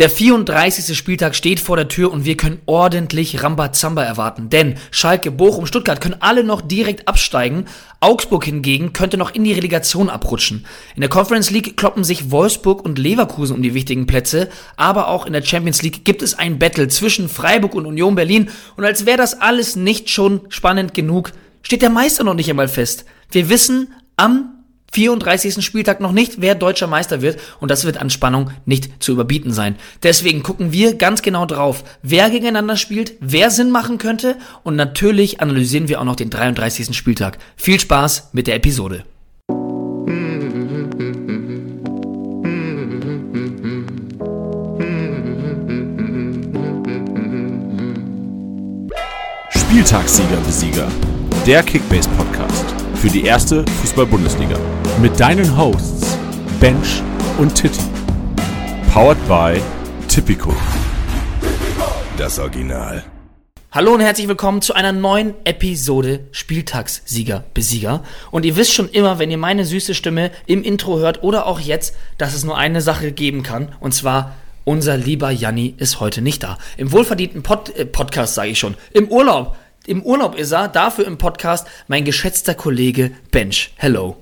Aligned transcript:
Der 0.00 0.08
34. 0.08 0.96
Spieltag 0.96 1.34
steht 1.34 1.60
vor 1.60 1.76
der 1.76 1.88
Tür 1.88 2.10
und 2.10 2.24
wir 2.24 2.34
können 2.34 2.62
ordentlich 2.64 3.42
Rambazamba 3.42 4.02
erwarten. 4.02 4.48
Denn 4.48 4.76
Schalke, 4.90 5.30
Bochum, 5.30 5.66
Stuttgart 5.66 6.00
können 6.00 6.16
alle 6.20 6.42
noch 6.42 6.62
direkt 6.62 7.06
absteigen. 7.06 7.66
Augsburg 8.00 8.46
hingegen 8.46 8.94
könnte 8.94 9.18
noch 9.18 9.34
in 9.34 9.44
die 9.44 9.52
Relegation 9.52 10.08
abrutschen. 10.08 10.64
In 10.94 11.02
der 11.02 11.10
Conference 11.10 11.50
League 11.50 11.76
kloppen 11.76 12.02
sich 12.02 12.30
Wolfsburg 12.30 12.82
und 12.82 12.98
Leverkusen 12.98 13.54
um 13.54 13.62
die 13.62 13.74
wichtigen 13.74 14.06
Plätze. 14.06 14.48
Aber 14.76 15.08
auch 15.08 15.26
in 15.26 15.34
der 15.34 15.44
Champions 15.44 15.82
League 15.82 16.02
gibt 16.02 16.22
es 16.22 16.32
ein 16.32 16.58
Battle 16.58 16.88
zwischen 16.88 17.28
Freiburg 17.28 17.74
und 17.74 17.84
Union 17.84 18.14
Berlin. 18.14 18.48
Und 18.78 18.86
als 18.86 19.04
wäre 19.04 19.18
das 19.18 19.42
alles 19.42 19.76
nicht 19.76 20.08
schon 20.08 20.40
spannend 20.48 20.94
genug, 20.94 21.32
steht 21.60 21.82
der 21.82 21.90
Meister 21.90 22.24
noch 22.24 22.32
nicht 22.32 22.48
einmal 22.48 22.68
fest. 22.68 23.04
Wir 23.32 23.50
wissen 23.50 23.92
am 24.16 24.59
34. 24.92 25.64
Spieltag 25.64 26.00
noch 26.00 26.12
nicht, 26.12 26.40
wer 26.40 26.54
deutscher 26.54 26.86
Meister 26.86 27.22
wird 27.22 27.38
und 27.60 27.70
das 27.70 27.84
wird 27.84 27.98
an 27.98 28.10
Spannung 28.10 28.50
nicht 28.64 29.02
zu 29.02 29.12
überbieten 29.12 29.52
sein. 29.52 29.76
Deswegen 30.02 30.42
gucken 30.42 30.72
wir 30.72 30.94
ganz 30.94 31.22
genau 31.22 31.46
drauf, 31.46 31.84
wer 32.02 32.30
gegeneinander 32.30 32.76
spielt, 32.76 33.14
wer 33.20 33.50
Sinn 33.50 33.70
machen 33.70 33.98
könnte 33.98 34.36
und 34.62 34.76
natürlich 34.76 35.40
analysieren 35.40 35.88
wir 35.88 36.00
auch 36.00 36.04
noch 36.04 36.16
den 36.16 36.30
33. 36.30 36.96
Spieltag. 36.96 37.38
Viel 37.56 37.78
Spaß 37.78 38.30
mit 38.32 38.46
der 38.46 38.56
Episode. 38.56 39.04
Spieltagssieger 49.50 50.36
Besieger, 50.44 50.88
der 51.46 51.62
Kickbase 51.62 52.08
Podcast 52.10 52.80
für 53.00 53.08
die 53.08 53.24
erste 53.24 53.64
Fußball-Bundesliga. 53.80 54.58
Mit 55.00 55.18
deinen 55.18 55.56
Hosts 55.56 56.18
Bench 56.60 57.02
und 57.38 57.54
Titti. 57.54 57.80
Powered 58.92 59.16
by 59.26 59.58
Tipico. 60.06 60.54
Das 62.18 62.38
Original. 62.38 63.02
Hallo 63.72 63.94
und 63.94 64.00
herzlich 64.00 64.28
willkommen 64.28 64.60
zu 64.60 64.74
einer 64.74 64.92
neuen 64.92 65.32
Episode 65.44 66.26
Spieltagssieger 66.32 67.42
Besieger. 67.54 68.04
Und 68.30 68.44
ihr 68.44 68.56
wisst 68.56 68.74
schon 68.74 68.90
immer, 68.90 69.18
wenn 69.18 69.30
ihr 69.30 69.38
meine 69.38 69.64
süße 69.64 69.94
Stimme 69.94 70.30
im 70.44 70.62
Intro 70.62 70.98
hört 70.98 71.22
oder 71.22 71.46
auch 71.46 71.58
jetzt, 71.58 71.96
dass 72.18 72.34
es 72.34 72.44
nur 72.44 72.58
eine 72.58 72.82
Sache 72.82 73.12
geben 73.12 73.42
kann. 73.42 73.74
Und 73.80 73.94
zwar 73.94 74.34
unser 74.64 74.98
lieber 74.98 75.30
Janni 75.30 75.74
ist 75.78 76.00
heute 76.00 76.20
nicht 76.20 76.42
da. 76.42 76.58
Im 76.76 76.92
wohlverdienten 76.92 77.42
Pod 77.42 77.74
äh, 77.76 77.86
Podcast 77.86 78.34
sage 78.34 78.50
ich 78.50 78.58
schon. 78.58 78.74
Im 78.92 79.08
Urlaub. 79.08 79.56
Im 79.86 80.02
Urlaub 80.02 80.34
ist 80.34 80.52
er, 80.52 80.68
dafür 80.68 81.06
im 81.06 81.16
Podcast 81.16 81.66
mein 81.88 82.04
geschätzter 82.04 82.54
Kollege 82.54 83.12
Bench. 83.30 83.72
Hello. 83.76 84.18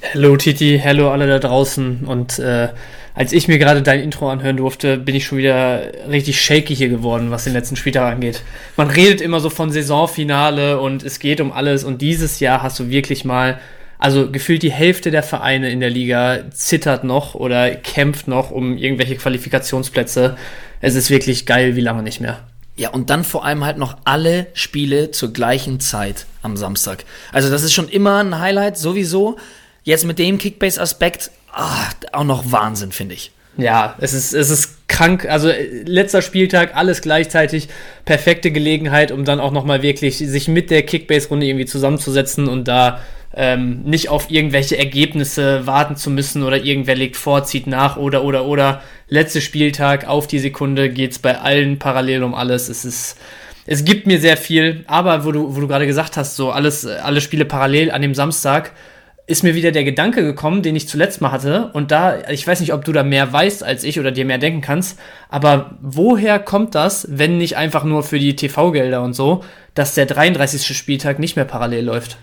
Hello 0.00 0.36
Titi, 0.36 0.80
hello 0.82 1.12
alle 1.12 1.28
da 1.28 1.38
draußen. 1.38 2.04
Und 2.04 2.40
äh, 2.40 2.70
als 3.14 3.32
ich 3.32 3.46
mir 3.46 3.58
gerade 3.58 3.82
dein 3.82 4.00
Intro 4.00 4.28
anhören 4.28 4.56
durfte, 4.56 4.98
bin 4.98 5.14
ich 5.14 5.24
schon 5.24 5.38
wieder 5.38 5.92
richtig 6.10 6.40
shaky 6.40 6.74
hier 6.74 6.88
geworden, 6.88 7.30
was 7.30 7.44
den 7.44 7.52
letzten 7.52 7.76
Spieltag 7.76 8.12
angeht. 8.12 8.42
Man 8.76 8.90
redet 8.90 9.20
immer 9.20 9.38
so 9.38 9.50
von 9.50 9.70
Saisonfinale 9.70 10.80
und 10.80 11.04
es 11.04 11.20
geht 11.20 11.40
um 11.40 11.52
alles. 11.52 11.84
Und 11.84 12.02
dieses 12.02 12.40
Jahr 12.40 12.64
hast 12.64 12.80
du 12.80 12.90
wirklich 12.90 13.24
mal, 13.24 13.60
also 14.00 14.32
gefühlt 14.32 14.64
die 14.64 14.72
Hälfte 14.72 15.12
der 15.12 15.22
Vereine 15.22 15.70
in 15.70 15.78
der 15.78 15.90
Liga 15.90 16.40
zittert 16.50 17.04
noch 17.04 17.36
oder 17.36 17.70
kämpft 17.70 18.26
noch 18.26 18.50
um 18.50 18.76
irgendwelche 18.76 19.14
Qualifikationsplätze. 19.14 20.36
Es 20.80 20.96
ist 20.96 21.08
wirklich 21.08 21.46
geil, 21.46 21.76
wie 21.76 21.80
lange 21.82 22.02
nicht 22.02 22.20
mehr. 22.20 22.40
Ja, 22.78 22.90
und 22.90 23.08
dann 23.08 23.24
vor 23.24 23.44
allem 23.44 23.64
halt 23.64 23.78
noch 23.78 23.96
alle 24.04 24.48
Spiele 24.52 25.10
zur 25.10 25.32
gleichen 25.32 25.80
Zeit 25.80 26.26
am 26.42 26.56
Samstag. 26.56 27.04
Also 27.32 27.50
das 27.50 27.62
ist 27.62 27.72
schon 27.72 27.88
immer 27.88 28.18
ein 28.22 28.38
Highlight, 28.38 28.76
sowieso. 28.76 29.36
Jetzt 29.82 30.04
mit 30.04 30.18
dem 30.18 30.36
Kickbase-Aspekt, 30.36 31.30
ah, 31.52 31.88
auch 32.12 32.24
noch 32.24 32.52
Wahnsinn, 32.52 32.92
finde 32.92 33.14
ich. 33.14 33.32
Ja, 33.56 33.94
es 33.98 34.12
ist, 34.12 34.34
es 34.34 34.50
ist 34.50 34.88
krank. 34.88 35.26
Also 35.26 35.50
letzter 35.84 36.20
Spieltag, 36.20 36.76
alles 36.76 37.00
gleichzeitig. 37.00 37.68
Perfekte 38.04 38.50
Gelegenheit, 38.50 39.10
um 39.10 39.24
dann 39.24 39.40
auch 39.40 39.52
nochmal 39.52 39.82
wirklich 39.82 40.18
sich 40.18 40.48
mit 40.48 40.70
der 40.70 40.82
Kickbase-Runde 40.82 41.46
irgendwie 41.46 41.66
zusammenzusetzen 41.66 42.48
und 42.48 42.68
da 42.68 43.00
ähm, 43.36 43.82
nicht 43.82 44.08
auf 44.08 44.30
irgendwelche 44.30 44.78
Ergebnisse 44.78 45.66
warten 45.66 45.94
zu 45.94 46.10
müssen 46.10 46.42
oder 46.42 46.64
irgendwer 46.64 46.94
legt 46.94 47.16
vor, 47.16 47.44
zieht 47.44 47.66
nach 47.66 47.96
oder 47.96 48.24
oder 48.24 48.46
oder. 48.46 48.82
Letzter 49.08 49.40
Spieltag 49.40 50.08
auf 50.08 50.26
die 50.26 50.38
Sekunde 50.38 50.90
geht's 50.90 51.18
bei 51.18 51.38
allen 51.38 51.78
parallel 51.78 52.24
um 52.24 52.34
alles. 52.34 52.68
Es 52.68 52.84
ist 52.84 53.18
es 53.66 53.84
gibt 53.84 54.06
mir 54.06 54.20
sehr 54.20 54.36
viel, 54.36 54.84
aber 54.86 55.24
wo 55.24 55.32
du, 55.32 55.56
wo 55.56 55.60
du 55.60 55.66
gerade 55.66 55.86
gesagt 55.86 56.16
hast, 56.16 56.36
so 56.36 56.52
alles, 56.52 56.86
alle 56.86 57.20
Spiele 57.20 57.44
parallel 57.44 57.90
an 57.90 58.00
dem 58.00 58.14
Samstag, 58.14 58.72
ist 59.26 59.42
mir 59.42 59.56
wieder 59.56 59.72
der 59.72 59.82
Gedanke 59.82 60.22
gekommen, 60.22 60.62
den 60.62 60.76
ich 60.76 60.86
zuletzt 60.86 61.20
mal 61.20 61.32
hatte. 61.32 61.70
Und 61.72 61.90
da, 61.90 62.28
ich 62.30 62.46
weiß 62.46 62.60
nicht, 62.60 62.72
ob 62.72 62.84
du 62.84 62.92
da 62.92 63.02
mehr 63.02 63.32
weißt 63.32 63.64
als 63.64 63.82
ich 63.82 63.98
oder 63.98 64.12
dir 64.12 64.24
mehr 64.24 64.38
denken 64.38 64.60
kannst, 64.60 65.00
aber 65.28 65.76
woher 65.80 66.38
kommt 66.38 66.76
das, 66.76 67.08
wenn 67.10 67.38
nicht 67.38 67.56
einfach 67.56 67.82
nur 67.82 68.04
für 68.04 68.20
die 68.20 68.36
TV-Gelder 68.36 69.02
und 69.02 69.14
so, 69.14 69.42
dass 69.74 69.94
der 69.94 70.06
33. 70.06 70.76
Spieltag 70.76 71.18
nicht 71.18 71.34
mehr 71.34 71.44
parallel 71.44 71.86
läuft? 71.86 72.18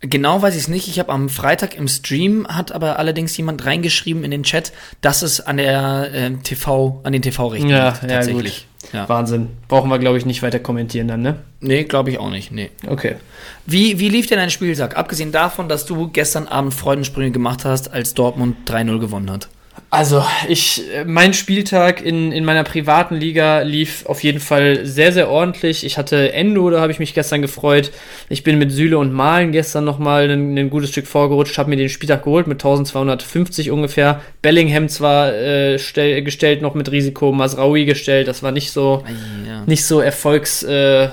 Genau 0.00 0.42
weiß 0.42 0.54
ich 0.54 0.62
es 0.62 0.68
nicht. 0.68 0.88
Ich 0.88 0.98
habe 0.98 1.12
am 1.12 1.28
Freitag 1.28 1.76
im 1.76 1.88
Stream 1.88 2.46
hat 2.48 2.72
aber 2.72 2.98
allerdings 2.98 3.36
jemand 3.36 3.64
reingeschrieben 3.64 4.24
in 4.24 4.30
den 4.30 4.42
Chat, 4.42 4.72
dass 5.00 5.22
es 5.22 5.40
an 5.40 5.56
der 5.56 6.12
äh, 6.12 6.30
TV, 6.42 7.00
an 7.02 7.12
den 7.12 7.22
TV-Rechten 7.22 7.68
ja, 7.68 7.88
liegt, 7.88 8.00
tatsächlich. 8.08 8.66
Ja, 8.92 9.00
ja. 9.00 9.08
Wahnsinn. 9.08 9.48
Brauchen 9.68 9.90
wir, 9.90 9.98
glaube 9.98 10.18
ich, 10.18 10.26
nicht 10.26 10.42
weiter 10.42 10.58
kommentieren 10.58 11.08
dann, 11.08 11.22
ne? 11.22 11.36
Nee, 11.60 11.84
glaube 11.84 12.10
ich 12.10 12.18
auch 12.18 12.30
nicht. 12.30 12.52
Nee. 12.52 12.70
Okay. 12.86 13.16
Wie, 13.64 13.98
wie 13.98 14.08
lief 14.08 14.26
denn 14.26 14.38
dein 14.38 14.50
Spieltag? 14.50 14.96
Abgesehen 14.96 15.32
davon, 15.32 15.68
dass 15.68 15.86
du 15.86 16.08
gestern 16.08 16.46
Abend 16.46 16.74
Freudensprünge 16.74 17.32
gemacht 17.32 17.64
hast, 17.64 17.92
als 17.92 18.14
Dortmund 18.14 18.68
3-0 18.70 18.98
gewonnen 18.98 19.30
hat. 19.30 19.48
Also, 19.88 20.24
ich, 20.48 20.82
mein 21.06 21.32
Spieltag 21.32 22.04
in, 22.04 22.32
in 22.32 22.44
meiner 22.44 22.64
privaten 22.64 23.14
Liga 23.14 23.60
lief 23.60 24.04
auf 24.06 24.24
jeden 24.24 24.40
Fall 24.40 24.84
sehr, 24.84 25.12
sehr 25.12 25.30
ordentlich. 25.30 25.86
Ich 25.86 25.96
hatte 25.96 26.32
Endo, 26.32 26.68
da 26.70 26.80
habe 26.80 26.90
ich 26.90 26.98
mich 26.98 27.14
gestern 27.14 27.40
gefreut. 27.40 27.92
Ich 28.28 28.42
bin 28.42 28.58
mit 28.58 28.72
Süle 28.72 28.98
und 28.98 29.12
Malen 29.12 29.52
gestern 29.52 29.84
nochmal 29.84 30.28
ein, 30.28 30.58
ein 30.58 30.70
gutes 30.70 30.90
Stück 30.90 31.06
vorgerutscht, 31.06 31.56
habe 31.56 31.70
mir 31.70 31.76
den 31.76 31.88
Spieltag 31.88 32.24
geholt 32.24 32.48
mit 32.48 32.58
1250 32.58 33.70
ungefähr. 33.70 34.20
Bellingham 34.42 34.88
zwar 34.88 35.32
äh, 35.32 35.78
stell, 35.78 36.20
gestellt 36.22 36.62
noch 36.62 36.74
mit 36.74 36.90
Risiko, 36.90 37.30
Masraoui 37.30 37.84
gestellt, 37.84 38.26
das 38.26 38.42
war 38.42 38.50
nicht 38.50 38.72
so, 38.72 39.04
ja. 39.46 39.62
nicht 39.66 39.84
so 39.84 40.00
erfolgs... 40.00 40.62
Äh, 40.62 41.08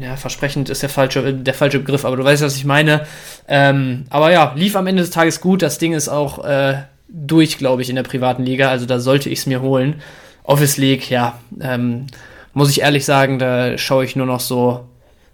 ja, 0.00 0.16
versprechend 0.16 0.68
ist 0.68 0.82
der 0.82 0.88
falsche, 0.88 1.32
der 1.32 1.54
falsche 1.54 1.78
Begriff, 1.78 2.04
aber 2.04 2.16
du 2.16 2.24
weißt, 2.24 2.42
was 2.42 2.56
ich 2.56 2.64
meine. 2.64 3.06
Ähm, 3.46 4.04
aber 4.10 4.32
ja, 4.32 4.52
lief 4.56 4.74
am 4.74 4.88
Ende 4.88 5.02
des 5.02 5.10
Tages 5.10 5.40
gut. 5.40 5.62
Das 5.62 5.78
Ding 5.78 5.92
ist 5.92 6.08
auch 6.08 6.44
äh, 6.44 6.78
durch, 7.08 7.58
glaube 7.58 7.82
ich, 7.82 7.90
in 7.90 7.96
der 7.96 8.02
privaten 8.02 8.44
Liga. 8.44 8.68
Also 8.70 8.86
da 8.86 8.98
sollte 8.98 9.30
ich 9.30 9.40
es 9.40 9.46
mir 9.46 9.60
holen. 9.62 9.96
Office 10.44 10.76
League, 10.76 11.10
ja, 11.10 11.38
ähm, 11.60 12.06
muss 12.52 12.70
ich 12.70 12.82
ehrlich 12.82 13.04
sagen, 13.04 13.38
da 13.38 13.76
schaue 13.78 14.04
ich 14.04 14.16
nur 14.16 14.26
noch 14.26 14.40
so 14.40 14.86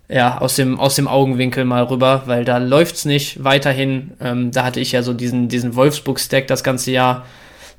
ja, 0.09 0.39
aus 0.39 0.57
dem, 0.57 0.79
aus 0.79 0.95
dem 0.95 1.09
Augenwinkel 1.09 1.65
mal 1.65 1.85
rüber, 1.85 2.25
weil 2.27 2.45
da 2.45 2.59
läuft 2.59 2.97
es 2.97 3.05
nicht 3.05 3.43
weiterhin. 3.43 4.13
Ähm, 4.21 4.51
da 4.51 4.65
hatte 4.65 4.81
ich 4.81 4.93
ja 4.93 5.03
so 5.03 5.15
diesen, 5.15 5.49
diesen 5.49 5.75
Wolfsburg-Stack 5.75 6.47
das 6.47 6.63
ganze 6.63 6.91
Jahr. 6.91 7.25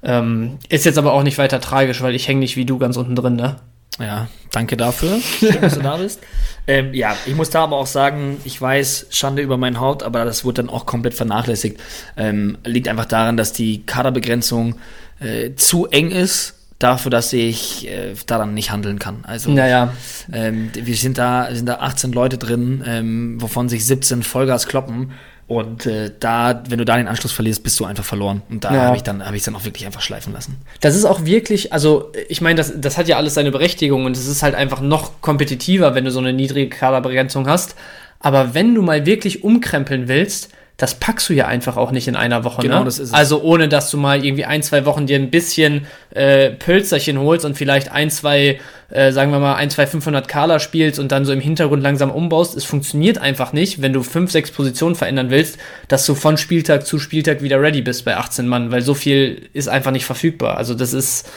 Ähm, 0.01 0.57
ist 0.67 0.85
jetzt 0.85 0.97
aber 0.97 1.13
auch 1.13 1.23
nicht 1.23 1.37
weiter 1.37 1.61
tragisch, 1.61 2.01
weil 2.01 2.15
ich 2.15 2.27
hänge 2.27 2.39
nicht 2.39 2.55
wie 2.55 2.65
du 2.65 2.77
ganz 2.77 2.97
unten 2.97 3.15
drin, 3.15 3.35
ne? 3.35 3.57
Ja, 3.99 4.27
danke 4.51 4.75
dafür. 4.75 5.19
Schön, 5.39 5.61
dass 5.61 5.75
du 5.75 5.81
da 5.81 5.97
bist. 5.97 6.21
Ähm, 6.65 6.93
ja, 6.93 7.17
ich 7.25 7.35
muss 7.35 7.49
da 7.49 7.63
aber 7.63 7.77
auch 7.77 7.87
sagen, 7.87 8.39
ich 8.45 8.59
weiß, 8.59 9.07
Schande 9.09 9.41
über 9.41 9.57
mein 9.57 9.79
Haut, 9.79 10.01
aber 10.03 10.23
das 10.23 10.45
wurde 10.45 10.63
dann 10.63 10.69
auch 10.69 10.85
komplett 10.85 11.13
vernachlässigt. 11.13 11.79
Ähm, 12.15 12.57
liegt 12.63 12.87
einfach 12.87 13.05
daran, 13.05 13.35
dass 13.35 13.51
die 13.51 13.85
Kaderbegrenzung 13.85 14.75
äh, 15.19 15.55
zu 15.55 15.87
eng 15.87 16.11
ist 16.11 16.55
dafür, 16.79 17.09
dass 17.11 17.31
ich 17.33 17.87
äh, 17.87 18.13
daran 18.27 18.53
nicht 18.53 18.71
handeln 18.71 18.99
kann. 18.99 19.23
Also 19.23 19.51
naja. 19.51 19.93
ähm, 20.31 20.69
wir 20.73 20.95
sind 20.95 21.17
da, 21.17 21.47
sind 21.53 21.67
da 21.67 21.75
18 21.75 22.11
Leute 22.11 22.37
drin, 22.37 22.83
ähm, 22.85 23.41
wovon 23.41 23.69
sich 23.69 23.85
17 23.85 24.23
Vollgas 24.23 24.67
kloppen. 24.67 25.11
Und 25.47 25.85
äh, 25.85 26.11
da, 26.19 26.63
wenn 26.69 26.77
du 26.77 26.85
da 26.85 26.97
den 26.97 27.07
Anschluss 27.07 27.31
verlierst, 27.31 27.63
bist 27.63 27.79
du 27.79 27.85
einfach 27.85 28.05
verloren. 28.05 28.41
Und 28.49 28.63
da 28.63 28.73
ja. 28.73 28.81
habe 28.83 28.95
ich 28.95 29.03
dann 29.03 29.25
habe 29.25 29.35
ich 29.35 29.43
dann 29.43 29.55
auch 29.55 29.65
wirklich 29.65 29.85
einfach 29.85 30.01
schleifen 30.01 30.33
lassen. 30.33 30.57
Das 30.79 30.95
ist 30.95 31.05
auch 31.05 31.25
wirklich, 31.25 31.73
also 31.73 32.11
ich 32.29 32.41
meine, 32.41 32.55
das, 32.55 32.73
das 32.79 32.97
hat 32.97 33.07
ja 33.07 33.17
alles 33.17 33.33
seine 33.33 33.51
Berechtigung 33.51 34.05
und 34.05 34.15
es 34.15 34.27
ist 34.27 34.41
halt 34.41 34.55
einfach 34.55 34.81
noch 34.81 35.21
kompetitiver, 35.21 35.95
wenn 35.95 36.05
du 36.05 36.11
so 36.11 36.19
eine 36.19 36.33
niedrige 36.33 36.69
Kaderbegrenzung 36.69 37.47
hast. 37.47 37.75
Aber 38.19 38.53
wenn 38.53 38.73
du 38.73 38.81
mal 38.81 39.05
wirklich 39.05 39.43
umkrempeln 39.43 40.07
willst, 40.07 40.49
das 40.77 40.95
packst 40.95 41.29
du 41.29 41.33
ja 41.33 41.45
einfach 41.45 41.77
auch 41.77 41.91
nicht 41.91 42.07
in 42.07 42.15
einer 42.15 42.43
Woche. 42.43 42.63
Genau, 42.63 42.79
ne? 42.79 42.85
das 42.85 42.97
ist 42.97 43.09
es. 43.09 43.13
Also 43.13 43.41
ohne, 43.43 43.69
dass 43.69 43.91
du 43.91 43.97
mal 43.97 44.25
irgendwie 44.25 44.45
ein, 44.45 44.63
zwei 44.63 44.85
Wochen 44.85 45.05
dir 45.05 45.17
ein 45.17 45.29
bisschen 45.29 45.85
äh, 46.09 46.49
Pölzerchen 46.49 47.19
holst 47.19 47.45
und 47.45 47.55
vielleicht 47.55 47.91
ein, 47.91 48.09
zwei, 48.09 48.59
äh, 48.89 49.11
sagen 49.11 49.31
wir 49.31 49.39
mal, 49.39 49.53
ein, 49.53 49.69
zwei 49.69 49.85
500 49.85 50.27
Kala 50.27 50.59
spielst 50.59 50.99
und 50.99 51.11
dann 51.11 51.25
so 51.25 51.31
im 51.31 51.39
Hintergrund 51.39 51.83
langsam 51.83 52.09
umbaust. 52.09 52.57
Es 52.57 52.65
funktioniert 52.65 53.19
einfach 53.19 53.53
nicht, 53.53 53.83
wenn 53.83 53.93
du 53.93 54.01
fünf, 54.01 54.31
sechs 54.31 54.49
Positionen 54.49 54.95
verändern 54.95 55.29
willst, 55.29 55.59
dass 55.89 56.07
du 56.07 56.15
von 56.15 56.37
Spieltag 56.37 56.87
zu 56.87 56.97
Spieltag 56.97 57.43
wieder 57.43 57.61
ready 57.61 57.83
bist 57.83 58.03
bei 58.03 58.17
18 58.17 58.47
Mann, 58.47 58.71
weil 58.71 58.81
so 58.81 58.95
viel 58.95 59.49
ist 59.53 59.69
einfach 59.69 59.91
nicht 59.91 60.05
verfügbar. 60.05 60.57
Also 60.57 60.73
das 60.73 60.93
ist, 60.93 61.29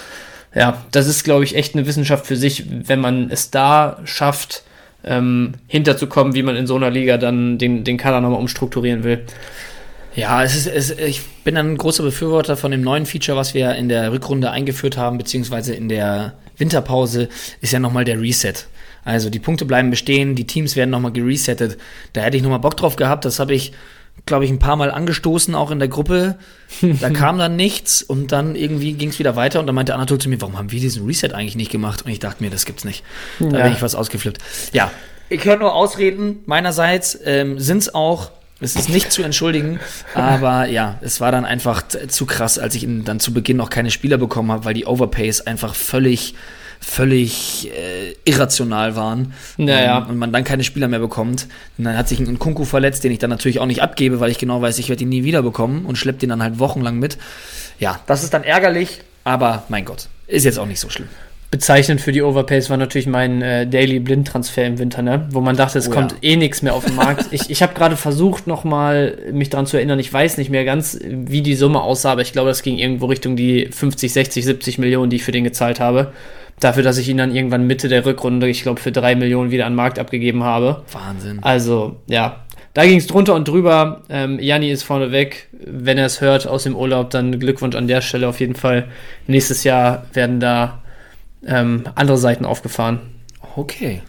ja, 0.55 0.82
das 0.93 1.09
ist, 1.09 1.25
glaube 1.25 1.44
ich, 1.44 1.56
echt 1.56 1.75
eine 1.75 1.87
Wissenschaft 1.87 2.27
für 2.27 2.37
sich, 2.37 2.65
wenn 2.89 3.00
man 3.00 3.31
es 3.31 3.50
da 3.50 3.99
schafft, 4.05 4.62
ähm, 5.06 5.55
hinterzukommen, 5.69 6.35
wie 6.35 6.43
man 6.43 6.56
in 6.56 6.67
so 6.67 6.76
einer 6.76 6.91
Liga 6.91 7.17
dann 7.17 7.58
den, 7.58 7.85
den 7.85 7.97
Kader 7.97 8.20
nochmal 8.20 8.41
umstrukturieren 8.41 9.05
will. 9.05 9.25
Ja, 10.14 10.43
es 10.43 10.56
ist, 10.56 10.67
es, 10.67 10.91
ich 10.91 11.23
bin 11.44 11.56
ein 11.56 11.76
großer 11.76 12.03
Befürworter 12.03 12.56
von 12.56 12.70
dem 12.70 12.81
neuen 12.81 13.06
Feature, 13.06 13.37
was 13.37 13.55
wir 13.55 13.75
in 13.75 13.88
der 13.88 14.12
Rückrunde 14.12 14.50
eingeführt 14.50 14.97
haben, 14.97 15.19
beziehungsweise 15.19 15.75
in 15.75 15.88
der 15.88 16.35
Winterpause, 16.56 17.29
ist 17.61 17.73
ja 17.73 17.79
nochmal 17.79 18.05
der 18.05 18.20
Reset. 18.20 18.55
Also 19.05 19.31
die 19.31 19.38
Punkte 19.38 19.67
bleiben 19.67 19.91
bestehen, 19.91 20.35
die 20.35 20.47
Teams 20.47 20.75
werden 20.75 20.91
nochmal 20.91 21.12
geresettet. 21.12 21.79
Da 22.12 22.23
hätte 22.23 22.37
ich 22.37 22.43
nochmal 22.43 22.58
Bock 22.58 22.76
drauf 22.76 22.97
gehabt. 22.97 23.25
Das 23.25 23.38
habe 23.38 23.55
ich, 23.55 23.73
glaube 24.25 24.45
ich, 24.45 24.51
ein 24.51 24.59
paar 24.59 24.77
Mal 24.77 24.91
angestoßen, 24.91 25.55
auch 25.55 25.71
in 25.71 25.79
der 25.79 25.89
Gruppe. 25.89 26.37
Da 27.01 27.11
kam 27.11 27.39
dann 27.39 27.55
nichts 27.57 28.03
und 28.03 28.33
dann 28.33 28.57
irgendwie 28.57 28.95
ging 28.95 29.11
es 29.11 29.19
wieder 29.19 29.37
weiter 29.37 29.61
und 29.61 29.67
dann 29.67 29.75
meinte 29.75 29.95
Anatol 29.95 30.19
zu 30.19 30.29
mir, 30.29 30.41
warum 30.41 30.59
haben 30.59 30.73
wir 30.73 30.81
diesen 30.81 31.07
Reset 31.07 31.31
eigentlich 31.33 31.55
nicht 31.57 31.71
gemacht? 31.71 32.05
Und 32.05 32.11
ich 32.11 32.19
dachte 32.19 32.43
mir, 32.43 32.51
das 32.51 32.65
gibt's 32.65 32.85
nicht. 32.85 33.05
Da 33.39 33.59
Ja. 33.59 33.65
bin 33.65 33.73
ich 33.75 33.83
was 33.83 33.95
ausgeflippt. 33.95 34.39
Ja, 34.73 34.91
ich 35.29 35.45
höre 35.45 35.59
nur 35.59 35.75
Ausreden 35.75 36.39
meinerseits, 36.47 37.19
ähm, 37.25 37.59
sind's 37.59 37.95
auch. 37.95 38.31
Es 38.59 38.75
ist 38.75 38.89
nicht 38.89 39.13
zu 39.13 39.23
entschuldigen, 39.23 39.81
aber 40.15 40.67
ja, 40.67 40.99
es 41.03 41.21
war 41.21 41.31
dann 41.31 41.45
einfach 41.45 41.83
zu 42.09 42.25
krass, 42.25 42.59
als 42.59 42.75
ich 42.75 42.87
dann 43.05 43.21
zu 43.21 43.35
Beginn 43.35 43.59
noch 43.59 43.69
keine 43.69 43.91
Spieler 43.91 44.17
bekommen 44.17 44.51
habe, 44.51 44.65
weil 44.65 44.73
die 44.73 44.87
Overpays 44.87 45.43
einfach 45.43 45.75
völlig, 45.75 46.35
völlig 46.87 47.71
äh, 47.73 48.15
irrational 48.25 48.94
waren. 48.94 49.35
Naja. 49.56 49.99
Ähm, 49.99 50.11
und 50.11 50.19
man 50.19 50.33
dann 50.33 50.44
keine 50.44 50.62
Spieler 50.62 50.87
mehr 50.87 51.00
bekommt. 51.00 51.49
Und 51.77 51.85
dann 51.85 51.99
hat 51.99 52.09
sich 52.09 52.21
ein 52.21 52.38
Kunku 52.38 52.65
verletzt, 52.65 53.03
den 53.03 53.11
ich 53.11 53.19
dann 53.19 53.29
natürlich 53.29 53.59
auch 53.59 53.67
nicht 53.67 53.83
abgebe, 53.83 54.21
weil 54.21 54.31
ich 54.31 54.38
genau 54.38 54.62
weiß, 54.62 54.79
ich 54.79 54.88
werde 54.88 55.03
ihn 55.03 55.09
nie 55.09 55.25
wieder 55.25 55.43
bekommen 55.43 55.85
und 55.85 55.97
schleppt 55.99 56.23
ihn 56.23 56.29
dann 56.29 56.43
halt 56.43 56.61
wochenlang 56.61 56.99
mit. 56.99 57.19
Ja, 57.81 58.00
das 58.06 58.23
ist 58.23 58.33
dann 58.33 58.44
ärgerlich, 58.44 59.00
aber 59.25 59.65
mein 59.69 59.85
Gott, 59.85 60.09
ist 60.29 60.44
jetzt 60.44 60.59
auch 60.59 60.67
nicht 60.67 60.81
so 60.81 60.88
schlimm. 60.88 61.09
Bezeichnend 61.50 62.00
für 62.00 62.12
die 62.12 62.23
Overpays 62.23 62.71
war 62.71 62.77
natürlich 62.77 63.06
mein 63.06 63.43
äh, 63.43 63.67
Daily 63.67 63.99
Blind-Transfer 63.99 64.65
im 64.65 64.79
Winter, 64.79 65.03
ne? 65.03 65.27
wo 65.31 65.41
man 65.41 65.56
dachte, 65.56 65.79
es 65.79 65.89
Oh 65.89 65.93
kommt 65.93 66.12
ja. 66.12 66.19
eh 66.23 66.37
nichts 66.37 66.62
mehr 66.62 66.75
auf 66.75 66.85
den 66.85 66.94
Markt. 66.94 67.27
ich 67.32 67.50
ich 67.50 67.62
habe 67.62 67.75
gerade 67.75 67.97
versucht, 67.97 68.47
nochmal 68.47 69.19
mich 69.32 69.50
daran 69.50 69.67
zu 69.67 69.77
erinnern. 69.77 69.99
Ich 69.99 70.12
weiß 70.12 70.39
nicht 70.39 70.50
mehr 70.50 70.65
ganz, 70.65 70.99
wie 71.05 71.43
die 71.43 71.55
Summe 71.55 71.82
aussah, 71.82 72.12
aber 72.12 72.23
ich 72.23 72.32
glaube, 72.32 72.49
das 72.49 72.62
ging 72.62 72.79
irgendwo 72.79 73.06
Richtung 73.06 73.37
die 73.37 73.67
50, 73.67 74.12
60, 74.12 74.44
70 74.44 74.79
Millionen, 74.79 75.11
die 75.11 75.17
ich 75.17 75.25
für 75.25 75.32
den 75.32 75.44
gezahlt 75.44 75.81
habe. 75.81 76.12
Dafür, 76.61 76.82
dass 76.82 76.97
ich 76.97 77.08
ihn 77.08 77.19
dann 77.19 77.35
irgendwann 77.35 77.67
Mitte 77.67 77.88
der 77.88 78.06
Rückrunde, 78.06 78.49
ich 78.49 78.62
glaube, 78.62 78.81
für 78.81 78.93
drei 78.93 79.14
Millionen 79.14 79.50
wieder 79.50 79.67
an 79.67 79.73
den 79.73 79.76
Markt 79.76 79.99
abgegeben 79.99 80.43
habe. 80.43 80.85
Wahnsinn. 80.93 81.38
Also, 81.43 81.97
ja, 82.06 82.47
da 82.73 82.85
ging 82.85 82.99
es 82.99 83.06
drunter 83.06 83.35
und 83.35 83.49
drüber. 83.49 84.03
Ähm, 84.08 84.38
Janni 84.38 84.70
ist 84.70 84.82
vorne 84.82 85.12
weg. 85.12 85.49
Wenn 85.53 85.99
er 85.99 86.06
es 86.06 86.20
hört 86.20 86.47
aus 86.47 86.64
dem 86.64 86.76
Urlaub, 86.76 87.11
dann 87.11 87.38
Glückwunsch 87.38 87.76
an 87.76 87.88
der 87.88 88.00
Stelle 88.00 88.29
auf 88.29 88.41
jeden 88.41 88.55
Fall. 88.55 88.88
Nächstes 89.26 89.64
Jahr 89.64 90.06
werden 90.12 90.41
da 90.41 90.82
ähm, 91.47 91.85
andere 91.94 92.19
Seiten 92.19 92.44
aufgefahren. 92.44 93.00
Okay. 93.56 94.03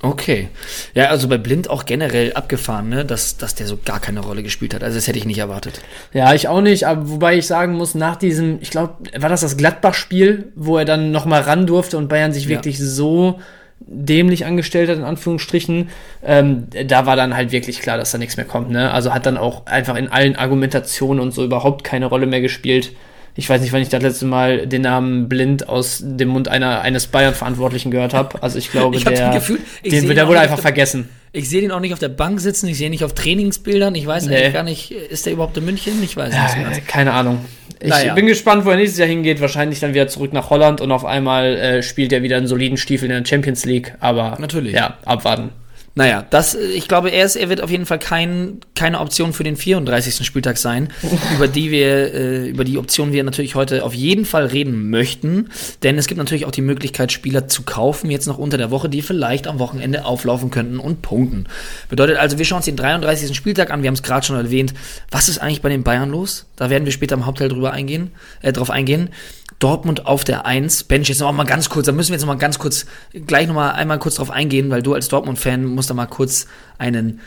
Okay. 0.00 0.48
Ja, 0.94 1.06
also 1.06 1.26
bei 1.26 1.38
Blind 1.38 1.68
auch 1.68 1.84
generell 1.84 2.32
abgefahren, 2.34 2.88
ne, 2.88 3.04
dass, 3.04 3.36
dass 3.36 3.56
der 3.56 3.66
so 3.66 3.78
gar 3.84 3.98
keine 3.98 4.20
Rolle 4.20 4.44
gespielt 4.44 4.72
hat. 4.72 4.84
Also 4.84 4.96
das 4.96 5.08
hätte 5.08 5.18
ich 5.18 5.24
nicht 5.24 5.38
erwartet. 5.38 5.80
Ja, 6.12 6.34
ich 6.34 6.46
auch 6.46 6.60
nicht, 6.60 6.86
aber 6.86 7.08
wobei 7.10 7.36
ich 7.36 7.46
sagen 7.48 7.74
muss, 7.74 7.94
nach 7.96 8.14
diesem, 8.16 8.58
ich 8.60 8.70
glaube, 8.70 8.94
war 9.18 9.28
das 9.28 9.40
das 9.40 9.56
Gladbach-Spiel, 9.56 10.52
wo 10.54 10.76
er 10.78 10.84
dann 10.84 11.10
nochmal 11.10 11.42
ran 11.42 11.66
durfte 11.66 11.98
und 11.98 12.08
Bayern 12.08 12.32
sich 12.32 12.44
Ja. 12.44 12.50
wirklich 12.50 12.78
so 12.78 13.40
dämlich 13.80 14.44
angestellt 14.44 14.88
hat, 14.90 14.98
in 14.98 15.04
Anführungsstrichen, 15.04 15.88
ähm, 16.24 16.66
da 16.86 17.06
war 17.06 17.16
dann 17.16 17.34
halt 17.34 17.52
wirklich 17.52 17.80
klar, 17.80 17.96
dass 17.96 18.10
da 18.12 18.18
nichts 18.18 18.36
mehr 18.36 18.46
kommt. 18.46 18.70
Ne? 18.70 18.90
Also 18.92 19.14
hat 19.14 19.26
dann 19.26 19.36
auch 19.36 19.66
einfach 19.66 19.96
in 19.96 20.08
allen 20.08 20.36
Argumentationen 20.36 21.20
und 21.22 21.32
so 21.32 21.44
überhaupt 21.44 21.84
keine 21.84 22.06
Rolle 22.06 22.26
mehr 22.26 22.40
gespielt. 22.40 22.92
Ich 23.40 23.48
weiß 23.48 23.60
nicht, 23.60 23.72
wann 23.72 23.80
ich 23.80 23.88
das 23.88 24.02
letzte 24.02 24.26
Mal 24.26 24.66
den 24.66 24.82
Namen 24.82 25.28
blind 25.28 25.68
aus 25.68 26.02
dem 26.04 26.26
Mund 26.30 26.48
einer, 26.48 26.80
eines 26.80 27.06
Bayern-Verantwortlichen 27.06 27.92
gehört 27.92 28.12
habe. 28.12 28.42
Also 28.42 28.58
ich 28.58 28.72
glaube, 28.72 28.96
Ich 28.96 29.06
hab 29.06 29.14
der, 29.14 29.28
den 29.30 29.34
Gefühl, 29.34 29.60
ich 29.84 29.92
den, 29.92 30.08
der 30.08 30.26
wurde 30.26 30.38
nicht 30.38 30.42
einfach 30.42 30.56
der- 30.56 30.62
vergessen. 30.62 31.08
Ich 31.30 31.48
sehe 31.48 31.60
den 31.60 31.70
auch 31.70 31.78
nicht 31.78 31.92
auf 31.92 32.00
der 32.00 32.08
Bank 32.08 32.40
sitzen, 32.40 32.66
ich 32.66 32.78
sehe 32.78 32.86
ihn 32.86 32.90
nicht 32.90 33.04
auf 33.04 33.14
Trainingsbildern. 33.14 33.94
Ich 33.94 34.06
weiß 34.08 34.26
Nee. 34.26 34.34
eigentlich 34.36 34.52
gar 34.54 34.62
nicht, 34.64 34.90
ist 34.90 35.24
der 35.24 35.34
überhaupt 35.34 35.56
in 35.56 35.64
München? 35.66 36.02
Ich 36.02 36.16
weiß 36.16 36.32
nicht. 36.34 36.48
so 36.50 36.62
ganz. 36.64 36.78
Äh, 36.78 36.80
keine 36.80 37.12
Ahnung. 37.12 37.44
Ich 37.78 37.90
Naja. 37.90 38.14
bin 38.14 38.26
gespannt, 38.26 38.64
wo 38.64 38.70
er 38.70 38.76
nächstes 38.76 38.98
Jahr 38.98 39.06
hingeht. 39.08 39.40
Wahrscheinlich 39.40 39.78
dann 39.78 39.94
wieder 39.94 40.08
zurück 40.08 40.32
nach 40.32 40.50
Holland 40.50 40.80
und 40.80 40.90
auf 40.90 41.04
einmal 41.04 41.54
äh, 41.58 41.82
spielt 41.84 42.12
er 42.12 42.24
wieder 42.24 42.38
einen 42.38 42.48
soliden 42.48 42.76
Stiefel 42.76 43.08
in 43.08 43.22
der 43.22 43.28
Champions 43.28 43.64
League. 43.64 43.94
Aber 44.00 44.36
Natürlich. 44.40 44.72
ja, 44.72 44.96
abwarten. 45.04 45.50
Naja, 45.98 46.24
das, 46.30 46.54
ich 46.54 46.86
glaube, 46.86 47.10
er, 47.10 47.24
ist, 47.24 47.34
er 47.34 47.48
wird 47.48 47.60
auf 47.60 47.70
jeden 47.70 47.84
Fall 47.84 47.98
kein, 47.98 48.60
keine 48.76 49.00
Option 49.00 49.32
für 49.32 49.42
den 49.42 49.56
34. 49.56 50.24
Spieltag 50.24 50.56
sein, 50.56 50.92
über 51.34 51.48
die 51.48 51.72
wir, 51.72 52.14
äh, 52.14 52.48
über 52.50 52.62
die 52.62 52.78
Option 52.78 53.10
wir 53.12 53.24
natürlich 53.24 53.56
heute 53.56 53.82
auf 53.82 53.94
jeden 53.94 54.24
Fall 54.24 54.46
reden 54.46 54.90
möchten. 54.90 55.48
Denn 55.82 55.98
es 55.98 56.06
gibt 56.06 56.18
natürlich 56.18 56.46
auch 56.46 56.52
die 56.52 56.62
Möglichkeit, 56.62 57.10
Spieler 57.10 57.48
zu 57.48 57.64
kaufen, 57.64 58.12
jetzt 58.12 58.28
noch 58.28 58.38
unter 58.38 58.58
der 58.58 58.70
Woche, 58.70 58.88
die 58.88 59.02
vielleicht 59.02 59.48
am 59.48 59.58
Wochenende 59.58 60.04
auflaufen 60.04 60.52
könnten 60.52 60.78
und 60.78 61.02
punkten. 61.02 61.46
Bedeutet 61.88 62.16
also, 62.18 62.38
wir 62.38 62.44
schauen 62.44 62.58
uns 62.58 62.66
den 62.66 62.76
33. 62.76 63.36
Spieltag 63.36 63.72
an, 63.72 63.82
wir 63.82 63.88
haben 63.88 63.94
es 63.94 64.04
gerade 64.04 64.24
schon 64.24 64.36
erwähnt. 64.36 64.74
Was 65.10 65.28
ist 65.28 65.38
eigentlich 65.38 65.62
bei 65.62 65.68
den 65.68 65.82
Bayern 65.82 66.10
los? 66.10 66.46
Da 66.54 66.70
werden 66.70 66.84
wir 66.84 66.92
später 66.92 67.16
im 67.16 67.26
Hauptteil 67.26 67.48
drüber 67.48 67.72
eingehen, 67.72 68.12
äh, 68.40 68.52
drauf 68.52 68.70
eingehen. 68.70 69.10
Dortmund 69.58 70.06
auf 70.06 70.22
der 70.22 70.46
1. 70.46 70.84
Bench, 70.84 71.08
jetzt 71.08 71.20
noch 71.20 71.32
mal 71.32 71.44
ganz 71.44 71.68
kurz, 71.68 71.86
da 71.86 71.92
müssen 71.92 72.10
wir 72.10 72.14
jetzt 72.14 72.22
noch 72.22 72.32
mal 72.32 72.38
ganz 72.38 72.60
kurz, 72.60 72.86
gleich 73.26 73.48
noch 73.48 73.54
mal 73.54 73.72
einmal 73.72 73.98
kurz 73.98 74.14
drauf 74.14 74.30
eingehen, 74.30 74.70
weil 74.70 74.82
du 74.82 74.94
als 74.94 75.08
Dortmund-Fan 75.08 75.64
musst 75.64 75.87
da 75.88 75.94
mal 75.94 76.06
kurz 76.06 76.46
einen, 76.78 77.20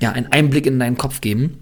ja, 0.00 0.12
einen 0.12 0.32
Einblick 0.32 0.66
in 0.66 0.78
deinen 0.78 0.98
Kopf 0.98 1.20
geben. 1.20 1.58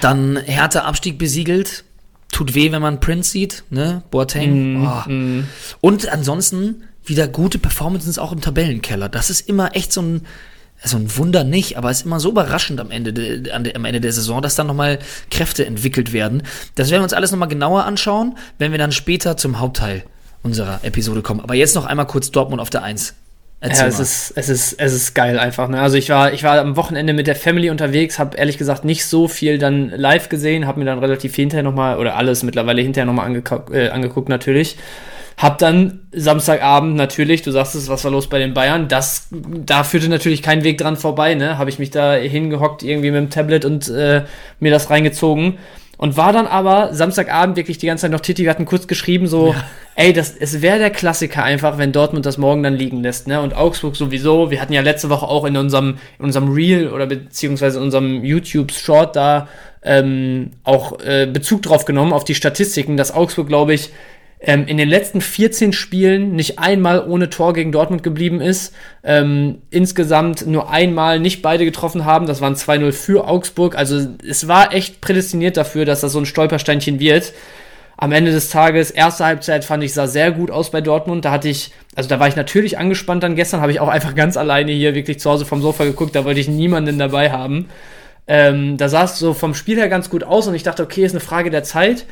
Dann 0.00 0.36
Hertha 0.36 0.80
Abstieg 0.80 1.18
besiegelt. 1.18 1.84
Tut 2.32 2.54
weh, 2.54 2.72
wenn 2.72 2.82
man 2.82 2.98
Prince 2.98 3.30
sieht, 3.30 3.62
ne? 3.70 4.02
Boateng. 4.10 4.84
oh. 4.84 5.46
Und 5.80 6.08
ansonsten 6.08 6.82
wieder 7.04 7.28
gute 7.28 7.58
Performances 7.58 8.18
auch 8.18 8.32
im 8.32 8.40
Tabellenkeller. 8.40 9.08
Das 9.08 9.30
ist 9.30 9.48
immer 9.48 9.76
echt 9.76 9.92
so 9.92 10.02
ein, 10.02 10.22
so 10.82 10.96
ein 10.96 11.16
Wunder 11.16 11.44
nicht, 11.44 11.78
aber 11.78 11.90
es 11.90 11.98
ist 11.98 12.06
immer 12.06 12.18
so 12.18 12.30
überraschend 12.30 12.80
am 12.80 12.90
Ende, 12.90 13.12
de, 13.12 13.50
an 13.52 13.62
de, 13.64 13.74
am 13.74 13.84
Ende 13.84 14.00
der 14.00 14.12
Saison, 14.12 14.42
dass 14.42 14.56
dann 14.56 14.66
nochmal 14.66 14.98
Kräfte 15.30 15.64
entwickelt 15.64 16.12
werden. 16.12 16.42
Das 16.74 16.90
werden 16.90 17.00
wir 17.00 17.04
uns 17.04 17.12
alles 17.12 17.30
nochmal 17.30 17.48
genauer 17.48 17.84
anschauen, 17.84 18.36
wenn 18.58 18.72
wir 18.72 18.78
dann 18.78 18.92
später 18.92 19.36
zum 19.36 19.60
Hauptteil 19.60 20.04
unserer 20.42 20.80
Episode 20.82 21.22
kommen. 21.22 21.40
Aber 21.40 21.54
jetzt 21.54 21.74
noch 21.74 21.86
einmal 21.86 22.06
kurz 22.06 22.30
Dortmund 22.30 22.60
auf 22.60 22.70
der 22.70 22.82
1. 22.82 23.14
Erzähl 23.60 23.84
Ja, 23.84 23.88
es 23.88 23.94
mal. 23.96 24.02
ist, 24.02 24.32
es 24.36 24.48
ist, 24.50 24.72
es 24.74 24.92
ist 24.92 25.14
geil 25.14 25.38
einfach. 25.38 25.68
Ne? 25.68 25.80
Also 25.80 25.96
ich 25.96 26.10
war, 26.10 26.32
ich 26.32 26.42
war 26.42 26.58
am 26.58 26.76
Wochenende 26.76 27.12
mit 27.14 27.26
der 27.26 27.36
Family 27.36 27.70
unterwegs, 27.70 28.18
habe 28.18 28.36
ehrlich 28.36 28.58
gesagt 28.58 28.84
nicht 28.84 29.06
so 29.06 29.26
viel 29.26 29.58
dann 29.58 29.88
live 29.90 30.28
gesehen, 30.28 30.66
habe 30.66 30.78
mir 30.80 30.84
dann 30.84 30.98
relativ 30.98 31.34
hinterher 31.34 31.62
nochmal, 31.62 31.98
oder 31.98 32.16
alles 32.16 32.42
mittlerweile 32.42 32.82
hinterher 32.82 33.06
nochmal 33.06 33.26
angeguckt, 33.26 33.72
äh, 33.72 33.88
angeguckt 33.88 34.28
natürlich. 34.28 34.76
Hab 35.36 35.58
dann 35.58 36.00
Samstagabend 36.12 36.94
natürlich, 36.94 37.42
du 37.42 37.50
sagst 37.50 37.74
es, 37.74 37.88
was 37.88 38.04
war 38.04 38.12
los 38.12 38.28
bei 38.28 38.38
den 38.38 38.54
Bayern? 38.54 38.86
Das, 38.86 39.26
da 39.32 39.82
führte 39.82 40.08
natürlich 40.08 40.42
kein 40.42 40.62
Weg 40.62 40.78
dran 40.78 40.96
vorbei, 40.96 41.34
ne? 41.34 41.58
Habe 41.58 41.70
ich 41.70 41.80
mich 41.80 41.90
da 41.90 42.14
hingehockt 42.14 42.84
irgendwie 42.84 43.10
mit 43.10 43.20
dem 43.20 43.30
Tablet 43.30 43.64
und 43.64 43.88
äh, 43.88 44.22
mir 44.60 44.70
das 44.70 44.90
reingezogen. 44.90 45.58
Und 46.04 46.18
war 46.18 46.34
dann 46.34 46.46
aber 46.46 46.92
Samstagabend 46.92 47.56
wirklich 47.56 47.78
die 47.78 47.86
ganze 47.86 48.02
Zeit 48.02 48.10
noch 48.10 48.20
Titi, 48.20 48.42
wir 48.42 48.50
hatten 48.50 48.66
kurz 48.66 48.86
geschrieben, 48.86 49.26
so, 49.26 49.54
ey, 49.94 50.12
das, 50.12 50.36
es 50.36 50.60
wäre 50.60 50.78
der 50.78 50.90
Klassiker 50.90 51.42
einfach, 51.42 51.78
wenn 51.78 51.92
Dortmund 51.92 52.26
das 52.26 52.36
morgen 52.36 52.62
dann 52.62 52.74
liegen 52.74 53.02
lässt, 53.02 53.26
ne? 53.26 53.40
Und 53.40 53.56
Augsburg 53.56 53.96
sowieso. 53.96 54.50
Wir 54.50 54.60
hatten 54.60 54.74
ja 54.74 54.82
letzte 54.82 55.08
Woche 55.08 55.26
auch 55.26 55.46
in 55.46 55.56
unserem, 55.56 55.96
in 56.18 56.26
unserem 56.26 56.52
Reel 56.52 56.90
oder 56.90 57.06
beziehungsweise 57.06 57.78
in 57.78 57.84
unserem 57.84 58.22
YouTube-Short 58.22 59.16
da 59.16 59.48
ähm, 59.82 60.50
auch 60.62 61.00
äh, 61.00 61.24
Bezug 61.24 61.62
drauf 61.62 61.86
genommen 61.86 62.12
auf 62.12 62.24
die 62.24 62.34
Statistiken, 62.34 62.98
dass 62.98 63.14
Augsburg, 63.14 63.48
glaube 63.48 63.72
ich, 63.72 63.88
ähm, 64.46 64.66
in 64.66 64.76
den 64.76 64.88
letzten 64.88 65.20
14 65.20 65.72
Spielen 65.72 66.36
nicht 66.36 66.58
einmal 66.58 67.06
ohne 67.08 67.30
Tor 67.30 67.52
gegen 67.52 67.72
Dortmund 67.72 68.02
geblieben 68.02 68.40
ist. 68.40 68.74
Ähm, 69.02 69.62
insgesamt 69.70 70.46
nur 70.46 70.70
einmal 70.70 71.20
nicht 71.20 71.42
beide 71.42 71.64
getroffen 71.64 72.04
haben. 72.04 72.26
Das 72.26 72.40
waren 72.40 72.54
2-0 72.54 72.92
für 72.92 73.26
Augsburg. 73.26 73.76
Also 73.76 74.06
es 74.26 74.46
war 74.48 74.72
echt 74.72 75.00
prädestiniert 75.00 75.56
dafür, 75.56 75.84
dass 75.84 76.00
das 76.00 76.12
so 76.12 76.18
ein 76.18 76.26
Stolpersteinchen 76.26 77.00
wird. 77.00 77.32
Am 77.96 78.12
Ende 78.12 78.32
des 78.32 78.50
Tages, 78.50 78.90
erste 78.90 79.24
Halbzeit 79.24 79.64
fand 79.64 79.84
ich, 79.84 79.94
sah 79.94 80.06
sehr 80.06 80.32
gut 80.32 80.50
aus 80.50 80.70
bei 80.70 80.80
Dortmund. 80.80 81.24
Da 81.24 81.30
hatte 81.30 81.48
ich, 81.48 81.72
also 81.94 82.08
da 82.08 82.18
war 82.18 82.26
ich 82.28 82.36
natürlich 82.36 82.76
angespannt 82.76 83.22
dann 83.22 83.36
gestern, 83.36 83.60
habe 83.60 83.72
ich 83.72 83.80
auch 83.80 83.88
einfach 83.88 84.14
ganz 84.14 84.36
alleine 84.36 84.72
hier 84.72 84.94
wirklich 84.94 85.20
zu 85.20 85.30
Hause 85.30 85.44
vom 85.44 85.62
Sofa 85.62 85.84
geguckt, 85.84 86.14
da 86.16 86.24
wollte 86.24 86.40
ich 86.40 86.48
niemanden 86.48 86.98
dabei 86.98 87.30
haben. 87.30 87.68
Ähm, 88.26 88.76
da 88.78 88.88
sah 88.88 89.04
es 89.04 89.18
so 89.18 89.32
vom 89.32 89.54
Spiel 89.54 89.76
her 89.76 89.88
ganz 89.88 90.10
gut 90.10 90.24
aus 90.24 90.48
und 90.48 90.54
ich 90.54 90.62
dachte, 90.62 90.82
okay, 90.82 91.04
ist 91.04 91.12
eine 91.12 91.20
Frage 91.20 91.50
der 91.50 91.62
Zeit. 91.62 92.06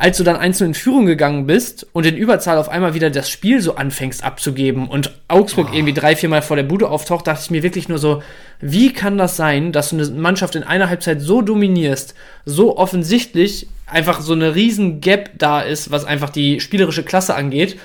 Als 0.00 0.16
du 0.16 0.22
dann 0.22 0.36
einzeln 0.36 0.68
in 0.68 0.74
Führung 0.74 1.06
gegangen 1.06 1.46
bist 1.46 1.84
und 1.92 2.06
in 2.06 2.16
Überzahl 2.16 2.56
auf 2.56 2.68
einmal 2.68 2.94
wieder 2.94 3.10
das 3.10 3.28
Spiel 3.28 3.60
so 3.60 3.74
anfängst 3.74 4.22
abzugeben 4.22 4.86
und 4.86 5.12
Augsburg 5.26 5.70
irgendwie 5.72 5.92
drei, 5.92 6.14
viermal 6.14 6.40
vor 6.40 6.56
der 6.56 6.62
Bude 6.62 6.88
auftaucht, 6.88 7.26
dachte 7.26 7.42
ich 7.42 7.50
mir 7.50 7.64
wirklich 7.64 7.88
nur 7.88 7.98
so, 7.98 8.22
wie 8.60 8.92
kann 8.92 9.18
das 9.18 9.36
sein, 9.36 9.72
dass 9.72 9.90
du 9.90 9.96
eine 9.96 10.08
Mannschaft 10.10 10.54
in 10.54 10.62
einer 10.62 10.88
Halbzeit 10.88 11.20
so 11.20 11.42
dominierst, 11.42 12.14
so 12.44 12.76
offensichtlich 12.76 13.66
einfach 13.86 14.20
so 14.20 14.34
eine 14.34 14.54
riesen 14.54 15.00
Gap 15.00 15.30
da 15.36 15.62
ist, 15.62 15.90
was 15.90 16.04
einfach 16.04 16.30
die 16.30 16.60
spielerische 16.60 17.02
Klasse 17.02 17.34
angeht 17.34 17.76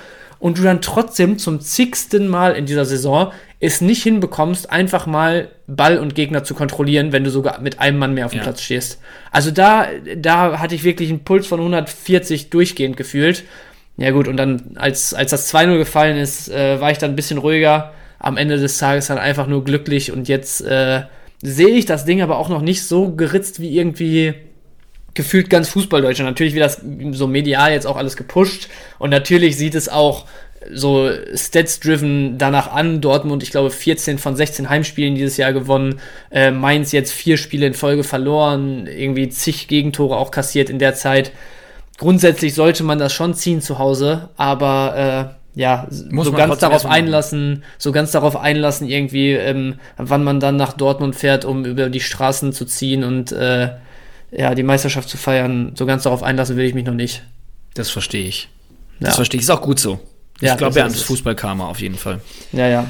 und 0.44 0.58
du 0.58 0.62
dann 0.62 0.82
trotzdem 0.82 1.38
zum 1.38 1.62
zigsten 1.62 2.28
Mal 2.28 2.58
in 2.58 2.66
dieser 2.66 2.84
Saison 2.84 3.32
es 3.62 3.80
nicht 3.80 4.04
hinbekommst, 4.04 4.70
einfach 4.70 5.06
mal 5.06 5.48
Ball 5.68 5.98
und 6.00 6.16
Gegner 6.16 6.44
zu 6.44 6.54
kontrollieren, 6.54 7.14
wenn 7.14 7.24
du 7.24 7.30
sogar 7.30 7.62
mit 7.62 7.80
einem 7.80 7.98
Mann 7.98 8.14
mehr 8.14 8.26
auf 8.26 8.34
dem 8.34 8.40
Ja. 8.40 8.44
Platz 8.44 8.62
stehst. 8.62 9.00
Also 9.32 9.52
da, 9.52 9.88
da 10.18 10.60
hatte 10.60 10.76
ich 10.76 10.84
wirklich 10.84 11.10
einen 11.10 11.24
Puls 11.24 11.48
von 11.48 11.62
140 11.62 12.50
durchgehend 12.50 12.98
gefühlt. 12.98 13.46
Ja 13.96 14.12
gut, 14.12 14.28
und 14.28 14.36
dann, 14.36 14.72
als, 14.76 15.14
als 15.14 15.32
das 15.32 15.50
2-0 15.54 15.78
gefallen 15.78 16.18
ist, 16.18 16.50
äh, 16.50 16.82
war 16.82 16.92
ich 16.92 16.98
dann 16.98 17.12
ein 17.12 17.16
bisschen 17.16 17.38
ruhiger. 17.38 17.94
Am 18.20 18.36
Ende 18.36 18.58
des 18.58 18.78
Tages 18.78 19.08
dann 19.08 19.20
einfach 19.20 19.48
nur 19.48 19.64
glücklich 19.64 20.12
und 20.12 20.28
jetzt 20.28 20.60
äh, 20.60 21.04
sehe 21.42 21.70
ich 21.70 21.86
das 21.86 22.04
Ding 22.04 22.22
aber 22.22 22.38
auch 22.38 22.50
noch 22.50 22.62
nicht 22.62 22.84
so 22.84 23.16
geritzt 23.16 23.62
wie 23.62 23.78
irgendwie 23.78 24.34
gefühlt 25.14 25.50
ganz 25.50 25.70
Fußballdeutschland. 25.70 26.30
Natürlich 26.30 26.54
wird 26.54 26.66
das 26.66 26.82
so 27.12 27.28
medial 27.28 27.72
jetzt 27.72 27.86
auch 27.86 27.98
alles 27.98 28.16
gepusht 28.16 28.70
und 29.00 29.10
natürlich 29.10 29.58
sieht 29.58 29.76
es 29.76 29.90
auch 29.90 30.26
so 30.72 31.10
stats-driven 31.36 32.38
danach 32.38 32.72
an. 32.72 33.02
Dortmund, 33.02 33.44
ich 33.44 33.52
glaube, 33.52 33.70
14 33.70 34.18
von 34.18 34.36
16 34.36 34.70
Heimspielen 34.70 35.16
dieses 35.16 35.38
Jahr 35.38 35.54
gewonnen. 35.54 36.00
Äh, 36.32 36.52
Mainz 36.52 36.92
jetzt 36.92 37.12
vier 37.12 37.38
Spiele 37.38 37.68
in 37.68 37.74
Folge 37.74 38.04
verloren, 38.04 38.88
irgendwie 38.88 39.30
zig 39.30 39.68
Gegentore 39.68 40.18
auch 40.18 40.32
kassiert 40.32 40.70
in 40.70 40.80
der 40.80 40.96
Zeit. 40.96 41.32
Grundsätzlich 41.98 42.54
sollte 42.54 42.84
man 42.84 43.00
das 43.00 43.14
schon 43.14 43.34
ziehen 43.34 43.62
zu 43.62 43.78
Hause, 43.78 44.30
aber 44.36 45.36
äh, 45.56 45.60
ja, 45.60 45.88
Muss 46.10 46.26
so 46.26 46.32
ganz 46.32 46.58
darauf 46.60 46.86
einlassen, 46.86 47.64
so 47.78 47.92
ganz 47.92 48.12
darauf 48.12 48.36
einlassen, 48.36 48.90
irgendwie, 48.90 49.34
ähm, 49.34 49.76
wann 49.98 50.24
man 50.24 50.40
dann 50.40 50.56
nach 50.56 50.74
Dortmund 50.74 51.16
fährt, 51.16 51.46
um 51.46 51.66
über 51.66 51.90
die 51.90 52.00
Straßen 52.00 52.54
zu 52.54 52.66
ziehen 52.66 53.04
und 53.04 53.32
äh, 53.32 53.70
ja, 54.36 54.56
die 54.56 54.64
Meisterschaft 54.64 55.10
zu 55.10 55.18
feiern. 55.18 55.74
So 55.76 55.86
ganz 55.86 56.04
darauf 56.04 56.24
einlassen 56.24 56.58
will 56.58 56.66
ich 56.66 56.74
mich 56.74 56.86
noch 56.86 56.94
nicht. 56.94 57.24
Das 57.74 57.90
verstehe 57.90 58.28
ich. 58.28 58.50
Das 59.00 59.10
ja. 59.10 59.16
verstehe 59.16 59.40
ich. 59.40 59.44
Ist 59.44 59.50
auch 59.50 59.62
gut 59.62 59.80
so. 59.80 60.00
Ich 60.38 60.48
ja, 60.48 60.56
glaube 60.56 60.78
ja 60.78 60.86
ans 60.86 61.02
Fußballkarma 61.02 61.68
auf 61.68 61.80
jeden 61.80 61.98
Fall. 61.98 62.22
Ja, 62.52 62.68
ja. 62.68 62.88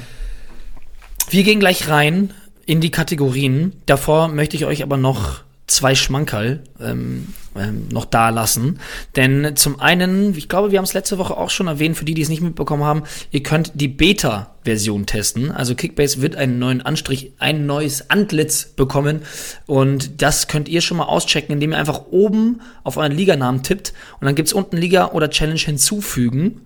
Wir 1.29 1.43
gehen 1.43 1.59
gleich 1.59 1.89
rein 1.89 2.33
in 2.65 2.81
die 2.81 2.91
Kategorien. 2.91 3.73
Davor 3.85 4.27
möchte 4.27 4.55
ich 4.55 4.65
euch 4.65 4.83
aber 4.83 4.97
noch 4.97 5.41
zwei 5.67 5.95
Schmankerl 5.95 6.63
ähm, 6.81 7.29
ähm, 7.55 7.87
noch 7.91 8.05
da 8.05 8.29
lassen. 8.29 8.79
Denn 9.15 9.55
zum 9.55 9.79
einen, 9.79 10.35
ich 10.35 10.49
glaube, 10.49 10.71
wir 10.71 10.77
haben 10.77 10.85
es 10.85 10.93
letzte 10.93 11.17
Woche 11.17 11.37
auch 11.37 11.49
schon 11.49 11.67
erwähnt, 11.67 11.97
für 11.97 12.05
die, 12.05 12.13
die 12.13 12.21
es 12.21 12.29
nicht 12.29 12.41
mitbekommen 12.41 12.83
haben, 12.83 13.03
ihr 13.31 13.43
könnt 13.43 13.71
die 13.75 13.87
Beta-Version 13.87 15.05
testen. 15.05 15.51
Also 15.51 15.75
Kickbase 15.75 16.21
wird 16.21 16.35
einen 16.35 16.59
neuen 16.59 16.81
Anstrich, 16.81 17.33
ein 17.39 17.65
neues 17.65 18.09
Antlitz 18.09 18.65
bekommen. 18.65 19.21
Und 19.65 20.21
das 20.21 20.47
könnt 20.47 20.67
ihr 20.67 20.81
schon 20.81 20.97
mal 20.97 21.05
auschecken, 21.05 21.53
indem 21.53 21.71
ihr 21.71 21.77
einfach 21.77 22.07
oben 22.11 22.61
auf 22.83 22.97
euren 22.97 23.13
Liganamen 23.13 23.63
tippt. 23.63 23.93
Und 24.19 24.25
dann 24.25 24.35
gibt's 24.35 24.53
unten 24.53 24.77
Liga 24.77 25.11
oder 25.11 25.29
Challenge 25.29 25.59
hinzufügen. 25.59 26.61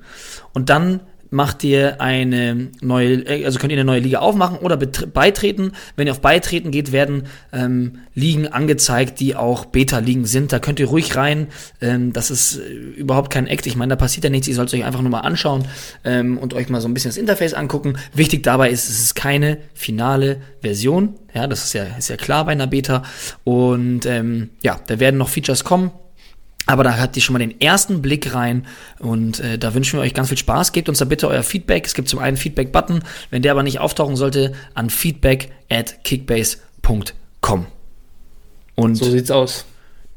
Und 0.54 0.70
dann 0.70 1.02
macht 1.30 1.64
ihr 1.64 2.02
eine 2.02 2.70
neue, 2.82 3.28
äh, 3.28 3.46
also 3.46 3.60
könnt 3.60 3.72
ihr 3.72 3.78
eine 3.78 3.86
neue 3.86 4.00
Liga 4.00 4.20
aufmachen 4.20 4.60
oder 4.60 4.78
beitreten. 4.78 5.74
Wenn 5.96 6.08
ihr 6.08 6.14
auf 6.14 6.22
Beitreten 6.22 6.72
geht, 6.72 6.92
werden 6.92 7.24
ähm, 7.52 8.00
Ligen 8.14 8.48
angezeigt, 8.48 9.20
die 9.20 9.36
auch 9.36 9.66
Beta-Ligen 9.66 10.26
sind. 10.26 10.52
Da 10.52 10.60
könnt 10.60 10.80
ihr 10.80 10.88
ruhig 10.88 11.16
rein. 11.16 11.48
Ähm, 11.82 12.14
das 12.14 12.32
ist 12.32 12.58
äh, 12.58 12.72
überhaupt 12.72 13.32
kein 13.32 13.48
Act. 13.48 13.68
Ich 13.68 13.76
meine, 13.76 13.92
da 13.92 13.96
passiert 13.96 14.24
ja 14.24 14.30
nichts. 14.30 14.48
Ihr 14.48 14.56
sollt 14.56 14.70
es 14.70 14.74
euch 14.74 14.86
einfach 14.86 15.02
nur 15.02 15.12
mal 15.12 15.22
anschauen 15.22 15.66
ähm, 16.04 16.38
und 16.38 16.54
euch 16.54 16.70
mal 16.70 16.82
so 16.82 16.88
ein 16.88 16.94
bisschen 16.94 17.10
das 17.10 17.18
Interface 17.18 17.54
angucken. 17.54 17.98
Wichtig 18.14 18.44
dabei 18.44 18.70
ist, 18.70 18.90
es 18.90 19.00
ist 19.00 19.16
keine 19.16 19.58
finale 19.74 20.42
Version. 20.62 21.16
Ja, 21.34 21.48
das 21.48 21.66
ist 21.66 21.74
ja, 21.74 21.84
ist 21.98 22.10
ja 22.10 22.18
klar 22.18 22.46
bei 22.46 22.54
einer 22.54 22.68
Beta. 22.68 23.04
Und 23.44 24.06
ähm, 24.06 24.50
ja, 24.64 24.80
da 24.88 25.00
werden 25.00 25.18
noch 25.18 25.30
Features 25.30 25.64
kommen. 25.64 25.92
Aber 26.68 26.84
da 26.84 26.98
habt 26.98 27.16
ihr 27.16 27.24
schon 27.24 27.34
mal 27.34 27.40
den 27.40 27.60
ersten 27.60 28.02
Blick 28.02 28.36
rein 28.36 28.68
und 29.00 29.40
äh, 29.40 29.58
da 29.58 29.74
wünschen 29.74 29.98
wir 29.98 30.04
euch 30.04 30.14
ganz 30.14 30.28
viel 30.28 30.38
Spaß. 30.38 30.74
Gebt 30.74 30.90
uns 30.90 31.00
da 31.00 31.06
bitte 31.06 31.28
euer 31.28 31.44
Feedback. 31.44 31.86
Es 31.86 31.94
gibt 31.94 32.10
zum 32.10 32.20
einen 32.20 32.36
Feedback-Button, 32.36 33.04
wenn 33.30 33.42
der 33.42 33.54
aber 33.54 33.64
nicht 33.64 33.80
auftauchen 33.80 34.18
sollte, 34.18 34.54
an 34.74 34.90
feedback 34.90 35.50
at 35.70 36.04
kickbase.com. 36.04 37.68
Und 38.76 38.96
so 38.96 39.10
sieht's 39.10 39.32
aus. 39.32 39.66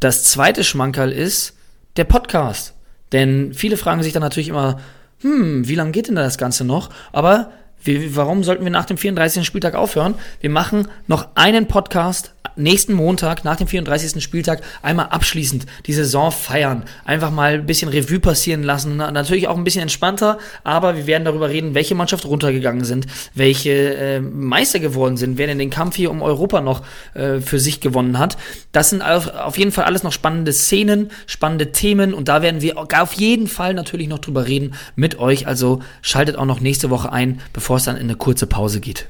Das 0.00 0.24
zweite 0.24 0.64
Schmankerl 0.64 1.12
ist 1.12 1.56
der 1.96 2.04
Podcast. 2.04 2.74
Denn 3.12 3.54
viele 3.54 3.76
fragen 3.76 4.02
sich 4.02 4.12
dann 4.12 4.22
natürlich 4.22 4.48
immer, 4.48 4.80
hm, 5.20 5.68
wie 5.68 5.74
lange 5.74 5.92
geht 5.92 6.08
denn 6.08 6.16
da 6.16 6.22
das 6.22 6.38
Ganze 6.38 6.64
noch? 6.64 6.90
Aber 7.12 7.52
wir, 7.82 8.16
warum 8.16 8.44
sollten 8.44 8.64
wir 8.64 8.70
nach 8.70 8.86
dem 8.86 8.98
34. 8.98 9.44
Spieltag 9.46 9.74
aufhören? 9.74 10.14
Wir 10.40 10.50
machen 10.50 10.88
noch 11.06 11.28
einen 11.34 11.66
Podcast 11.66 12.34
nächsten 12.56 12.92
Montag 12.92 13.44
nach 13.44 13.56
dem 13.56 13.66
34. 13.66 14.22
Spieltag 14.22 14.62
einmal 14.82 15.06
abschließend 15.06 15.66
die 15.86 15.92
Saison 15.92 16.32
feiern. 16.32 16.84
Einfach 17.04 17.30
mal 17.30 17.54
ein 17.54 17.66
bisschen 17.66 17.88
Revue 17.88 18.20
passieren 18.20 18.62
lassen. 18.62 18.96
Natürlich 18.96 19.48
auch 19.48 19.56
ein 19.56 19.64
bisschen 19.64 19.82
entspannter, 19.82 20.38
aber 20.64 20.96
wir 20.96 21.06
werden 21.06 21.24
darüber 21.24 21.48
reden, 21.48 21.74
welche 21.74 21.94
Mannschaft 21.94 22.24
runtergegangen 22.24 22.84
sind, 22.84 23.06
welche 23.34 23.94
äh, 23.94 24.20
Meister 24.20 24.78
geworden 24.78 25.16
sind, 25.16 25.38
wer 25.38 25.46
denn 25.46 25.58
den 25.58 25.70
Kampf 25.70 25.96
hier 25.96 26.10
um 26.10 26.22
Europa 26.22 26.60
noch 26.60 26.82
äh, 27.14 27.40
für 27.40 27.58
sich 27.58 27.80
gewonnen 27.80 28.18
hat. 28.18 28.36
Das 28.72 28.90
sind 28.90 29.02
auf, 29.02 29.28
auf 29.34 29.58
jeden 29.58 29.72
Fall 29.72 29.84
alles 29.84 30.02
noch 30.02 30.12
spannende 30.12 30.52
Szenen, 30.52 31.10
spannende 31.26 31.72
Themen 31.72 32.14
und 32.14 32.28
da 32.28 32.42
werden 32.42 32.62
wir 32.62 32.78
auf 32.78 33.12
jeden 33.14 33.48
Fall 33.48 33.74
natürlich 33.74 34.08
noch 34.08 34.18
drüber 34.18 34.46
reden 34.46 34.74
mit 34.96 35.18
euch. 35.18 35.46
Also 35.46 35.80
schaltet 36.02 36.36
auch 36.36 36.44
noch 36.44 36.60
nächste 36.60 36.90
Woche 36.90 37.12
ein, 37.12 37.40
bevor 37.52 37.76
es 37.76 37.84
dann 37.84 37.96
in 37.96 38.02
eine 38.02 38.16
kurze 38.16 38.46
Pause 38.46 38.80
geht. 38.80 39.06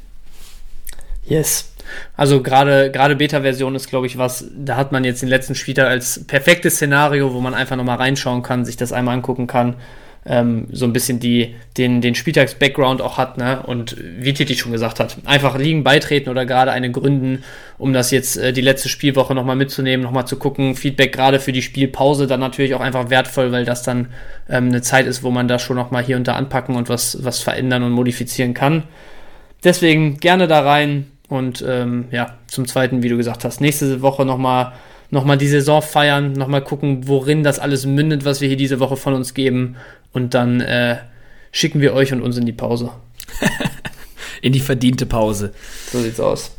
Yes. 1.25 1.71
Also 2.17 2.43
gerade 2.43 2.91
gerade 2.91 3.17
Beta-Version 3.17 3.75
ist, 3.75 3.89
glaube 3.89 4.07
ich, 4.07 4.19
was, 4.19 4.47
da 4.57 4.77
hat 4.77 4.93
man 4.93 5.05
jetzt 5.05 5.23
den 5.23 5.29
letzten 5.29 5.55
Spieltag 5.55 5.89
als 5.89 6.25
perfektes 6.27 6.77
Szenario, 6.77 7.33
wo 7.35 7.41
man 7.41 7.55
einfach 7.55 7.77
nochmal 7.77 7.99
reinschauen 7.99 8.43
kann, 8.43 8.65
sich 8.65 8.77
das 8.77 8.93
einmal 8.93 9.15
angucken 9.15 9.47
kann, 9.47 9.77
ähm, 10.27 10.67
so 10.71 10.85
ein 10.85 10.93
bisschen 10.93 11.19
die, 11.19 11.55
den, 11.79 12.01
den 12.01 12.15
Spieltags-Background 12.15 13.01
auch 13.01 13.17
hat, 13.17 13.39
ne? 13.39 13.63
Und 13.63 13.97
wie 13.99 14.35
Titi 14.35 14.55
schon 14.55 14.73
gesagt 14.73 15.01
hat, 15.01 15.17
einfach 15.25 15.57
liegen 15.57 15.83
beitreten 15.83 16.29
oder 16.29 16.45
gerade 16.45 16.73
eine 16.73 16.91
gründen, 16.91 17.43
um 17.79 17.93
das 17.93 18.11
jetzt 18.11 18.37
äh, 18.37 18.53
die 18.53 18.61
letzte 18.61 18.91
Spielwoche 18.91 19.35
nochmal 19.35 19.57
mitzunehmen, 19.57 20.05
nochmal 20.05 20.27
zu 20.27 20.37
gucken. 20.37 20.75
Feedback 20.75 21.13
gerade 21.13 21.41
für 21.41 21.53
die 21.53 21.63
Spielpause 21.63 22.27
dann 22.27 22.41
natürlich 22.41 22.75
auch 22.75 22.81
einfach 22.81 23.09
wertvoll, 23.09 23.51
weil 23.51 23.65
das 23.65 23.83
dann 23.83 24.09
ähm, 24.49 24.69
eine 24.69 24.83
Zeit 24.83 25.07
ist, 25.07 25.23
wo 25.23 25.31
man 25.31 25.49
da 25.49 25.59
schon 25.59 25.77
nochmal 25.77 26.05
hier 26.05 26.17
und 26.17 26.29
da 26.29 26.35
anpacken 26.35 26.77
und 26.77 26.91
was, 26.91 27.25
was 27.25 27.41
verändern 27.41 27.83
und 27.83 27.93
modifizieren 27.93 28.53
kann. 28.53 28.83
Deswegen 29.65 30.19
gerne 30.19 30.49
da 30.49 30.61
rein, 30.61 31.11
und 31.31 31.65
ähm, 31.67 32.09
ja, 32.11 32.37
zum 32.49 32.67
Zweiten, 32.67 33.03
wie 33.03 33.09
du 33.09 33.17
gesagt 33.17 33.45
hast, 33.45 33.61
nächste 33.61 34.03
Woche 34.03 34.27
nochmal 34.27 34.73
noch 35.11 35.25
mal 35.25 35.37
die 35.37 35.49
Saison 35.49 35.83
feiern, 35.83 36.33
nochmal 36.33 36.63
gucken, 36.63 37.09
worin 37.09 37.43
das 37.43 37.59
alles 37.59 37.87
mündet, 37.87 38.25
was 38.25 38.41
wir 38.41 38.49
hier 38.49 38.57
diese 38.57 38.79
Woche 38.79 38.97
von 38.97 39.15
uns 39.15 39.35
geben. 39.35 39.77
Und 40.13 40.35
dann 40.35 40.61
äh, 40.61 40.99
schicken 41.51 41.81
wir 41.81 41.95
euch 41.95 42.13
und 42.13 42.23
uns 42.23 42.37
in 42.37 42.47
die 42.47 42.53
Pause. 42.53 42.91
in 44.43 44.53
die 44.53 44.61
verdiente 44.61 45.07
Pause. 45.07 45.53
So 45.91 46.01
sieht's 46.01 46.21
aus. 46.21 46.53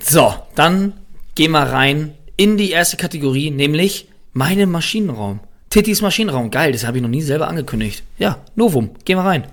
So, 0.00 0.34
dann 0.54 0.92
gehen 1.34 1.52
wir 1.52 1.60
rein 1.60 2.14
in 2.36 2.56
die 2.56 2.70
erste 2.70 2.96
Kategorie, 2.96 3.50
nämlich 3.50 4.08
meinen 4.32 4.70
Maschinenraum. 4.70 5.40
Tittys 5.70 6.02
Maschinenraum. 6.02 6.50
Geil, 6.50 6.72
das 6.72 6.86
habe 6.86 6.96
ich 6.98 7.02
noch 7.02 7.10
nie 7.10 7.22
selber 7.22 7.48
angekündigt. 7.48 8.02
Ja, 8.18 8.38
Novum. 8.56 8.90
Gehen 9.04 9.18
wir 9.18 9.24
rein. 9.24 9.44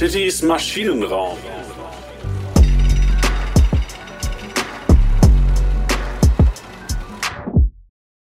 Tittys 0.00 0.40
Maschinenraum. 0.40 1.36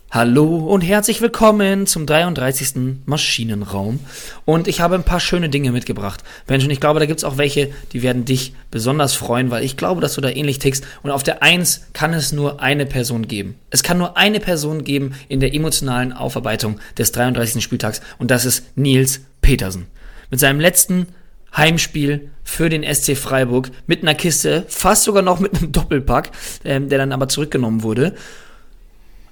Hallo 0.10 0.58
und 0.66 0.82
herzlich 0.82 1.22
willkommen 1.22 1.86
zum 1.86 2.08
33. 2.08 3.04
Maschinenraum. 3.06 4.00
Und 4.46 4.68
ich 4.68 4.82
habe 4.82 4.96
ein 4.96 5.04
paar 5.04 5.20
schöne 5.20 5.50
Dinge 5.50 5.72
mitgebracht. 5.72 6.24
Benjamin, 6.48 6.72
ich 6.72 6.80
glaube, 6.80 7.00
da 7.00 7.06
gibt 7.06 7.20
es 7.20 7.24
auch 7.24 7.38
welche, 7.38 7.70
die 7.94 8.02
werden 8.02 8.26
dich 8.26 8.56
besonders 8.72 9.14
freuen, 9.14 9.52
weil 9.52 9.64
ich 9.64 9.78
glaube, 9.78 10.02
dass 10.02 10.16
du 10.16 10.22
da 10.22 10.30
ähnlich 10.30 10.58
tickst. 10.58 10.88
Und 11.04 11.12
auf 11.12 11.22
der 11.22 11.44
1 11.44 11.90
kann 11.94 12.16
es 12.16 12.32
nur 12.32 12.62
eine 12.62 12.88
Person 12.88 13.28
geben. 13.28 13.60
Es 13.70 13.84
kann 13.84 14.00
nur 14.00 14.18
eine 14.18 14.40
Person 14.40 14.84
geben 14.84 15.14
in 15.28 15.40
der 15.40 15.54
emotionalen 15.54 16.14
Aufarbeitung 16.14 16.80
des 16.98 17.12
33. 17.12 17.64
Spieltags. 17.64 18.02
Und 18.18 18.32
das 18.32 18.46
ist 18.46 18.76
Nils 18.76 19.22
Petersen. 19.42 19.86
Mit 20.32 20.40
seinem 20.40 20.60
letzten 20.60 21.08
Heimspiel 21.56 22.29
für 22.44 22.70
den 22.70 22.84
SC 22.84 23.15
Freiburg 23.18 23.72
mit 23.88 24.01
einer 24.01 24.15
Kiste, 24.15 24.65
fast 24.68 25.03
sogar 25.03 25.24
noch 25.24 25.39
mit 25.39 25.56
einem 25.56 25.72
Doppelpack, 25.72 26.32
ähm, 26.65 26.89
der 26.89 26.98
dann 26.98 27.12
aber 27.12 27.27
zurückgenommen 27.27 27.84
wurde. 27.84 28.15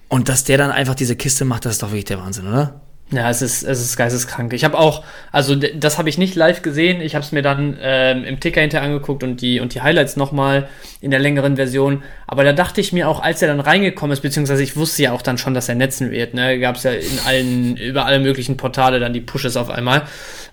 Und 0.10 0.30
dass 0.30 0.44
der 0.44 0.58
dann 0.58 0.72
einfach 0.72 0.96
diese 0.96 1.16
Kiste 1.16 1.46
macht, 1.46 1.66
das 1.66 1.74
ist 1.74 1.84
doch 1.84 1.90
wirklich 1.90 2.06
der 2.06 2.20
Wahnsinn, 2.20 2.48
oder? 2.48 2.82
Ja, 3.10 3.30
es 3.30 3.42
ist, 3.42 3.64
es 3.64 3.80
ist 3.80 3.96
geisteskrank. 3.96 4.52
Ich 4.52 4.66
habe 4.66 4.78
auch, 4.78 5.02
also 5.32 5.56
das 5.56 5.98
habe 5.98 6.10
ich 6.10 6.18
nicht 6.18 6.36
live 6.36 6.62
gesehen. 6.62 7.00
Ich 7.00 7.16
habe 7.16 7.24
es 7.24 7.32
mir 7.32 7.42
dann 7.42 7.78
ähm, 7.80 8.26
im 8.26 8.42
Ticker 8.42 8.60
hinter 8.60 8.82
angeguckt 8.82 9.24
und 9.24 9.40
die, 9.40 9.62
und 9.62 9.74
die 9.74 9.82
Highlights 9.82 10.18
nochmal 10.18 10.68
in 11.00 11.12
der 11.12 11.22
längeren 11.22 11.56
Version. 11.56 12.04
Aber 12.28 12.44
da 12.44 12.52
dachte 12.52 12.82
ich 12.82 12.92
mir 12.92 13.08
auch, 13.08 13.22
als 13.22 13.42
er 13.42 13.48
dann 13.48 13.62
reingekommen 13.62 14.12
ist, 14.12 14.20
beziehungsweise 14.20 14.62
ich 14.62 14.76
wusste 14.76 15.04
ja 15.04 15.14
auch 15.14 15.22
dann 15.22 15.38
schon, 15.38 15.54
dass 15.54 15.70
er 15.70 15.76
netzen 15.76 16.12
wird. 16.12 16.34
Ne? 16.34 16.60
Gab 16.60 16.76
es 16.76 16.84
ja 16.84 16.92
in 16.92 17.20
allen, 17.26 17.78
über 17.78 18.06
alle 18.06 18.20
möglichen 18.20 18.58
Portale 18.58 19.00
dann 19.00 19.14
die 19.14 19.22
Pushes 19.22 19.56
auf 19.56 19.70
einmal. 19.70 20.04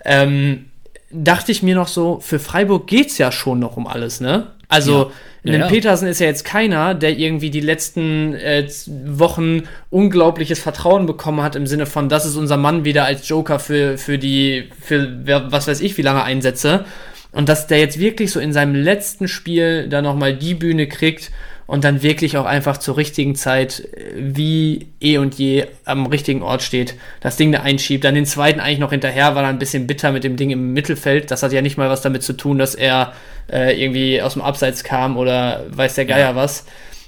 Ähm, 0.04 0.66
dachte 1.14 1.52
ich 1.52 1.62
mir 1.62 1.74
noch 1.74 1.88
so, 1.88 2.18
für 2.20 2.38
Freiburg 2.38 2.86
geht's 2.86 3.18
ja 3.18 3.30
schon 3.30 3.60
noch 3.60 3.76
um 3.76 3.86
alles, 3.86 4.20
ne? 4.20 4.48
Also, 4.68 5.12
ja. 5.44 5.52
Ja, 5.52 5.58
ja. 5.58 5.66
Petersen 5.68 6.08
ist 6.08 6.20
ja 6.20 6.26
jetzt 6.26 6.44
keiner, 6.44 6.94
der 6.94 7.18
irgendwie 7.18 7.50
die 7.50 7.60
letzten 7.60 8.34
äh, 8.34 8.66
Wochen 9.06 9.64
unglaubliches 9.90 10.58
Vertrauen 10.58 11.04
bekommen 11.04 11.42
hat 11.42 11.54
im 11.54 11.66
Sinne 11.66 11.84
von, 11.84 12.08
das 12.08 12.24
ist 12.24 12.36
unser 12.36 12.56
Mann 12.56 12.86
wieder 12.86 13.04
als 13.04 13.28
Joker 13.28 13.58
für, 13.58 13.98
für 13.98 14.16
die, 14.18 14.70
für 14.80 15.20
was 15.50 15.68
weiß 15.68 15.82
ich, 15.82 15.98
wie 15.98 16.02
lange 16.02 16.24
Einsätze. 16.24 16.86
Und 17.30 17.50
dass 17.50 17.66
der 17.66 17.78
jetzt 17.78 17.98
wirklich 17.98 18.30
so 18.30 18.40
in 18.40 18.54
seinem 18.54 18.74
letzten 18.74 19.28
Spiel 19.28 19.88
da 19.88 20.00
nochmal 20.00 20.34
die 20.34 20.54
Bühne 20.54 20.86
kriegt 20.86 21.30
und 21.66 21.84
dann 21.84 22.02
wirklich 22.02 22.36
auch 22.36 22.44
einfach 22.44 22.76
zur 22.76 22.96
richtigen 22.96 23.34
Zeit 23.34 23.80
äh, 23.80 24.12
wie 24.16 24.88
eh 25.00 25.18
und 25.18 25.34
je 25.34 25.66
am 25.84 26.06
richtigen 26.06 26.42
Ort 26.42 26.62
steht, 26.62 26.94
das 27.20 27.36
Ding 27.36 27.52
da 27.52 27.60
einschiebt, 27.60 28.04
dann 28.04 28.14
den 28.14 28.26
zweiten 28.26 28.60
eigentlich 28.60 28.78
noch 28.78 28.90
hinterher, 28.90 29.34
war 29.34 29.42
dann 29.42 29.56
ein 29.56 29.58
bisschen 29.58 29.86
bitter 29.86 30.12
mit 30.12 30.24
dem 30.24 30.36
Ding 30.36 30.50
im 30.50 30.72
Mittelfeld. 30.72 31.30
Das 31.30 31.42
hat 31.42 31.52
ja 31.52 31.62
nicht 31.62 31.76
mal 31.76 31.88
was 31.88 32.02
damit 32.02 32.22
zu 32.22 32.34
tun, 32.34 32.58
dass 32.58 32.74
er 32.74 33.12
äh, 33.50 33.80
irgendwie 33.80 34.20
aus 34.20 34.34
dem 34.34 34.42
Abseits 34.42 34.84
kam 34.84 35.16
oder 35.16 35.64
weiß 35.70 35.94
der 35.94 36.06
Geier 36.06 36.30
ja. 36.30 36.36
was. 36.36 36.64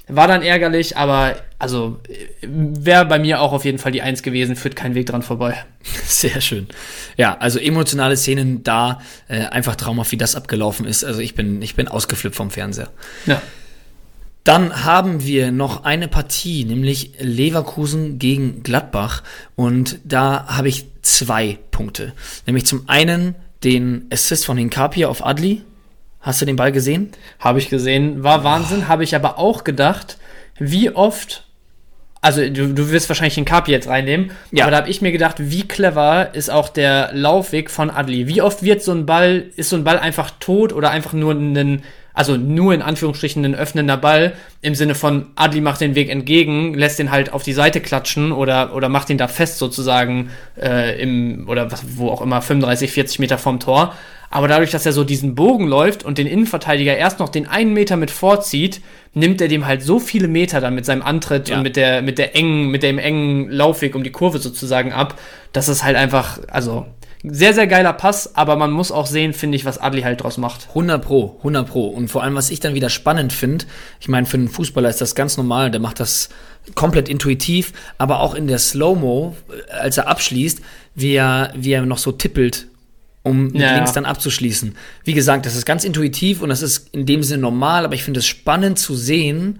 War 0.09 0.27
dann 0.29 0.41
ärgerlich, 0.41 0.95
aber 0.95 1.35
also 1.59 1.99
wäre 2.41 3.05
bei 3.05 3.19
mir 3.19 3.41
auch 3.41 3.51
auf 3.51 3.65
jeden 3.65 3.77
Fall 3.77 3.91
die 3.91 4.01
Eins 4.01 4.23
gewesen, 4.23 4.55
führt 4.55 4.77
kein 4.77 4.95
Weg 4.95 5.07
dran 5.07 5.21
vorbei. 5.21 5.65
Sehr 6.05 6.39
schön. 6.39 6.67
Ja, 7.17 7.37
also 7.39 7.59
emotionale 7.59 8.15
Szenen 8.15 8.63
da, 8.63 9.01
äh, 9.27 9.41
einfach 9.47 9.75
traumhaft, 9.75 10.13
wie 10.13 10.17
das 10.17 10.35
abgelaufen 10.35 10.85
ist. 10.85 11.03
Also 11.03 11.19
ich 11.19 11.35
bin, 11.35 11.61
ich 11.61 11.75
bin 11.75 11.89
ausgeflippt 11.89 12.37
vom 12.37 12.51
Fernseher. 12.51 12.89
Ja. 13.25 13.41
Dann 14.47 14.85
haben 14.85 15.25
wir 15.25 15.51
noch 15.51 15.83
eine 15.83 16.07
Partie, 16.07 16.63
nämlich 16.63 17.11
Leverkusen 17.19 18.17
gegen 18.17 18.63
Gladbach. 18.63 19.23
Und 19.57 19.99
da 20.05 20.45
habe 20.47 20.69
ich 20.69 20.85
zwei 21.01 21.59
Punkte. 21.69 22.13
Nämlich 22.45 22.65
zum 22.65 22.87
einen 22.87 23.35
den 23.65 24.07
Assist 24.09 24.45
von 24.45 24.55
Hinkapia 24.55 25.09
auf 25.09 25.25
Adli. 25.25 25.63
Hast 26.21 26.39
du 26.39 26.45
den 26.45 26.55
Ball 26.55 26.71
gesehen? 26.71 27.11
Habe 27.41 27.59
ich 27.59 27.67
gesehen. 27.67 28.23
War 28.23 28.45
Wahnsinn. 28.45 28.83
Oh. 28.85 28.87
Habe 28.87 29.03
ich 29.03 29.15
aber 29.15 29.37
auch 29.37 29.65
gedacht, 29.65 30.17
wie 30.57 30.91
oft 30.91 31.43
also 32.21 32.41
du, 32.41 32.73
du 32.73 32.89
wirst 32.89 33.09
wahrscheinlich 33.09 33.35
den 33.35 33.45
Kapi 33.45 33.71
jetzt 33.71 33.87
reinnehmen, 33.87 34.31
ja. 34.51 34.63
aber 34.63 34.71
da 34.71 34.77
habe 34.77 34.89
ich 34.89 35.01
mir 35.01 35.11
gedacht, 35.11 35.35
wie 35.39 35.67
clever 35.67 36.33
ist 36.33 36.49
auch 36.49 36.69
der 36.69 37.11
Laufweg 37.13 37.69
von 37.69 37.89
Adli. 37.89 38.27
Wie 38.27 38.41
oft 38.41 38.63
wird 38.63 38.81
so 38.81 38.91
ein 38.91 39.05
Ball, 39.05 39.45
ist 39.55 39.69
so 39.69 39.75
ein 39.75 39.83
Ball 39.83 39.99
einfach 39.99 40.31
tot 40.39 40.73
oder 40.73 40.89
einfach 40.89 41.13
nur 41.13 41.33
ein 41.33 41.83
also 42.17 42.35
nur 42.35 42.73
in 42.73 42.81
Anführungsstrichen 42.81 43.45
ein 43.45 43.53
öffnender 43.53 43.95
Ball 43.95 44.33
im 44.61 44.73
Sinne 44.73 44.95
von 44.95 45.27
Adli 45.35 45.61
macht 45.61 45.81
den 45.81 45.93
Weg 45.93 46.09
entgegen, 46.09 46.73
lässt 46.73 46.97
den 46.97 47.11
halt 47.11 47.31
auf 47.31 47.43
die 47.43 47.53
Seite 47.53 47.79
klatschen 47.79 48.31
oder, 48.31 48.73
oder 48.73 48.89
macht 48.89 49.11
ihn 49.11 49.19
da 49.19 49.27
fest 49.27 49.59
sozusagen 49.59 50.31
äh, 50.59 50.99
im, 50.99 51.47
oder 51.47 51.71
was, 51.71 51.83
wo 51.95 52.09
auch 52.09 52.23
immer, 52.23 52.41
35, 52.41 52.91
40 52.91 53.19
Meter 53.19 53.37
vom 53.37 53.59
Tor. 53.59 53.93
Aber 54.31 54.47
dadurch, 54.47 54.71
dass 54.71 54.83
er 54.83 54.93
so 54.93 55.03
diesen 55.03 55.35
Bogen 55.35 55.67
läuft 55.67 56.03
und 56.03 56.17
den 56.17 56.25
Innenverteidiger 56.25 56.97
erst 56.97 57.19
noch 57.19 57.29
den 57.29 57.47
einen 57.47 57.73
Meter 57.73 57.97
mit 57.97 58.09
vorzieht, 58.09 58.81
nimmt 59.13 59.39
er 59.39 59.47
dem 59.47 59.67
halt 59.67 59.83
so 59.83 59.99
viele 59.99 60.27
Meter 60.27 60.59
dann 60.59 60.73
mit 60.73 60.87
seinem 60.87 61.03
Antritt 61.03 61.49
ja. 61.49 61.57
und 61.57 61.61
mit 61.61 61.75
der, 61.75 62.01
mit 62.01 62.17
der 62.17 62.35
engen, 62.35 62.71
mit 62.71 62.81
dem 62.81 62.97
engen 62.97 63.51
Laufweg 63.51 63.93
um 63.93 64.03
die 64.03 64.11
Kurve 64.11 64.39
sozusagen 64.39 64.91
ab, 64.91 65.19
dass 65.53 65.67
es 65.67 65.83
halt 65.83 65.95
einfach, 65.95 66.39
also 66.47 66.87
sehr, 67.23 67.53
sehr 67.53 67.67
geiler 67.67 67.93
Pass, 67.93 68.35
aber 68.35 68.55
man 68.55 68.71
muss 68.71 68.91
auch 68.91 69.07
sehen, 69.07 69.33
finde 69.33 69.55
ich, 69.55 69.65
was 69.65 69.79
Adli 69.79 70.01
halt 70.01 70.21
draus 70.23 70.37
macht. 70.37 70.67
100 70.69 71.03
Pro, 71.03 71.35
100 71.39 71.67
Pro. 71.67 71.87
Und 71.87 72.09
vor 72.09 72.23
allem, 72.23 72.35
was 72.35 72.49
ich 72.49 72.59
dann 72.59 72.75
wieder 72.75 72.89
spannend 72.89 73.33
finde, 73.33 73.65
ich 73.99 74.07
meine, 74.07 74.27
für 74.27 74.37
einen 74.37 74.49
Fußballer 74.49 74.89
ist 74.89 75.01
das 75.01 75.15
ganz 75.15 75.37
normal, 75.37 75.71
der 75.71 75.79
macht 75.79 75.99
das 75.99 76.29
komplett 76.75 77.09
intuitiv, 77.09 77.73
aber 77.97 78.19
auch 78.19 78.35
in 78.35 78.47
der 78.47 78.59
Slow-Mo, 78.59 79.35
äh, 79.49 79.71
als 79.71 79.97
er 79.97 80.07
abschließt, 80.07 80.61
wie 80.95 81.13
er, 81.13 81.53
wie 81.55 81.71
er 81.71 81.85
noch 81.85 81.97
so 81.97 82.11
tippelt, 82.11 82.67
um 83.23 83.47
mit 83.47 83.61
ja, 83.61 83.75
links 83.75 83.93
dann 83.93 84.05
abzuschließen. 84.05 84.75
Wie 85.03 85.13
gesagt, 85.13 85.45
das 85.45 85.55
ist 85.55 85.65
ganz 85.65 85.83
intuitiv 85.83 86.41
und 86.41 86.49
das 86.49 86.61
ist 86.61 86.93
in 86.93 87.05
dem 87.05 87.23
Sinne 87.23 87.41
normal, 87.41 87.83
aber 87.85 87.95
ich 87.95 88.03
finde 88.03 88.19
es 88.19 88.27
spannend 88.27 88.79
zu 88.79 88.95
sehen, 88.95 89.59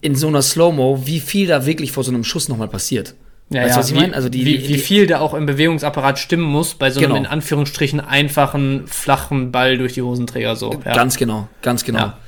in 0.00 0.14
so 0.14 0.28
einer 0.28 0.42
Slow-Mo, 0.42 1.02
wie 1.04 1.20
viel 1.20 1.48
da 1.48 1.66
wirklich 1.66 1.90
vor 1.90 2.04
so 2.04 2.12
einem 2.12 2.22
Schuss 2.22 2.48
nochmal 2.48 2.68
passiert. 2.68 3.14
Ja, 3.54 3.62
weißt 3.62 3.70
du, 3.70 3.74
ja, 3.74 3.80
was 3.80 3.90
ich 3.90 3.96
meine? 3.96 4.14
Also 4.14 4.28
die, 4.28 4.44
wie, 4.44 4.58
die, 4.58 4.68
wie 4.68 4.78
viel 4.78 5.06
da 5.06 5.20
auch 5.20 5.34
im 5.34 5.46
Bewegungsapparat 5.46 6.18
stimmen 6.18 6.44
muss 6.44 6.74
bei 6.74 6.90
so 6.90 7.00
einem 7.00 7.10
genau. 7.10 7.20
in 7.20 7.26
Anführungsstrichen 7.26 8.00
einfachen, 8.00 8.86
flachen 8.86 9.52
Ball 9.52 9.78
durch 9.78 9.94
die 9.94 10.02
Hosenträger 10.02 10.56
so. 10.56 10.80
Ja. 10.84 10.94
Ganz 10.94 11.16
genau, 11.16 11.48
ganz 11.62 11.84
genau. 11.84 11.98
Ja, 11.98 12.18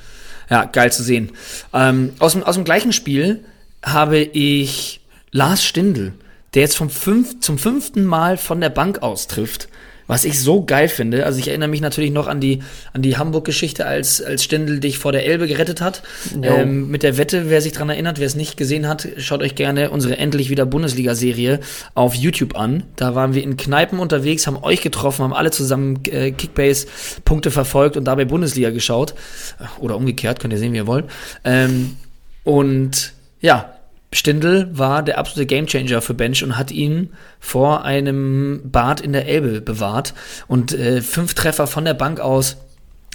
ja 0.49 0.63
geil 0.65 0.91
zu 0.91 1.03
sehen. 1.03 1.31
Ähm, 1.73 2.13
aus, 2.19 2.33
dem, 2.33 2.43
aus 2.43 2.55
dem 2.55 2.63
gleichen 2.63 2.93
Spiel 2.93 3.43
habe 3.83 4.19
ich 4.19 5.01
Lars 5.31 5.63
Stindl, 5.63 6.13
der 6.53 6.61
jetzt 6.63 6.77
vom 6.77 6.89
fünf, 6.89 7.39
zum 7.41 7.57
fünften 7.57 8.05
Mal 8.05 8.37
von 8.37 8.61
der 8.61 8.69
Bank 8.69 9.03
aus 9.03 9.27
trifft 9.27 9.67
was 10.07 10.25
ich 10.25 10.41
so 10.41 10.63
geil 10.63 10.87
finde. 10.87 11.25
Also 11.25 11.39
ich 11.39 11.49
erinnere 11.49 11.69
mich 11.69 11.81
natürlich 11.81 12.11
noch 12.11 12.27
an 12.27 12.39
die, 12.39 12.63
an 12.93 13.01
die 13.01 13.17
Hamburg-Geschichte, 13.17 13.85
als, 13.85 14.21
als 14.21 14.43
Stendel 14.43 14.79
dich 14.79 14.97
vor 14.97 15.11
der 15.11 15.25
Elbe 15.25 15.47
gerettet 15.47 15.81
hat. 15.81 16.01
Ähm, 16.41 16.89
mit 16.89 17.03
der 17.03 17.17
Wette, 17.17 17.49
wer 17.49 17.61
sich 17.61 17.73
dran 17.73 17.89
erinnert, 17.89 18.19
wer 18.19 18.25
es 18.25 18.35
nicht 18.35 18.57
gesehen 18.57 18.87
hat, 18.87 19.07
schaut 19.17 19.41
euch 19.41 19.55
gerne 19.55 19.91
unsere 19.91 20.17
endlich 20.17 20.49
wieder 20.49 20.65
Bundesliga-Serie 20.65 21.59
auf 21.93 22.15
YouTube 22.15 22.57
an. 22.57 22.83
Da 22.95 23.15
waren 23.15 23.33
wir 23.33 23.43
in 23.43 23.57
Kneipen 23.57 23.99
unterwegs, 23.99 24.47
haben 24.47 24.57
euch 24.63 24.81
getroffen, 24.81 25.23
haben 25.23 25.33
alle 25.33 25.51
zusammen 25.51 25.99
äh, 26.05 26.31
Kickbase-Punkte 26.31 27.51
verfolgt 27.51 27.97
und 27.97 28.05
dabei 28.05 28.25
Bundesliga 28.25 28.69
geschaut. 28.69 29.13
Oder 29.79 29.97
umgekehrt, 29.97 30.39
könnt 30.39 30.53
ihr 30.53 30.59
sehen, 30.59 30.73
wie 30.73 30.77
ihr 30.77 30.87
wollt. 30.87 31.05
Ähm, 31.43 31.97
und 32.43 33.13
ja, 33.41 33.76
Stindl 34.13 34.69
war 34.71 35.03
der 35.03 35.17
absolute 35.17 35.45
Gamechanger 35.45 36.01
für 36.01 36.13
Bench 36.13 36.43
und 36.43 36.57
hat 36.57 36.71
ihn 36.71 37.09
vor 37.39 37.83
einem 37.83 38.61
Bad 38.63 39.01
in 39.01 39.11
der 39.13 39.27
Elbe 39.27 39.61
bewahrt. 39.61 40.13
Und 40.47 40.73
äh, 40.73 41.01
fünf 41.01 41.33
Treffer 41.33 41.67
von 41.67 41.85
der 41.85 41.93
Bank 41.93 42.19
aus 42.19 42.57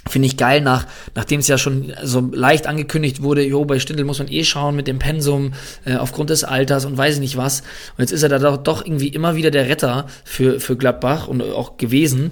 Finde 0.05 0.25
ich 0.25 0.35
geil, 0.35 0.59
nach, 0.59 0.85
nachdem 1.15 1.39
es 1.39 1.47
ja 1.47 1.57
schon 1.57 1.93
so 2.03 2.19
leicht 2.33 2.67
angekündigt 2.67 3.23
wurde, 3.23 3.41
jo, 3.41 3.63
bei 3.63 3.79
Stindl 3.79 4.03
muss 4.03 4.19
man 4.19 4.27
eh 4.29 4.43
schauen 4.43 4.75
mit 4.75 4.87
dem 4.87 4.99
Pensum 4.99 5.53
äh, 5.85 5.95
aufgrund 5.95 6.29
des 6.29 6.43
Alters 6.43 6.83
und 6.83 6.97
weiß 6.97 7.15
ich 7.15 7.19
nicht 7.21 7.37
was. 7.37 7.61
Und 7.61 7.99
jetzt 7.99 8.11
ist 8.11 8.21
er 8.21 8.27
da 8.27 8.37
doch, 8.37 8.57
doch 8.57 8.85
irgendwie 8.85 9.07
immer 9.07 9.37
wieder 9.37 9.49
der 9.49 9.69
Retter 9.69 10.07
für, 10.25 10.59
für 10.59 10.75
Gladbach 10.75 11.29
und 11.29 11.41
auch 11.41 11.77
gewesen. 11.77 12.31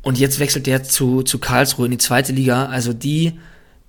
Und 0.00 0.18
jetzt 0.18 0.40
wechselt 0.40 0.66
der 0.66 0.82
zu, 0.82 1.22
zu 1.22 1.38
Karlsruhe 1.38 1.84
in 1.84 1.90
die 1.90 1.98
zweite 1.98 2.32
Liga. 2.32 2.66
Also 2.66 2.94
die, 2.94 3.38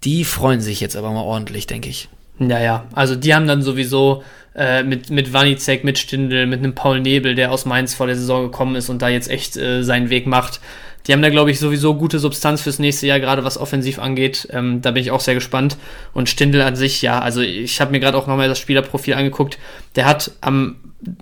die 0.03 0.25
freuen 0.25 0.59
sich 0.59 0.81
jetzt 0.81 0.97
aber 0.97 1.11
mal 1.11 1.21
ordentlich, 1.21 1.67
denke 1.67 1.87
ich. 1.87 2.09
Ja, 2.39 2.59
ja. 2.59 2.85
Also 2.93 3.15
die 3.15 3.33
haben 3.33 3.47
dann 3.47 3.61
sowieso 3.61 4.23
äh, 4.55 4.83
mit, 4.83 5.09
mit 5.09 5.33
Wanizek, 5.33 5.83
mit 5.83 5.97
Stindl, 5.97 6.45
mit 6.45 6.59
einem 6.59 6.73
Paul 6.73 7.01
Nebel, 7.01 7.35
der 7.35 7.51
aus 7.51 7.65
Mainz 7.65 7.93
vor 7.93 8.07
der 8.07 8.15
Saison 8.15 8.43
gekommen 8.43 8.75
ist 8.75 8.89
und 8.89 9.01
da 9.01 9.09
jetzt 9.09 9.29
echt 9.29 9.57
äh, 9.57 9.83
seinen 9.83 10.09
Weg 10.09 10.25
macht. 10.25 10.59
Die 11.07 11.13
haben 11.13 11.21
da, 11.21 11.29
glaube 11.29 11.49
ich, 11.49 11.59
sowieso 11.59 11.95
gute 11.95 12.19
Substanz 12.19 12.61
fürs 12.61 12.77
nächste 12.77 13.07
Jahr, 13.07 13.19
gerade 13.19 13.43
was 13.43 13.57
offensiv 13.57 13.99
angeht. 13.99 14.47
Ähm, 14.51 14.81
da 14.81 14.91
bin 14.91 15.01
ich 15.01 15.11
auch 15.11 15.21
sehr 15.21 15.33
gespannt. 15.33 15.77
Und 16.13 16.29
Stindl 16.29 16.61
an 16.61 16.75
sich, 16.75 17.01
ja, 17.01 17.19
also 17.19 17.41
ich 17.41 17.81
habe 17.81 17.91
mir 17.91 17.99
gerade 17.99 18.17
auch 18.17 18.27
nochmal 18.27 18.47
das 18.47 18.59
Spielerprofil 18.59 19.13
angeguckt. 19.13 19.57
Der 19.95 20.05
hat 20.05 20.31
am, 20.41 20.75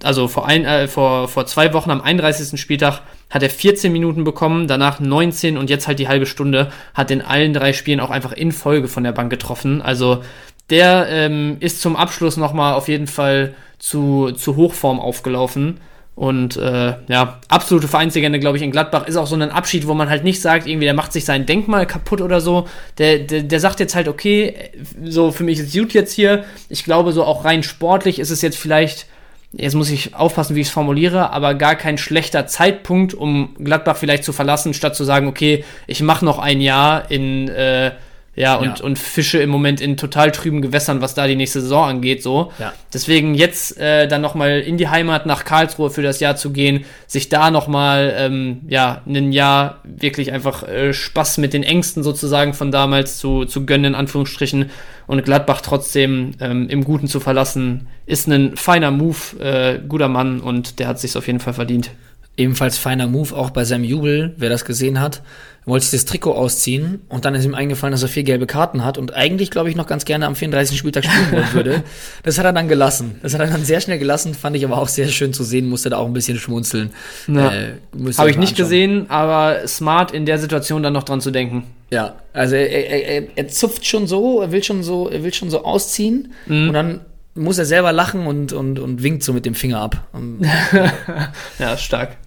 also 0.04 0.28
vor, 0.28 0.48
ein, 0.48 0.66
äh, 0.66 0.88
vor, 0.88 1.28
vor 1.28 1.46
zwei 1.46 1.74
Wochen 1.74 1.92
am 1.92 2.02
31. 2.02 2.60
Spieltag 2.60 3.02
hat 3.30 3.44
er 3.44 3.50
14 3.50 3.92
Minuten 3.92 4.24
bekommen, 4.24 4.68
danach 4.68 5.00
19 5.00 5.58
und 5.58 5.70
jetzt 5.70 5.88
halt 5.88 6.00
die 6.00 6.08
halbe 6.08 6.26
Stunde, 6.26 6.72
hat 6.94 7.12
in 7.12 7.22
allen 7.22 7.54
drei 7.54 7.74
Spielen 7.74 8.00
auch 8.00 8.10
einfach 8.10 8.32
in 8.32 8.52
Folge 8.52 8.88
von 8.88 9.04
der 9.04 9.12
Bank 9.12 9.30
getroffen. 9.30 9.82
Also 9.82 10.24
der 10.70 11.08
ähm, 11.10 11.58
ist 11.60 11.82
zum 11.82 11.96
Abschluss 11.96 12.38
nochmal 12.38 12.74
auf 12.74 12.88
jeden 12.88 13.08
Fall 13.08 13.54
zu, 13.80 14.32
zu 14.32 14.56
Hochform 14.56 15.00
aufgelaufen. 15.00 15.80
Und 16.18 16.58
äh, 16.58 16.96
ja, 17.08 17.40
absolute 17.48 17.88
Vereinslegende, 17.88 18.40
glaube 18.40 18.58
ich, 18.58 18.64
in 18.64 18.72
Gladbach 18.72 19.08
ist 19.08 19.18
auch 19.18 19.28
so 19.28 19.36
ein 19.36 19.52
Abschied, 19.52 19.88
wo 19.88 19.94
man 19.94 20.10
halt 20.10 20.24
nicht 20.24 20.42
sagt, 20.42 20.66
irgendwie, 20.66 20.86
der 20.86 20.96
macht 20.96 21.14
sich 21.14 21.26
sein 21.26 21.46
Denkmal 21.46 21.86
kaputt 21.86 22.22
oder 22.22 22.42
so. 22.42 22.68
Der, 22.98 23.20
der, 23.20 23.44
der 23.44 23.60
sagt 23.60 23.80
jetzt 23.80 23.94
halt, 23.94 24.08
okay, 24.08 24.56
so 25.04 25.32
für 25.32 25.44
mich 25.44 25.60
ist 25.60 25.68
es 25.68 25.80
gut 25.80 25.94
jetzt 25.94 26.14
hier. 26.14 26.44
Ich 26.70 26.84
glaube, 26.84 27.12
so 27.12 27.24
auch 27.24 27.46
rein 27.46 27.62
sportlich 27.62 28.18
ist 28.18 28.32
es 28.32 28.42
jetzt 28.42 28.58
vielleicht, 28.58 29.06
jetzt 29.54 29.76
muss 29.76 29.92
ich 29.92 30.16
aufpassen, 30.16 30.56
wie 30.56 30.62
ich 30.62 30.68
es 30.68 30.74
formuliere, 30.74 31.30
aber 31.30 31.54
gar 31.54 31.76
kein 31.76 32.00
schlechter 32.00 32.48
Zeitpunkt, 32.48 33.14
um 33.14 33.54
Gladbach 33.64 33.98
vielleicht 33.98 34.24
zu 34.24 34.34
verlassen, 34.34 34.74
statt 34.74 34.96
zu 34.96 35.04
sagen, 35.04 35.28
okay, 35.28 35.66
ich 35.86 36.02
mache 36.02 36.26
noch 36.26 36.40
ein 36.40 36.62
Jahr 36.62 37.12
in 37.12 37.48
äh, 37.48 37.92
ja, 38.38 38.56
und, 38.56 38.80
ja. 38.80 38.86
und 38.86 39.00
Fische 39.00 39.40
im 39.40 39.50
Moment 39.50 39.82
in 39.82 39.98
total 39.98 40.32
trüben 40.32 40.62
Gewässern, 40.62 41.02
was 41.02 41.16
da 41.16 41.26
die 41.26 41.36
nächste 41.36 41.60
Saison 41.60 41.90
angeht, 41.90 42.22
so. 42.22 42.52
Ja. 42.60 42.72
Deswegen 42.94 43.34
jetzt 43.34 43.78
äh, 43.80 44.08
dann 44.08 44.22
nochmal 44.22 44.60
in 44.60 44.78
die 44.78 44.90
Heimat 44.90 45.26
nach 45.26 45.44
Karlsruhe 45.44 45.90
für 45.90 46.04
das 46.04 46.20
Jahr 46.20 46.36
zu 46.36 46.52
gehen, 46.52 46.86
sich 47.08 47.30
da 47.30 47.50
nochmal, 47.50 48.14
ähm, 48.16 48.62
ja, 48.68 49.02
ein 49.08 49.32
Jahr 49.32 49.82
wirklich 49.84 50.32
einfach 50.32 50.68
äh, 50.68 50.94
Spaß 50.94 51.40
mit 51.40 51.54
den 51.54 51.64
Ängsten 51.64 52.04
sozusagen 52.04 52.54
von 52.54 52.72
damals 52.72 53.18
zu, 53.18 53.46
zu 53.46 53.66
gönnen, 53.66 53.94
in 53.94 53.96
Anführungsstrichen, 53.96 54.70
und 55.08 55.24
Gladbach 55.24 55.62
trotzdem 55.62 56.34
ähm, 56.40 56.68
im 56.70 56.84
Guten 56.84 57.08
zu 57.08 57.20
verlassen, 57.20 57.88
ist 58.06 58.28
ein 58.28 58.56
feiner 58.58 58.92
Move, 58.92 59.40
äh, 59.40 59.80
guter 59.88 60.10
Mann 60.10 60.42
und 60.42 60.80
der 60.80 60.88
hat 60.88 61.00
sich 61.00 61.16
auf 61.18 61.26
jeden 61.28 61.40
Fall 61.40 61.54
verdient. 61.54 61.92
Ebenfalls 62.38 62.78
feiner 62.78 63.08
Move 63.08 63.36
auch 63.36 63.50
bei 63.50 63.66
seinem 63.66 63.84
Jubel, 63.84 64.34
wer 64.38 64.50
das 64.50 64.64
gesehen 64.64 65.00
hat 65.00 65.22
wollte 65.68 65.86
sich 65.86 66.00
das 66.00 66.06
Trikot 66.06 66.32
ausziehen 66.34 67.02
und 67.10 67.26
dann 67.26 67.36
ist 67.36 67.44
ihm 67.44 67.54
eingefallen, 67.54 67.92
dass 67.92 68.02
er 68.02 68.08
vier 68.08 68.24
gelbe 68.24 68.48
Karten 68.48 68.86
hat 68.86 68.98
und 68.98 69.14
eigentlich, 69.14 69.52
glaube 69.52 69.70
ich, 69.70 69.76
noch 69.76 69.86
ganz 69.86 70.06
gerne 70.06 70.26
am 70.26 70.34
34. 70.34 70.78
Spieltag 70.78 71.04
spielen 71.04 71.32
wollen 71.32 71.54
würde. 71.54 71.84
Das 72.24 72.38
hat 72.38 72.46
er 72.46 72.54
dann 72.54 72.68
gelassen. 72.68 73.16
Das 73.22 73.34
hat 73.34 73.42
er 73.42 73.48
dann 73.48 73.64
sehr 73.64 73.82
schnell 73.82 74.00
gelassen, 74.00 74.34
fand 74.34 74.56
ich 74.56 74.64
aber 74.64 74.78
auch 74.78 74.88
sehr 74.88 75.08
schön 75.08 75.34
zu 75.34 75.44
sehen, 75.44 75.68
musste 75.68 75.90
da 75.90 75.98
auch 75.98 76.06
ein 76.06 76.14
bisschen 76.14 76.38
schmunzeln. 76.38 76.92
Ja. 77.28 77.52
Äh, 77.52 77.74
Habe 78.18 78.30
ich 78.30 78.38
nicht 78.38 78.56
gesehen, 78.56 79.10
aber 79.10 79.68
smart 79.68 80.12
in 80.12 80.26
der 80.26 80.40
Situation 80.40 80.84
dann 80.84 80.94
noch 80.94 81.04
dran 81.04 81.20
zu 81.20 81.32
denken. 81.32 81.64
Ja, 81.90 82.16
also 82.34 82.56
er, 82.56 82.70
er, 82.70 83.06
er, 83.06 83.24
er 83.36 83.48
zupft 83.50 83.86
schon 83.86 84.08
so, 84.08 84.42
er 84.42 84.52
will 84.52 84.64
schon 84.64 84.84
so, 84.84 85.10
er 85.10 85.24
will 85.24 85.34
schon 85.34 85.50
so 85.50 85.66
ausziehen 85.66 86.34
mhm. 86.46 86.70
und 86.70 86.74
dann 86.74 87.02
muss 87.36 87.58
er 87.58 87.66
selber 87.66 87.92
lachen 87.92 88.26
und, 88.26 88.54
und, 88.54 88.80
und 88.80 89.04
winkt 89.04 89.24
so 89.24 89.34
mit 89.34 89.46
dem 89.46 89.56
Finger 89.56 89.82
ab. 89.82 90.08
ja, 91.60 91.78
stark. 91.78 92.18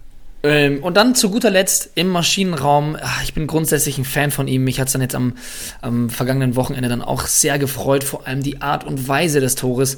Ähm, 0.43 0.81
und 0.81 0.97
dann 0.97 1.13
zu 1.13 1.29
guter 1.29 1.51
Letzt 1.51 1.91
im 1.93 2.07
Maschinenraum. 2.07 2.97
Ach, 2.99 3.21
ich 3.23 3.35
bin 3.35 3.45
grundsätzlich 3.45 3.99
ein 3.99 4.05
Fan 4.05 4.31
von 4.31 4.47
ihm. 4.47 4.63
Mich 4.63 4.79
hat 4.79 4.87
es 4.87 4.93
dann 4.93 5.01
jetzt 5.03 5.13
am, 5.13 5.33
am 5.81 6.09
vergangenen 6.09 6.55
Wochenende 6.55 6.89
dann 6.89 7.03
auch 7.03 7.27
sehr 7.27 7.59
gefreut. 7.59 8.03
Vor 8.03 8.25
allem 8.25 8.41
die 8.41 8.59
Art 8.61 8.83
und 8.83 9.07
Weise 9.07 9.39
des 9.39 9.53
Tores. 9.53 9.97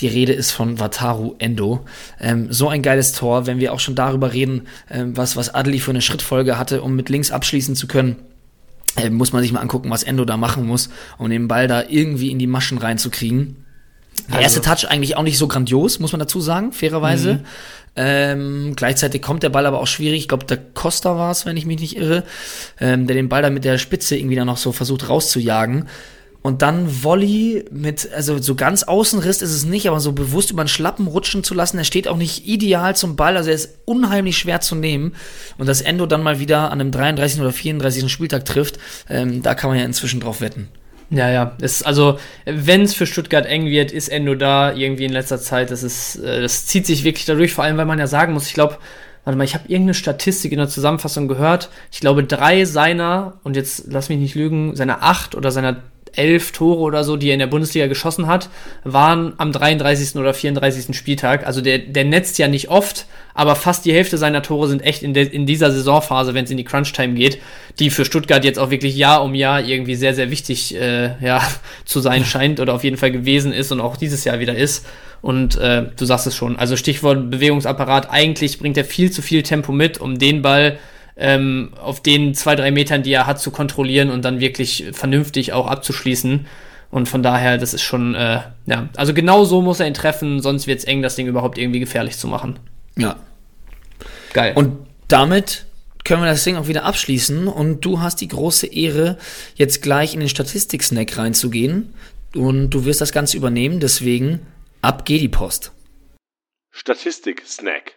Die 0.00 0.08
Rede 0.08 0.32
ist 0.32 0.50
von 0.50 0.80
Wataru 0.80 1.36
Endo. 1.38 1.84
Ähm, 2.20 2.48
so 2.52 2.68
ein 2.68 2.82
geiles 2.82 3.12
Tor, 3.12 3.46
wenn 3.46 3.60
wir 3.60 3.72
auch 3.72 3.78
schon 3.78 3.94
darüber 3.94 4.32
reden, 4.32 4.62
ähm, 4.90 5.16
was, 5.16 5.36
was 5.36 5.54
Adli 5.54 5.78
für 5.78 5.92
eine 5.92 6.02
Schrittfolge 6.02 6.58
hatte, 6.58 6.82
um 6.82 6.96
mit 6.96 7.08
links 7.08 7.30
abschließen 7.30 7.76
zu 7.76 7.86
können. 7.86 8.16
äh, 8.96 9.10
muss 9.10 9.32
man 9.32 9.42
sich 9.42 9.52
mal 9.52 9.60
angucken, 9.60 9.90
was 9.90 10.02
Endo 10.04 10.24
da 10.24 10.36
machen 10.36 10.66
muss, 10.66 10.88
um 11.18 11.28
den 11.30 11.48
Ball 11.48 11.66
da 11.68 11.82
irgendwie 11.88 12.30
in 12.30 12.38
die 12.38 12.46
Maschen 12.46 12.78
reinzukriegen. 12.78 13.56
Der 14.32 14.40
erste 14.40 14.60
Also- 14.60 14.70
Touch 14.86 14.90
eigentlich 14.90 15.16
auch 15.16 15.24
nicht 15.24 15.36
so 15.38 15.48
grandios, 15.48 15.98
muss 15.98 16.12
man 16.12 16.20
dazu 16.20 16.40
sagen, 16.40 16.72
fairerweise. 16.72 17.40
Ähm, 17.96 18.72
gleichzeitig 18.74 19.22
kommt 19.22 19.42
der 19.42 19.50
Ball 19.50 19.66
aber 19.66 19.80
auch 19.80 19.86
schwierig. 19.86 20.20
Ich 20.20 20.28
glaube, 20.28 20.46
der 20.46 20.58
Costa 20.58 21.16
war 21.16 21.30
es, 21.30 21.46
wenn 21.46 21.56
ich 21.56 21.66
mich 21.66 21.80
nicht 21.80 21.96
irre, 21.96 22.24
ähm, 22.80 23.06
der 23.06 23.14
den 23.14 23.28
Ball 23.28 23.42
da 23.42 23.50
mit 23.50 23.64
der 23.64 23.78
Spitze 23.78 24.16
irgendwie 24.16 24.36
dann 24.36 24.46
noch 24.46 24.56
so 24.56 24.72
versucht 24.72 25.08
rauszujagen. 25.08 25.88
Und 26.46 26.60
dann 26.60 27.02
Volley 27.02 27.64
mit, 27.70 28.12
also 28.12 28.36
so 28.36 28.54
ganz 28.54 28.82
Außenriss 28.82 29.40
ist 29.40 29.52
es 29.52 29.64
nicht, 29.64 29.88
aber 29.88 29.98
so 29.98 30.12
bewusst 30.12 30.50
über 30.50 30.62
den 30.62 30.68
Schlappen 30.68 31.06
rutschen 31.06 31.42
zu 31.42 31.54
lassen. 31.54 31.78
Er 31.78 31.84
steht 31.84 32.06
auch 32.06 32.18
nicht 32.18 32.46
ideal 32.46 32.94
zum 32.94 33.16
Ball, 33.16 33.38
also 33.38 33.48
er 33.48 33.56
ist 33.56 33.78
unheimlich 33.86 34.36
schwer 34.36 34.60
zu 34.60 34.74
nehmen. 34.74 35.14
Und 35.56 35.68
dass 35.68 35.80
Endo 35.80 36.04
dann 36.04 36.22
mal 36.22 36.40
wieder 36.40 36.70
an 36.70 36.82
einem 36.82 36.90
33. 36.90 37.40
oder 37.40 37.50
34. 37.50 38.12
Spieltag 38.12 38.44
trifft, 38.44 38.78
ähm, 39.08 39.42
da 39.42 39.54
kann 39.54 39.70
man 39.70 39.78
ja 39.78 39.86
inzwischen 39.86 40.20
drauf 40.20 40.42
wetten. 40.42 40.68
Ja, 41.10 41.30
ja. 41.30 41.52
Es, 41.60 41.82
also, 41.82 42.18
wenn 42.44 42.82
es 42.82 42.94
für 42.94 43.06
Stuttgart 43.06 43.46
eng 43.46 43.66
wird, 43.66 43.92
ist 43.92 44.08
Endo 44.08 44.34
da 44.34 44.72
irgendwie 44.72 45.04
in 45.04 45.12
letzter 45.12 45.38
Zeit. 45.38 45.70
Das 45.70 45.82
ist, 45.82 46.16
äh, 46.16 46.40
das 46.42 46.66
zieht 46.66 46.86
sich 46.86 47.04
wirklich 47.04 47.24
dadurch, 47.24 47.52
vor 47.52 47.64
allem, 47.64 47.76
weil 47.76 47.84
man 47.86 47.98
ja 47.98 48.06
sagen 48.06 48.32
muss, 48.32 48.46
ich 48.46 48.54
glaube, 48.54 48.78
warte 49.24 49.36
mal, 49.36 49.44
ich 49.44 49.54
habe 49.54 49.68
irgendeine 49.68 49.94
Statistik 49.94 50.52
in 50.52 50.58
der 50.58 50.68
Zusammenfassung 50.68 51.28
gehört. 51.28 51.70
Ich 51.92 52.00
glaube, 52.00 52.24
drei 52.24 52.64
seiner, 52.64 53.38
und 53.42 53.56
jetzt 53.56 53.84
lass 53.88 54.08
mich 54.08 54.18
nicht 54.18 54.34
lügen, 54.34 54.76
seiner 54.76 55.02
acht 55.02 55.34
oder 55.34 55.50
seiner 55.50 55.82
elf 56.16 56.52
Tore 56.52 56.80
oder 56.80 57.04
so, 57.04 57.16
die 57.16 57.28
er 57.28 57.34
in 57.34 57.38
der 57.38 57.46
Bundesliga 57.46 57.86
geschossen 57.86 58.26
hat, 58.26 58.48
waren 58.84 59.34
am 59.38 59.52
33. 59.52 60.16
oder 60.16 60.34
34. 60.34 60.96
Spieltag. 60.96 61.46
Also 61.46 61.60
der, 61.60 61.78
der 61.78 62.04
netzt 62.04 62.38
ja 62.38 62.48
nicht 62.48 62.68
oft, 62.68 63.06
aber 63.34 63.56
fast 63.56 63.84
die 63.84 63.92
Hälfte 63.92 64.16
seiner 64.16 64.42
Tore 64.42 64.68
sind 64.68 64.82
echt 64.82 65.02
in, 65.02 65.12
der 65.12 65.32
in 65.32 65.46
dieser 65.46 65.72
Saisonphase, 65.72 66.34
wenn 66.34 66.44
es 66.44 66.50
in 66.50 66.56
die 66.56 66.64
Crunch-Time 66.64 67.14
geht, 67.14 67.38
die 67.78 67.90
für 67.90 68.04
Stuttgart 68.04 68.44
jetzt 68.44 68.58
auch 68.58 68.70
wirklich 68.70 68.96
Jahr 68.96 69.22
um 69.24 69.34
Jahr 69.34 69.62
irgendwie 69.62 69.96
sehr, 69.96 70.14
sehr 70.14 70.30
wichtig 70.30 70.74
äh, 70.76 71.16
ja, 71.24 71.42
zu 71.84 72.00
sein 72.00 72.24
scheint 72.24 72.60
oder 72.60 72.74
auf 72.74 72.84
jeden 72.84 72.96
Fall 72.96 73.10
gewesen 73.10 73.52
ist 73.52 73.72
und 73.72 73.80
auch 73.80 73.96
dieses 73.96 74.24
Jahr 74.24 74.38
wieder 74.38 74.54
ist. 74.54 74.86
Und 75.20 75.56
äh, 75.56 75.86
du 75.96 76.04
sagst 76.04 76.26
es 76.26 76.36
schon, 76.36 76.56
also 76.56 76.76
Stichwort 76.76 77.30
Bewegungsapparat, 77.30 78.10
eigentlich 78.10 78.58
bringt 78.58 78.76
er 78.76 78.84
viel 78.84 79.10
zu 79.10 79.22
viel 79.22 79.42
Tempo 79.42 79.72
mit, 79.72 79.98
um 79.98 80.18
den 80.18 80.42
Ball 80.42 80.78
ähm, 81.16 81.72
auf 81.80 82.00
den 82.00 82.34
zwei, 82.34 82.56
drei 82.56 82.70
Metern, 82.70 83.02
die 83.02 83.12
er 83.12 83.26
hat, 83.26 83.40
zu 83.40 83.50
kontrollieren 83.50 84.10
und 84.10 84.24
dann 84.24 84.40
wirklich 84.40 84.86
vernünftig 84.92 85.52
auch 85.52 85.66
abzuschließen. 85.66 86.46
Und 86.90 87.08
von 87.08 87.22
daher, 87.22 87.58
das 87.58 87.74
ist 87.74 87.82
schon, 87.82 88.14
äh, 88.14 88.40
ja, 88.66 88.88
also 88.96 89.14
genau 89.14 89.44
so 89.44 89.62
muss 89.62 89.80
er 89.80 89.86
ihn 89.86 89.94
treffen, 89.94 90.40
sonst 90.40 90.66
wird 90.66 90.78
es 90.78 90.84
eng, 90.84 91.02
das 91.02 91.16
Ding 91.16 91.26
überhaupt 91.26 91.58
irgendwie 91.58 91.80
gefährlich 91.80 92.18
zu 92.18 92.28
machen. 92.28 92.58
Ja. 92.96 93.16
Geil. 94.32 94.52
Und 94.54 94.86
damit 95.08 95.66
können 96.04 96.22
wir 96.22 96.28
das 96.28 96.44
Ding 96.44 96.56
auch 96.56 96.68
wieder 96.68 96.84
abschließen. 96.84 97.48
Und 97.48 97.84
du 97.84 98.00
hast 98.00 98.20
die 98.20 98.28
große 98.28 98.66
Ehre, 98.66 99.18
jetzt 99.56 99.82
gleich 99.82 100.14
in 100.14 100.20
den 100.20 100.28
Statistik-Snack 100.28 101.16
reinzugehen. 101.16 101.94
Und 102.34 102.70
du 102.70 102.84
wirst 102.84 103.00
das 103.00 103.12
Ganze 103.12 103.36
übernehmen. 103.36 103.80
Deswegen 103.80 104.46
ab 104.82 105.04
geht 105.04 105.20
die 105.20 105.28
Post. 105.28 105.72
Statistik-Snack. 106.72 107.94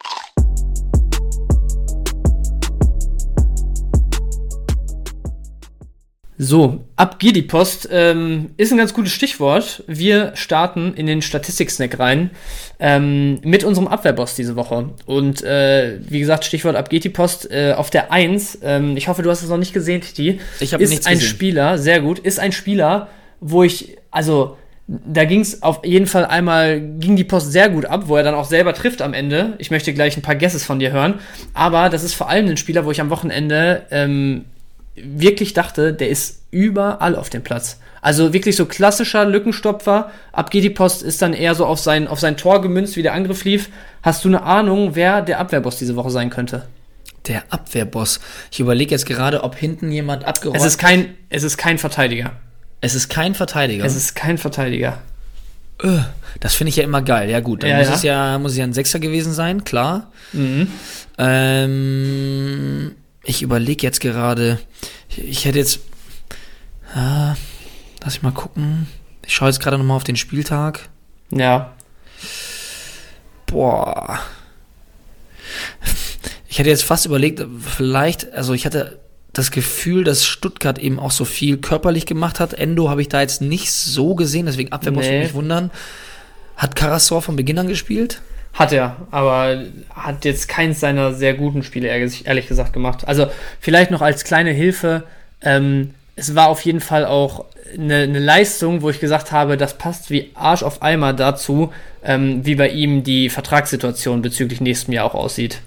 So, 6.39 6.85
ab 6.95 7.17
geht 7.17 7.35
die 7.35 7.41
Post 7.41 7.89
ähm, 7.91 8.51
ist 8.57 8.71
ein 8.71 8.77
ganz 8.77 8.93
gutes 8.93 9.11
Stichwort. 9.11 9.83
Wir 9.87 10.33
starten 10.35 10.93
in 10.93 11.07
den 11.07 11.23
Statistik-Snack 11.23 11.97
rein 11.97 12.29
ähm, 12.79 13.39
mit 13.43 13.63
unserem 13.63 13.87
Abwehrboss 13.87 14.35
diese 14.35 14.55
Woche. 14.55 14.89
Und 15.07 15.41
äh, 15.41 15.97
wie 16.07 16.19
gesagt, 16.19 16.45
Stichwort 16.45 16.75
ab 16.75 16.91
geht 16.91 17.03
die 17.03 17.09
Post 17.09 17.49
äh, 17.49 17.73
auf 17.75 17.89
der 17.89 18.11
1. 18.11 18.59
Ähm, 18.61 18.95
ich 18.97 19.07
hoffe, 19.07 19.23
du 19.23 19.31
hast 19.31 19.41
es 19.41 19.49
noch 19.49 19.57
nicht 19.57 19.73
gesehen, 19.73 20.01
Titi. 20.01 20.39
Ich 20.59 20.75
hab 20.75 20.81
Ist 20.81 20.91
nichts 20.91 21.07
ein 21.07 21.15
gesehen. 21.15 21.27
Spieler, 21.27 21.79
sehr 21.79 22.01
gut, 22.01 22.19
ist 22.19 22.39
ein 22.39 22.51
Spieler, 22.51 23.07
wo 23.39 23.63
ich, 23.63 23.97
also 24.11 24.57
da 24.87 25.25
ging 25.25 25.41
es 25.41 25.63
auf 25.63 25.83
jeden 25.83 26.05
Fall 26.05 26.25
einmal, 26.25 26.79
ging 26.79 27.15
die 27.15 27.23
Post 27.23 27.51
sehr 27.51 27.69
gut 27.69 27.85
ab, 27.85 28.03
wo 28.05 28.15
er 28.15 28.23
dann 28.23 28.35
auch 28.35 28.45
selber 28.45 28.73
trifft 28.73 29.01
am 29.01 29.15
Ende. 29.15 29.55
Ich 29.57 29.71
möchte 29.71 29.91
gleich 29.91 30.15
ein 30.15 30.21
paar 30.21 30.35
Guesses 30.35 30.63
von 30.63 30.77
dir 30.77 30.91
hören. 30.91 31.15
Aber 31.55 31.89
das 31.89 32.03
ist 32.03 32.13
vor 32.13 32.29
allem 32.29 32.47
ein 32.47 32.57
Spieler, 32.57 32.85
wo 32.85 32.91
ich 32.91 33.01
am 33.01 33.09
Wochenende 33.09 33.87
ähm, 33.89 34.45
wirklich 35.03 35.53
dachte, 35.53 35.93
der 35.93 36.09
ist 36.09 36.41
überall 36.51 37.15
auf 37.15 37.29
dem 37.29 37.43
Platz. 37.43 37.79
Also 38.01 38.31
wirklich 38.33 38.55
so 38.55 38.65
klassischer 38.65 39.25
Lückenstopfer. 39.25 40.11
Ab 40.31 40.51
geht 40.51 40.63
die 40.63 40.69
Post 40.69 41.03
ist 41.03 41.21
dann 41.21 41.33
eher 41.33 41.55
so 41.55 41.65
auf 41.65 41.79
sein, 41.79 42.07
auf 42.07 42.19
sein 42.19 42.37
Tor 42.37 42.61
gemünzt, 42.61 42.95
wie 42.95 43.03
der 43.03 43.13
Angriff 43.13 43.43
lief. 43.43 43.69
Hast 44.03 44.23
du 44.23 44.29
eine 44.29 44.43
Ahnung, 44.43 44.91
wer 44.95 45.21
der 45.21 45.39
Abwehrboss 45.39 45.77
diese 45.77 45.95
Woche 45.95 46.11
sein 46.11 46.29
könnte? 46.29 46.67
Der 47.27 47.43
Abwehrboss. 47.49 48.19
Ich 48.51 48.59
überlege 48.59 48.91
jetzt 48.91 49.05
gerade, 49.05 49.43
ob 49.43 49.55
hinten 49.55 49.91
jemand 49.91 50.23
abgeräumt 50.25 50.57
Es 50.57 50.63
ist 50.65 50.77
kein, 50.77 51.15
es 51.29 51.43
ist 51.43 51.57
kein 51.57 51.77
Verteidiger. 51.77 52.31
Es 52.79 52.95
ist 52.95 53.09
kein 53.09 53.33
Verteidiger. 53.35 53.83
Es 53.83 53.95
ist 53.95 54.15
kein 54.15 54.37
Verteidiger. 54.37 54.99
Äh, 55.83 55.97
das 56.39 56.53
finde 56.55 56.69
ich 56.69 56.75
ja 56.77 56.83
immer 56.83 57.01
geil. 57.01 57.29
Ja 57.29 57.39
gut, 57.39 57.63
dann 57.63 57.71
Ja, 57.71 57.77
muss 57.79 57.87
ja. 57.87 57.93
es 57.95 58.03
ja 58.03 58.37
muss 58.39 58.51
es 58.51 58.57
ja 58.59 58.63
ein 58.63 58.73
Sechser 58.73 58.99
gewesen 58.99 59.33
sein, 59.33 59.63
klar. 59.63 60.11
Mhm. 60.31 60.67
Ähm, 61.17 62.95
ich 63.27 63.41
überlege 63.43 63.85
jetzt 63.85 63.99
gerade. 63.99 64.59
Ich, 65.09 65.19
ich 65.23 65.45
hätte 65.45 65.59
jetzt. 65.59 65.79
Ah, 66.95 67.35
lass 68.03 68.15
ich 68.15 68.21
mal 68.23 68.31
gucken. 68.31 68.87
Ich 69.25 69.35
schaue 69.35 69.49
jetzt 69.49 69.59
gerade 69.59 69.77
noch 69.77 69.85
mal 69.85 69.95
auf 69.95 70.03
den 70.05 70.15
Spieltag. 70.15 70.87
Ja. 71.31 71.73
Boah. 73.45 74.19
Ich 76.47 76.59
hätte 76.59 76.69
jetzt 76.69 76.83
fast 76.83 77.05
überlegt, 77.05 77.45
vielleicht, 77.75 78.31
also 78.33 78.53
ich 78.53 78.65
hatte 78.65 78.99
das 79.33 79.51
Gefühl, 79.51 80.03
dass 80.03 80.25
Stuttgart 80.25 80.79
eben 80.79 80.99
auch 80.99 81.11
so 81.11 81.25
viel 81.25 81.57
körperlich 81.57 82.05
gemacht 82.05 82.39
hat. 82.39 82.53
Endo 82.53 82.89
habe 82.89 83.01
ich 83.01 83.09
da 83.09 83.21
jetzt 83.21 83.41
nicht 83.41 83.71
so 83.71 84.15
gesehen, 84.15 84.45
deswegen 84.47 84.71
Abwehrboss 84.71 85.03
Nee. 85.03 85.11
würde 85.11 85.23
mich 85.25 85.33
wundern. 85.33 85.71
Hat 86.55 86.75
Karasor 86.75 87.21
von 87.21 87.35
Beginn 87.35 87.59
an 87.59 87.67
gespielt? 87.67 88.21
Hat 88.57 88.73
er, 88.73 88.95
aber 89.11 89.65
hat 89.93 90.25
jetzt 90.25 90.49
keins 90.49 90.79
seiner 90.79 91.13
sehr 91.13 91.35
guten 91.35 91.61
Spiele 91.61 91.87
ehrlich 91.87 92.47
gesagt 92.47 92.73
gemacht. 92.73 93.07
Also 93.07 93.27
vielleicht 93.59 93.91
noch 93.91 94.01
als 94.01 94.23
kleine 94.23 94.49
Hilfe, 94.49 95.03
ähm, 95.41 95.93
es 96.15 96.33
war 96.33 96.47
auf 96.47 96.61
jeden 96.61 96.79
Fall 96.79 97.05
auch 97.05 97.45
eine, 97.77 97.97
eine 97.97 98.17
Leistung, 98.17 98.81
wo 98.81 98.89
ich 98.89 98.99
gesagt 98.99 99.31
habe, 99.31 99.57
das 99.57 99.77
passt 99.77 100.09
wie 100.09 100.31
Arsch 100.33 100.63
auf 100.63 100.81
Eimer 100.81 101.13
dazu, 101.13 101.71
ähm, 102.03 102.43
wie 102.47 102.55
bei 102.55 102.69
ihm 102.69 103.03
die 103.03 103.29
Vertragssituation 103.29 104.23
bezüglich 104.23 104.59
nächstem 104.59 104.95
Jahr 104.95 105.05
auch 105.05 105.13
aussieht. 105.13 105.61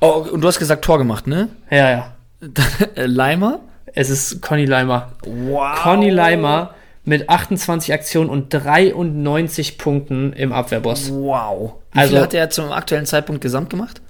Oh, 0.00 0.26
und 0.32 0.40
du 0.40 0.48
hast 0.48 0.58
gesagt 0.58 0.84
Tor 0.84 0.98
gemacht, 0.98 1.28
ne? 1.28 1.48
Ja, 1.70 1.90
ja. 1.90 2.12
Leimer? 2.96 3.60
Es 3.94 4.10
ist 4.10 4.42
Conny 4.42 4.64
Leimer. 4.64 5.12
Wow. 5.24 5.78
Conny 5.80 6.10
Leimer 6.10 6.74
mit 7.08 7.28
28 7.30 7.92
Aktionen 7.94 8.28
und 8.28 8.52
93 8.52 9.78
Punkten 9.78 10.34
im 10.34 10.52
Abwehrboss. 10.52 11.10
Wow. 11.10 11.72
Wie 11.92 11.98
Also- 12.00 12.12
viel 12.14 12.22
hat 12.22 12.34
er 12.34 12.50
zum 12.50 12.70
aktuellen 12.70 13.06
Zeitpunkt 13.06 13.40
gesamt 13.40 13.70
gemacht? 13.70 14.02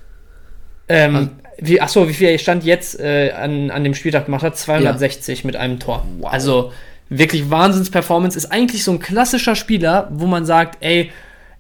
Ähm, 0.89 1.31
wie, 1.59 1.81
achso, 1.81 2.09
wie 2.09 2.15
viel 2.15 2.29
er 2.29 2.39
Stand 2.39 2.65
jetzt 2.65 2.99
äh, 2.99 3.31
an, 3.33 3.71
an 3.71 3.85
dem 3.85 3.95
Spieltag 3.95 4.25
gemacht 4.25 4.43
hat? 4.43 4.57
260 4.57 5.45
mit 5.45 5.55
einem 5.55 5.79
Tor. 5.79 6.05
Wow. 6.19 6.33
Also 6.33 6.73
wirklich 7.09 7.51
Wahnsinns-Performance. 7.51 8.37
Ist 8.37 8.47
eigentlich 8.51 8.83
so 8.85 8.93
ein 8.93 8.99
klassischer 8.99 9.55
Spieler, 9.55 10.09
wo 10.13 10.27
man 10.27 10.45
sagt, 10.45 10.79
ey, 10.81 11.11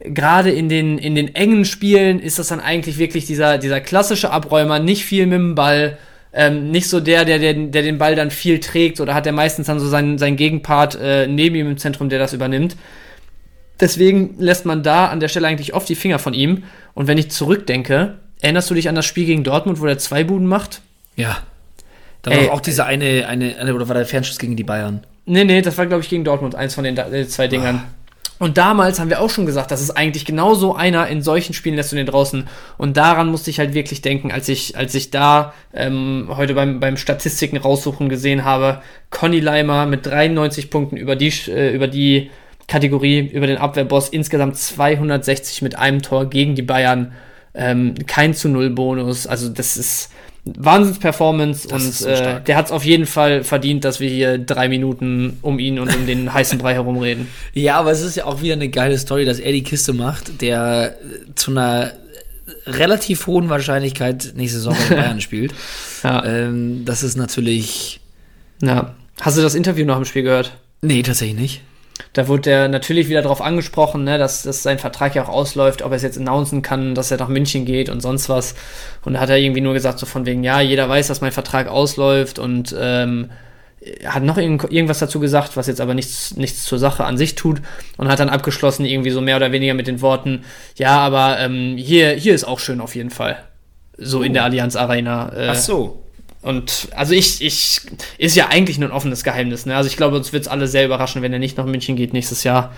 gerade 0.00 0.50
in 0.50 0.68
den, 0.68 0.98
in 0.98 1.14
den 1.14 1.34
engen 1.34 1.64
Spielen 1.64 2.20
ist 2.20 2.38
das 2.38 2.48
dann 2.48 2.60
eigentlich 2.60 2.98
wirklich 2.98 3.26
dieser, 3.26 3.58
dieser 3.58 3.80
klassische 3.80 4.30
Abräumer, 4.30 4.78
nicht 4.80 5.04
viel 5.04 5.26
mit 5.26 5.38
dem 5.38 5.54
Ball. 5.54 5.98
Ähm, 6.40 6.70
nicht 6.70 6.88
so 6.88 7.00
der, 7.00 7.24
der, 7.24 7.40
der, 7.40 7.52
der 7.52 7.82
den 7.82 7.98
Ball 7.98 8.14
dann 8.14 8.30
viel 8.30 8.60
trägt 8.60 9.00
oder 9.00 9.12
hat 9.12 9.26
er 9.26 9.32
meistens 9.32 9.66
dann 9.66 9.80
so 9.80 9.88
seinen, 9.88 10.18
seinen 10.18 10.36
Gegenpart 10.36 10.94
äh, 10.94 11.26
neben 11.26 11.56
ihm 11.56 11.68
im 11.68 11.78
Zentrum, 11.78 12.08
der 12.08 12.20
das 12.20 12.32
übernimmt. 12.32 12.76
Deswegen 13.80 14.36
lässt 14.38 14.64
man 14.64 14.84
da 14.84 15.06
an 15.06 15.18
der 15.18 15.26
Stelle 15.26 15.48
eigentlich 15.48 15.74
oft 15.74 15.88
die 15.88 15.96
Finger 15.96 16.20
von 16.20 16.34
ihm. 16.34 16.62
Und 16.94 17.08
wenn 17.08 17.18
ich 17.18 17.32
zurückdenke, 17.32 18.18
erinnerst 18.40 18.70
du 18.70 18.74
dich 18.74 18.88
an 18.88 18.94
das 18.94 19.04
Spiel 19.04 19.26
gegen 19.26 19.42
Dortmund, 19.42 19.80
wo 19.80 19.86
der 19.86 19.98
zwei 19.98 20.22
Buden 20.22 20.46
macht? 20.46 20.80
Ja. 21.16 21.38
Da 22.22 22.30
war 22.30 22.38
Ey, 22.38 22.48
auch 22.50 22.60
diese 22.60 22.84
eine, 22.84 23.26
eine, 23.26 23.56
eine, 23.58 23.74
oder 23.74 23.88
war 23.88 23.96
der 23.96 24.06
Fernschuss 24.06 24.38
gegen 24.38 24.54
die 24.54 24.62
Bayern? 24.62 25.02
Nee, 25.26 25.42
nee, 25.42 25.60
das 25.60 25.76
war, 25.76 25.86
glaube 25.86 26.04
ich, 26.04 26.08
gegen 26.08 26.22
Dortmund, 26.22 26.54
eins 26.54 26.76
von 26.76 26.84
den 26.84 26.96
äh, 26.96 27.26
zwei 27.26 27.48
Dingern. 27.48 27.82
Und 28.38 28.56
damals 28.56 29.00
haben 29.00 29.10
wir 29.10 29.20
auch 29.20 29.30
schon 29.30 29.46
gesagt, 29.46 29.70
das 29.70 29.80
ist 29.80 29.90
eigentlich 29.90 30.24
genau 30.24 30.54
so 30.54 30.74
einer, 30.74 31.08
in 31.08 31.22
solchen 31.22 31.54
Spielen 31.54 31.74
lässt 31.74 31.90
du 31.90 31.96
den 31.96 32.06
draußen. 32.06 32.46
Und 32.76 32.96
daran 32.96 33.28
musste 33.28 33.50
ich 33.50 33.58
halt 33.58 33.74
wirklich 33.74 34.00
denken, 34.00 34.30
als 34.30 34.48
ich, 34.48 34.76
als 34.76 34.94
ich 34.94 35.10
da 35.10 35.54
ähm, 35.74 36.28
heute 36.36 36.54
beim, 36.54 36.78
beim 36.78 36.96
Statistiken 36.96 37.56
raussuchen 37.56 38.08
gesehen 38.08 38.44
habe, 38.44 38.80
Conny 39.10 39.40
Leimer 39.40 39.86
mit 39.86 40.06
93 40.06 40.70
Punkten 40.70 40.96
über 40.96 41.16
die, 41.16 41.32
äh, 41.48 41.74
über 41.74 41.88
die 41.88 42.30
Kategorie, 42.68 43.20
über 43.20 43.46
den 43.46 43.58
Abwehrboss, 43.58 44.08
insgesamt 44.10 44.56
260 44.56 45.62
mit 45.62 45.76
einem 45.76 46.02
Tor 46.02 46.26
gegen 46.26 46.54
die 46.54 46.62
Bayern. 46.62 47.12
Ähm, 47.54 47.94
kein 48.06 48.34
zu 48.34 48.48
Null 48.48 48.70
Bonus. 48.70 49.26
Also 49.26 49.48
das 49.48 49.76
ist 49.76 50.12
Wahnsinns-Performance 50.56 51.68
und 51.68 51.80
so 51.80 52.08
äh, 52.08 52.40
der 52.42 52.56
hat 52.56 52.66
es 52.66 52.72
auf 52.72 52.84
jeden 52.84 53.06
Fall 53.06 53.44
verdient, 53.44 53.84
dass 53.84 54.00
wir 54.00 54.08
hier 54.08 54.38
drei 54.38 54.68
Minuten 54.68 55.38
um 55.42 55.58
ihn 55.58 55.78
und 55.78 55.94
um 55.94 56.06
den 56.06 56.32
heißen 56.32 56.58
Brei 56.58 56.74
herumreden. 56.74 57.28
Ja, 57.52 57.78
aber 57.78 57.90
es 57.90 58.02
ist 58.02 58.16
ja 58.16 58.24
auch 58.24 58.40
wieder 58.40 58.54
eine 58.54 58.68
geile 58.68 58.98
Story, 58.98 59.24
dass 59.24 59.38
er 59.40 59.52
die 59.52 59.62
Kiste 59.62 59.92
macht, 59.92 60.40
der 60.40 60.96
äh, 61.00 61.34
zu 61.34 61.50
einer 61.50 61.92
relativ 62.66 63.26
hohen 63.26 63.48
Wahrscheinlichkeit 63.48 64.32
nächste 64.36 64.58
Saison 64.58 64.74
bei 64.74 64.94
den 64.94 65.02
Bayern 65.02 65.20
spielt. 65.22 65.54
Ja. 66.02 66.24
Ähm, 66.24 66.84
das 66.84 67.02
ist 67.02 67.16
natürlich 67.16 68.00
Ja. 68.62 68.94
Hast 69.20 69.36
du 69.36 69.42
das 69.42 69.54
Interview 69.54 69.84
nach 69.84 69.96
dem 69.96 70.04
Spiel 70.04 70.22
gehört? 70.22 70.56
Nee, 70.80 71.02
tatsächlich 71.02 71.38
nicht. 71.38 71.60
Da 72.12 72.28
wurde 72.28 72.50
er 72.50 72.68
natürlich 72.68 73.08
wieder 73.08 73.22
darauf 73.22 73.40
angesprochen, 73.40 74.04
ne, 74.04 74.18
dass, 74.18 74.42
dass 74.42 74.62
sein 74.62 74.78
Vertrag 74.78 75.14
ja 75.14 75.24
auch 75.24 75.28
ausläuft, 75.28 75.82
ob 75.82 75.92
er 75.92 75.96
es 75.96 76.02
jetzt 76.02 76.18
announcen 76.18 76.62
kann, 76.62 76.94
dass 76.94 77.10
er 77.10 77.18
nach 77.18 77.28
München 77.28 77.64
geht 77.64 77.88
und 77.88 78.00
sonst 78.00 78.28
was. 78.28 78.54
Und 79.04 79.14
da 79.14 79.20
hat 79.20 79.30
er 79.30 79.38
irgendwie 79.38 79.60
nur 79.60 79.74
gesagt, 79.74 79.98
so 79.98 80.06
von 80.06 80.26
wegen, 80.26 80.44
ja, 80.44 80.60
jeder 80.60 80.88
weiß, 80.88 81.08
dass 81.08 81.20
mein 81.20 81.32
Vertrag 81.32 81.68
ausläuft 81.68 82.38
und 82.38 82.74
ähm, 82.78 83.30
hat 84.04 84.22
noch 84.22 84.38
irgend, 84.38 84.64
irgendwas 84.64 84.98
dazu 84.98 85.20
gesagt, 85.20 85.56
was 85.56 85.66
jetzt 85.66 85.80
aber 85.80 85.94
nichts, 85.94 86.36
nichts 86.36 86.64
zur 86.64 86.78
Sache 86.78 87.04
an 87.04 87.16
sich 87.16 87.34
tut 87.34 87.60
und 87.96 88.08
hat 88.08 88.20
dann 88.20 88.28
abgeschlossen, 88.28 88.84
irgendwie 88.84 89.10
so 89.10 89.20
mehr 89.20 89.36
oder 89.36 89.52
weniger 89.52 89.74
mit 89.74 89.86
den 89.86 90.00
Worten, 90.00 90.44
ja, 90.76 90.98
aber 90.98 91.38
ähm, 91.38 91.76
hier, 91.76 92.10
hier 92.10 92.34
ist 92.34 92.44
auch 92.44 92.58
schön 92.58 92.80
auf 92.80 92.94
jeden 92.94 93.10
Fall. 93.10 93.36
So 93.96 94.18
oh. 94.18 94.22
in 94.22 94.32
der 94.32 94.44
Allianz 94.44 94.76
Arena. 94.76 95.32
Äh, 95.34 95.48
Ach 95.50 95.54
so. 95.54 96.02
Und 96.40 96.88
also 96.94 97.14
ich, 97.14 97.42
ich, 97.42 97.80
ist 98.16 98.36
ja 98.36 98.48
eigentlich 98.48 98.78
nur 98.78 98.90
ein 98.90 98.94
offenes 98.94 99.24
Geheimnis. 99.24 99.66
Ne? 99.66 99.76
Also 99.76 99.88
ich 99.88 99.96
glaube, 99.96 100.16
uns 100.16 100.32
wird 100.32 100.42
es 100.42 100.48
alle 100.48 100.68
sehr 100.68 100.84
überraschen, 100.84 101.22
wenn 101.22 101.32
er 101.32 101.38
nicht 101.38 101.58
nach 101.58 101.66
München 101.66 101.96
geht 101.96 102.12
nächstes 102.12 102.44
Jahr. 102.44 102.72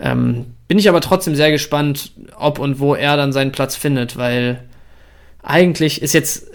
Ähm, 0.00 0.46
bin 0.66 0.78
ich 0.78 0.88
aber 0.88 1.00
trotzdem 1.00 1.34
sehr 1.34 1.50
gespannt, 1.50 2.12
ob 2.36 2.58
und 2.58 2.80
wo 2.80 2.94
er 2.94 3.16
dann 3.16 3.32
seinen 3.32 3.52
Platz 3.52 3.76
findet, 3.76 4.16
weil 4.16 4.64
eigentlich 5.42 6.02
ist 6.02 6.12
jetzt 6.12 6.46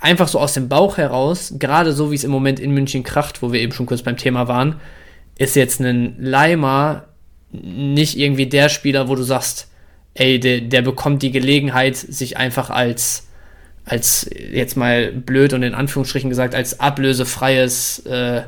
einfach 0.00 0.28
so 0.28 0.38
aus 0.38 0.54
dem 0.54 0.68
Bauch 0.68 0.96
heraus, 0.96 1.54
gerade 1.58 1.92
so 1.92 2.10
wie 2.10 2.14
es 2.14 2.24
im 2.24 2.30
Moment 2.30 2.60
in 2.60 2.72
München 2.72 3.02
kracht, 3.02 3.42
wo 3.42 3.52
wir 3.52 3.60
eben 3.60 3.72
schon 3.72 3.86
kurz 3.86 4.02
beim 4.02 4.16
Thema 4.16 4.48
waren, 4.48 4.80
ist 5.36 5.56
jetzt 5.56 5.80
ein 5.80 6.16
Leimer 6.18 7.04
nicht 7.50 8.18
irgendwie 8.18 8.46
der 8.46 8.68
Spieler, 8.68 9.08
wo 9.08 9.14
du 9.14 9.22
sagst, 9.22 9.68
ey, 10.14 10.38
der, 10.38 10.60
der 10.60 10.82
bekommt 10.82 11.22
die 11.22 11.30
Gelegenheit, 11.30 11.96
sich 11.96 12.36
einfach 12.36 12.70
als 12.70 13.27
als 13.88 14.28
jetzt 14.52 14.76
mal 14.76 15.12
blöd 15.12 15.52
und 15.52 15.62
in 15.62 15.74
Anführungsstrichen 15.74 16.28
gesagt, 16.28 16.54
als 16.54 16.78
ablösefreies 16.78 18.00
äh, 18.06 18.42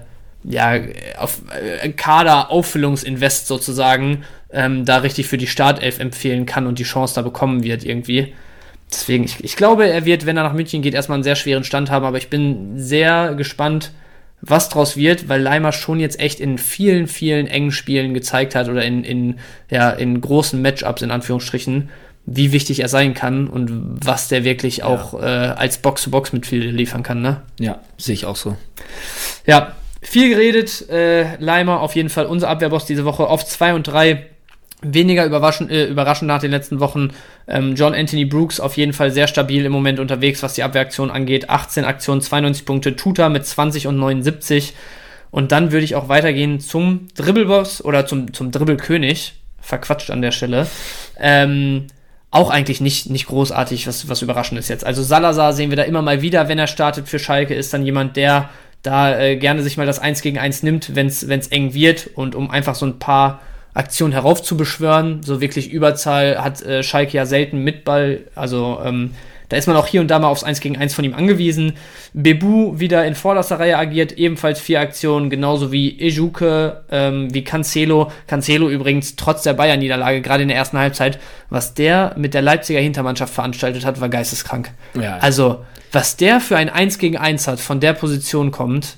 ja, 0.44 0.80
auf, 1.18 1.40
äh, 1.82 1.88
Kader-Auffüllungsinvest 1.90 3.46
sozusagen 3.46 4.24
ähm, 4.52 4.84
da 4.84 4.98
richtig 4.98 5.28
für 5.28 5.38
die 5.38 5.46
Startelf 5.46 5.98
empfehlen 5.98 6.46
kann 6.46 6.66
und 6.66 6.78
die 6.78 6.84
Chance 6.84 7.14
da 7.14 7.22
bekommen 7.22 7.62
wird 7.62 7.84
irgendwie. 7.84 8.34
Deswegen, 8.90 9.24
ich, 9.24 9.42
ich 9.44 9.56
glaube, 9.56 9.88
er 9.88 10.04
wird, 10.04 10.26
wenn 10.26 10.36
er 10.36 10.42
nach 10.42 10.52
München 10.52 10.82
geht, 10.82 10.94
erstmal 10.94 11.16
einen 11.16 11.24
sehr 11.24 11.36
schweren 11.36 11.64
Stand 11.64 11.90
haben, 11.90 12.04
aber 12.04 12.18
ich 12.18 12.28
bin 12.28 12.78
sehr 12.78 13.34
gespannt, 13.34 13.92
was 14.42 14.68
draus 14.68 14.96
wird, 14.96 15.28
weil 15.28 15.40
Leimer 15.42 15.72
schon 15.72 16.00
jetzt 16.00 16.18
echt 16.18 16.40
in 16.40 16.58
vielen, 16.58 17.06
vielen 17.06 17.46
engen 17.46 17.72
Spielen 17.72 18.14
gezeigt 18.14 18.54
hat 18.54 18.68
oder 18.68 18.84
in, 18.84 19.04
in, 19.04 19.36
ja, 19.70 19.90
in 19.90 20.20
großen 20.20 20.60
Matchups 20.60 21.02
in 21.02 21.10
Anführungsstrichen, 21.10 21.90
wie 22.32 22.52
wichtig 22.52 22.78
er 22.78 22.88
sein 22.88 23.12
kann 23.12 23.48
und 23.48 23.98
was 24.04 24.28
der 24.28 24.44
wirklich 24.44 24.78
ja. 24.78 24.84
auch 24.84 25.20
äh, 25.20 25.26
als 25.26 25.78
Box-to-Box 25.78 26.32
mit 26.32 26.46
viel 26.46 26.70
liefern 26.70 27.02
kann, 27.02 27.20
ne? 27.20 27.42
Ja, 27.58 27.80
sehe 27.98 28.14
ich 28.14 28.24
auch 28.24 28.36
so. 28.36 28.56
Ja, 29.46 29.72
viel 30.00 30.30
geredet. 30.30 30.88
Äh, 30.88 31.36
Leimer 31.42 31.80
auf 31.80 31.96
jeden 31.96 32.08
Fall 32.08 32.26
unser 32.26 32.48
Abwehrboss 32.48 32.86
diese 32.86 33.04
Woche 33.04 33.26
auf 33.26 33.44
2 33.44 33.74
und 33.74 33.82
3. 33.82 34.26
Weniger 34.80 35.26
überraschend, 35.26 35.72
äh, 35.72 35.86
überraschend 35.86 36.28
nach 36.28 36.40
den 36.40 36.52
letzten 36.52 36.78
Wochen. 36.78 37.10
Ähm, 37.48 37.74
John 37.74 37.94
Anthony 37.94 38.26
Brooks 38.26 38.60
auf 38.60 38.76
jeden 38.76 38.92
Fall 38.92 39.10
sehr 39.10 39.26
stabil 39.26 39.64
im 39.64 39.72
Moment 39.72 39.98
unterwegs, 39.98 40.40
was 40.44 40.54
die 40.54 40.62
Abwehraktion 40.62 41.10
angeht. 41.10 41.50
18 41.50 41.84
Aktionen, 41.84 42.20
92 42.20 42.64
Punkte. 42.64 42.94
Tuta 42.94 43.28
mit 43.28 43.44
20 43.44 43.88
und 43.88 43.96
79. 43.96 44.74
Und 45.32 45.50
dann 45.50 45.72
würde 45.72 45.84
ich 45.84 45.96
auch 45.96 46.08
weitergehen 46.08 46.60
zum 46.60 47.08
Dribbleboss 47.16 47.84
oder 47.84 48.06
zum, 48.06 48.32
zum 48.32 48.52
Dribbelkönig. 48.52 49.34
Verquatscht 49.60 50.10
an 50.10 50.22
der 50.22 50.30
Stelle. 50.30 50.68
Ähm, 51.18 51.88
auch 52.30 52.50
eigentlich 52.50 52.80
nicht, 52.80 53.10
nicht 53.10 53.26
großartig 53.26 53.86
was, 53.86 54.08
was 54.08 54.22
Überraschendes 54.22 54.68
jetzt. 54.68 54.86
Also 54.86 55.02
Salazar 55.02 55.52
sehen 55.52 55.70
wir 55.70 55.76
da 55.76 55.82
immer 55.82 56.02
mal 56.02 56.22
wieder, 56.22 56.48
wenn 56.48 56.58
er 56.58 56.68
startet 56.68 57.08
für 57.08 57.18
Schalke, 57.18 57.54
ist 57.54 57.74
dann 57.74 57.84
jemand, 57.84 58.16
der 58.16 58.50
da 58.82 59.18
äh, 59.18 59.36
gerne 59.36 59.62
sich 59.62 59.76
mal 59.76 59.86
das 59.86 59.98
1 59.98 60.22
gegen 60.22 60.38
1 60.38 60.62
nimmt, 60.62 60.94
wenn 60.94 61.06
es 61.06 61.48
eng 61.48 61.74
wird 61.74 62.10
und 62.14 62.34
um 62.34 62.50
einfach 62.50 62.74
so 62.74 62.86
ein 62.86 62.98
paar 62.98 63.40
Aktionen 63.74 64.12
heraufzubeschwören. 64.12 65.22
So 65.22 65.40
wirklich 65.40 65.70
Überzahl 65.70 66.42
hat 66.42 66.62
äh, 66.62 66.82
Schalke 66.82 67.16
ja 67.16 67.26
selten 67.26 67.58
mit 67.58 67.84
Ball. 67.84 68.20
Also 68.34 68.80
ähm, 68.84 69.12
da 69.50 69.56
ist 69.56 69.66
man 69.66 69.76
auch 69.76 69.86
hier 69.86 70.00
und 70.00 70.08
da 70.08 70.18
mal 70.18 70.28
aufs 70.28 70.44
1 70.44 70.60
gegen 70.60 70.78
1 70.78 70.94
von 70.94 71.04
ihm 71.04 71.12
angewiesen. 71.12 71.74
Bebu 72.14 72.78
wieder 72.78 73.04
in 73.04 73.14
vorderster 73.14 73.58
Reihe 73.58 73.76
agiert, 73.76 74.12
ebenfalls 74.12 74.60
vier 74.60 74.80
Aktionen, 74.80 75.28
genauso 75.28 75.72
wie 75.72 76.00
Ejuke, 76.00 76.82
ähm, 76.90 77.34
wie 77.34 77.44
Cancelo. 77.44 78.10
Cancelo 78.28 78.70
übrigens 78.70 79.16
trotz 79.16 79.42
der 79.42 79.54
Bayern-Niederlage, 79.54 80.22
gerade 80.22 80.42
in 80.42 80.48
der 80.48 80.56
ersten 80.56 80.78
Halbzeit, 80.78 81.18
was 81.50 81.74
der 81.74 82.14
mit 82.16 82.32
der 82.32 82.42
Leipziger 82.42 82.80
Hintermannschaft 82.80 83.34
veranstaltet 83.34 83.84
hat, 83.84 84.00
war 84.00 84.08
geisteskrank. 84.08 84.70
Ja, 84.94 85.18
Also, 85.18 85.64
was 85.92 86.16
der 86.16 86.40
für 86.40 86.56
ein 86.56 86.68
1 86.68 86.98
gegen 86.98 87.16
1 87.16 87.48
hat, 87.48 87.58
von 87.58 87.80
der 87.80 87.92
Position 87.92 88.52
kommt, 88.52 88.96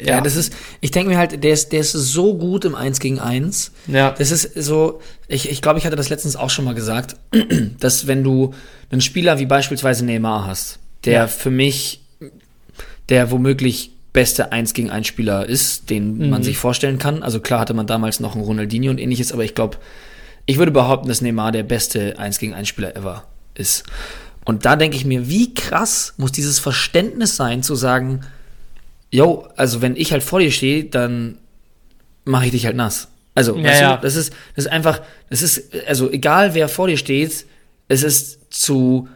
ja. 0.00 0.16
ja, 0.16 0.20
das 0.20 0.36
ist, 0.36 0.52
ich 0.80 0.90
denke 0.90 1.10
mir 1.10 1.18
halt, 1.18 1.42
der 1.44 1.52
ist, 1.52 1.72
der 1.72 1.80
ist 1.80 1.92
so 1.92 2.36
gut 2.36 2.64
im 2.64 2.74
1 2.74 3.00
gegen 3.00 3.18
1. 3.18 3.72
Ja. 3.86 4.12
Das 4.12 4.30
ist 4.30 4.54
so, 4.54 5.00
ich, 5.28 5.50
ich 5.50 5.62
glaube, 5.62 5.78
ich 5.78 5.86
hatte 5.86 5.96
das 5.96 6.08
letztens 6.08 6.36
auch 6.36 6.50
schon 6.50 6.64
mal 6.64 6.74
gesagt, 6.74 7.16
dass 7.80 8.06
wenn 8.06 8.24
du 8.24 8.54
einen 8.90 9.00
Spieler 9.00 9.38
wie 9.38 9.46
beispielsweise 9.46 10.04
Neymar 10.04 10.46
hast, 10.46 10.78
der 11.04 11.12
ja. 11.12 11.26
für 11.26 11.50
mich 11.50 12.00
der 13.08 13.30
womöglich 13.30 13.90
beste 14.12 14.52
1 14.52 14.72
gegen 14.74 14.90
1 14.90 15.06
Spieler 15.06 15.46
ist, 15.46 15.90
den 15.90 16.18
mhm. 16.18 16.30
man 16.30 16.42
sich 16.42 16.56
vorstellen 16.56 16.98
kann. 16.98 17.22
Also 17.22 17.40
klar 17.40 17.60
hatte 17.60 17.74
man 17.74 17.86
damals 17.86 18.20
noch 18.20 18.34
einen 18.34 18.44
Ronaldinho 18.44 18.90
und 18.90 18.98
ähnliches, 18.98 19.32
aber 19.32 19.44
ich 19.44 19.54
glaube, 19.54 19.78
ich 20.46 20.58
würde 20.58 20.72
behaupten, 20.72 21.08
dass 21.08 21.20
Neymar 21.20 21.52
der 21.52 21.62
beste 21.62 22.18
1 22.18 22.38
gegen 22.38 22.54
1 22.54 22.68
Spieler 22.68 22.96
ever 22.96 23.24
ist. 23.54 23.84
Und 24.44 24.64
da 24.66 24.76
denke 24.76 24.96
ich 24.96 25.04
mir, 25.04 25.28
wie 25.28 25.54
krass 25.54 26.14
muss 26.16 26.32
dieses 26.32 26.58
Verständnis 26.58 27.36
sein, 27.36 27.62
zu 27.62 27.74
sagen, 27.74 28.20
yo, 29.14 29.46
also 29.54 29.80
wenn 29.80 29.94
ich 29.94 30.10
halt 30.10 30.24
vor 30.24 30.40
dir 30.40 30.50
stehe, 30.50 30.84
dann 30.84 31.38
mache 32.24 32.46
ich 32.46 32.50
dich 32.50 32.66
halt 32.66 32.74
nass. 32.74 33.08
Also, 33.36 33.56
ja, 33.56 33.64
weißt 33.64 33.80
ja. 33.80 33.96
du, 33.96 34.02
das 34.02 34.16
ist, 34.16 34.32
das 34.56 34.64
ist 34.64 34.70
einfach, 34.72 35.02
das 35.30 35.40
ist, 35.40 35.72
also 35.86 36.10
egal 36.10 36.54
wer 36.54 36.68
vor 36.68 36.88
dir 36.88 36.96
steht, 36.96 37.46
es 37.86 38.02
ist 38.02 38.52
zu 38.52 39.08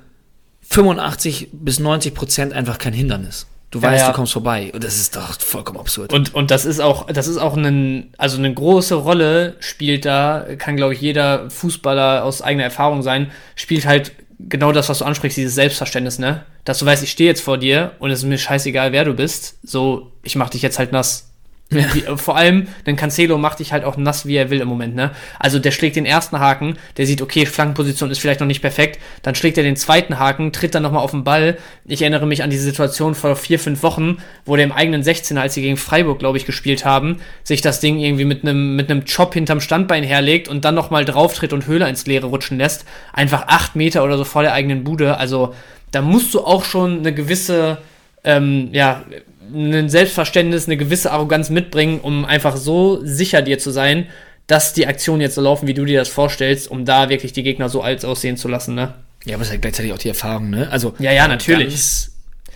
85 0.62 1.48
bis 1.52 1.80
90 1.80 2.14
Prozent 2.14 2.52
einfach 2.52 2.78
kein 2.78 2.92
Hindernis. 2.92 3.48
Du 3.70 3.82
weißt, 3.82 4.02
ja, 4.02 4.08
du 4.10 4.14
kommst 4.14 4.32
vorbei. 4.32 4.70
Und 4.72 4.84
das 4.84 4.96
ist 4.96 5.16
doch 5.16 5.38
vollkommen 5.40 5.80
absurd. 5.80 6.12
Und, 6.12 6.32
und 6.32 6.52
das 6.52 6.64
ist 6.64 6.80
auch, 6.80 7.06
das 7.06 7.26
ist 7.26 7.36
auch 7.36 7.56
ein, 7.56 8.14
also 8.18 8.38
eine 8.38 8.54
große 8.54 8.94
Rolle 8.94 9.56
spielt 9.58 10.04
da, 10.04 10.46
kann, 10.58 10.76
glaube 10.76 10.94
ich, 10.94 11.00
jeder 11.00 11.50
Fußballer 11.50 12.24
aus 12.24 12.40
eigener 12.40 12.64
Erfahrung 12.64 13.02
sein, 13.02 13.32
spielt 13.56 13.84
halt 13.84 14.12
genau 14.38 14.70
das, 14.70 14.88
was 14.88 15.00
du 15.00 15.04
ansprichst, 15.04 15.36
dieses 15.36 15.56
Selbstverständnis, 15.56 16.18
ne? 16.18 16.44
Dass 16.68 16.80
du 16.80 16.84
weißt, 16.84 17.02
ich 17.02 17.10
stehe 17.10 17.30
jetzt 17.30 17.40
vor 17.40 17.56
dir 17.56 17.92
und 17.98 18.10
es 18.10 18.18
ist 18.18 18.24
mir 18.26 18.36
scheißegal, 18.36 18.92
wer 18.92 19.06
du 19.06 19.14
bist. 19.14 19.56
So, 19.62 20.12
ich 20.22 20.36
mach 20.36 20.50
dich 20.50 20.60
jetzt 20.60 20.78
halt 20.78 20.92
nass. 20.92 21.27
Ja. 21.70 21.84
Die, 21.94 22.00
vor 22.16 22.36
allem, 22.36 22.66
denn 22.86 22.96
Cancelo 22.96 23.36
macht 23.36 23.58
dich 23.58 23.72
halt 23.72 23.84
auch 23.84 23.98
nass, 23.98 24.24
wie 24.24 24.36
er 24.36 24.48
will 24.48 24.60
im 24.62 24.68
Moment, 24.68 24.94
ne? 24.94 25.10
Also 25.38 25.58
der 25.58 25.70
schlägt 25.70 25.96
den 25.96 26.06
ersten 26.06 26.38
Haken, 26.38 26.78
der 26.96 27.04
sieht, 27.04 27.20
okay, 27.20 27.44
Flankenposition 27.44 28.10
ist 28.10 28.20
vielleicht 28.20 28.40
noch 28.40 28.46
nicht 28.46 28.62
perfekt, 28.62 28.98
dann 29.20 29.34
schlägt 29.34 29.58
er 29.58 29.64
den 29.64 29.76
zweiten 29.76 30.18
Haken, 30.18 30.52
tritt 30.52 30.74
dann 30.74 30.82
nochmal 30.82 31.02
auf 31.02 31.10
den 31.10 31.24
Ball. 31.24 31.58
Ich 31.84 32.00
erinnere 32.00 32.26
mich 32.26 32.42
an 32.42 32.48
diese 32.48 32.64
Situation 32.64 33.14
vor 33.14 33.36
vier, 33.36 33.58
fünf 33.58 33.82
Wochen, 33.82 34.16
wo 34.46 34.56
der 34.56 34.64
im 34.64 34.72
eigenen 34.72 35.02
16er, 35.02 35.40
als 35.40 35.54
sie 35.54 35.60
gegen 35.60 35.76
Freiburg, 35.76 36.18
glaube 36.18 36.38
ich, 36.38 36.46
gespielt 36.46 36.86
haben, 36.86 37.20
sich 37.44 37.60
das 37.60 37.80
Ding 37.80 37.98
irgendwie 37.98 38.24
mit 38.24 38.44
einem 38.44 38.74
mit 38.74 38.90
einem 38.90 39.04
Chop 39.04 39.34
hinterm 39.34 39.60
Standbein 39.60 40.04
herlegt 40.04 40.48
und 40.48 40.64
dann 40.64 40.74
nochmal 40.74 41.04
drauftritt 41.04 41.52
und 41.52 41.66
Höhler 41.66 41.88
ins 41.90 42.06
Leere 42.06 42.28
rutschen 42.28 42.56
lässt. 42.56 42.86
Einfach 43.12 43.44
acht 43.48 43.76
Meter 43.76 44.04
oder 44.04 44.16
so 44.16 44.24
vor 44.24 44.42
der 44.42 44.54
eigenen 44.54 44.84
Bude. 44.84 45.18
Also 45.18 45.54
da 45.90 46.00
musst 46.00 46.32
du 46.32 46.40
auch 46.40 46.64
schon 46.64 47.00
eine 47.00 47.12
gewisse, 47.12 47.78
ähm, 48.24 48.70
ja, 48.72 49.04
ein 49.52 49.88
Selbstverständnis, 49.88 50.66
eine 50.66 50.76
gewisse 50.76 51.12
Arroganz 51.12 51.50
mitbringen, 51.50 52.00
um 52.00 52.24
einfach 52.24 52.56
so 52.56 53.00
sicher 53.04 53.42
dir 53.42 53.58
zu 53.58 53.70
sein, 53.70 54.06
dass 54.46 54.72
die 54.72 54.86
Aktionen 54.86 55.20
jetzt 55.20 55.34
so 55.34 55.40
laufen, 55.40 55.66
wie 55.66 55.74
du 55.74 55.84
dir 55.84 55.98
das 55.98 56.08
vorstellst, 56.08 56.70
um 56.70 56.84
da 56.84 57.08
wirklich 57.08 57.32
die 57.32 57.42
Gegner 57.42 57.68
so 57.68 57.82
alt 57.82 58.04
aussehen 58.04 58.36
zu 58.36 58.48
lassen, 58.48 58.74
ne? 58.74 58.94
Ja, 59.24 59.34
aber 59.34 59.42
es 59.42 59.48
ist 59.48 59.52
halt 59.52 59.62
gleichzeitig 59.62 59.92
auch 59.92 59.98
die 59.98 60.08
Erfahrung, 60.08 60.50
ne? 60.50 60.68
Also 60.70 60.94
ja, 60.98 61.12
ja, 61.12 61.28
natürlich. 61.28 62.08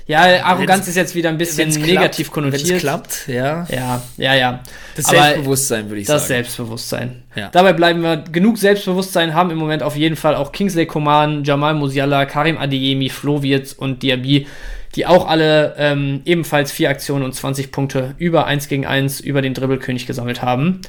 Ja, 0.06 0.44
Arroganz 0.44 0.88
ist 0.88 0.96
jetzt 0.96 1.14
wieder 1.14 1.28
ein 1.28 1.38
bisschen 1.38 1.68
negativ 1.68 2.26
klappt, 2.26 2.34
konnotiert. 2.34 2.68
Wenn 2.68 2.76
es 2.76 2.82
klappt, 2.82 3.28
ja. 3.28 3.66
Ja, 3.70 4.02
ja, 4.16 4.34
ja. 4.34 4.60
Das 4.96 5.06
Aber 5.06 5.18
Selbstbewusstsein, 5.18 5.88
würde 5.88 6.00
ich 6.00 6.06
das 6.06 6.14
sagen. 6.14 6.20
Das 6.20 6.28
Selbstbewusstsein. 6.28 7.22
Ja. 7.36 7.48
Dabei 7.50 7.72
bleiben 7.72 8.02
wir 8.02 8.16
genug 8.16 8.58
Selbstbewusstsein, 8.58 9.34
haben 9.34 9.50
im 9.50 9.58
Moment 9.58 9.82
auf 9.82 9.96
jeden 9.96 10.16
Fall 10.16 10.34
auch 10.34 10.50
Kingsley 10.52 10.86
Coman, 10.86 11.44
Jamal 11.44 11.74
Musiala, 11.74 12.26
Karim 12.26 12.58
Adeyemi, 12.58 13.10
Flo 13.10 13.42
Wirtz 13.42 13.72
und 13.72 14.02
Diaby 14.02 14.46
die 14.94 15.06
auch 15.06 15.26
alle 15.26 15.74
ähm, 15.78 16.20
ebenfalls 16.24 16.72
vier 16.72 16.90
Aktionen 16.90 17.24
und 17.24 17.34
20 17.34 17.72
Punkte 17.72 18.14
über 18.18 18.46
1 18.46 18.68
gegen 18.68 18.86
1 18.86 19.20
über 19.20 19.42
den 19.42 19.54
Dribbelkönig 19.54 20.06
gesammelt 20.06 20.42
haben. 20.42 20.80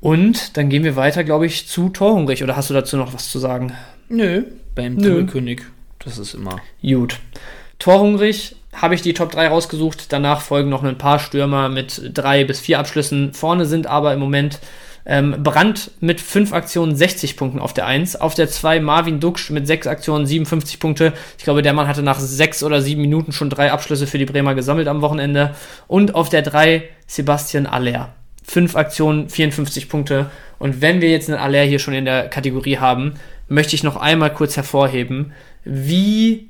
Und 0.00 0.56
dann 0.56 0.68
gehen 0.68 0.82
wir 0.82 0.96
weiter, 0.96 1.22
glaube 1.22 1.46
ich, 1.46 1.68
zu 1.68 1.88
Torhungrig. 1.88 2.42
Oder 2.42 2.56
hast 2.56 2.70
du 2.70 2.74
dazu 2.74 2.96
noch 2.96 3.14
was 3.14 3.30
zu 3.30 3.38
sagen? 3.38 3.72
Nö, 4.08 4.44
beim 4.74 4.98
Dribbelkönig. 4.98 5.62
Das 6.00 6.18
ist 6.18 6.34
immer. 6.34 6.60
Gut. 6.82 7.20
Torhungrig 7.78 8.56
habe 8.72 8.94
ich 8.94 9.02
die 9.02 9.14
Top 9.14 9.30
3 9.30 9.48
rausgesucht. 9.48 10.12
Danach 10.12 10.40
folgen 10.40 10.70
noch 10.70 10.82
ein 10.82 10.98
paar 10.98 11.18
Stürmer 11.18 11.68
mit 11.68 12.10
drei 12.14 12.44
bis 12.44 12.60
vier 12.60 12.78
Abschlüssen. 12.78 13.32
Vorne 13.34 13.66
sind 13.66 13.86
aber 13.86 14.12
im 14.12 14.20
Moment 14.20 14.58
Ähm, 15.04 15.42
Brandt 15.42 15.90
mit 16.00 16.20
5 16.20 16.52
Aktionen 16.52 16.94
60 16.94 17.36
Punkten 17.36 17.58
auf 17.58 17.72
der 17.72 17.86
1. 17.86 18.16
Auf 18.20 18.34
der 18.34 18.48
2 18.48 18.80
Marvin 18.80 19.20
Duksch 19.20 19.50
mit 19.50 19.66
6 19.66 19.86
Aktionen 19.86 20.26
57 20.26 20.78
Punkte. 20.78 21.12
Ich 21.38 21.44
glaube, 21.44 21.62
der 21.62 21.72
Mann 21.72 21.88
hatte 21.88 22.02
nach 22.02 22.20
6 22.20 22.62
oder 22.62 22.80
7 22.80 23.00
Minuten 23.00 23.32
schon 23.32 23.50
drei 23.50 23.72
Abschlüsse 23.72 24.06
für 24.06 24.18
die 24.18 24.26
Bremer 24.26 24.54
gesammelt 24.54 24.88
am 24.88 25.02
Wochenende. 25.02 25.54
Und 25.88 26.14
auf 26.14 26.28
der 26.28 26.42
3 26.42 26.84
Sebastian 27.06 27.66
Aller. 27.66 28.14
5 28.44 28.76
Aktionen, 28.76 29.28
54 29.28 29.88
Punkte. 29.88 30.30
Und 30.58 30.80
wenn 30.80 31.00
wir 31.00 31.10
jetzt 31.10 31.28
einen 31.28 31.38
Aller 31.38 31.62
hier 31.62 31.78
schon 31.78 31.94
in 31.94 32.04
der 32.04 32.28
Kategorie 32.28 32.78
haben, 32.78 33.14
möchte 33.48 33.74
ich 33.74 33.82
noch 33.82 33.96
einmal 33.96 34.32
kurz 34.32 34.56
hervorheben, 34.56 35.32
wie 35.64 36.48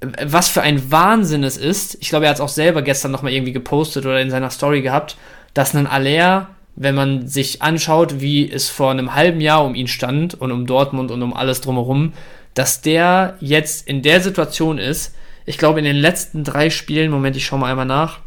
was 0.00 0.48
für 0.48 0.62
ein 0.62 0.90
Wahnsinn 0.90 1.42
es 1.42 1.56
ist. 1.56 1.98
Ich 2.00 2.10
glaube, 2.10 2.26
er 2.26 2.30
hat 2.30 2.36
es 2.36 2.40
auch 2.40 2.48
selber 2.48 2.82
gestern 2.82 3.10
nochmal 3.10 3.32
irgendwie 3.32 3.52
gepostet 3.52 4.06
oder 4.06 4.20
in 4.20 4.30
seiner 4.30 4.50
Story 4.50 4.80
gehabt, 4.80 5.16
dass 5.54 5.74
ein 5.74 5.86
Aller 5.86 6.50
wenn 6.80 6.94
man 6.94 7.26
sich 7.26 7.60
anschaut, 7.60 8.20
wie 8.20 8.48
es 8.50 8.70
vor 8.70 8.92
einem 8.92 9.14
halben 9.14 9.40
Jahr 9.40 9.64
um 9.64 9.74
ihn 9.74 9.88
stand 9.88 10.34
und 10.40 10.52
um 10.52 10.64
Dortmund 10.64 11.10
und 11.10 11.22
um 11.22 11.34
alles 11.34 11.60
drumherum, 11.60 12.12
dass 12.54 12.82
der 12.82 13.36
jetzt 13.40 13.88
in 13.88 14.02
der 14.02 14.20
Situation 14.20 14.78
ist, 14.78 15.14
ich 15.44 15.58
glaube 15.58 15.80
in 15.80 15.84
den 15.84 15.96
letzten 15.96 16.44
drei 16.44 16.70
Spielen, 16.70 17.10
Moment, 17.10 17.36
ich 17.36 17.44
schaue 17.44 17.58
mal 17.58 17.70
einmal 17.70 17.84
nach, 17.84 18.20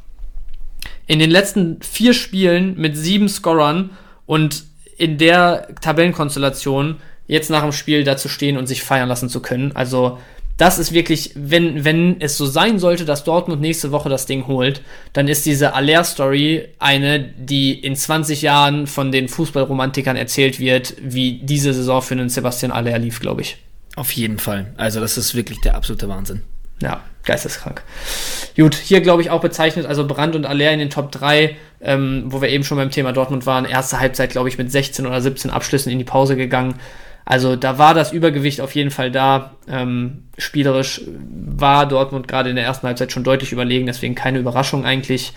in 1.08 1.20
den 1.20 1.32
letzten 1.32 1.82
vier 1.82 2.14
Spielen 2.14 2.76
mit 2.78 2.98
sieben 2.98 3.30
Scorern 3.30 3.92
und 4.26 4.66
in 4.98 5.18
der 5.18 5.68
Tabellenkonstellation 5.80 6.98
jetzt 7.28 7.50
nach 7.50 7.62
dem 7.62 7.72
Spiel 7.72 8.04
da 8.04 8.18
zu 8.18 8.28
stehen 8.28 8.58
und 8.58 8.68
sich 8.68 8.84
feiern 8.84 9.08
lassen 9.08 9.30
zu 9.30 9.42
können. 9.42 9.72
Also 9.76 10.18
das 10.62 10.78
ist 10.78 10.94
wirklich, 10.94 11.32
wenn, 11.34 11.84
wenn 11.86 12.22
es 12.22 12.38
so 12.38 12.46
sein 12.46 12.78
sollte, 12.78 13.04
dass 13.04 13.24
Dortmund 13.24 13.62
nächste 13.62 13.92
Woche 13.92 14.10
das 14.10 14.28
Ding 14.28 14.46
holt, 14.46 14.84
dann 15.12 15.28
ist 15.28 15.48
diese 15.48 15.74
Aller-Story 15.74 16.68
eine, 16.78 17.20
die 17.20 17.74
in 17.74 17.96
20 17.96 18.44
Jahren 18.44 18.86
von 18.86 19.12
den 19.12 19.28
Fußballromantikern 19.28 20.16
erzählt 20.16 20.60
wird, 20.60 20.94
wie 21.02 21.40
diese 21.42 21.74
Saison 21.74 22.04
für 22.04 22.14
einen 22.14 22.30
Sebastian 22.30 22.72
Aller 22.72 23.00
lief, 23.00 23.20
glaube 23.20 23.42
ich. 23.42 23.58
Auf 23.96 24.12
jeden 24.12 24.38
Fall. 24.38 24.72
Also 24.78 25.00
das 25.00 25.18
ist 25.18 25.34
wirklich 25.34 25.60
der 25.62 25.74
absolute 25.74 26.08
Wahnsinn. 26.08 26.44
Ja, 26.80 27.02
geisteskrank. 27.24 27.82
Gut, 28.56 28.76
hier 28.76 29.02
glaube 29.02 29.24
ich 29.24 29.32
auch 29.32 29.42
bezeichnet, 29.42 29.88
also 29.88 30.06
Brand 30.06 30.36
und 30.36 30.46
Aller 30.46 30.72
in 30.72 30.78
den 30.78 30.92
Top 30.92 31.12
3, 31.12 31.58
ähm, 31.82 32.26
wo 32.28 32.40
wir 32.40 32.50
eben 32.50 32.64
schon 32.64 32.78
beim 32.78 32.92
Thema 32.92 33.14
Dortmund 33.14 33.48
waren. 33.48 33.66
Erste 33.66 34.00
Halbzeit, 34.00 34.30
glaube 34.30 34.50
ich, 34.50 34.60
mit 34.60 34.72
16 34.72 35.08
oder 35.08 35.22
17 35.22 35.50
Abschlüssen 35.50 35.92
in 35.92 35.98
die 35.98 36.06
Pause 36.06 36.36
gegangen. 36.36 36.76
Also 37.26 37.56
da 37.56 37.78
war 37.78 37.94
das 37.94 38.12
Übergewicht 38.12 38.62
auf 38.62 38.76
jeden 38.76 38.92
Fall 38.92 39.12
da. 39.12 39.52
Ähm, 39.68 40.24
spielerisch 40.38 41.02
war 41.08 41.86
Dortmund 41.86 42.28
gerade 42.28 42.50
in 42.50 42.56
der 42.56 42.66
ersten 42.66 42.88
Halbzeit 42.88 43.12
schon 43.12 43.24
deutlich 43.24 43.52
überlegen, 43.52 43.86
deswegen 43.86 44.16
keine 44.16 44.40
Überraschung 44.40 44.86
eigentlich. 44.86 45.34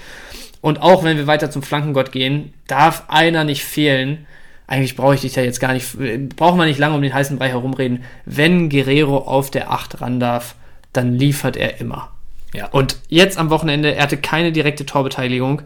Und 0.60 0.80
auch 0.80 1.04
wenn 1.04 1.18
wir 1.18 1.26
weiter 1.26 1.50
zum 1.50 1.62
Flankengott 1.62 2.10
gehen, 2.10 2.54
darf 2.66 3.04
einer 3.08 3.44
nicht 3.44 3.64
fehlen. 3.64 4.26
Eigentlich 4.66 4.96
brauche 4.96 5.14
ich 5.14 5.20
dich 5.20 5.36
ja 5.36 5.42
jetzt 5.42 5.60
gar 5.60 5.74
nicht, 5.74 5.94
braucht 6.36 6.56
man 6.56 6.68
nicht 6.68 6.78
lange 6.78 6.94
um 6.94 7.02
den 7.02 7.12
heißen 7.12 7.36
Brei 7.36 7.50
herumreden. 7.50 8.04
Wenn 8.24 8.70
Guerrero 8.70 9.18
auf 9.18 9.50
der 9.50 9.70
8 9.70 10.00
ran 10.00 10.20
darf, 10.20 10.54
dann 10.94 11.12
liefert 11.12 11.58
er 11.58 11.80
immer. 11.80 12.10
Ja. 12.54 12.68
Und 12.68 12.96
jetzt 13.08 13.36
am 13.36 13.50
Wochenende, 13.50 13.94
er 13.94 14.04
hatte 14.04 14.16
keine 14.16 14.52
direkte 14.52 14.86
Torbeteiligung, 14.86 15.62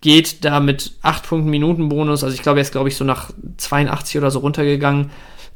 geht 0.00 0.44
da 0.44 0.60
mit 0.60 0.92
8 1.02 1.26
Punkten 1.26 1.50
Minutenbonus, 1.50 2.22
also 2.22 2.34
ich 2.34 2.42
glaube, 2.42 2.60
er 2.60 2.62
ist, 2.62 2.72
glaube 2.72 2.88
ich, 2.88 2.96
so 2.96 3.04
nach 3.04 3.30
82 3.56 4.18
oder 4.18 4.30
so 4.30 4.38
runtergegangen 4.38 5.10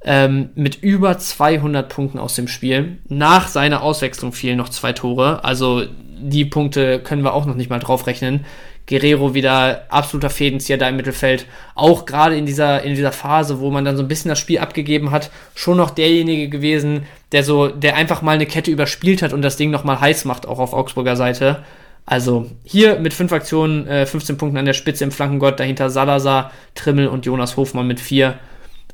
ähm, 0.04 0.50
mit 0.54 0.82
über 0.82 1.18
200 1.18 1.88
Punkten 1.88 2.18
aus 2.18 2.34
dem 2.34 2.48
Spiel. 2.48 2.98
Nach 3.08 3.48
seiner 3.48 3.82
Auswechslung 3.82 4.32
fielen 4.32 4.56
noch 4.56 4.68
zwei 4.68 4.92
Tore, 4.92 5.44
also 5.44 5.84
die 6.22 6.44
Punkte 6.44 7.00
können 7.00 7.22
wir 7.22 7.34
auch 7.34 7.46
noch 7.46 7.54
nicht 7.54 7.70
mal 7.70 7.78
draufrechnen. 7.78 8.44
Guerrero 8.86 9.34
wieder 9.34 9.84
absoluter 9.88 10.30
Fädenzieher 10.30 10.76
da 10.76 10.88
im 10.88 10.96
Mittelfeld. 10.96 11.46
Auch 11.74 12.06
gerade 12.06 12.36
in 12.36 12.44
dieser, 12.44 12.82
in 12.82 12.94
dieser 12.94 13.12
Phase, 13.12 13.60
wo 13.60 13.70
man 13.70 13.84
dann 13.84 13.96
so 13.96 14.02
ein 14.02 14.08
bisschen 14.08 14.30
das 14.30 14.40
Spiel 14.40 14.58
abgegeben 14.58 15.12
hat, 15.12 15.30
schon 15.54 15.76
noch 15.76 15.90
derjenige 15.90 16.48
gewesen, 16.48 17.04
der 17.30 17.44
so, 17.44 17.68
der 17.68 17.94
einfach 17.94 18.20
mal 18.20 18.32
eine 18.32 18.46
Kette 18.46 18.70
überspielt 18.70 19.22
hat 19.22 19.32
und 19.32 19.42
das 19.42 19.56
Ding 19.56 19.70
nochmal 19.70 20.00
heiß 20.00 20.24
macht, 20.24 20.46
auch 20.46 20.58
auf 20.58 20.72
Augsburger 20.72 21.14
Seite. 21.14 21.62
Also 22.04 22.50
hier 22.64 22.98
mit 22.98 23.14
fünf 23.14 23.32
Aktionen, 23.32 23.86
äh, 23.86 24.06
15 24.06 24.36
Punkten 24.36 24.58
an 24.58 24.64
der 24.64 24.72
Spitze 24.72 25.04
im 25.04 25.12
Flankengott, 25.12 25.60
dahinter 25.60 25.90
Salazar, 25.90 26.50
Trimmel 26.74 27.06
und 27.06 27.26
Jonas 27.26 27.56
Hofmann 27.56 27.86
mit 27.86 28.00
vier. 28.00 28.40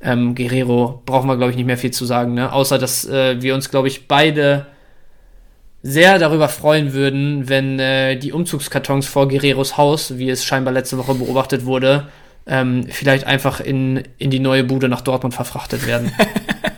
Ähm, 0.00 0.35
Guerrero 0.35 1.02
brauchen 1.06 1.28
wir, 1.28 1.37
glaube 1.37 1.50
ich, 1.50 1.56
nicht 1.56 1.66
mehr 1.66 1.78
viel 1.78 1.90
zu 1.90 2.04
sagen, 2.04 2.35
ne? 2.35 2.52
Außer, 2.52 2.78
dass 2.78 3.04
äh, 3.06 3.40
wir 3.40 3.54
uns, 3.54 3.70
glaube 3.70 3.88
ich, 3.88 4.09
beide 4.09 4.66
sehr 5.82 6.18
darüber 6.18 6.48
freuen 6.48 6.92
würden, 6.92 7.48
wenn 7.48 7.78
äh, 7.78 8.16
die 8.16 8.32
Umzugskartons 8.32 9.06
vor 9.06 9.28
Guerreros 9.28 9.76
Haus, 9.76 10.18
wie 10.18 10.28
es 10.28 10.44
scheinbar 10.44 10.72
letzte 10.72 10.98
Woche 10.98 11.14
beobachtet 11.14 11.64
wurde, 11.64 12.09
ähm, 12.46 12.87
vielleicht 12.88 13.26
einfach 13.26 13.61
in, 13.61 14.02
in 14.18 14.30
die 14.30 14.40
neue 14.40 14.64
Bude 14.64 14.88
nach 14.88 15.00
Dortmund 15.00 15.35
verfrachtet 15.35 15.87
werden. 15.87 16.12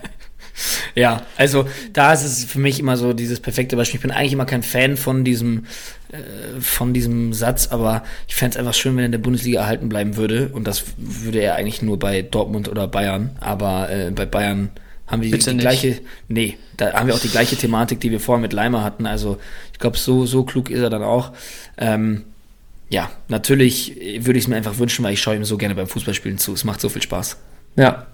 Ja, 0.95 1.23
also 1.37 1.69
da 1.93 2.13
ist 2.13 2.25
es 2.25 2.45
für 2.45 2.59
mich 2.59 2.81
immer 2.81 2.97
so 2.97 3.13
dieses 3.13 3.41
perfekte 3.41 3.77
Beispiel. 3.77 3.99
Ich 3.99 4.03
bin 4.03 4.11
eigentlich 4.11 4.33
immer 4.33 4.47
kein 4.47 4.63
Fan 4.63 4.97
von 4.97 5.25
diesem, 5.25 5.67
äh, 6.11 6.61
von 6.61 6.93
diesem 6.95 7.33
Satz, 7.33 7.69
aber 7.69 8.05
ich 8.27 8.35
fände 8.35 8.55
es 8.55 8.57
einfach 8.59 8.75
schön, 8.75 8.97
wenn 8.97 9.05
er 9.05 9.07
in 9.07 9.13
der 9.13 9.19
Bundesliga 9.19 9.61
erhalten 9.61 9.89
bleiben 9.89 10.17
würde. 10.17 10.51
Und 10.53 10.67
das 10.67 10.85
würde 10.97 11.41
er 11.41 11.57
eigentlich 11.57 11.83
nur 11.83 11.99
bei 11.99 12.23
Dortmund 12.23 12.69
oder 12.69 12.89
Bayern. 12.89 13.37
Aber 13.41 13.91
äh, 13.91 14.11
bei 14.11 14.27
Bayern 14.27 14.71
haben 15.07 15.23
wir 15.23 15.31
die, 15.31 15.39
die 15.39 15.57
gleiche, 15.57 16.01
nee, 16.29 16.59
da 16.77 16.93
haben 16.93 17.07
wir 17.07 17.15
auch 17.15 17.21
die 17.21 17.31
gleiche 17.31 17.57
Thematik, 17.57 18.01
die 18.01 18.11
wir 18.11 18.21
vorher 18.21 18.43
mit 18.43 18.53
Leimer 18.53 18.85
hatten. 18.85 19.07
Also 19.07 19.39
ich 19.73 19.79
glaube, 19.79 19.97
so, 19.97 20.27
so 20.27 20.45
klug 20.45 20.71
ist 20.71 20.81
er 20.81 20.91
dann 20.91 21.03
auch. 21.03 21.33
Ähm, 21.79 22.25
ja, 22.91 23.11
natürlich 23.29 23.97
würde 24.21 24.39
ich 24.39 24.45
es 24.45 24.49
mir 24.49 24.57
einfach 24.57 24.79
wünschen, 24.79 25.05
weil 25.05 25.13
ich 25.13 25.21
schaue 25.21 25.37
ihm 25.37 25.45
so 25.45 25.59
gerne 25.59 25.75
beim 25.75 25.87
Fußballspielen 25.87 26.39
zu. 26.39 26.53
Es 26.53 26.65
macht 26.65 26.81
so 26.81 26.89
viel 26.89 27.03
Spaß. 27.03 27.37
Ja, 27.77 28.07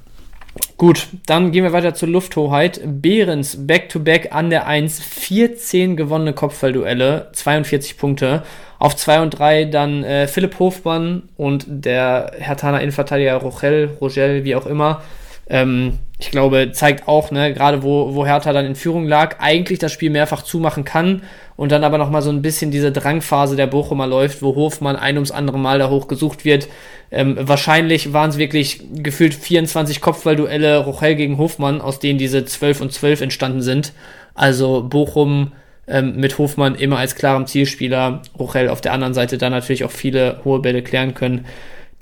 Gut, 0.85 1.07
dann 1.25 1.51
gehen 1.51 1.65
wir 1.65 1.73
weiter 1.73 1.95
zur 1.95 2.11
Lufthoheit. 2.11 2.79
Behrens 2.85 3.67
back-to-back 3.67 4.35
an 4.35 4.51
der 4.51 4.67
1, 4.67 5.01
14 5.01 5.97
gewonnene 5.97 6.35
Kopfballduelle, 6.35 7.31
42 7.33 7.97
Punkte. 7.97 8.43
Auf 8.79 8.95
2 8.95 9.23
und 9.23 9.31
3 9.31 9.65
dann 9.65 10.05
äh, 10.05 10.29
Philipp 10.29 10.59
Hofmann 10.59 11.23
und 11.39 11.65
der 11.67 12.33
Hertaner 12.39 12.83
Innenverteidiger 12.83 13.37
Rogel, 13.37 13.97
Rogel, 13.99 14.45
wie 14.45 14.55
auch 14.57 14.67
immer. 14.67 15.01
Ähm, 15.49 16.01
ich 16.19 16.31
glaube, 16.31 16.73
zeigt 16.73 17.09
auch, 17.09 17.31
ne, 17.31 17.55
gerade 17.55 17.83
wo, 17.83 18.15
wo 18.15 18.27
Hertha 18.27 18.53
dann 18.53 18.67
in 18.67 18.75
Führung 18.75 19.07
lag, 19.07 19.37
eigentlich 19.41 19.79
das 19.79 19.91
Spiel 19.91 20.11
mehrfach 20.11 20.43
zumachen 20.43 20.85
kann 20.85 21.23
und 21.57 21.73
dann 21.73 21.85
aber 21.85 21.99
nochmal 21.99 22.23
so 22.23 22.31
ein 22.31 22.43
bisschen 22.43 22.71
diese 22.71 22.91
Drangphase 22.91 23.57
der 23.57 23.67
Bochumer 23.67 24.07
läuft, 24.07 24.43
wo 24.43 24.55
Hofmann 24.55 24.97
ein 24.97 25.17
ums 25.17 25.31
andere 25.31 25.59
Mal 25.59 25.79
da 25.79 25.89
hoch 25.89 26.09
gesucht 26.09 26.45
wird. 26.45 26.69
Ähm, 27.11 27.37
wahrscheinlich 27.41 28.13
waren 28.13 28.31
es 28.31 28.39
wirklich 28.39 28.83
gefühlt 28.93 29.35
24 29.35 30.01
Kopfballduelle 30.01 30.79
Rochel 30.79 31.15
gegen 31.15 31.39
Hofmann, 31.39 31.81
aus 31.81 32.01
denen 32.01 32.19
diese 32.19 32.45
12 32.45 32.81
und 32.81 32.93
12 32.93 33.21
entstanden 33.21 33.63
sind. 33.63 33.93
Also 34.35 34.83
Bochum 34.83 35.53
ähm, 35.87 36.17
mit 36.17 36.39
Hofmann 36.39 36.75
immer 36.75 36.99
als 36.99 37.15
klarem 37.15 37.47
Zielspieler, 37.47 38.23
Rochel 38.39 38.69
auf 38.69 38.81
der 38.81 38.93
anderen 38.93 39.15
Seite 39.15 39.39
dann 39.39 39.53
natürlich 39.53 39.85
auch 39.85 39.93
viele 39.93 40.41
hohe 40.45 40.61
Bälle 40.61 40.83
klären 40.83 41.15
können. 41.15 41.47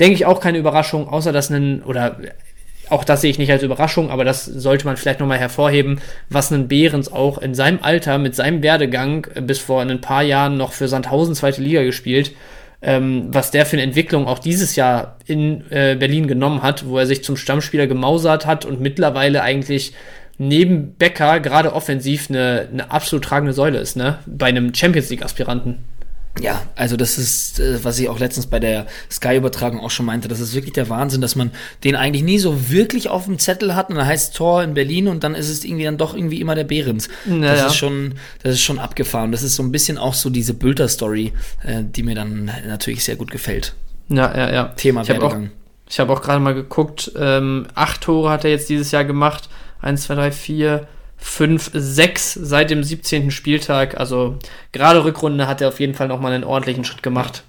Denke 0.01 0.15
ich 0.15 0.25
auch 0.25 0.41
keine 0.41 0.59
Überraschung, 0.59 1.09
außer 1.09 1.33
dass 1.33 1.51
ein, 1.51 1.83
oder 1.83 2.17
auch 2.93 3.05
das 3.05 3.23
sehe 3.23 3.31
ich 3.31 3.39
nicht 3.39 3.51
als 3.51 3.63
Überraschung, 3.63 4.11
aber 4.11 4.25
das 4.25 4.45
sollte 4.45 4.85
man 4.85 4.97
vielleicht 4.97 5.21
nochmal 5.21 5.39
hervorheben, 5.39 6.01
was 6.29 6.51
ein 6.53 6.69
Behrens 6.69 7.11
auch 7.11 7.39
in 7.39 7.55
seinem 7.55 7.79
Alter, 7.83 8.19
mit 8.19 8.35
seinem 8.35 8.63
Werdegang 8.63 9.27
äh, 9.35 9.41
bis 9.41 9.59
vor 9.59 9.81
ein 9.81 10.01
paar 10.01 10.23
Jahren 10.23 10.57
noch 10.59 10.73
für 10.73 10.89
Sandhausen 10.89 11.35
zweite 11.35 11.63
Liga 11.63 11.83
gespielt, 11.83 12.33
ähm, 12.83 13.29
was 13.29 13.51
der 13.51 13.65
für 13.65 13.77
eine 13.77 13.83
Entwicklung 13.83 14.27
auch 14.27 14.39
dieses 14.39 14.77
Jahr 14.77 15.17
in 15.27 15.65
äh, 15.71 15.97
Berlin 15.99 16.27
genommen 16.27 16.63
hat, 16.63 16.87
wo 16.87 16.99
er 16.99 17.07
sich 17.07 17.25
zum 17.25 17.37
Stammspieler 17.37 17.87
gemausert 17.87 18.45
hat 18.45 18.65
und 18.65 18.81
mittlerweile 18.81 19.43
eigentlich 19.43 19.95
neben 20.37 20.95
Becker 20.95 21.41
gerade 21.41 21.73
offensiv 21.73 22.29
eine, 22.29 22.69
eine 22.71 22.91
absolut 22.91 23.25
tragende 23.25 23.53
Säule 23.53 23.79
ist, 23.79 23.97
ne? 23.97 24.19
Bei 24.27 24.47
einem 24.47 24.75
Champions 24.75 25.09
League-Aspiranten. 25.11 25.79
Ja, 26.41 26.63
also 26.77 26.97
das 26.97 27.19
ist, 27.19 27.61
äh, 27.61 27.85
was 27.85 27.99
ich 27.99 28.09
auch 28.09 28.19
letztens 28.19 28.47
bei 28.47 28.59
der 28.59 28.87
Sky-Übertragung 29.11 29.81
auch 29.81 29.91
schon 29.91 30.07
meinte, 30.07 30.29
das 30.29 30.41
ist 30.41 30.55
wirklich 30.55 30.73
der 30.73 30.89
Wahnsinn, 30.89 31.21
dass 31.21 31.37
man 31.37 31.51
den 31.85 31.95
eigentlich 31.95 32.23
nie 32.23 32.39
so 32.39 32.71
wirklich 32.71 33.11
auf 33.11 33.27
dem 33.27 33.39
Zettel 33.39 33.75
hat 33.75 33.91
und 33.91 33.97
dann 33.97 34.07
heißt 34.07 34.35
Tor 34.35 34.63
in 34.63 34.73
Berlin 34.73 35.09
und 35.09 35.25
dann 35.25 35.35
ist 35.35 35.51
es 35.51 35.63
irgendwie 35.63 35.85
dann 35.85 35.99
doch 35.99 36.15
irgendwie 36.15 36.41
immer 36.41 36.55
der 36.55 36.65
Behrens. 36.65 37.09
Naja. 37.27 37.55
Das 37.55 37.73
ist 37.73 37.77
schon, 37.77 38.15
das 38.43 38.55
ist 38.55 38.63
schon 38.63 38.79
abgefahren. 38.79 39.31
Das 39.31 39.43
ist 39.43 39.57
so 39.57 39.63
ein 39.63 39.73
bisschen 39.73 39.99
auch 39.99 40.15
so 40.15 40.31
diese 40.31 40.55
Bülter-Story, 40.55 41.33
äh, 41.65 41.83
die 41.85 42.03
mir 42.03 42.15
dann 42.15 42.51
natürlich 42.67 43.05
sehr 43.05 43.17
gut 43.17 43.31
gefällt. 43.31 43.75
Ja, 44.09 44.35
ja, 44.35 44.53
ja. 44.53 44.65
Thema 44.77 45.03
ich 45.03 45.09
Werdegang. 45.09 45.51
ich 45.89 46.01
habe 46.01 46.13
auch 46.13 46.23
gerade 46.23 46.41
mal 46.41 46.55
geguckt, 46.55 47.13
ähm, 47.17 47.67
acht 47.75 48.01
Tore 48.01 48.31
hat 48.31 48.45
er 48.45 48.51
jetzt 48.51 48.71
dieses 48.71 48.91
Jahr 48.91 49.05
gemacht. 49.05 49.51
Eins, 49.83 50.05
zwei, 50.05 50.15
drei, 50.15 50.33
vier, 50.33 50.87
5-6 51.25 52.39
seit 52.43 52.71
dem 52.71 52.83
17. 52.83 53.31
Spieltag. 53.31 53.99
Also 53.99 54.39
gerade 54.73 55.05
Rückrunde 55.05 55.47
hat 55.47 55.61
er 55.61 55.69
auf 55.69 55.81
jeden 55.81 55.95
Fall 55.95 56.09
nochmal 56.09 56.33
einen 56.33 56.45
ordentlichen 56.45 56.85
Schritt 56.85 57.03
gemacht. 57.03 57.45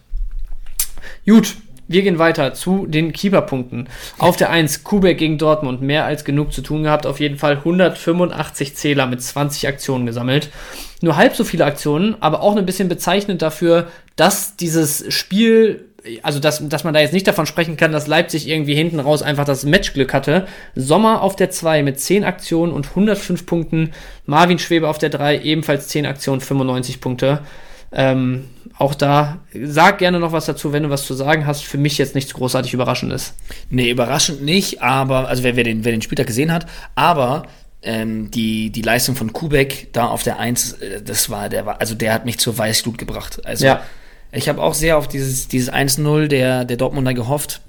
Gut, 1.26 1.56
wir 1.88 2.02
gehen 2.02 2.18
weiter 2.18 2.54
zu 2.54 2.86
den 2.86 3.12
Keeperpunkten. 3.12 3.90
Auf 4.18 4.36
der 4.36 4.50
1 4.50 4.84
Kubek 4.84 5.18
gegen 5.18 5.38
Dortmund. 5.38 5.82
Mehr 5.82 6.06
als 6.06 6.24
genug 6.24 6.54
zu 6.54 6.62
tun 6.62 6.84
gehabt. 6.84 7.06
Auf 7.06 7.20
jeden 7.20 7.38
Fall 7.38 7.58
185 7.58 8.76
Zähler 8.76 9.06
mit 9.06 9.22
20 9.22 9.68
Aktionen 9.68 10.06
gesammelt. 10.06 10.50
Nur 11.02 11.18
halb 11.18 11.36
so 11.36 11.44
viele 11.44 11.66
Aktionen, 11.66 12.16
aber 12.22 12.42
auch 12.42 12.56
ein 12.56 12.66
bisschen 12.66 12.88
bezeichnend 12.88 13.42
dafür, 13.42 13.88
dass 14.16 14.56
dieses 14.56 15.14
Spiel 15.14 15.90
also 16.22 16.40
dass, 16.40 16.68
dass 16.68 16.84
man 16.84 16.94
da 16.94 17.00
jetzt 17.00 17.14
nicht 17.14 17.28
davon 17.28 17.46
sprechen 17.46 17.78
kann, 17.78 17.92
dass 17.92 18.08
Leipzig 18.08 18.48
irgendwie 18.48 18.76
hinten 18.76 19.00
raus 19.00 19.22
einfach 19.22 19.46
das 19.46 19.66
Matchglück 19.66 20.14
hatte. 20.14 20.48
Sommer 20.76 21.22
auf 21.22 21.36
der 21.36 21.50
2 21.50 21.84
mit 21.84 22.00
10 22.00 22.24
Aktionen 22.24 22.74
und 22.74 22.90
105 22.90 23.46
Punkten. 23.46 23.92
Marvin 24.26 24.60
Schwebe 24.60 24.88
auf 24.90 24.98
der 24.98 25.10
3 25.10 25.40
ebenfalls 25.42 25.88
10 25.88 26.06
Aktionen, 26.06 26.42
95 26.42 27.00
Punkte. 27.00 27.40
Ähm, 27.92 28.46
auch 28.78 28.96
da, 28.96 29.40
sag 29.54 30.00
gerne 30.00 30.20
noch 30.20 30.32
was 30.32 30.46
dazu, 30.46 30.74
wenn 30.74 30.84
du 30.84 30.90
was 30.90 31.06
zu 31.06 31.14
sagen 31.14 31.46
hast. 31.46 31.64
Für 31.64 31.78
mich 31.78 31.98
jetzt 31.98 32.16
nichts 32.16 32.34
großartig 32.34 32.74
Überraschendes. 32.74 33.36
Nee, 33.70 33.92
überraschend 33.92 34.44
nicht, 34.44 34.82
aber, 34.82 35.28
also 35.28 35.44
wer, 35.44 35.56
wer, 35.56 35.64
den, 35.64 35.86
wer 35.86 35.92
den 35.92 36.02
Spieltag 36.02 36.28
gesehen 36.28 36.52
hat, 36.52 36.66
aber 36.96 37.44
ähm, 37.84 38.32
die, 38.32 38.72
die 38.72 38.82
Leistung 38.82 39.16
von 39.16 39.32
Kubek 39.32 39.94
da 39.94 40.08
auf 40.08 40.24
der 40.24 40.40
1, 40.40 40.74
äh, 40.74 41.02
das 41.02 41.30
war, 41.30 41.50
der 41.50 41.66
war, 41.66 41.80
also 41.82 41.96
der 41.96 42.14
hat 42.14 42.26
mich 42.26 42.40
zur 42.40 42.58
Weißglut 42.58 42.98
gebracht. 42.98 43.46
Also 43.46 43.66
Ja. 43.66 43.84
Ich 44.34 44.50
habe 44.50 44.62
auch 44.62 44.74
sehr 44.74 44.98
auf 44.98 45.08
dieses, 45.08 45.48
dieses 45.48 45.72
1-0 45.72 46.28
der, 46.28 46.66
der 46.66 46.78
Dortmunder 46.78 47.14
gehofft. 47.14 47.62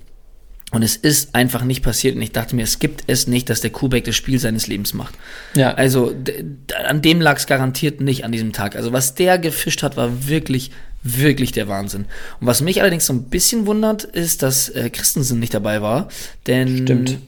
Und 0.71 0.83
es 0.83 0.97
ist 0.97 1.37
einfach 1.37 1.63
nicht 1.63 1.83
passiert. 1.85 2.17
Und 2.17 2.23
ich 2.23 2.33
dachte 2.33 2.57
mir, 2.57 2.63
es 2.63 2.81
gibt 2.81 3.05
es 3.07 3.29
nicht, 3.29 3.49
dass 3.49 3.61
der 3.61 3.71
Kubek 3.71 4.05
das 4.05 4.17
Spiel 4.17 4.41
seines 4.41 4.67
Lebens 4.67 4.93
macht. 4.93 5.15
Ja. 5.55 5.75
Also 5.75 6.13
an 6.89 7.01
dem 7.01 7.21
lag 7.21 7.37
es 7.37 7.47
garantiert 7.47 8.01
nicht 8.01 8.25
an 8.25 8.33
diesem 8.33 8.53
Tag. 8.53 8.75
Also 8.75 8.93
was 8.93 9.15
der 9.15 9.39
gefischt 9.39 9.85
hat, 9.85 9.97
war 9.97 10.27
wirklich, 10.27 10.73
wirklich 11.05 11.53
der 11.53 11.69
Wahnsinn. 11.69 12.07
Und 12.41 12.49
was 12.49 12.61
mich 12.61 12.81
allerdings 12.81 13.07
so 13.07 13.13
ein 13.13 13.25
bisschen 13.25 13.67
wundert, 13.67 14.03
ist, 14.03 14.43
dass 14.43 14.69
äh, 14.71 14.91
Christensen 14.91 15.39
nicht 15.39 15.55
dabei 15.55 15.81
war. 15.81 16.09
Denn 16.49 16.79
Stimmt. 16.79 17.19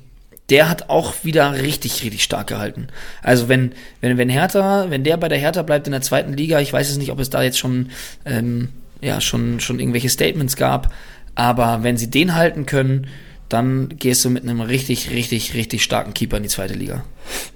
der 0.49 0.69
hat 0.69 0.91
auch 0.91 1.15
wieder 1.23 1.53
richtig, 1.53 2.03
richtig 2.03 2.25
stark 2.25 2.49
gehalten. 2.49 2.89
Also 3.23 3.49
wenn, 3.49 3.73
wenn, 4.01 4.19
wenn 4.19 4.29
Hertha, 4.29 4.87
wenn 4.89 5.05
der 5.05 5.19
bei 5.19 5.29
der 5.29 5.39
Hertha 5.39 5.63
bleibt 5.63 5.87
in 5.87 5.93
der 5.93 6.03
zweiten 6.03 6.33
Liga, 6.33 6.59
ich 6.59 6.73
weiß 6.73 6.91
es 6.91 6.97
nicht, 6.97 7.13
ob 7.13 7.21
es 7.21 7.31
da 7.31 7.43
jetzt 7.43 7.59
schon, 7.59 7.91
ähm, 8.25 8.71
ja, 9.01 9.21
schon, 9.21 9.61
schon 9.61 9.79
irgendwelche 9.79 10.09
Statements 10.09 10.57
gab, 10.57 10.93
aber 11.35 11.83
wenn 11.83 11.97
sie 11.97 12.11
den 12.11 12.35
halten 12.35 12.67
können, 12.67 13.09
dann 13.49 13.91
gehst 13.91 14.25
du 14.25 14.31
mit 14.31 14.43
einem 14.43 14.61
richtig, 14.61 15.11
richtig, 15.11 15.55
richtig 15.55 15.85
starken 15.85 16.15
Keeper 16.15 16.37
in 16.39 16.43
die 16.43 16.49
zweite 16.49 16.75
Liga. 16.75 17.05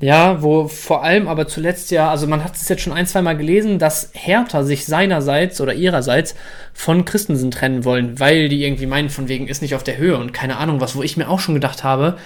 Ja, 0.01 0.41
wo 0.41 0.69
vor 0.69 1.03
allem 1.03 1.27
aber 1.27 1.49
zuletzt 1.49 1.91
ja, 1.91 2.11
also 2.11 2.29
man 2.29 2.45
hat 2.45 2.55
es 2.55 2.69
jetzt 2.69 2.83
schon 2.83 2.93
ein, 2.93 3.07
zwei 3.07 3.23
Mal 3.23 3.37
gelesen, 3.37 3.81
dass 3.81 4.11
Hertha 4.13 4.63
sich 4.63 4.85
seinerseits 4.85 5.61
oder 5.61 5.75
ihrerseits 5.75 6.37
von 6.73 7.05
Christensen 7.05 7.51
trennen 7.51 7.85
wollen, 7.85 8.21
weil 8.21 8.49
die 8.49 8.65
irgendwie 8.65 8.87
meinen, 8.87 9.11
von 9.11 9.29
wegen 9.29 9.49
ist 9.49 9.63
nicht 9.63 9.75
auf 9.75 9.83
der 9.83 9.97
Höhe 9.97 10.17
und 10.17 10.33
keine 10.33 10.59
Ahnung 10.59 10.81
was, 10.81 10.95
wo 10.95 11.03
ich 11.03 11.17
mir 11.17 11.29
auch 11.29 11.41
schon 11.41 11.55
gedacht 11.55 11.83
habe, 11.83 12.19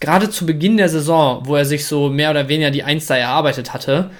gerade 0.00 0.30
zu 0.30 0.46
Beginn 0.46 0.78
der 0.78 0.88
Saison, 0.88 1.42
wo 1.44 1.56
er 1.56 1.66
sich 1.66 1.84
so 1.84 2.08
mehr 2.08 2.30
oder 2.30 2.48
weniger 2.48 2.70
die 2.70 2.84
Eins 2.84 3.06
da 3.06 3.16
erarbeitet 3.16 3.74
hatte, 3.74 4.10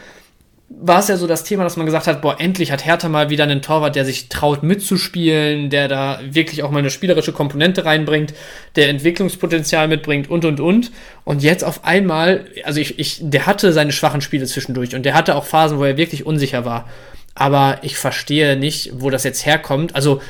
war 0.72 1.00
es 1.00 1.08
ja 1.08 1.16
so 1.16 1.26
das 1.26 1.42
Thema, 1.42 1.64
dass 1.64 1.76
man 1.76 1.84
gesagt 1.84 2.06
hat, 2.06 2.22
boah, 2.22 2.36
endlich 2.38 2.70
hat 2.70 2.86
Hertha 2.86 3.08
mal 3.08 3.28
wieder 3.28 3.42
einen 3.42 3.60
Torwart, 3.60 3.96
der 3.96 4.04
sich 4.04 4.28
traut 4.28 4.62
mitzuspielen, 4.62 5.68
der 5.68 5.88
da 5.88 6.20
wirklich 6.22 6.62
auch 6.62 6.70
mal 6.70 6.78
eine 6.78 6.90
spielerische 6.90 7.32
Komponente 7.32 7.84
reinbringt, 7.84 8.32
der 8.76 8.88
Entwicklungspotenzial 8.88 9.88
mitbringt 9.88 10.30
und 10.30 10.44
und 10.44 10.60
und. 10.60 10.92
Und 11.24 11.42
jetzt 11.42 11.64
auf 11.64 11.84
einmal, 11.84 12.46
also 12.64 12.80
ich, 12.80 13.00
ich, 13.00 13.18
der 13.20 13.46
hatte 13.46 13.72
seine 13.72 13.90
schwachen 13.90 14.20
Spiele 14.20 14.46
zwischendurch 14.46 14.94
und 14.94 15.04
der 15.04 15.14
hatte 15.14 15.34
auch 15.34 15.44
Phasen, 15.44 15.78
wo 15.78 15.84
er 15.84 15.96
wirklich 15.96 16.24
unsicher 16.24 16.64
war. 16.64 16.88
Aber 17.34 17.78
ich 17.82 17.96
verstehe 17.96 18.56
nicht, 18.56 18.92
wo 18.94 19.10
das 19.10 19.24
jetzt 19.24 19.44
herkommt. 19.46 19.96
Also, 19.96 20.22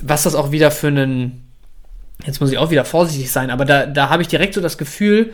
was 0.00 0.22
das 0.22 0.34
auch 0.34 0.52
wieder 0.52 0.70
für 0.70 0.86
einen, 0.86 1.46
jetzt 2.24 2.40
muss 2.40 2.50
ich 2.50 2.56
auch 2.56 2.70
wieder 2.70 2.86
vorsichtig 2.86 3.30
sein, 3.30 3.50
aber 3.50 3.66
da, 3.66 3.84
da 3.84 4.08
habe 4.08 4.22
ich 4.22 4.28
direkt 4.28 4.54
so 4.54 4.62
das 4.62 4.78
Gefühl, 4.78 5.32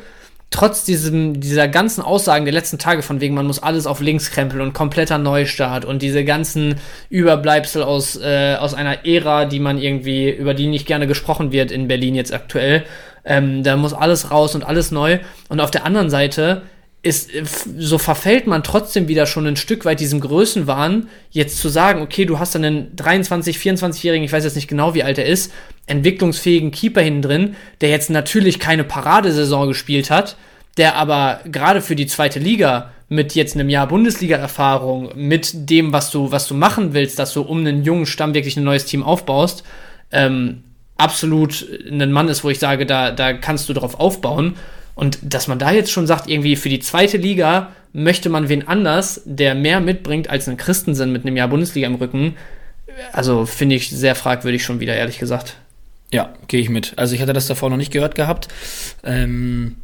trotz 0.51 0.85
diesem, 0.85 1.41
dieser 1.41 1.69
ganzen 1.69 2.03
Aussagen 2.03 2.45
der 2.45 2.55
letzten 2.55 2.79
Tage, 2.79 3.03
von 3.03 3.21
wegen, 3.21 3.35
man 3.35 3.47
muss 3.47 3.63
alles 3.63 3.87
auf 3.87 4.01
links 4.01 4.31
krempeln 4.31 4.63
und 4.63 4.73
kompletter 4.73 5.19
Neustart 5.19 5.85
und 5.85 6.01
diese 6.01 6.25
ganzen 6.25 6.77
Überbleibsel 7.11 7.83
aus, 7.83 8.17
äh, 8.17 8.57
aus 8.59 8.75
einer 8.75 9.05
Ära, 9.07 9.45
die 9.45 9.61
man 9.61 9.79
irgendwie, 9.79 10.31
über 10.31 10.55
die 10.55 10.67
nicht 10.67 10.87
gerne 10.87 11.07
gesprochen 11.07 11.53
wird 11.53 11.71
in 11.71 11.89
Berlin 11.89 12.15
jetzt 12.15 12.33
aktuell, 12.33 12.85
ähm, 13.25 13.63
da 13.63 13.77
muss 13.77 13.93
alles 13.93 14.31
raus 14.31 14.55
und 14.55 14.65
alles 14.65 14.91
neu. 14.91 15.19
Und 15.49 15.61
auf 15.61 15.71
der 15.71 15.85
anderen 15.85 16.09
Seite 16.09 16.63
ist, 17.03 17.31
so 17.79 17.97
verfällt 17.99 18.47
man 18.47 18.65
trotzdem 18.65 19.07
wieder 19.07 19.27
schon 19.27 19.47
ein 19.47 19.57
Stück 19.57 19.85
weit 19.85 20.01
diesem 20.01 20.21
Größenwahn, 20.21 21.09
jetzt 21.31 21.59
zu 21.59 21.69
sagen, 21.69 22.03
okay, 22.03 22.25
du 22.25 22.39
hast 22.39 22.55
dann 22.55 22.65
einen 22.65 22.97
23, 22.97 23.57
24-Jährigen, 23.57 24.25
ich 24.25 24.33
weiß 24.33 24.45
jetzt 24.45 24.57
nicht 24.57 24.69
genau, 24.69 24.95
wie 24.95 25.05
alt 25.05 25.19
er 25.19 25.27
ist, 25.27 25.53
entwicklungsfähigen 25.87 26.71
Keeper 26.73 27.01
hinten 27.01 27.23
drin, 27.23 27.57
der 27.81 27.91
jetzt 27.91 28.11
natürlich 28.11 28.59
keine 28.59 28.85
Paradesaison 28.85 29.69
gespielt 29.69 30.11
hat, 30.11 30.37
der 30.77 30.97
aber 30.97 31.41
gerade 31.45 31.83
für 31.83 31.97
die 31.97 32.07
zweite 32.07 32.41
Liga 32.41 32.91
mit 33.09 33.35
jetzt 33.35 33.55
einem 33.55 33.69
Jahr 33.69 33.89
Bundesliga-Erfahrung, 33.89 35.11
mit 35.15 35.71
dem, 35.71 35.93
was 35.93 36.11
du, 36.11 36.31
was 36.31 36.47
du 36.47 36.55
machen 36.55 36.95
willst, 36.95 37.19
dass 37.19 37.33
du 37.33 37.43
um 37.43 37.61
einen 37.61 37.85
jungen 37.85 38.07
Stamm 38.07 38.35
wirklich 38.35 38.57
ein 38.57 38.65
neues 38.65 38.85
Team 38.85 39.03
aufbaust, 39.03 39.63
ähm, 40.11 40.65
absolut 40.97 41.65
ein 41.89 42.13
Mann 42.13 42.29
ist, 42.29 42.45
wo 42.45 42.51
ich 42.51 42.59
sage, 42.59 42.85
da, 42.85 43.13
da 43.13 43.33
kannst 43.33 43.69
du 43.69 43.73
drauf 43.73 43.99
aufbauen. 43.99 44.57
Und 44.99 45.21
dass 45.23 45.47
man 45.47 45.61
da 45.61 45.71
jetzt 45.71 45.93
schon 45.93 46.09
sagt, 46.09 46.29
irgendwie 46.29 46.57
für 46.57 46.69
die 46.69 46.81
zweite 46.81 47.19
Liga 47.19 47.71
möchte 47.93 48.29
man 48.31 48.49
wen 48.49 48.67
anders, 48.67 49.21
der 49.25 49.55
mehr 49.55 49.79
mitbringt 49.79 50.29
als 50.29 50.49
einen 50.49 50.57
Christensen 50.57 51.13
mit 51.13 51.25
einem 51.25 51.37
Jahr 51.37 51.47
Bundesliga 51.47 51.87
im 51.87 51.95
Rücken, 51.95 52.35
also 53.13 53.47
finde 53.47 53.77
ich 53.77 53.91
sehr 53.91 54.17
fragwürdig 54.17 54.65
schon 54.65 54.81
wieder, 54.81 54.97
ehrlich 54.97 55.21
gesagt. 55.21 55.55
Ja, 56.11 56.35
gehe 56.49 56.61
ich 56.61 56.69
mit. 56.69 56.95
Also 56.97 57.15
ich 57.15 57.21
hatte 57.23 57.33
das 57.33 57.47
davor 57.47 57.71
noch 57.71 57.77
nicht 57.77 57.93
gehört 57.93 58.17
gehabt. 58.17 58.49
Ähm, 59.05 59.77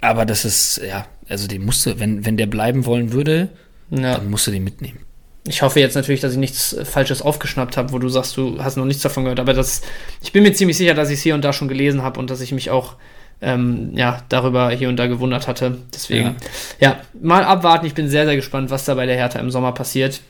aber 0.00 0.26
das 0.26 0.44
ist, 0.44 0.80
ja, 0.84 1.06
also 1.28 1.46
den 1.46 1.64
musste, 1.64 2.00
wenn, 2.00 2.26
wenn 2.26 2.36
der 2.36 2.46
bleiben 2.46 2.86
wollen 2.86 3.12
würde, 3.12 3.50
Ja. 3.90 4.16
dann 4.16 4.28
musst 4.30 4.48
du 4.48 4.50
den 4.50 4.64
mitnehmen. 4.64 4.98
Ich 5.46 5.62
hoffe 5.62 5.78
jetzt 5.78 5.94
natürlich, 5.94 6.20
dass 6.22 6.32
ich 6.32 6.38
nichts 6.38 6.76
Falsches 6.82 7.22
aufgeschnappt 7.22 7.76
habe, 7.76 7.92
wo 7.92 8.00
du 8.00 8.08
sagst, 8.08 8.36
du 8.36 8.60
hast 8.64 8.76
noch 8.76 8.84
nichts 8.84 9.04
davon 9.04 9.22
gehört. 9.22 9.38
Aber 9.38 9.52
das, 9.54 9.82
ich 10.24 10.32
bin 10.32 10.42
mir 10.42 10.52
ziemlich 10.54 10.76
sicher, 10.76 10.94
dass 10.94 11.08
ich 11.08 11.18
es 11.18 11.22
hier 11.22 11.36
und 11.36 11.44
da 11.44 11.52
schon 11.52 11.68
gelesen 11.68 12.02
habe 12.02 12.18
und 12.18 12.30
dass 12.30 12.40
ich 12.40 12.50
mich 12.50 12.70
auch 12.70 12.96
ähm, 13.40 13.92
ja, 13.94 14.22
darüber 14.28 14.70
hier 14.70 14.88
und 14.88 14.96
da 14.96 15.06
gewundert 15.06 15.48
hatte. 15.48 15.78
Deswegen, 15.94 16.36
ja. 16.80 16.98
mal 17.20 17.44
abwarten. 17.44 17.86
Ich 17.86 17.94
bin 17.94 18.08
sehr, 18.08 18.24
sehr 18.24 18.36
gespannt, 18.36 18.70
was 18.70 18.84
da 18.84 18.94
bei 18.94 19.06
der 19.06 19.16
Hertha 19.16 19.38
im 19.38 19.50
Sommer 19.50 19.72
passiert. 19.72 20.20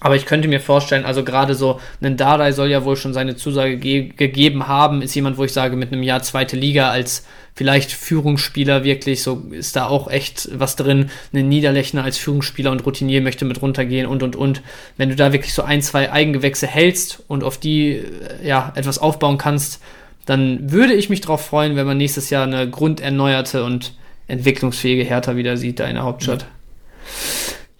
Aber 0.00 0.14
ich 0.14 0.26
könnte 0.26 0.46
mir 0.46 0.60
vorstellen, 0.60 1.04
also 1.04 1.24
gerade 1.24 1.54
so, 1.54 1.80
ein 2.00 2.16
Dardai 2.16 2.52
soll 2.52 2.68
ja 2.68 2.84
wohl 2.84 2.96
schon 2.96 3.14
seine 3.14 3.34
Zusage 3.34 3.78
ge 3.78 4.10
gegeben 4.16 4.68
haben, 4.68 5.02
ist 5.02 5.14
jemand, 5.14 5.38
wo 5.38 5.44
ich 5.44 5.52
sage, 5.52 5.76
mit 5.76 5.92
einem 5.92 6.04
Jahr 6.04 6.22
zweite 6.22 6.56
Liga 6.56 6.90
als 6.90 7.26
vielleicht 7.54 7.90
Führungsspieler 7.90 8.84
wirklich, 8.84 9.24
so 9.24 9.48
ist 9.50 9.74
da 9.74 9.88
auch 9.88 10.08
echt 10.08 10.48
was 10.52 10.76
drin. 10.76 11.10
Ein 11.32 11.48
Niederlechner 11.48 12.04
als 12.04 12.16
Führungsspieler 12.16 12.70
und 12.70 12.86
Routinier 12.86 13.20
möchte 13.20 13.44
mit 13.44 13.60
runtergehen 13.60 14.06
und 14.06 14.22
und 14.22 14.36
und. 14.36 14.62
Wenn 14.96 15.08
du 15.08 15.16
da 15.16 15.32
wirklich 15.32 15.52
so 15.52 15.62
ein, 15.62 15.82
zwei 15.82 16.12
Eigengewächse 16.12 16.68
hältst 16.68 17.24
und 17.26 17.42
auf 17.42 17.58
die 17.58 17.94
äh, 17.94 18.04
ja 18.46 18.72
etwas 18.76 18.98
aufbauen 18.98 19.38
kannst, 19.38 19.80
dann 20.28 20.70
würde 20.70 20.92
ich 20.92 21.08
mich 21.08 21.22
darauf 21.22 21.42
freuen, 21.42 21.74
wenn 21.74 21.86
man 21.86 21.96
nächstes 21.96 22.28
Jahr 22.28 22.44
eine 22.44 22.68
grunderneuerte 22.68 23.64
und 23.64 23.94
entwicklungsfähige 24.26 25.02
Hertha 25.02 25.36
wieder 25.36 25.56
sieht 25.56 25.80
da 25.80 25.86
in 25.86 25.94
der 25.94 26.04
Hauptstadt. 26.04 26.44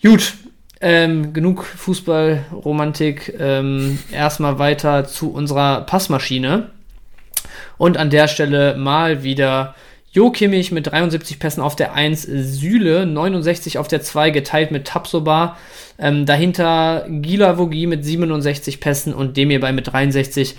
Gut, 0.02 0.32
ähm, 0.80 1.34
genug 1.34 1.64
Fußballromantik. 1.64 3.34
Ähm, 3.38 3.98
erstmal 4.10 4.58
weiter 4.58 5.04
zu 5.06 5.30
unserer 5.30 5.82
Passmaschine. 5.82 6.70
Und 7.76 7.98
an 7.98 8.08
der 8.08 8.28
Stelle 8.28 8.76
mal 8.78 9.22
wieder 9.22 9.74
Jo 10.10 10.30
Kimmich 10.30 10.72
mit 10.72 10.86
73 10.86 11.38
Pässen 11.38 11.62
auf 11.62 11.76
der 11.76 11.92
1, 11.92 12.22
Süle 12.22 13.04
69 13.04 13.76
auf 13.76 13.88
der 13.88 14.00
2, 14.00 14.30
geteilt 14.30 14.70
mit 14.70 14.86
Tapsoba. 14.86 15.58
Ähm, 15.98 16.24
dahinter 16.24 17.04
Gila 17.10 17.58
Vogi 17.58 17.86
mit 17.86 18.06
67 18.06 18.80
Pässen 18.80 19.12
und 19.12 19.36
Demir 19.36 19.60
bei 19.60 19.72
mit 19.72 19.92
63 19.92 20.56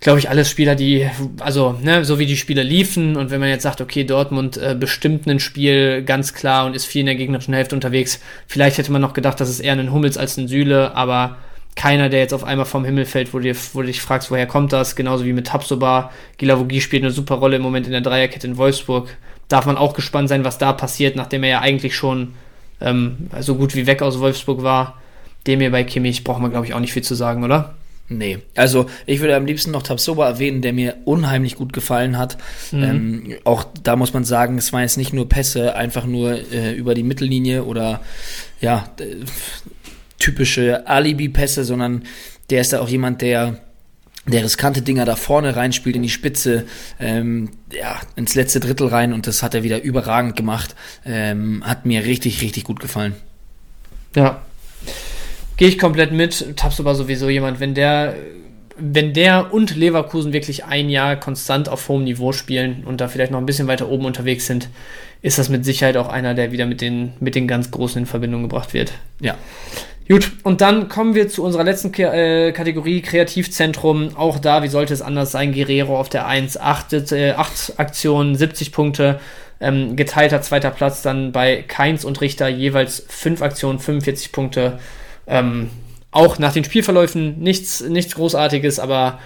glaube 0.00 0.18
ich, 0.18 0.28
alles 0.28 0.50
Spieler, 0.50 0.74
die, 0.74 1.08
also, 1.40 1.72
ne, 1.82 2.04
so 2.04 2.18
wie 2.18 2.26
die 2.26 2.36
Spiele 2.36 2.62
liefen 2.62 3.16
und 3.16 3.30
wenn 3.30 3.40
man 3.40 3.48
jetzt 3.48 3.62
sagt, 3.62 3.80
okay, 3.80 4.04
Dortmund 4.04 4.56
äh, 4.56 4.76
bestimmt 4.78 5.26
ein 5.26 5.40
Spiel 5.40 6.02
ganz 6.02 6.34
klar 6.34 6.66
und 6.66 6.76
ist 6.76 6.84
viel 6.84 7.00
in 7.00 7.06
der 7.06 7.14
gegnerischen 7.14 7.54
Hälfte 7.54 7.74
unterwegs, 7.74 8.20
vielleicht 8.46 8.78
hätte 8.78 8.92
man 8.92 9.00
noch 9.00 9.14
gedacht, 9.14 9.40
dass 9.40 9.48
es 9.48 9.60
eher 9.60 9.72
ein 9.72 9.92
Hummels 9.92 10.18
als 10.18 10.36
ein 10.36 10.48
Süle, 10.48 10.94
aber 10.94 11.36
keiner, 11.76 12.08
der 12.08 12.20
jetzt 12.20 12.32
auf 12.32 12.42
einmal 12.42 12.66
vom 12.66 12.84
Himmel 12.84 13.04
fällt, 13.04 13.32
wo 13.34 13.38
du, 13.38 13.54
wo 13.74 13.82
du 13.82 13.86
dich 13.86 14.00
fragst, 14.00 14.30
woher 14.30 14.46
kommt 14.46 14.72
das, 14.72 14.96
genauso 14.96 15.24
wie 15.26 15.34
mit 15.34 15.46
Tapsoba. 15.46 16.10
Gilavogi 16.38 16.80
spielt 16.80 17.04
eine 17.04 17.12
super 17.12 17.36
Rolle 17.36 17.56
im 17.56 17.62
Moment 17.62 17.86
in 17.86 17.92
der 17.92 18.00
Dreierkette 18.00 18.46
in 18.46 18.56
Wolfsburg. 18.56 19.14
Darf 19.48 19.66
man 19.66 19.76
auch 19.76 19.92
gespannt 19.92 20.30
sein, 20.30 20.42
was 20.42 20.58
da 20.58 20.72
passiert, 20.72 21.16
nachdem 21.16 21.44
er 21.44 21.50
ja 21.50 21.60
eigentlich 21.60 21.94
schon 21.94 22.34
ähm, 22.80 23.28
so 23.40 23.54
gut 23.54 23.74
wie 23.76 23.86
weg 23.86 24.02
aus 24.02 24.18
Wolfsburg 24.18 24.62
war. 24.62 25.00
Dem 25.46 25.60
hier 25.60 25.70
bei 25.70 25.84
Kimmich 25.84 26.24
braucht 26.24 26.40
man, 26.40 26.50
glaube 26.50 26.66
ich, 26.66 26.74
auch 26.74 26.80
nicht 26.80 26.94
viel 26.94 27.04
zu 27.04 27.14
sagen, 27.14 27.44
oder? 27.44 27.75
Nee, 28.08 28.38
also 28.54 28.86
ich 29.04 29.20
würde 29.20 29.34
am 29.34 29.46
liebsten 29.46 29.72
noch 29.72 29.82
Tabsoba 29.82 30.28
erwähnen, 30.28 30.62
der 30.62 30.72
mir 30.72 30.96
unheimlich 31.04 31.56
gut 31.56 31.72
gefallen 31.72 32.16
hat. 32.18 32.38
Mhm. 32.70 32.82
Ähm, 32.82 33.34
auch 33.44 33.64
da 33.82 33.96
muss 33.96 34.12
man 34.12 34.24
sagen, 34.24 34.58
es 34.58 34.72
waren 34.72 34.82
jetzt 34.82 34.96
nicht 34.96 35.12
nur 35.12 35.28
Pässe, 35.28 35.74
einfach 35.74 36.06
nur 36.06 36.34
äh, 36.52 36.72
über 36.72 36.94
die 36.94 37.02
Mittellinie 37.02 37.64
oder 37.64 38.00
ja, 38.60 38.90
äh, 39.00 39.24
typische 40.18 40.86
Alibi-Pässe, 40.86 41.64
sondern 41.64 42.04
der 42.50 42.60
ist 42.60 42.72
da 42.72 42.80
auch 42.80 42.88
jemand, 42.88 43.22
der 43.22 43.60
der 44.26 44.42
riskante 44.42 44.82
Dinger 44.82 45.04
da 45.04 45.14
vorne 45.14 45.54
reinspielt 45.54 45.94
in 45.94 46.02
die 46.02 46.08
Spitze, 46.08 46.66
ähm, 46.98 47.50
ja, 47.72 48.00
ins 48.16 48.34
letzte 48.34 48.58
Drittel 48.58 48.88
rein 48.88 49.12
und 49.12 49.26
das 49.26 49.42
hat 49.42 49.54
er 49.54 49.62
wieder 49.62 49.82
überragend 49.82 50.34
gemacht. 50.34 50.74
Ähm, 51.04 51.62
hat 51.64 51.86
mir 51.86 52.04
richtig, 52.04 52.42
richtig 52.42 52.64
gut 52.64 52.80
gefallen. 52.80 53.14
Ja. 54.16 54.42
Gehe 55.56 55.68
ich 55.68 55.78
komplett 55.78 56.12
mit. 56.12 56.56
Tabsoba 56.56 56.94
sowieso 56.94 57.28
jemand, 57.28 57.60
wenn 57.60 57.74
der 57.74 58.14
wenn 58.78 59.12
der 59.12 59.52
und 59.54 59.74
Leverkusen 59.74 60.32
wirklich 60.32 60.64
ein 60.64 60.90
Jahr 60.90 61.16
konstant 61.16 61.68
auf 61.68 61.88
hohem 61.88 62.04
Niveau 62.04 62.32
spielen 62.32 62.84
und 62.84 63.00
da 63.00 63.08
vielleicht 63.08 63.32
noch 63.32 63.38
ein 63.38 63.46
bisschen 63.46 63.68
weiter 63.68 63.88
oben 63.88 64.04
unterwegs 64.04 64.46
sind, 64.46 64.68
ist 65.22 65.38
das 65.38 65.48
mit 65.48 65.64
Sicherheit 65.64 65.96
auch 65.96 66.08
einer, 66.08 66.34
der 66.34 66.52
wieder 66.52 66.66
mit 66.66 66.80
den, 66.80 67.14
mit 67.20 67.34
den 67.34 67.48
ganz 67.48 67.70
Großen 67.70 68.00
in 68.00 68.06
Verbindung 68.06 68.42
gebracht 68.42 68.74
wird. 68.74 68.92
Ja. 69.20 69.36
Gut, 70.08 70.30
und 70.44 70.60
dann 70.60 70.88
kommen 70.88 71.14
wir 71.14 71.28
zu 71.28 71.42
unserer 71.42 71.64
letzten 71.64 71.90
K 71.90 72.12
äh, 72.12 72.52
Kategorie, 72.52 73.00
Kreativzentrum. 73.00 74.10
Auch 74.14 74.38
da, 74.38 74.62
wie 74.62 74.68
sollte 74.68 74.94
es 74.94 75.02
anders 75.02 75.32
sein? 75.32 75.52
Guerrero 75.52 75.98
auf 75.98 76.08
der 76.08 76.26
1, 76.26 76.60
8, 76.60 77.12
äh, 77.12 77.32
8 77.32 77.74
Aktionen, 77.78 78.36
70 78.36 78.70
Punkte. 78.70 79.18
Ähm, 79.58 79.96
geteilter 79.96 80.42
zweiter 80.42 80.70
Platz 80.70 81.00
dann 81.00 81.32
bei 81.32 81.64
Keins 81.66 82.04
und 82.04 82.20
Richter 82.20 82.46
jeweils 82.46 83.04
5 83.08 83.40
Aktionen, 83.42 83.78
45 83.78 84.30
Punkte. 84.30 84.78
Ähm, 85.26 85.70
auch 86.10 86.38
nach 86.38 86.52
den 86.52 86.64
Spielverläufen 86.64 87.40
nichts, 87.40 87.82
nichts 87.82 88.14
Großartiges, 88.14 88.78
aber 88.78 89.18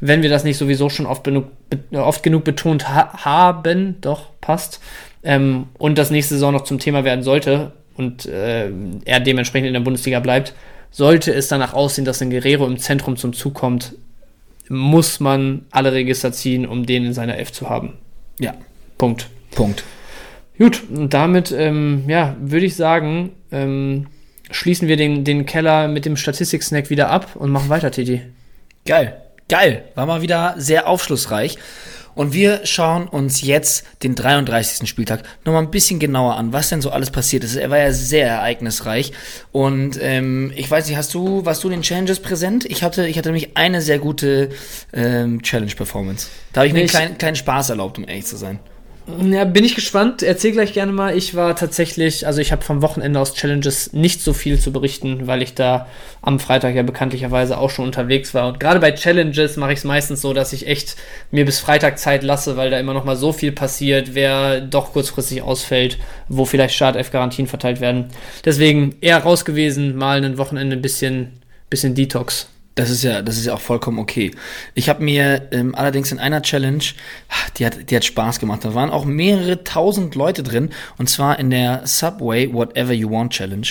wenn 0.00 0.22
wir 0.22 0.30
das 0.30 0.44
nicht 0.44 0.58
sowieso 0.58 0.88
schon 0.88 1.06
oft, 1.06 1.24
genug, 1.24 1.46
oft 1.92 2.22
genug 2.22 2.44
betont 2.44 2.88
ha 2.88 3.24
haben, 3.24 3.96
doch, 4.00 4.30
passt, 4.40 4.80
ähm, 5.24 5.66
und 5.76 5.98
das 5.98 6.10
nächste 6.10 6.34
Saison 6.34 6.52
noch 6.52 6.64
zum 6.64 6.78
Thema 6.78 7.02
werden 7.02 7.24
sollte 7.24 7.72
und 7.96 8.26
äh, 8.26 8.70
er 9.04 9.20
dementsprechend 9.20 9.66
in 9.66 9.74
der 9.74 9.80
Bundesliga 9.80 10.20
bleibt, 10.20 10.54
sollte 10.92 11.34
es 11.34 11.48
danach 11.48 11.74
aussehen, 11.74 12.04
dass 12.04 12.22
ein 12.22 12.30
Guerrero 12.30 12.66
im 12.66 12.78
Zentrum 12.78 13.16
zum 13.16 13.32
Zug 13.32 13.54
kommt, 13.54 13.94
muss 14.68 15.20
man 15.20 15.64
alle 15.70 15.92
Register 15.92 16.32
ziehen, 16.32 16.66
um 16.66 16.86
den 16.86 17.04
in 17.04 17.12
seiner 17.12 17.36
Elf 17.36 17.52
zu 17.52 17.68
haben. 17.68 17.94
Ja. 18.38 18.54
Punkt. 18.98 19.28
Punkt. 19.50 19.84
Gut, 20.58 20.84
und 20.90 21.12
damit, 21.12 21.52
ähm, 21.52 22.04
ja, 22.06 22.36
würde 22.40 22.66
ich 22.66 22.76
sagen, 22.76 23.32
ähm, 23.52 24.06
schließen 24.50 24.88
wir 24.88 24.96
den, 24.96 25.24
den 25.24 25.46
Keller 25.46 25.88
mit 25.88 26.04
dem 26.04 26.16
Statistik-Snack 26.16 26.90
wieder 26.90 27.10
ab 27.10 27.36
und 27.36 27.50
machen 27.50 27.68
weiter, 27.68 27.90
Titi. 27.90 28.22
Geil. 28.84 29.20
Geil. 29.48 29.84
War 29.94 30.06
mal 30.06 30.22
wieder 30.22 30.54
sehr 30.58 30.88
aufschlussreich. 30.88 31.58
Und 32.16 32.32
wir 32.32 32.64
schauen 32.64 33.08
uns 33.08 33.42
jetzt 33.42 33.84
den 34.02 34.14
33. 34.14 34.88
Spieltag 34.88 35.22
nochmal 35.44 35.62
ein 35.62 35.70
bisschen 35.70 35.98
genauer 35.98 36.36
an, 36.36 36.50
was 36.50 36.70
denn 36.70 36.80
so 36.80 36.88
alles 36.90 37.10
passiert 37.10 37.44
ist. 37.44 37.56
Er 37.56 37.68
war 37.68 37.76
ja 37.76 37.92
sehr 37.92 38.26
ereignisreich. 38.26 39.12
Und 39.52 39.98
ähm, 40.00 40.50
ich 40.56 40.70
weiß 40.70 40.88
nicht, 40.88 40.96
hast 40.96 41.12
du, 41.12 41.44
warst 41.44 41.62
du 41.62 41.68
den 41.68 41.82
Challenges 41.82 42.20
präsent? 42.20 42.64
Ich 42.64 42.82
hatte, 42.82 43.06
ich 43.06 43.18
hatte 43.18 43.28
nämlich 43.28 43.58
eine 43.58 43.82
sehr 43.82 43.98
gute 43.98 44.48
ähm, 44.94 45.42
Challenge-Performance. 45.42 46.28
Da 46.54 46.60
habe 46.60 46.68
ich 46.68 46.72
mir 46.72 46.80
einen 46.80 46.88
kleinen, 46.88 47.18
kleinen 47.18 47.36
Spaß 47.36 47.68
erlaubt, 47.68 47.98
um 47.98 48.08
ehrlich 48.08 48.24
zu 48.24 48.36
sein. 48.38 48.60
Ja, 49.06 49.44
bin 49.44 49.64
ich 49.64 49.76
gespannt. 49.76 50.24
Erzähl 50.24 50.50
gleich 50.50 50.72
gerne 50.72 50.90
mal. 50.90 51.16
Ich 51.16 51.36
war 51.36 51.54
tatsächlich, 51.54 52.26
also 52.26 52.40
ich 52.40 52.50
habe 52.50 52.62
vom 52.62 52.82
Wochenende 52.82 53.20
aus 53.20 53.34
Challenges 53.34 53.92
nicht 53.92 54.20
so 54.20 54.32
viel 54.32 54.58
zu 54.58 54.72
berichten, 54.72 55.28
weil 55.28 55.42
ich 55.42 55.54
da 55.54 55.86
am 56.22 56.40
Freitag 56.40 56.74
ja 56.74 56.82
bekanntlicherweise 56.82 57.56
auch 57.56 57.70
schon 57.70 57.84
unterwegs 57.84 58.34
war. 58.34 58.48
Und 58.48 58.58
gerade 58.58 58.80
bei 58.80 58.90
Challenges 58.90 59.56
mache 59.56 59.72
ich 59.72 59.78
es 59.78 59.84
meistens 59.84 60.22
so, 60.22 60.32
dass 60.32 60.52
ich 60.52 60.66
echt 60.66 60.96
mir 61.30 61.44
bis 61.44 61.60
Freitag 61.60 62.00
Zeit 62.00 62.24
lasse, 62.24 62.56
weil 62.56 62.70
da 62.70 62.80
immer 62.80 62.94
noch 62.94 63.04
mal 63.04 63.16
so 63.16 63.32
viel 63.32 63.52
passiert, 63.52 64.14
wer 64.14 64.60
doch 64.60 64.92
kurzfristig 64.92 65.40
ausfällt, 65.40 65.98
wo 66.28 66.44
vielleicht 66.44 66.74
Startelf-Garantien 66.74 67.46
verteilt 67.46 67.80
werden. 67.80 68.06
Deswegen 68.44 68.96
eher 69.00 69.18
raus 69.18 69.44
gewesen, 69.44 69.96
mal 69.96 70.24
ein 70.24 70.36
Wochenende 70.36 70.74
ein 70.74 70.82
bisschen, 70.82 71.40
bisschen 71.70 71.94
Detox. 71.94 72.48
Das 72.76 72.90
ist 72.90 73.02
ja, 73.02 73.22
das 73.22 73.38
ist 73.38 73.46
ja 73.46 73.54
auch 73.54 73.60
vollkommen 73.60 73.98
okay. 73.98 74.32
Ich 74.74 74.90
habe 74.90 75.02
mir 75.02 75.48
ähm, 75.50 75.74
allerdings 75.74 76.12
in 76.12 76.18
einer 76.18 76.42
Challenge, 76.42 76.84
die 77.56 77.64
hat, 77.64 77.90
die 77.90 77.96
hat 77.96 78.04
Spaß 78.04 78.38
gemacht. 78.38 78.66
Da 78.66 78.74
waren 78.74 78.90
auch 78.90 79.06
mehrere 79.06 79.64
tausend 79.64 80.14
Leute 80.14 80.42
drin 80.42 80.68
und 80.98 81.08
zwar 81.08 81.38
in 81.38 81.48
der 81.48 81.86
Subway 81.86 82.52
Whatever 82.52 82.92
You 82.92 83.10
Want 83.10 83.32
Challenge. 83.32 83.66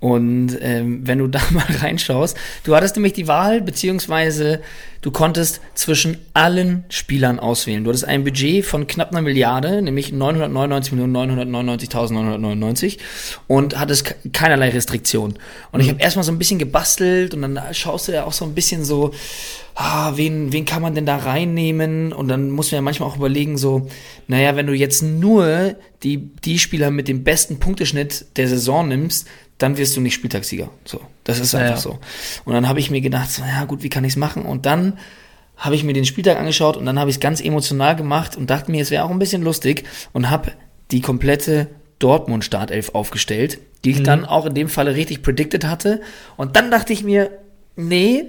Und 0.00 0.58
ähm, 0.60 1.00
wenn 1.06 1.18
du 1.18 1.26
da 1.28 1.40
mal 1.50 1.64
reinschaust, 1.66 2.36
du 2.64 2.76
hattest 2.76 2.94
nämlich 2.96 3.14
die 3.14 3.26
Wahl 3.26 3.62
beziehungsweise 3.62 4.60
Du 5.02 5.10
konntest 5.10 5.60
zwischen 5.74 6.16
allen 6.32 6.84
Spielern 6.88 7.38
auswählen. 7.40 7.82
Du 7.82 7.90
hattest 7.90 8.04
ein 8.04 8.22
Budget 8.22 8.64
von 8.64 8.86
knapp 8.86 9.10
einer 9.10 9.20
Milliarde, 9.20 9.82
nämlich 9.82 10.12
999.999.999 10.12 12.98
und 13.48 13.80
hattest 13.80 14.14
keinerlei 14.32 14.68
Restriktion. 14.70 15.34
Und 15.72 15.74
mhm. 15.74 15.80
ich 15.80 15.88
habe 15.88 16.00
erstmal 16.00 16.24
so 16.24 16.30
ein 16.30 16.38
bisschen 16.38 16.60
gebastelt 16.60 17.34
und 17.34 17.42
dann 17.42 17.60
schaust 17.72 18.06
du 18.06 18.12
ja 18.12 18.22
auch 18.24 18.32
so 18.32 18.44
ein 18.44 18.54
bisschen 18.54 18.84
so, 18.84 19.10
ah, 19.74 20.12
wen, 20.14 20.52
wen 20.52 20.66
kann 20.66 20.82
man 20.82 20.94
denn 20.94 21.06
da 21.06 21.16
reinnehmen? 21.16 22.12
Und 22.12 22.28
dann 22.28 22.50
muss 22.50 22.70
man 22.70 22.76
ja 22.76 22.82
manchmal 22.82 23.08
auch 23.08 23.16
überlegen, 23.16 23.58
so, 23.58 23.88
naja, 24.28 24.54
wenn 24.54 24.68
du 24.68 24.72
jetzt 24.72 25.02
nur 25.02 25.74
die, 26.04 26.30
die 26.44 26.60
Spieler 26.60 26.92
mit 26.92 27.08
dem 27.08 27.24
besten 27.24 27.58
Punkteschnitt 27.58 28.26
der 28.36 28.46
Saison 28.46 28.86
nimmst, 28.86 29.26
dann 29.62 29.78
wirst 29.78 29.96
du 29.96 30.00
nicht 30.00 30.14
Spieltagssieger. 30.14 30.70
So, 30.84 31.00
das 31.24 31.38
ist 31.38 31.54
einfach 31.54 31.76
ja. 31.76 31.80
so. 31.80 31.98
Und 32.44 32.54
dann 32.54 32.68
habe 32.68 32.80
ich 32.80 32.90
mir 32.90 33.00
gedacht, 33.00 33.30
so, 33.30 33.42
ja 33.42 33.64
gut, 33.64 33.82
wie 33.82 33.88
kann 33.88 34.04
ich 34.04 34.12
es 34.12 34.16
machen? 34.16 34.44
Und 34.44 34.66
dann 34.66 34.98
habe 35.56 35.74
ich 35.74 35.84
mir 35.84 35.92
den 35.92 36.04
Spieltag 36.04 36.38
angeschaut 36.38 36.76
und 36.76 36.86
dann 36.86 36.98
habe 36.98 37.10
ich 37.10 37.16
es 37.16 37.20
ganz 37.20 37.40
emotional 37.40 37.94
gemacht 37.94 38.36
und 38.36 38.50
dachte 38.50 38.70
mir, 38.70 38.82
es 38.82 38.90
wäre 38.90 39.04
auch 39.04 39.10
ein 39.10 39.18
bisschen 39.18 39.42
lustig 39.42 39.84
und 40.12 40.30
habe 40.30 40.52
die 40.90 41.00
komplette 41.00 41.68
Dortmund 42.00 42.44
Startelf 42.44 42.90
aufgestellt, 42.94 43.60
die 43.84 43.92
ich 43.92 44.00
mhm. 44.00 44.04
dann 44.04 44.24
auch 44.24 44.46
in 44.46 44.54
dem 44.54 44.68
Falle 44.68 44.96
richtig 44.96 45.22
predicted 45.22 45.64
hatte. 45.64 46.00
Und 46.36 46.56
dann 46.56 46.70
dachte 46.70 46.92
ich 46.92 47.04
mir, 47.04 47.30
nee, 47.76 48.24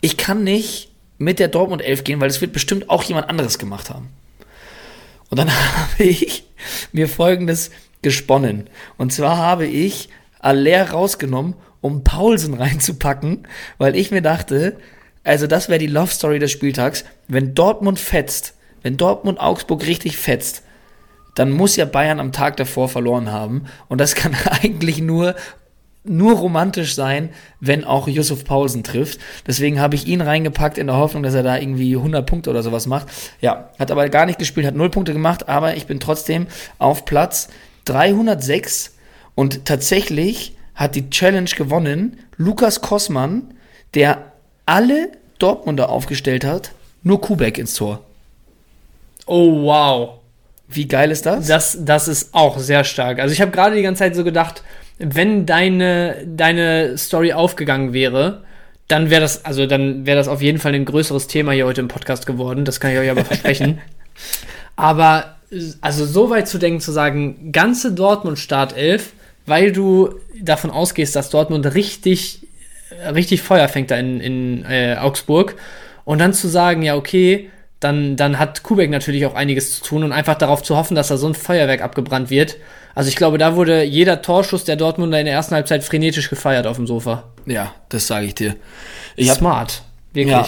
ich 0.00 0.16
kann 0.16 0.44
nicht 0.44 0.90
mit 1.18 1.38
der 1.38 1.48
Dortmund 1.48 1.82
11 1.82 2.04
gehen, 2.04 2.20
weil 2.20 2.30
es 2.30 2.40
wird 2.40 2.52
bestimmt 2.52 2.88
auch 2.88 3.02
jemand 3.02 3.28
anderes 3.28 3.58
gemacht 3.58 3.90
haben. 3.90 4.08
Und 5.28 5.38
dann 5.38 5.50
habe 5.76 6.04
ich 6.04 6.44
mir 6.92 7.08
folgendes 7.08 7.70
gesponnen. 8.04 8.68
Und 8.96 9.12
zwar 9.12 9.38
habe 9.38 9.66
ich 9.66 10.08
Aller 10.38 10.90
rausgenommen, 10.90 11.54
um 11.80 12.04
Paulsen 12.04 12.54
reinzupacken, 12.62 13.48
weil 13.78 13.96
ich 13.96 14.12
mir 14.12 14.22
dachte, 14.22 14.76
also 15.24 15.48
das 15.48 15.68
wäre 15.68 15.80
die 15.80 15.88
Love 15.88 16.12
Story 16.12 16.38
des 16.38 16.52
Spieltags, 16.52 17.04
wenn 17.26 17.54
Dortmund 17.54 17.98
fetzt, 17.98 18.54
wenn 18.82 18.96
Dortmund 18.96 19.40
Augsburg 19.40 19.86
richtig 19.86 20.18
fetzt, 20.18 20.62
dann 21.34 21.50
muss 21.50 21.74
ja 21.74 21.86
Bayern 21.86 22.20
am 22.20 22.30
Tag 22.30 22.56
davor 22.58 22.88
verloren 22.88 23.32
haben. 23.32 23.64
Und 23.88 24.00
das 24.00 24.14
kann 24.14 24.36
eigentlich 24.62 25.00
nur 25.00 25.34
nur 26.04 26.34
romantisch 26.34 26.94
sein, 26.94 27.30
wenn 27.60 27.82
auch 27.82 28.08
Yusuf 28.08 28.44
Paulsen 28.44 28.82
trifft. 28.82 29.18
Deswegen 29.46 29.80
habe 29.80 29.94
ich 29.94 30.06
ihn 30.06 30.20
reingepackt 30.20 30.76
in 30.76 30.86
der 30.86 30.96
Hoffnung, 30.96 31.22
dass 31.22 31.32
er 31.32 31.42
da 31.42 31.56
irgendwie 31.56 31.96
100 31.96 32.26
Punkte 32.26 32.50
oder 32.50 32.62
sowas 32.62 32.86
macht. 32.86 33.08
Ja, 33.40 33.70
hat 33.78 33.90
aber 33.90 34.08
gar 34.10 34.26
nicht 34.26 34.38
gespielt, 34.38 34.66
hat 34.66 34.74
null 34.74 34.90
Punkte 34.90 35.14
gemacht, 35.14 35.48
aber 35.48 35.76
ich 35.76 35.86
bin 35.86 36.00
trotzdem 36.00 36.46
auf 36.78 37.06
Platz 37.06 37.48
306 37.84 38.94
und 39.34 39.64
tatsächlich 39.64 40.56
hat 40.74 40.94
die 40.94 41.10
Challenge 41.10 41.50
gewonnen 41.50 42.18
Lukas 42.36 42.80
Kossmann, 42.80 43.54
der 43.94 44.32
alle 44.66 45.12
Dortmunder 45.38 45.88
aufgestellt 45.88 46.44
hat, 46.44 46.72
nur 47.02 47.20
Kubek 47.20 47.58
ins 47.58 47.74
Tor. 47.74 48.00
Oh, 49.26 49.62
wow. 49.62 50.18
Wie 50.68 50.88
geil 50.88 51.10
ist 51.10 51.26
das? 51.26 51.46
Das, 51.46 51.78
das 51.80 52.08
ist 52.08 52.34
auch 52.34 52.58
sehr 52.58 52.84
stark. 52.84 53.20
Also 53.20 53.32
ich 53.32 53.40
habe 53.40 53.50
gerade 53.50 53.76
die 53.76 53.82
ganze 53.82 54.00
Zeit 54.00 54.16
so 54.16 54.24
gedacht, 54.24 54.62
wenn 54.98 55.46
deine, 55.46 56.24
deine 56.26 56.96
Story 56.98 57.32
aufgegangen 57.32 57.92
wäre, 57.92 58.42
dann 58.88 59.10
wäre 59.10 59.20
das, 59.20 59.44
also 59.44 59.66
dann 59.66 60.06
wäre 60.06 60.16
das 60.16 60.28
auf 60.28 60.42
jeden 60.42 60.58
Fall 60.58 60.74
ein 60.74 60.84
größeres 60.84 61.26
Thema 61.26 61.52
hier 61.52 61.66
heute 61.66 61.80
im 61.80 61.88
Podcast 61.88 62.26
geworden. 62.26 62.64
Das 62.64 62.80
kann 62.80 62.92
ich 62.92 62.98
euch 62.98 63.10
aber 63.10 63.24
versprechen. 63.24 63.80
aber 64.76 65.33
also 65.80 66.06
so 66.06 66.30
weit 66.30 66.48
zu 66.48 66.58
denken, 66.58 66.80
zu 66.80 66.92
sagen, 66.92 67.52
ganze 67.52 67.92
Dortmund 67.92 68.38
Startelf, 68.38 69.12
weil 69.46 69.72
du 69.72 70.14
davon 70.40 70.70
ausgehst, 70.70 71.14
dass 71.16 71.30
Dortmund 71.30 71.74
richtig, 71.74 72.46
richtig 73.14 73.42
Feuer 73.42 73.68
fängt 73.68 73.90
da 73.90 73.96
in, 73.96 74.20
in 74.20 74.64
äh, 74.64 74.96
Augsburg. 74.98 75.56
Und 76.04 76.18
dann 76.18 76.32
zu 76.32 76.48
sagen, 76.48 76.82
ja, 76.82 76.96
okay, 76.96 77.50
dann, 77.80 78.16
dann 78.16 78.38
hat 78.38 78.62
Kubek 78.62 78.90
natürlich 78.90 79.26
auch 79.26 79.34
einiges 79.34 79.76
zu 79.76 79.84
tun 79.84 80.04
und 80.04 80.12
einfach 80.12 80.36
darauf 80.36 80.62
zu 80.62 80.76
hoffen, 80.76 80.94
dass 80.94 81.08
da 81.08 81.16
so 81.16 81.26
ein 81.26 81.34
Feuerwerk 81.34 81.82
abgebrannt 81.82 82.30
wird. 82.30 82.56
Also 82.94 83.08
ich 83.08 83.16
glaube, 83.16 83.38
da 83.38 83.56
wurde 83.56 83.82
jeder 83.82 84.22
Torschuss 84.22 84.64
der 84.64 84.76
Dortmunder 84.76 85.18
in 85.18 85.26
der 85.26 85.34
ersten 85.34 85.54
Halbzeit 85.54 85.84
frenetisch 85.84 86.30
gefeiert 86.30 86.66
auf 86.66 86.76
dem 86.76 86.86
Sofa. 86.86 87.24
Ja, 87.44 87.74
das 87.88 88.06
sage 88.06 88.26
ich 88.26 88.34
dir. 88.34 88.56
Ich 89.16 89.30
Smart. 89.30 89.82
Wirklich. 90.12 90.32
Ja. 90.32 90.46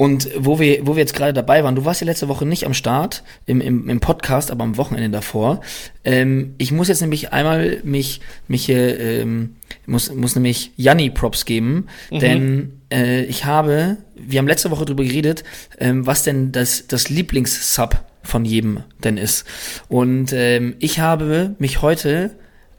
Und 0.00 0.30
wo 0.34 0.58
wir, 0.58 0.86
wo 0.86 0.96
wir 0.96 1.00
jetzt 1.00 1.12
gerade 1.12 1.34
dabei 1.34 1.62
waren, 1.62 1.74
du 1.74 1.84
warst 1.84 2.00
ja 2.00 2.06
letzte 2.06 2.28
Woche 2.28 2.46
nicht 2.46 2.64
am 2.64 2.72
Start 2.72 3.22
im, 3.44 3.60
im, 3.60 3.86
im 3.90 4.00
Podcast, 4.00 4.50
aber 4.50 4.64
am 4.64 4.78
Wochenende 4.78 5.10
davor. 5.10 5.60
Ähm, 6.04 6.54
ich 6.56 6.72
muss 6.72 6.88
jetzt 6.88 7.02
nämlich 7.02 7.34
einmal 7.34 7.80
mich, 7.84 8.22
mich 8.48 8.64
hier, 8.64 8.98
ähm, 8.98 9.56
muss, 9.84 10.10
muss 10.10 10.34
nämlich 10.36 10.72
Janni 10.76 11.10
Props 11.10 11.44
geben, 11.44 11.88
mhm. 12.10 12.18
denn 12.18 12.72
äh, 12.90 13.24
ich 13.24 13.44
habe, 13.44 13.98
wir 14.16 14.38
haben 14.38 14.48
letzte 14.48 14.70
Woche 14.70 14.86
drüber 14.86 15.04
geredet, 15.04 15.44
ähm, 15.78 16.06
was 16.06 16.22
denn 16.22 16.50
das, 16.50 16.86
das 16.86 17.10
Lieblingssub 17.10 18.02
von 18.22 18.46
jedem 18.46 18.84
denn 19.04 19.18
ist. 19.18 19.44
Und 19.90 20.32
ähm, 20.32 20.76
ich 20.78 21.00
habe 21.00 21.56
mich 21.58 21.82
heute 21.82 22.30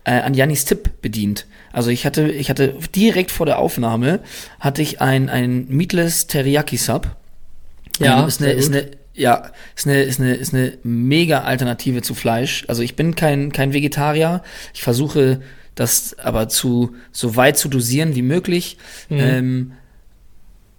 äh, 0.04 0.12
an 0.12 0.34
Jannis 0.34 0.66
Tipp 0.66 1.02
bedient. 1.02 1.46
Also 1.72 1.90
ich 1.90 2.06
hatte, 2.06 2.30
ich 2.30 2.50
hatte 2.50 2.76
direkt 2.96 3.32
vor 3.32 3.46
der 3.46 3.60
Aufnahme 3.60 4.20
hatte 4.60 4.82
ich 4.82 5.02
ein, 5.02 5.30
ein 5.30 5.68
Meatless 5.70 6.28
Teriyaki 6.28 6.78
Sub. 6.78 7.16
Ja, 8.00 8.22
ähm, 8.22 8.28
ist 8.28 8.42
eine, 8.42 8.52
ist 8.52 8.72
eine, 8.72 8.92
ja, 9.14 9.52
ist 9.76 9.88
eine, 9.88 10.02
ist 10.02 10.20
eine, 10.20 10.34
ist 10.34 10.54
eine 10.54 10.74
mega 10.84 11.42
Alternative 11.42 12.02
zu 12.02 12.16
Fleisch. 12.16 12.66
Also 12.68 12.82
ich 12.82 12.96
bin 12.96 13.16
kein, 13.16 13.52
kein 13.52 13.74
Vegetarier. 13.74 14.42
Ich 14.74 14.84
versuche 14.84 15.42
das 15.76 16.18
aber 16.20 16.50
zu, 16.50 16.96
so 17.12 17.36
weit 17.36 17.58
zu 17.58 17.70
dosieren 17.70 18.16
wie 18.16 18.22
möglich. 18.22 18.78
Mhm. 19.10 19.18
Ähm, 19.20 19.72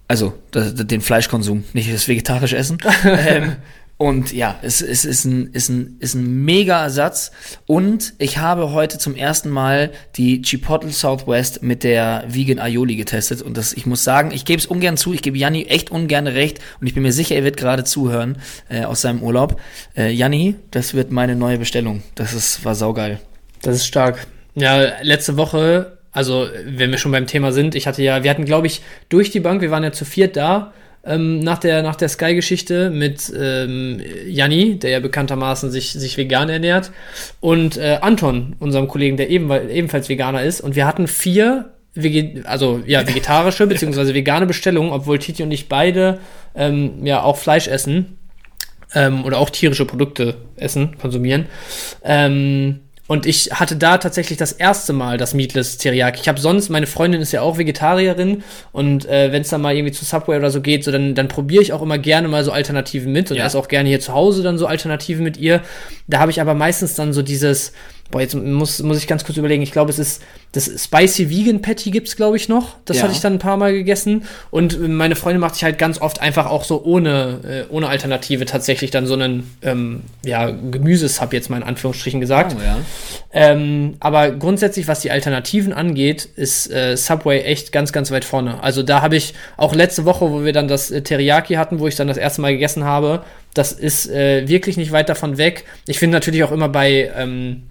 Also 0.07 0.33
das, 0.51 0.75
den 0.75 1.01
Fleischkonsum, 1.01 1.63
nicht 1.73 1.91
das 1.91 2.07
vegetarische 2.07 2.57
Essen. 2.57 2.77
ähm, 3.05 3.55
und 3.97 4.33
ja, 4.33 4.59
es, 4.63 4.81
es 4.81 5.05
ist, 5.05 5.23
ein, 5.23 5.47
ist, 5.53 5.69
ein, 5.69 5.97
ist 5.99 6.15
ein 6.15 6.43
mega 6.43 6.83
Ersatz. 6.83 7.31
Und 7.67 8.13
ich 8.17 8.39
habe 8.39 8.71
heute 8.71 8.97
zum 8.97 9.15
ersten 9.15 9.49
Mal 9.49 9.91
die 10.15 10.41
Chipotle 10.41 10.91
Southwest 10.91 11.61
mit 11.61 11.83
der 11.83 12.25
Vegan 12.27 12.59
Aioli 12.59 12.95
getestet. 12.95 13.41
Und 13.41 13.55
das, 13.55 13.71
ich 13.71 13.85
muss 13.85 14.03
sagen, 14.03 14.31
ich 14.31 14.45
gebe 14.45 14.59
es 14.59 14.65
ungern 14.65 14.97
zu, 14.97 15.13
ich 15.13 15.21
gebe 15.21 15.37
Janni 15.37 15.65
echt 15.65 15.91
ungern 15.91 16.27
recht. 16.27 16.59
Und 16.81 16.87
ich 16.87 16.95
bin 16.95 17.03
mir 17.03 17.13
sicher, 17.13 17.35
er 17.35 17.43
wird 17.43 17.55
gerade 17.55 17.83
zuhören 17.83 18.39
äh, 18.67 18.83
aus 18.83 19.01
seinem 19.01 19.21
Urlaub. 19.21 19.61
Äh, 19.95 20.09
Janni, 20.11 20.55
das 20.71 20.95
wird 20.95 21.11
meine 21.11 21.35
neue 21.35 21.59
Bestellung. 21.59 22.01
Das 22.15 22.33
ist, 22.33 22.65
war 22.65 22.75
saugeil. 22.75 23.19
Das 23.61 23.75
ist 23.75 23.85
stark. 23.85 24.25
Ja, 24.55 25.01
letzte 25.01 25.37
Woche, 25.37 25.99
also 26.11 26.47
wenn 26.65 26.91
wir 26.91 26.97
schon 26.97 27.11
beim 27.11 27.27
Thema 27.27 27.51
sind, 27.51 27.75
ich 27.75 27.87
hatte 27.87 28.01
ja, 28.03 28.23
wir 28.23 28.29
hatten, 28.31 28.45
glaube 28.45 28.67
ich, 28.67 28.81
durch 29.09 29.29
die 29.29 29.39
Bank, 29.39 29.61
wir 29.61 29.71
waren 29.71 29.83
ja 29.83 29.91
zu 29.91 30.03
viert 30.03 30.35
da 30.35 30.73
ähm, 31.05 31.39
nach 31.39 31.57
der, 31.57 31.83
nach 31.83 31.95
der 31.95 32.09
Sky-Geschichte 32.09 32.89
mit 32.89 33.31
ähm, 33.37 34.01
Janni, 34.27 34.79
der 34.79 34.91
ja 34.91 34.99
bekanntermaßen 34.99 35.69
sich, 35.69 35.91
sich 35.91 36.17
vegan 36.17 36.49
ernährt, 36.49 36.91
und 37.41 37.77
äh, 37.77 37.99
Anton, 38.01 38.55
unserem 38.59 38.87
Kollegen, 38.87 39.17
der 39.17 39.29
eben, 39.29 39.51
ebenfalls 39.69 40.09
Veganer 40.09 40.43
ist. 40.43 40.61
Und 40.61 40.75
wir 40.75 40.85
hatten 40.85 41.07
vier 41.07 41.73
Veget 41.95 42.45
also 42.45 42.81
ja, 42.85 43.07
vegetarische 43.07 43.67
bzw. 43.67 44.13
vegane 44.13 44.45
Bestellungen, 44.45 44.91
obwohl 44.91 45.19
Titi 45.19 45.43
und 45.43 45.51
ich 45.51 45.69
beide 45.69 46.19
ähm, 46.55 47.05
ja 47.05 47.21
auch 47.21 47.37
Fleisch 47.37 47.67
essen 47.67 48.17
ähm, 48.95 49.25
oder 49.25 49.37
auch 49.37 49.49
tierische 49.49 49.85
Produkte 49.85 50.35
essen, 50.55 50.97
konsumieren. 50.97 51.45
Ähm, 52.03 52.79
und 53.07 53.25
ich 53.25 53.49
hatte 53.51 53.75
da 53.75 53.97
tatsächlich 53.97 54.37
das 54.37 54.53
erste 54.53 54.93
Mal 54.93 55.17
das 55.17 55.33
Meatless 55.33 55.77
Teriyaki. 55.77 56.21
Ich 56.21 56.29
habe 56.29 56.39
sonst, 56.39 56.69
meine 56.69 56.87
Freundin 56.87 57.21
ist 57.21 57.33
ja 57.33 57.41
auch 57.41 57.57
Vegetarierin 57.57 58.43
und 58.71 59.05
äh, 59.05 59.31
wenn 59.31 59.41
es 59.41 59.49
dann 59.49 59.61
mal 59.61 59.75
irgendwie 59.75 59.91
zu 59.91 60.05
Subway 60.05 60.37
oder 60.37 60.51
so 60.51 60.61
geht, 60.61 60.85
so 60.85 60.91
dann, 60.91 61.13
dann 61.13 61.27
probiere 61.27 61.61
ich 61.61 61.73
auch 61.73 61.81
immer 61.81 61.97
gerne 61.97 62.29
mal 62.29 62.45
so 62.45 62.51
Alternativen 62.51 63.11
mit 63.11 63.29
und 63.29 63.37
ja. 63.37 63.45
esse 63.45 63.57
auch 63.57 63.67
gerne 63.67 63.89
hier 63.89 63.99
zu 63.99 64.13
Hause 64.13 64.41
dann 64.41 64.57
so 64.57 64.67
Alternativen 64.67 65.23
mit 65.23 65.35
ihr. 65.35 65.61
Da 66.07 66.19
habe 66.19 66.31
ich 66.31 66.39
aber 66.39 66.53
meistens 66.53 66.95
dann 66.95 67.11
so 67.11 67.21
dieses, 67.21 67.73
boah, 68.13 68.21
jetzt 68.21 68.35
muss, 68.35 68.81
muss 68.83 68.99
ich 68.99 69.07
ganz 69.07 69.25
kurz 69.25 69.39
überlegen, 69.39 69.63
ich 69.63 69.71
glaube, 69.71 69.89
es 69.89 69.97
ist 69.97 70.21
das 70.51 70.69
Spicy 70.83 71.31
Vegan 71.31 71.63
Patty 71.63 71.89
gibt's 71.89 72.15
glaube 72.15 72.37
ich 72.37 72.47
noch. 72.47 72.75
Das 72.85 72.97
ja. 72.97 73.03
hatte 73.03 73.13
ich 73.13 73.21
dann 73.21 73.33
ein 73.33 73.39
paar 73.39 73.57
Mal 73.57 73.73
gegessen 73.73 74.25
und 74.51 74.79
meine 74.87 75.15
Freundin 75.15 75.41
macht 75.41 75.55
sich 75.55 75.63
halt 75.63 75.79
ganz 75.79 75.99
oft 75.99 76.21
einfach 76.21 76.45
auch 76.45 76.63
so 76.63 76.83
ohne 76.83 77.65
äh, 77.69 77.73
ohne 77.73 77.87
Alternative 77.89 78.45
tatsächlich 78.45 78.91
dann 78.91 79.07
so 79.07 79.15
einen 79.15 79.51
ähm, 79.63 80.01
ja 80.23 80.51
Gemüsesub 80.51 81.33
jetzt 81.33 81.49
mal 81.49 81.57
in 81.57 81.63
Anführungsstrichen 81.63 82.21
gesagt. 82.21 82.55
Oh, 82.55 82.63
ja. 82.63 82.77
ähm, 83.33 83.95
aber 83.99 84.29
grundsätzlich 84.29 84.87
was 84.87 84.99
die 84.99 85.09
Alternativen 85.09 85.73
angeht, 85.73 86.29
ist 86.35 86.71
äh, 86.71 86.95
Subway 86.95 87.41
echt 87.41 87.71
ganz 87.71 87.91
ganz 87.91 88.11
weit 88.11 88.23
vorne. 88.23 88.61
Also 88.61 88.83
da 88.83 89.01
habe 89.01 89.15
ich 89.15 89.33
auch 89.57 89.73
letzte 89.73 90.05
Woche, 90.05 90.29
wo 90.29 90.45
wir 90.45 90.53
dann 90.53 90.67
das 90.67 90.91
äh, 90.91 91.01
Teriyaki 91.01 91.55
hatten, 91.55 91.79
wo 91.79 91.87
ich 91.87 91.95
dann 91.95 92.07
das 92.07 92.17
erste 92.17 92.41
Mal 92.41 92.53
gegessen 92.53 92.83
habe, 92.83 93.23
das 93.55 93.71
ist 93.71 94.07
äh, 94.07 94.47
wirklich 94.47 94.77
nicht 94.77 94.91
weit 94.91 95.09
davon 95.09 95.39
weg. 95.39 95.65
Ich 95.87 95.97
finde 95.97 96.15
natürlich 96.15 96.43
auch 96.43 96.51
immer 96.51 96.69
bei 96.69 97.11
ähm, 97.15 97.63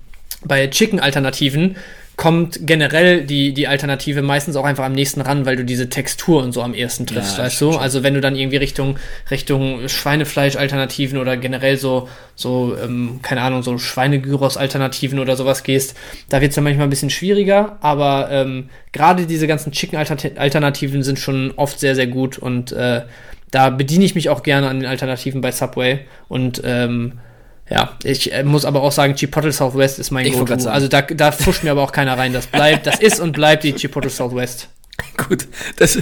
bei 0.45 0.66
Chicken-Alternativen 0.66 1.76
kommt 2.16 2.66
generell 2.66 3.24
die, 3.24 3.55
die 3.55 3.66
Alternative 3.66 4.22
meistens 4.22 4.55
auch 4.57 4.64
einfach 4.64 4.84
am 4.84 4.93
nächsten 4.93 5.22
ran, 5.22 5.47
weil 5.47 5.57
du 5.57 5.64
diese 5.64 5.88
Textur 5.88 6.43
und 6.43 6.53
so 6.53 6.62
am 6.62 6.74
ersten 6.74 7.07
triffst, 7.07 7.38
ja, 7.38 7.45
weißt 7.45 7.61
du? 7.61 7.70
Also 7.70 8.03
wenn 8.03 8.12
du 8.14 8.20
dann 8.20 8.36
irgendwie 8.36 8.59
Richtung, 8.59 8.99
Richtung 9.30 9.88
Schweinefleisch-Alternativen 9.88 11.18
oder 11.18 11.36
generell 11.38 11.78
so, 11.78 12.09
so, 12.34 12.76
ähm, 12.82 13.20
keine 13.22 13.40
Ahnung, 13.40 13.62
so 13.62 13.78
Schweinegyros-Alternativen 13.78 15.18
oder 15.18 15.36
sowas 15.36 15.62
gehst, 15.62 15.97
da 16.28 16.40
wird 16.40 16.51
es 16.51 16.55
dann 16.55 16.64
manchmal 16.64 16.86
ein 16.86 16.90
bisschen 16.90 17.11
schwieriger, 17.11 17.78
aber 17.80 18.28
ähm, 18.30 18.68
gerade 18.93 19.26
diese 19.26 19.47
ganzen 19.47 19.72
Chicken-Alternativen 19.72 21.03
sind 21.03 21.18
schon 21.18 21.53
oft 21.57 21.80
sehr, 21.80 21.95
sehr 21.95 22.09
gut 22.09 22.38
und 22.38 22.72
äh, 22.72 23.03
da 23.51 23.70
bediene 23.70 24.05
ich 24.05 24.14
mich 24.14 24.28
auch 24.28 24.43
gerne 24.43 24.68
an 24.68 24.80
den 24.80 24.88
Alternativen 24.88 25.40
bei 25.40 25.51
Subway 25.51 26.01
und 26.28 26.62
ähm, 26.64 27.14
ja, 27.72 27.96
ich 28.04 28.34
äh, 28.34 28.44
muss 28.44 28.66
aber 28.66 28.82
auch 28.82 28.92
sagen, 28.92 29.14
Chipotle 29.14 29.50
Southwest 29.50 29.98
ist 29.98 30.10
mein 30.10 30.30
Go-To. 30.30 30.68
Also 30.68 30.88
da, 30.88 31.00
da 31.00 31.32
fuscht 31.32 31.64
mir 31.64 31.70
aber 31.70 31.82
auch 31.82 31.92
keiner 31.92 32.18
rein. 32.18 32.34
Das 32.34 32.46
bleibt, 32.46 32.86
das 32.86 32.98
ist 33.00 33.18
und 33.18 33.32
bleibt 33.32 33.64
die 33.64 33.72
Chipotle 33.72 34.10
Southwest. 34.10 34.68
Gut, 35.16 35.48
das, 35.76 35.98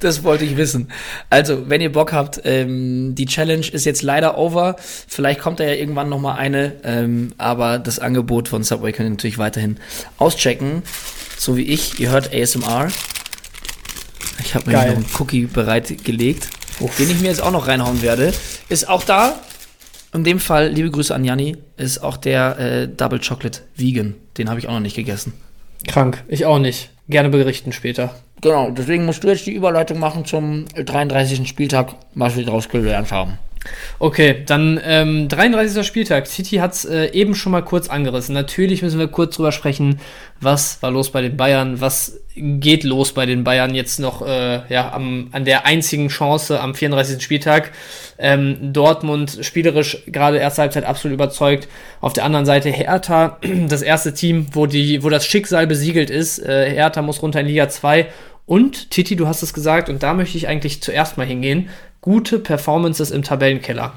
das 0.00 0.24
wollte 0.24 0.46
ich 0.46 0.56
wissen. 0.56 0.90
Also, 1.28 1.68
wenn 1.68 1.82
ihr 1.82 1.92
Bock 1.92 2.14
habt, 2.14 2.40
ähm, 2.44 3.14
die 3.14 3.26
Challenge 3.26 3.66
ist 3.66 3.84
jetzt 3.84 4.00
leider 4.00 4.38
over. 4.38 4.76
Vielleicht 4.78 5.40
kommt 5.40 5.60
da 5.60 5.64
ja 5.64 5.74
irgendwann 5.74 6.08
noch 6.08 6.18
mal 6.18 6.36
eine, 6.36 6.72
ähm, 6.84 7.34
aber 7.36 7.78
das 7.78 7.98
Angebot 7.98 8.48
von 8.48 8.62
Subway 8.62 8.92
könnt 8.92 9.08
ihr 9.08 9.10
natürlich 9.10 9.36
weiterhin 9.36 9.76
auschecken. 10.16 10.82
So 11.36 11.58
wie 11.58 11.64
ich. 11.64 12.00
Ihr 12.00 12.10
hört 12.10 12.34
ASMR. 12.34 12.88
Ich 14.42 14.54
habe 14.54 14.70
mir 14.70 14.78
noch 14.78 14.84
einen 14.84 15.06
Cookie 15.18 15.44
bereitgelegt, 15.44 16.48
den 16.98 17.10
ich 17.10 17.20
mir 17.20 17.28
jetzt 17.28 17.42
auch 17.42 17.50
noch 17.50 17.68
reinhauen 17.68 18.00
werde. 18.00 18.32
Ist 18.70 18.88
auch 18.88 19.04
da 19.04 19.38
in 20.12 20.24
dem 20.24 20.40
Fall, 20.40 20.68
liebe 20.68 20.90
Grüße 20.90 21.14
an 21.14 21.24
Janni, 21.24 21.56
ist 21.76 22.02
auch 22.02 22.16
der 22.16 22.58
äh, 22.58 22.88
Double 22.88 23.20
Chocolate 23.20 23.60
Vegan. 23.76 24.14
Den 24.38 24.48
habe 24.48 24.58
ich 24.58 24.68
auch 24.68 24.72
noch 24.72 24.80
nicht 24.80 24.96
gegessen. 24.96 25.32
Krank, 25.86 26.24
ich 26.28 26.46
auch 26.46 26.58
nicht. 26.58 26.90
Gerne 27.08 27.28
berichten 27.28 27.72
später. 27.72 28.14
Genau, 28.40 28.70
deswegen 28.70 29.04
musst 29.04 29.22
du 29.22 29.28
jetzt 29.28 29.46
die 29.46 29.52
Überleitung 29.52 29.98
machen 29.98 30.24
zum 30.24 30.64
33. 30.74 31.46
Spieltag, 31.48 31.94
was 32.14 32.36
wir 32.36 32.44
daraus 32.44 32.68
gelernt 32.68 33.12
haben. 33.12 33.38
Okay, 33.98 34.42
dann 34.46 34.80
ähm, 34.82 35.28
33. 35.28 35.86
Spieltag. 35.86 36.26
City 36.26 36.56
hat 36.56 36.72
es 36.72 36.86
äh, 36.86 37.10
eben 37.12 37.34
schon 37.34 37.52
mal 37.52 37.62
kurz 37.62 37.90
angerissen. 37.90 38.34
Natürlich 38.34 38.80
müssen 38.80 38.98
wir 38.98 39.08
kurz 39.08 39.36
drüber 39.36 39.52
sprechen, 39.52 40.00
was 40.40 40.82
war 40.82 40.90
los 40.90 41.10
bei 41.10 41.20
den 41.20 41.36
Bayern, 41.36 41.80
was 41.80 42.20
geht 42.34 42.84
los 42.84 43.12
bei 43.12 43.26
den 43.26 43.44
Bayern 43.44 43.74
jetzt 43.74 44.00
noch 44.00 44.26
äh, 44.26 44.62
ja, 44.72 44.92
am, 44.92 45.28
an 45.32 45.44
der 45.44 45.66
einzigen 45.66 46.08
Chance 46.08 46.58
am 46.58 46.74
34. 46.74 47.22
Spieltag. 47.22 47.72
Ähm, 48.18 48.72
Dortmund 48.72 49.38
spielerisch 49.42 50.04
gerade 50.06 50.38
erste 50.38 50.62
Halbzeit 50.62 50.84
absolut 50.84 51.14
überzeugt. 51.14 51.68
Auf 52.00 52.14
der 52.14 52.24
anderen 52.24 52.46
Seite 52.46 52.70
Hertha, 52.70 53.38
das 53.68 53.82
erste 53.82 54.14
Team, 54.14 54.46
wo, 54.52 54.64
die, 54.64 55.02
wo 55.02 55.10
das 55.10 55.26
Schicksal 55.26 55.66
besiegelt 55.66 56.08
ist. 56.08 56.38
Äh, 56.38 56.70
Hertha 56.70 57.02
muss 57.02 57.20
runter 57.20 57.40
in 57.40 57.46
Liga 57.46 57.68
2 57.68 58.06
und 58.46 58.90
Titi, 58.90 59.14
du 59.14 59.28
hast 59.28 59.42
es 59.42 59.54
gesagt, 59.54 59.88
und 59.88 60.02
da 60.02 60.12
möchte 60.12 60.36
ich 60.36 60.48
eigentlich 60.48 60.82
zuerst 60.82 61.16
mal 61.16 61.26
hingehen 61.26 61.68
gute 62.00 62.38
Performances 62.38 63.10
im 63.10 63.22
Tabellenkeller. 63.22 63.92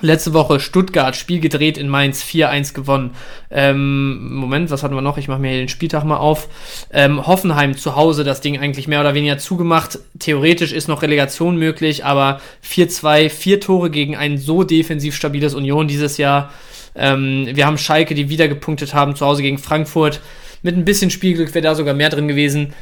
Letzte 0.00 0.32
Woche 0.32 0.58
Stuttgart, 0.58 1.14
Spiel 1.14 1.38
gedreht 1.38 1.78
in 1.78 1.88
Mainz, 1.88 2.24
4-1 2.24 2.74
gewonnen. 2.74 3.10
Ähm, 3.50 4.34
Moment, 4.34 4.70
was 4.70 4.82
hatten 4.82 4.96
wir 4.96 5.00
noch? 5.00 5.16
Ich 5.16 5.28
mache 5.28 5.38
mir 5.38 5.50
hier 5.50 5.60
den 5.60 5.68
Spieltag 5.68 6.02
mal 6.02 6.16
auf. 6.16 6.48
Ähm, 6.92 7.24
Hoffenheim 7.24 7.76
zu 7.76 7.94
Hause, 7.94 8.24
das 8.24 8.40
Ding 8.40 8.58
eigentlich 8.58 8.88
mehr 8.88 9.00
oder 9.00 9.14
weniger 9.14 9.38
zugemacht. 9.38 10.00
Theoretisch 10.18 10.72
ist 10.72 10.88
noch 10.88 11.02
Relegation 11.02 11.56
möglich, 11.56 12.04
aber 12.04 12.40
4-2, 12.68 13.30
vier 13.30 13.60
Tore 13.60 13.90
gegen 13.90 14.16
ein 14.16 14.38
so 14.38 14.64
defensiv 14.64 15.14
stabiles 15.14 15.54
Union 15.54 15.86
dieses 15.86 16.16
Jahr. 16.16 16.50
Ähm, 16.96 17.48
wir 17.52 17.64
haben 17.64 17.78
Schalke, 17.78 18.16
die 18.16 18.28
wieder 18.28 18.48
gepunktet 18.48 18.94
haben, 18.94 19.14
zu 19.14 19.24
Hause 19.24 19.42
gegen 19.42 19.58
Frankfurt. 19.58 20.20
Mit 20.62 20.76
ein 20.76 20.84
bisschen 20.84 21.10
Spielglück 21.10 21.54
wäre 21.54 21.62
da 21.62 21.74
sogar 21.76 21.94
mehr 21.94 22.10
drin 22.10 22.26
gewesen. 22.26 22.74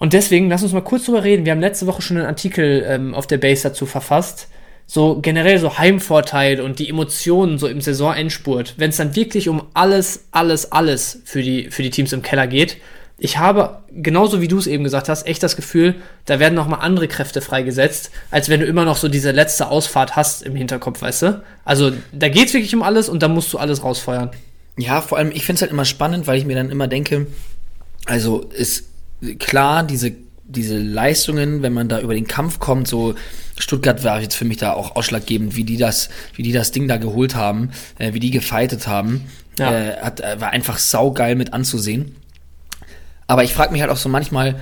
Und 0.00 0.14
deswegen, 0.14 0.48
lass 0.48 0.62
uns 0.62 0.72
mal 0.72 0.80
kurz 0.80 1.04
drüber 1.04 1.22
reden. 1.22 1.44
Wir 1.44 1.52
haben 1.52 1.60
letzte 1.60 1.86
Woche 1.86 2.00
schon 2.00 2.16
einen 2.16 2.26
Artikel 2.26 2.84
ähm, 2.88 3.14
auf 3.14 3.26
der 3.26 3.36
Base 3.36 3.62
dazu 3.62 3.84
verfasst. 3.84 4.48
So 4.86 5.20
generell 5.20 5.58
so 5.58 5.76
Heimvorteil 5.76 6.62
und 6.62 6.78
die 6.78 6.88
Emotionen 6.88 7.58
so 7.58 7.68
im 7.68 7.82
Saisonendspurt. 7.82 8.74
Wenn 8.78 8.90
es 8.90 8.96
dann 8.96 9.14
wirklich 9.14 9.50
um 9.50 9.62
alles, 9.74 10.24
alles, 10.32 10.72
alles 10.72 11.20
für 11.26 11.42
die, 11.42 11.70
für 11.70 11.82
die 11.82 11.90
Teams 11.90 12.14
im 12.14 12.22
Keller 12.22 12.46
geht. 12.46 12.78
Ich 13.18 13.36
habe, 13.36 13.82
genauso 13.92 14.40
wie 14.40 14.48
du 14.48 14.56
es 14.56 14.66
eben 14.66 14.84
gesagt 14.84 15.10
hast, 15.10 15.26
echt 15.26 15.42
das 15.42 15.54
Gefühl, 15.54 15.96
da 16.24 16.40
werden 16.40 16.54
nochmal 16.54 16.80
andere 16.80 17.06
Kräfte 17.06 17.42
freigesetzt, 17.42 18.10
als 18.30 18.48
wenn 18.48 18.60
du 18.60 18.66
immer 18.66 18.86
noch 18.86 18.96
so 18.96 19.08
diese 19.08 19.32
letzte 19.32 19.68
Ausfahrt 19.68 20.16
hast 20.16 20.42
im 20.42 20.56
Hinterkopf, 20.56 21.02
weißt 21.02 21.22
du? 21.22 21.42
Also 21.66 21.92
da 22.10 22.30
geht 22.30 22.46
es 22.48 22.54
wirklich 22.54 22.74
um 22.74 22.82
alles 22.82 23.10
und 23.10 23.22
da 23.22 23.28
musst 23.28 23.52
du 23.52 23.58
alles 23.58 23.84
rausfeuern. 23.84 24.30
Ja, 24.78 25.02
vor 25.02 25.18
allem, 25.18 25.30
ich 25.30 25.44
finde 25.44 25.56
es 25.56 25.60
halt 25.60 25.72
immer 25.72 25.84
spannend, 25.84 26.26
weil 26.26 26.38
ich 26.38 26.46
mir 26.46 26.56
dann 26.56 26.70
immer 26.70 26.88
denke, 26.88 27.26
also 28.06 28.48
es 28.58 28.89
klar, 29.38 29.82
diese, 29.84 30.12
diese 30.44 30.78
Leistungen, 30.78 31.62
wenn 31.62 31.72
man 31.72 31.88
da 31.88 32.00
über 32.00 32.14
den 32.14 32.26
Kampf 32.26 32.58
kommt, 32.58 32.88
so 32.88 33.14
Stuttgart 33.58 34.02
war 34.04 34.20
jetzt 34.20 34.34
für 34.34 34.44
mich 34.44 34.56
da 34.56 34.72
auch 34.72 34.96
ausschlaggebend, 34.96 35.54
wie 35.56 35.64
die 35.64 35.76
das, 35.76 36.08
wie 36.34 36.42
die 36.42 36.52
das 36.52 36.72
Ding 36.72 36.88
da 36.88 36.96
geholt 36.96 37.34
haben, 37.34 37.70
äh, 37.98 38.12
wie 38.14 38.20
die 38.20 38.30
gefightet 38.30 38.86
haben. 38.86 39.26
Ja. 39.58 39.72
Äh, 39.72 39.96
hat, 39.98 40.20
äh, 40.20 40.40
war 40.40 40.50
einfach 40.50 40.78
saugeil 40.78 41.34
mit 41.34 41.52
anzusehen. 41.52 42.16
Aber 43.26 43.44
ich 43.44 43.52
frage 43.52 43.72
mich 43.72 43.82
halt 43.82 43.90
auch 43.90 43.96
so 43.96 44.08
manchmal, 44.08 44.60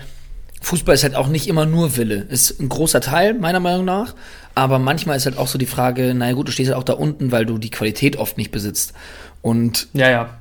Fußball 0.61 0.95
ist 0.95 1.05
halt 1.05 1.15
auch 1.15 1.29
nicht 1.29 1.47
immer 1.47 1.67
nur 1.67 1.97
Wille. 1.97 2.27
Ist 2.29 2.61
ein 2.61 2.69
großer 2.69 3.01
Teil, 3.01 3.35
meiner 3.35 3.61
Meinung 3.61 3.85
nach. 3.85 4.15
Aber 4.55 4.81
manchmal 4.81 5.17
ist 5.17 5.25
halt 5.25 5.39
auch 5.39 5.47
so 5.47 5.57
die 5.57 5.67
Frage, 5.67 6.15
naja 6.15 6.33
gut, 6.33 6.49
du 6.49 6.53
stehst 6.53 6.71
halt 6.71 6.79
auch 6.79 6.85
da 6.85 6.95
unten, 6.95 7.31
weil 7.31 7.47
du 7.47 7.59
die 7.59 7.71
Qualität 7.71 8.17
oft 8.17 8.37
nicht 8.37 8.51
besitzt. 8.51 8.93
Und 9.41 9.89
ja, 9.93 10.11
ja 10.11 10.39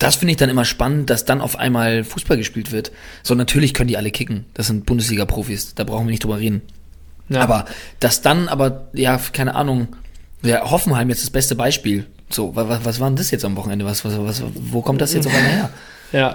das 0.00 0.16
finde 0.16 0.32
ich 0.32 0.38
dann 0.38 0.48
immer 0.48 0.64
spannend, 0.64 1.10
dass 1.10 1.26
dann 1.26 1.40
auf 1.40 1.58
einmal 1.58 2.04
Fußball 2.04 2.38
gespielt 2.38 2.72
wird. 2.72 2.90
So, 3.22 3.34
natürlich 3.34 3.74
können 3.74 3.88
die 3.88 3.98
alle 3.98 4.10
kicken. 4.10 4.46
Das 4.54 4.66
sind 4.66 4.86
Bundesliga-Profis. 4.86 5.74
Da 5.74 5.84
brauchen 5.84 6.06
wir 6.06 6.10
nicht 6.10 6.24
drüber 6.24 6.38
reden. 6.38 6.62
Ja. 7.28 7.42
Aber, 7.42 7.66
dass 8.00 8.22
dann 8.22 8.48
aber, 8.48 8.88
ja, 8.94 9.20
keine 9.32 9.54
Ahnung, 9.54 9.88
ja, 10.42 10.70
Hoffenheim 10.70 11.10
jetzt 11.10 11.22
das 11.22 11.30
beste 11.30 11.54
Beispiel. 11.54 12.06
So, 12.30 12.56
was, 12.56 12.84
was 12.84 12.98
war 12.98 13.10
denn 13.10 13.16
das 13.16 13.30
jetzt 13.30 13.44
am 13.44 13.56
Wochenende? 13.56 13.84
Was, 13.84 14.04
was, 14.04 14.18
was, 14.18 14.42
wo 14.54 14.80
kommt 14.80 15.02
das 15.02 15.12
jetzt 15.12 15.26
auf 15.26 15.34
einmal 15.34 15.52
her? 15.52 15.70
Ja. 16.12 16.34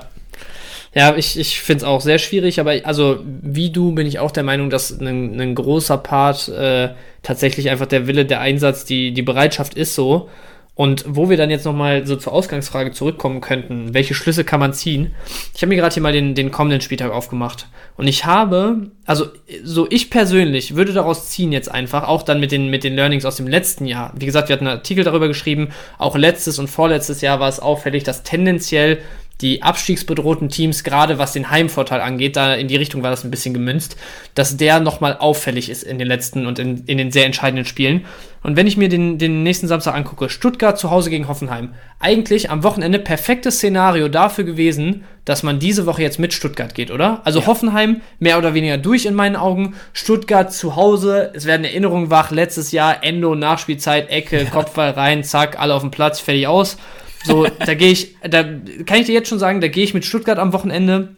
Ja, 0.93 1.17
ich, 1.17 1.37
ich 1.37 1.59
finde 1.59 1.79
es 1.79 1.83
auch 1.83 1.99
sehr 1.99 2.19
schwierig, 2.19 2.61
aber 2.61 2.73
also 2.85 3.19
wie 3.25 3.69
du 3.69 3.91
bin 3.91 4.07
ich 4.07 4.19
auch 4.19 4.31
der 4.31 4.43
Meinung, 4.43 4.69
dass 4.69 4.97
ein, 4.97 5.41
ein 5.41 5.53
großer 5.53 5.97
Part 5.97 6.47
äh, 6.47 6.91
tatsächlich 7.21 7.69
einfach 7.69 7.87
der 7.87 8.07
Wille, 8.07 8.23
der 8.23 8.39
Einsatz, 8.39 8.85
die, 8.85 9.11
die 9.11 9.21
Bereitschaft 9.21 9.73
ist 9.73 9.95
so. 9.95 10.29
Und 10.75 11.05
wo 11.07 11.29
wir 11.29 11.37
dann 11.37 11.49
jetzt 11.49 11.63
nochmal 11.63 12.05
so 12.05 12.17
zur 12.17 12.33
Ausgangsfrage 12.33 12.91
zurückkommen 12.91 13.39
könnten, 13.39 13.93
welche 13.93 14.13
Schlüsse 14.13 14.43
kann 14.43 14.59
man 14.59 14.73
ziehen? 14.73 15.15
Ich 15.55 15.61
habe 15.61 15.69
mir 15.69 15.77
gerade 15.77 15.93
hier 15.93 16.03
mal 16.03 16.11
den, 16.11 16.35
den 16.35 16.51
kommenden 16.51 16.81
Spieltag 16.81 17.11
aufgemacht. 17.11 17.67
Und 17.95 18.07
ich 18.07 18.25
habe, 18.25 18.91
also 19.05 19.27
so 19.63 19.87
ich 19.89 20.09
persönlich 20.09 20.75
würde 20.75 20.91
daraus 20.91 21.29
ziehen 21.29 21.53
jetzt 21.53 21.71
einfach, 21.71 22.05
auch 22.05 22.23
dann 22.23 22.41
mit 22.41 22.51
den, 22.51 22.69
mit 22.69 22.83
den 22.83 22.95
Learnings 22.95 23.23
aus 23.23 23.37
dem 23.37 23.47
letzten 23.47 23.85
Jahr. 23.85 24.11
Wie 24.17 24.25
gesagt, 24.25 24.49
wir 24.49 24.53
hatten 24.53 24.67
einen 24.67 24.77
Artikel 24.77 25.05
darüber 25.05 25.29
geschrieben, 25.29 25.69
auch 25.97 26.17
letztes 26.17 26.59
und 26.59 26.69
vorletztes 26.69 27.21
Jahr 27.21 27.39
war 27.39 27.47
es 27.47 27.61
auffällig, 27.61 28.03
dass 28.03 28.23
tendenziell 28.23 28.99
die 29.41 29.63
abstiegsbedrohten 29.63 30.49
Teams, 30.49 30.83
gerade 30.83 31.17
was 31.19 31.33
den 31.33 31.49
Heimvorteil 31.49 31.99
angeht, 31.99 32.35
da 32.37 32.53
in 32.53 32.67
die 32.67 32.77
Richtung 32.77 33.03
war 33.03 33.11
das 33.11 33.23
ein 33.23 33.31
bisschen 33.31 33.53
gemünzt, 33.53 33.97
dass 34.33 34.55
der 34.55 34.79
nochmal 34.79 35.17
auffällig 35.17 35.69
ist 35.69 35.83
in 35.83 35.99
den 35.99 36.07
letzten 36.07 36.45
und 36.45 36.57
in, 36.57 36.83
in 36.85 36.97
den 36.97 37.11
sehr 37.11 37.25
entscheidenden 37.25 37.65
Spielen. 37.65 38.05
Und 38.43 38.55
wenn 38.55 38.67
ich 38.67 38.77
mir 38.77 38.89
den, 38.89 39.17
den 39.17 39.43
nächsten 39.43 39.67
Samstag 39.67 39.95
angucke, 39.95 40.29
Stuttgart 40.29 40.77
zu 40.77 40.91
Hause 40.91 41.09
gegen 41.09 41.27
Hoffenheim, 41.27 41.73
eigentlich 41.99 42.49
am 42.49 42.63
Wochenende 42.63 42.99
perfektes 42.99 43.55
Szenario 43.55 44.07
dafür 44.07 44.43
gewesen, 44.43 45.03
dass 45.25 45.43
man 45.43 45.59
diese 45.59 45.85
Woche 45.85 46.03
jetzt 46.03 46.19
mit 46.19 46.31
Stuttgart 46.31 46.73
geht, 46.73 46.91
oder? 46.91 47.21
Also 47.25 47.39
ja. 47.39 47.47
Hoffenheim 47.47 48.01
mehr 48.19 48.37
oder 48.37 48.53
weniger 48.53 48.77
durch 48.77 49.05
in 49.05 49.15
meinen 49.15 49.35
Augen, 49.35 49.73
Stuttgart 49.91 50.53
zu 50.53 50.75
Hause, 50.75 51.31
es 51.33 51.45
werden 51.45 51.65
Erinnerungen 51.65 52.11
wach, 52.11 52.31
letztes 52.31 52.71
Jahr 52.71 53.03
Endo, 53.03 53.35
Nachspielzeit, 53.35 54.09
Ecke, 54.09 54.43
ja. 54.43 54.49
Kopfball 54.49 54.91
rein, 54.91 55.23
zack, 55.23 55.59
alle 55.59 55.73
auf 55.73 55.81
dem 55.81 55.91
Platz, 55.91 56.19
fertig 56.19 56.47
aus. 56.47 56.77
So, 57.25 57.47
da 57.65 57.73
gehe 57.73 57.91
ich, 57.91 58.15
da 58.21 58.43
kann 58.43 58.99
ich 58.99 59.07
dir 59.07 59.13
jetzt 59.13 59.29
schon 59.29 59.39
sagen, 59.39 59.61
da 59.61 59.67
gehe 59.67 59.83
ich 59.83 59.93
mit 59.93 60.05
Stuttgart 60.05 60.37
am 60.37 60.53
Wochenende. 60.53 61.15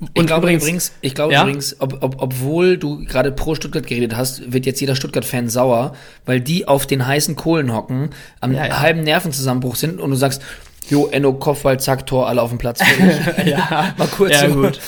Und 0.00 0.10
ich 0.14 0.26
glaube 0.26 0.46
übrigens, 0.46 0.62
übrigens, 0.62 0.92
ich 1.02 1.14
glaube 1.14 1.32
ja? 1.32 1.42
übrigens, 1.42 1.76
ob, 1.80 2.02
ob, 2.02 2.22
obwohl 2.22 2.78
du 2.78 3.04
gerade 3.04 3.32
pro 3.32 3.54
Stuttgart 3.54 3.86
geredet 3.86 4.16
hast, 4.16 4.52
wird 4.52 4.64
jetzt 4.66 4.80
jeder 4.80 4.96
Stuttgart-Fan 4.96 5.48
sauer, 5.48 5.94
weil 6.24 6.40
die 6.40 6.66
auf 6.68 6.86
den 6.86 7.06
heißen 7.06 7.36
Kohlen 7.36 7.74
hocken, 7.74 8.10
am 8.40 8.52
ja, 8.52 8.66
ja. 8.66 8.80
halben 8.80 9.02
Nervenzusammenbruch 9.02 9.76
sind 9.76 10.00
und 10.00 10.10
du 10.10 10.16
sagst, 10.16 10.42
Jo, 10.90 11.06
Enno, 11.06 11.32
Kopfball, 11.34 11.78
zack, 11.78 12.04
Tor, 12.06 12.28
alle 12.28 12.42
auf 12.42 12.50
dem 12.50 12.58
Platz. 12.58 12.80
ja, 13.44 13.94
mal 13.96 14.08
kurz. 14.08 14.32
Ja, 14.32 14.48
so. 14.48 14.56
gut. 14.56 14.80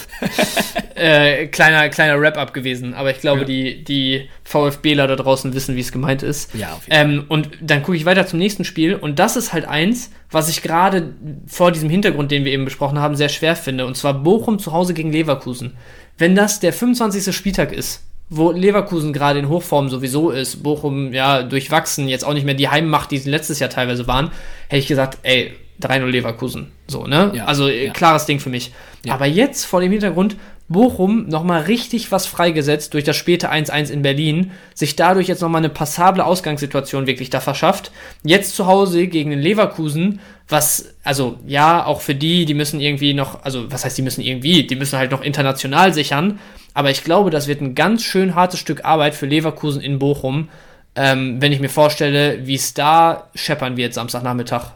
äh, 0.96 1.46
kleiner 1.46 1.88
kleiner 1.90 2.20
Wrap-up 2.20 2.52
gewesen, 2.52 2.92
aber 2.92 3.12
ich 3.12 3.20
glaube, 3.20 3.40
ja. 3.40 3.46
die, 3.46 3.84
die 3.84 4.28
VfBler 4.42 5.06
da 5.06 5.14
draußen 5.14 5.54
wissen, 5.54 5.76
wie 5.76 5.80
es 5.80 5.92
gemeint 5.92 6.24
ist. 6.24 6.52
Ja, 6.54 6.72
auf 6.72 6.88
jeden 6.88 6.94
Fall. 6.94 7.04
Ähm, 7.04 7.24
und 7.28 7.50
dann 7.60 7.82
gucke 7.82 7.96
ich 7.96 8.04
weiter 8.04 8.26
zum 8.26 8.40
nächsten 8.40 8.64
Spiel 8.64 8.96
und 8.96 9.20
das 9.20 9.36
ist 9.36 9.52
halt 9.52 9.64
eins, 9.64 10.10
was 10.30 10.48
ich 10.48 10.62
gerade 10.62 11.14
vor 11.46 11.70
diesem 11.70 11.88
Hintergrund, 11.88 12.32
den 12.32 12.44
wir 12.44 12.52
eben 12.52 12.64
besprochen 12.64 12.98
haben, 12.98 13.14
sehr 13.14 13.28
schwer 13.28 13.54
finde. 13.54 13.86
Und 13.86 13.96
zwar 13.96 14.14
Bochum 14.14 14.58
zu 14.58 14.72
Hause 14.72 14.94
gegen 14.94 15.12
Leverkusen. 15.12 15.76
Wenn 16.18 16.34
das 16.34 16.58
der 16.58 16.72
25. 16.72 17.34
Spieltag 17.34 17.72
ist, 17.72 18.02
wo 18.28 18.50
Leverkusen 18.50 19.12
gerade 19.12 19.38
in 19.38 19.48
Hochform 19.48 19.88
sowieso 19.88 20.30
ist, 20.30 20.62
Bochum 20.62 21.12
ja 21.12 21.42
durchwachsen, 21.42 22.08
jetzt 22.08 22.24
auch 22.24 22.32
nicht 22.32 22.46
mehr 22.46 22.54
die 22.54 22.68
Heimmacht, 22.68 23.10
die 23.10 23.18
sie 23.18 23.30
letztes 23.30 23.58
Jahr 23.58 23.70
teilweise 23.70 24.06
waren, 24.06 24.30
hätte 24.68 24.80
ich 24.80 24.88
gesagt, 24.88 25.18
ey, 25.22 25.52
3-0 25.80 26.06
Leverkusen. 26.06 26.72
So, 26.86 27.06
ne? 27.06 27.32
Ja, 27.34 27.44
also 27.46 27.68
äh, 27.68 27.86
ja. 27.86 27.92
klares 27.92 28.26
Ding 28.26 28.40
für 28.40 28.50
mich. 28.50 28.72
Ja. 29.04 29.14
Aber 29.14 29.26
jetzt 29.26 29.64
vor 29.64 29.80
dem 29.80 29.92
Hintergrund, 29.92 30.36
Bochum 30.68 31.28
nochmal 31.28 31.62
richtig 31.62 32.10
was 32.10 32.26
freigesetzt 32.26 32.94
durch 32.94 33.04
das 33.04 33.16
späte 33.16 33.52
1-1 33.52 33.90
in 33.90 34.02
Berlin, 34.02 34.52
sich 34.74 34.96
dadurch 34.96 35.28
jetzt 35.28 35.42
nochmal 35.42 35.60
eine 35.60 35.68
passable 35.68 36.24
Ausgangssituation 36.24 37.06
wirklich 37.06 37.30
da 37.30 37.40
verschafft. 37.40 37.92
Jetzt 38.24 38.56
zu 38.56 38.66
Hause 38.66 39.06
gegen 39.06 39.30
den 39.30 39.40
Leverkusen, 39.40 40.20
was, 40.48 40.94
also 41.04 41.38
ja, 41.46 41.84
auch 41.84 42.00
für 42.00 42.14
die, 42.14 42.46
die 42.46 42.54
müssen 42.54 42.80
irgendwie 42.80 43.14
noch, 43.14 43.44
also 43.44 43.70
was 43.70 43.84
heißt, 43.84 43.98
die 43.98 44.02
müssen 44.02 44.22
irgendwie, 44.22 44.66
die 44.66 44.76
müssen 44.76 44.98
halt 44.98 45.10
noch 45.10 45.22
international 45.22 45.92
sichern. 45.92 46.38
Aber 46.74 46.90
ich 46.90 47.04
glaube, 47.04 47.30
das 47.30 47.48
wird 47.48 47.60
ein 47.60 47.74
ganz 47.74 48.02
schön 48.02 48.34
hartes 48.34 48.58
Stück 48.58 48.84
Arbeit 48.84 49.14
für 49.14 49.26
Leverkusen 49.26 49.82
in 49.82 49.98
Bochum, 49.98 50.48
ähm, 50.94 51.40
wenn 51.40 51.52
ich 51.52 51.60
mir 51.60 51.68
vorstelle, 51.68 52.46
wie 52.46 52.54
es 52.54 52.74
da 52.74 53.28
scheppern 53.34 53.76
wird 53.76 53.94
Samstagnachmittag. 53.94 54.72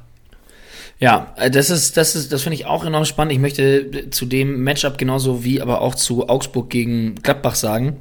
Ja, 0.99 1.35
äh, 1.37 1.51
das 1.51 1.71
ist, 1.71 1.97
das 1.97 2.17
ist, 2.17 2.33
das 2.33 2.43
finde 2.43 2.57
ich 2.57 2.67
auch 2.67 2.85
enorm 2.85 3.05
spannend. 3.05 3.33
Ich 3.33 3.39
möchte 3.39 4.11
zu 4.11 4.27
dem 4.27 4.63
Matchup 4.63 4.99
genauso 4.99 5.45
wie 5.45 5.61
aber 5.61 5.83
auch 5.83 5.95
zu 5.95 6.29
Augsburg 6.29 6.71
gegen 6.71 7.17
Gladbach 7.17 7.55
sagen. 7.55 7.97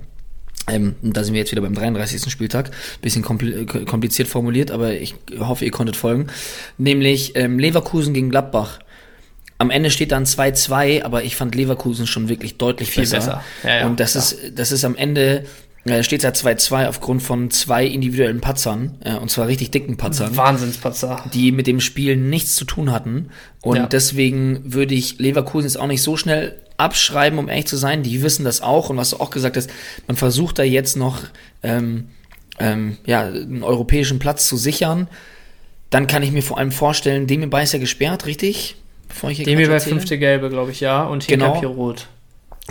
Ähm, 0.67 0.95
da 1.01 1.23
sind 1.23 1.33
wir 1.33 1.41
jetzt 1.41 1.51
wieder 1.51 1.61
beim 1.61 1.75
33. 1.75 2.31
Spieltag. 2.31 2.71
Bisschen 3.01 3.23
kompliziert 3.23 4.27
formuliert, 4.27 4.71
aber 4.71 4.93
ich 4.93 5.15
hoffe, 5.37 5.65
ihr 5.65 5.71
konntet 5.71 5.95
folgen. 5.95 6.27
Nämlich 6.77 7.35
ähm, 7.35 7.59
Leverkusen 7.59 8.13
gegen 8.13 8.29
Gladbach. 8.29 8.79
Am 9.57 9.69
Ende 9.69 9.91
steht 9.91 10.11
dann 10.11 10.25
2-2, 10.25 11.03
aber 11.03 11.23
ich 11.23 11.35
fand 11.35 11.55
Leverkusen 11.55 12.07
schon 12.07 12.29
wirklich 12.29 12.57
deutlich 12.57 12.89
Viel 12.89 13.03
besser. 13.03 13.17
besser. 13.17 13.43
Ja, 13.63 13.79
ja, 13.79 13.85
und 13.85 13.99
das 13.99 14.13
klar. 14.13 14.23
ist, 14.23 14.59
das 14.59 14.71
ist 14.71 14.83
am 14.83 14.95
Ende 14.95 15.45
äh, 15.85 16.03
steht 16.03 16.21
seit 16.21 16.35
2-2 16.35 16.87
aufgrund 16.87 17.21
von 17.21 17.51
zwei 17.51 17.85
individuellen 17.85 18.41
Patzern, 18.41 18.97
äh, 19.03 19.15
und 19.15 19.29
zwar 19.29 19.47
richtig 19.47 19.69
dicken 19.69 19.97
Patzern. 19.97 20.35
Wahnsinnspatzer. 20.35 21.23
Die 21.33 21.51
mit 21.51 21.67
dem 21.67 21.79
Spiel 21.79 22.17
nichts 22.17 22.55
zu 22.55 22.65
tun 22.65 22.91
hatten. 22.91 23.29
Und 23.61 23.77
ja. 23.77 23.85
deswegen 23.85 24.73
würde 24.73 24.95
ich 24.95 25.19
Leverkusen 25.19 25.67
jetzt 25.67 25.79
auch 25.79 25.87
nicht 25.87 26.01
so 26.01 26.17
schnell 26.17 26.59
abschreiben, 26.77 27.37
um 27.37 27.49
ehrlich 27.49 27.67
zu 27.67 27.77
sein. 27.77 28.01
Die 28.01 28.23
wissen 28.23 28.45
das 28.45 28.61
auch. 28.61 28.89
Und 28.89 28.97
was 28.97 29.11
du 29.11 29.17
auch 29.17 29.29
gesagt 29.29 29.57
hast, 29.57 29.69
man 30.07 30.17
versucht 30.17 30.57
da 30.57 30.63
jetzt 30.63 30.97
noch 30.97 31.21
ähm, 31.61 32.09
ähm, 32.59 32.97
ja, 33.05 33.21
einen 33.21 33.63
europäischen 33.63 34.17
Platz 34.17 34.47
zu 34.47 34.57
sichern. 34.57 35.07
Dann 35.91 36.07
kann 36.07 36.23
ich 36.23 36.31
mir 36.31 36.41
vor 36.41 36.57
allem 36.57 36.71
vorstellen, 36.71 37.27
Demi 37.27 37.47
ist 37.61 37.73
ja 37.73 37.79
gesperrt, 37.79 38.25
richtig? 38.25 38.75
Bevor 39.07 39.29
ich 39.29 39.37
hier 39.37 39.45
Demi 39.45 39.67
bei 39.67 39.79
fünfte 39.79 40.17
Gelbe, 40.17 40.49
glaube 40.49 40.71
ich, 40.71 40.79
ja. 40.79 41.03
Und 41.03 41.25
Hinkapie 41.25 41.61
genau. 41.61 41.73
rot. 41.73 42.07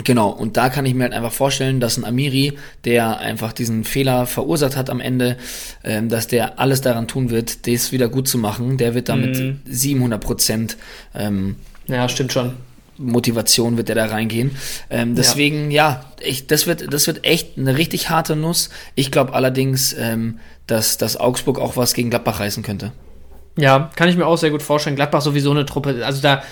Genau, 0.03 0.29
und 0.31 0.57
da 0.57 0.71
kann 0.71 0.87
ich 0.87 0.95
mir 0.95 1.05
halt 1.05 1.13
einfach 1.13 1.33
vorstellen, 1.33 1.79
dass 1.79 1.97
ein 1.97 2.05
Amiri, 2.05 2.55
der 2.85 3.19
einfach 3.19 3.53
diesen 3.53 3.85
Fehler 3.85 4.27
verursacht 4.27 4.77
hat 4.77 4.91
am 4.91 5.01
Ende, 5.01 5.37
ähm, 5.85 6.09
dass 6.09 6.27
der 6.27 6.59
alles 6.59 6.81
daran 6.81 7.07
tun 7.07 7.31
wird, 7.31 7.69
das 7.69 7.93
wieder 7.93 8.09
gut 8.09 8.27
zu 8.27 8.37
machen. 8.37 8.77
Der 8.77 8.95
wird 8.95 9.09
damit 9.09 9.39
mhm. 9.39 9.61
700 9.67 10.21
Prozent. 10.21 10.77
Ähm, 11.15 11.57
ja, 11.87 12.09
stimmt 12.09 12.33
schon. 12.33 12.55
Motivation 12.97 13.77
wird 13.77 13.89
der 13.89 13.95
da 13.95 14.07
reingehen. 14.07 14.57
Ähm, 14.91 15.15
deswegen, 15.15 15.71
ja, 15.71 15.89
ja 15.89 16.05
ich, 16.21 16.49
das, 16.49 16.67
wird, 16.67 16.93
das 16.93 17.07
wird 17.07 17.25
echt 17.25 17.57
eine 17.57 17.77
richtig 17.77 18.11
harte 18.11 18.35
Nuss. 18.35 18.71
Ich 18.97 19.13
glaube 19.13 19.33
allerdings, 19.35 19.95
ähm, 19.97 20.41
dass, 20.67 20.99
dass 20.99 21.17
Augsburg 21.17 21.61
auch 21.61 21.77
was 21.77 21.95
gegen 21.95 22.11
Gladbach 22.11 22.41
reißen 22.41 22.65
könnte. 22.65 22.93
Ja, 23.57 23.91
kann 23.95 24.09
ich 24.09 24.17
mir 24.17 24.27
auch 24.27 24.37
sehr 24.39 24.51
gut 24.51 24.63
vorstellen. 24.63 24.97
Gladbach 24.97 25.21
sowieso 25.21 25.53
eine 25.53 25.67
Truppe. 25.67 26.05
Also 26.05 26.21
da 26.21 26.43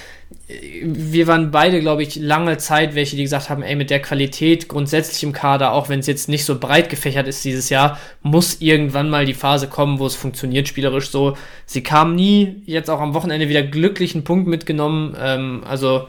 wir 0.84 1.26
waren 1.26 1.50
beide, 1.50 1.80
glaube 1.80 2.02
ich, 2.02 2.16
lange 2.16 2.58
Zeit 2.58 2.94
welche, 2.94 3.16
die 3.16 3.22
gesagt 3.22 3.50
haben, 3.50 3.62
ey, 3.62 3.76
mit 3.76 3.90
der 3.90 4.00
Qualität 4.00 4.68
grundsätzlich 4.68 5.22
im 5.22 5.32
Kader, 5.32 5.72
auch 5.72 5.88
wenn 5.88 6.00
es 6.00 6.06
jetzt 6.06 6.28
nicht 6.28 6.44
so 6.44 6.58
breit 6.58 6.88
gefächert 6.88 7.28
ist 7.28 7.44
dieses 7.44 7.68
Jahr, 7.68 7.98
muss 8.22 8.60
irgendwann 8.60 9.10
mal 9.10 9.26
die 9.26 9.34
Phase 9.34 9.68
kommen, 9.68 9.98
wo 9.98 10.06
es 10.06 10.14
funktioniert 10.14 10.68
spielerisch 10.68 11.10
so. 11.10 11.36
Sie 11.66 11.82
kam 11.82 12.14
nie, 12.14 12.62
jetzt 12.66 12.90
auch 12.90 13.00
am 13.00 13.14
Wochenende 13.14 13.48
wieder 13.48 13.62
glücklichen 13.62 14.24
Punkt 14.24 14.46
mitgenommen. 14.46 15.16
Ähm, 15.20 15.64
also 15.68 16.08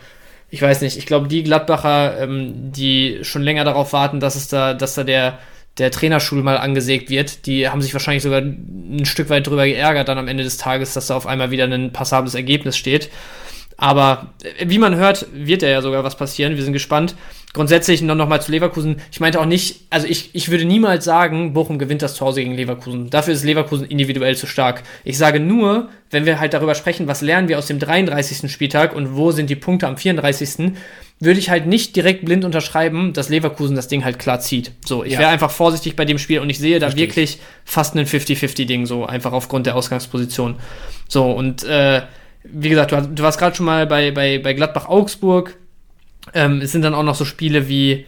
ich 0.50 0.62
weiß 0.62 0.82
nicht, 0.82 0.98
ich 0.98 1.06
glaube, 1.06 1.28
die 1.28 1.44
Gladbacher, 1.44 2.20
ähm, 2.20 2.72
die 2.72 3.20
schon 3.24 3.42
länger 3.42 3.64
darauf 3.64 3.94
warten, 3.94 4.20
dass 4.20 4.36
es 4.36 4.48
da, 4.48 4.74
dass 4.74 4.96
da 4.96 5.04
der 5.04 5.40
der 5.78 5.90
Trainerschul 5.90 6.44
mal 6.44 6.58
angesägt 6.58 7.10
wird, 7.10 7.48
die 7.48 7.68
haben 7.68 7.82
sich 7.82 7.94
wahrscheinlich 7.94 8.22
sogar 8.22 8.42
ein 8.42 9.06
Stück 9.06 9.30
weit 9.30 9.48
drüber 9.48 9.66
geärgert 9.66 10.08
dann 10.08 10.20
am 10.20 10.28
Ende 10.28 10.44
des 10.44 10.58
Tages, 10.58 10.94
dass 10.94 11.08
da 11.08 11.16
auf 11.16 11.26
einmal 11.26 11.50
wieder 11.50 11.66
ein 11.66 11.92
passables 11.92 12.36
Ergebnis 12.36 12.78
steht. 12.78 13.10
Aber 13.78 14.34
äh, 14.44 14.66
wie 14.68 14.78
man 14.78 14.96
hört, 14.96 15.28
wird 15.34 15.62
ja 15.62 15.82
sogar 15.82 16.04
was 16.04 16.18
passieren. 16.18 16.56
Wir 16.56 16.64
sind 16.64 16.74
gespannt. 16.74 17.16
Grundsätzlich 17.54 18.02
noch, 18.02 18.16
noch 18.16 18.28
mal 18.28 18.42
zu 18.42 18.52
Leverkusen. 18.52 18.98
Ich 19.12 19.20
meinte 19.20 19.40
auch 19.40 19.46
nicht, 19.46 19.82
also 19.92 20.08
ich, 20.08 20.32
ich 20.34 20.50
würde 20.50 20.66
niemals 20.66 21.06
sagen, 21.06 21.54
Bochum 21.54 21.78
gewinnt 21.78 22.02
das 22.02 22.16
zu 22.16 22.26
Hause 22.26 22.42
gegen 22.42 22.56
Leverkusen. 22.56 23.12
Dafür 23.12 23.36
ist 23.36 23.44
Leverkusen 23.44 23.86
individuell 23.86 24.36
zu 24.36 24.48
stark. 24.48 24.82
Ich 25.04 25.20
sage 25.20 25.40
nur, 25.40 25.90
wenn 26.10 26.26
wir 26.26 26.40
halt 26.40 26.56
darüber 26.56 26.74
sprechen, 26.74 27.08
was 27.08 27.22
lernen 27.22 27.50
wir 27.50 27.60
aus 27.60 27.68
dem 27.68 27.78
33. 27.78 28.52
Spieltag 28.52 28.96
und 28.96 29.16
wo 29.16 29.32
sind 29.32 29.52
die 29.52 29.56
Punkte 29.56 29.88
am 29.88 29.98
34. 29.98 30.74
würde 31.20 31.40
ich 31.40 31.52
halt 31.52 31.68
nicht 31.68 31.96
direkt 31.96 32.26
blind 32.26 32.44
unterschreiben, 32.44 33.14
dass 33.14 33.30
Leverkusen 33.30 33.76
das 33.76 33.88
Ding 33.88 34.04
halt 34.04 34.18
klar 34.18 34.40
zieht. 34.40 34.72
So, 34.84 35.04
ich 35.04 35.14
ja. 35.14 35.20
wäre 35.20 35.30
einfach 35.30 35.52
vorsichtig 35.52 35.96
bei 35.96 36.06
dem 36.06 36.18
Spiel 36.18 36.40
und 36.40 36.50
ich 36.50 36.58
sehe 36.58 36.80
da 36.80 36.88
Richtig. 36.88 37.02
wirklich 37.02 37.40
fast 37.66 37.96
ein 37.96 38.06
50-50-Ding, 38.06 38.88
so 38.88 39.06
einfach 39.06 39.32
aufgrund 39.32 39.68
der 39.68 39.76
Ausgangsposition. 39.76 40.56
So, 41.08 41.32
und 41.32 41.64
äh, 41.64 42.02
wie 42.44 42.70
gesagt, 42.70 42.92
du, 42.92 43.02
du 43.02 43.24
warst 43.24 43.40
gerade 43.40 43.56
schon 43.56 43.66
mal 43.66 43.88
bei, 43.88 44.12
bei, 44.12 44.40
bei 44.40 44.54
Gladbach-Augsburg. 44.54 45.56
Ähm, 46.34 46.62
es 46.62 46.72
sind 46.72 46.84
dann 46.84 46.94
auch 46.94 47.04
noch 47.04 47.16
so 47.16 47.26
Spiele 47.26 47.68
wie, 47.68 48.06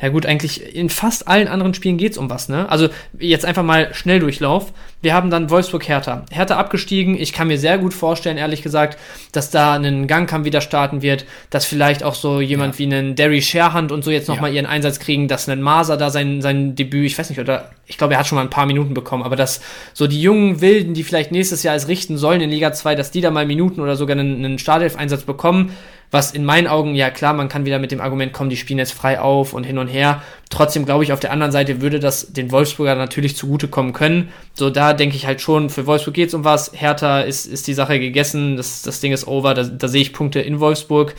ja 0.00 0.08
gut, 0.08 0.26
eigentlich 0.26 0.74
in 0.74 0.90
fast 0.90 1.28
allen 1.28 1.48
anderen 1.48 1.72
Spielen 1.72 1.96
geht 1.96 2.12
es 2.12 2.18
um 2.18 2.28
was, 2.28 2.48
ne? 2.48 2.68
Also 2.68 2.88
jetzt 3.18 3.44
einfach 3.44 3.62
mal 3.62 3.94
Schnelldurchlauf. 3.94 4.72
Wir 5.02 5.14
haben 5.14 5.30
dann 5.30 5.50
Wolfsburg-Hertha. 5.50 6.24
Hertha 6.30 6.56
abgestiegen. 6.56 7.16
Ich 7.16 7.32
kann 7.32 7.46
mir 7.46 7.58
sehr 7.58 7.78
gut 7.78 7.94
vorstellen, 7.94 8.36
ehrlich 8.36 8.62
gesagt, 8.62 8.98
dass 9.32 9.50
da 9.50 9.74
ein 9.74 10.06
Gangkampf 10.06 10.44
wieder 10.44 10.60
starten 10.60 11.00
wird, 11.00 11.26
dass 11.50 11.64
vielleicht 11.64 12.02
auch 12.02 12.14
so 12.14 12.40
jemand 12.40 12.74
ja. 12.74 12.78
wie 12.80 12.94
einen 12.94 13.14
Derry 13.14 13.40
Sherhand 13.40 13.92
und 13.92 14.02
so 14.02 14.10
jetzt 14.10 14.28
nochmal 14.28 14.50
ja. 14.50 14.56
ihren 14.56 14.66
Einsatz 14.66 14.98
kriegen, 14.98 15.28
dass 15.28 15.48
ein 15.48 15.62
Maser 15.62 15.96
da 15.96 16.10
sein, 16.10 16.42
sein 16.42 16.74
Debüt, 16.74 17.06
ich 17.06 17.18
weiß 17.18 17.30
nicht, 17.30 17.40
oder 17.40 17.70
ich 17.86 17.98
glaube, 17.98 18.14
er 18.14 18.20
hat 18.20 18.26
schon 18.26 18.36
mal 18.36 18.42
ein 18.42 18.50
paar 18.50 18.66
Minuten 18.66 18.94
bekommen, 18.94 19.22
aber 19.22 19.36
dass 19.36 19.60
so 19.92 20.06
die 20.06 20.20
jungen 20.20 20.60
Wilden, 20.60 20.94
die 20.94 21.04
vielleicht 21.04 21.32
nächstes 21.32 21.62
Jahr 21.62 21.74
es 21.74 21.88
richten 21.88 22.16
sollen 22.16 22.40
in 22.40 22.50
Liga 22.50 22.72
2, 22.72 22.94
dass 22.94 23.10
die 23.10 23.20
da 23.20 23.30
mal 23.30 23.46
Minuten 23.46 23.80
oder 23.80 23.96
sogar 23.96 24.16
einen, 24.16 24.44
einen 24.44 24.58
Startelf-Einsatz 24.58 25.22
bekommen, 25.22 25.74
was 26.10 26.30
in 26.30 26.44
meinen 26.44 26.68
Augen, 26.68 26.94
ja 26.94 27.10
klar, 27.10 27.34
man 27.34 27.48
kann 27.48 27.66
wieder 27.66 27.80
mit 27.80 27.90
dem 27.90 28.00
Argument 28.00 28.32
kommen, 28.32 28.48
die 28.48 28.56
spielen 28.56 28.78
jetzt 28.78 28.92
frei 28.92 29.20
auf 29.20 29.52
und 29.52 29.64
hin 29.64 29.78
und 29.78 29.88
her. 29.88 30.22
Trotzdem 30.48 30.84
glaube 30.84 31.02
ich, 31.02 31.12
auf 31.12 31.18
der 31.18 31.32
anderen 31.32 31.50
Seite 31.50 31.80
würde 31.80 31.98
das 31.98 32.32
den 32.32 32.52
Wolfsburger 32.52 32.94
natürlich 32.94 33.36
zugutekommen 33.36 33.92
können. 33.92 34.28
So, 34.54 34.70
da 34.70 34.92
denke 34.92 35.16
ich 35.16 35.26
halt 35.26 35.40
schon, 35.40 35.70
für 35.70 35.86
Wolfsburg 35.86 36.14
geht 36.14 36.28
es 36.28 36.34
um 36.34 36.44
was. 36.44 36.70
Hertha 36.72 37.20
ist, 37.20 37.46
ist 37.46 37.66
die 37.66 37.74
Sache 37.74 37.98
gegessen, 37.98 38.56
das, 38.56 38.82
das 38.82 39.00
Ding 39.00 39.12
ist 39.12 39.26
over, 39.26 39.54
da, 39.54 39.64
da 39.64 39.88
sehe 39.88 40.02
ich 40.02 40.12
Punkte 40.12 40.40
in 40.40 40.60
Wolfsburg. 40.60 41.16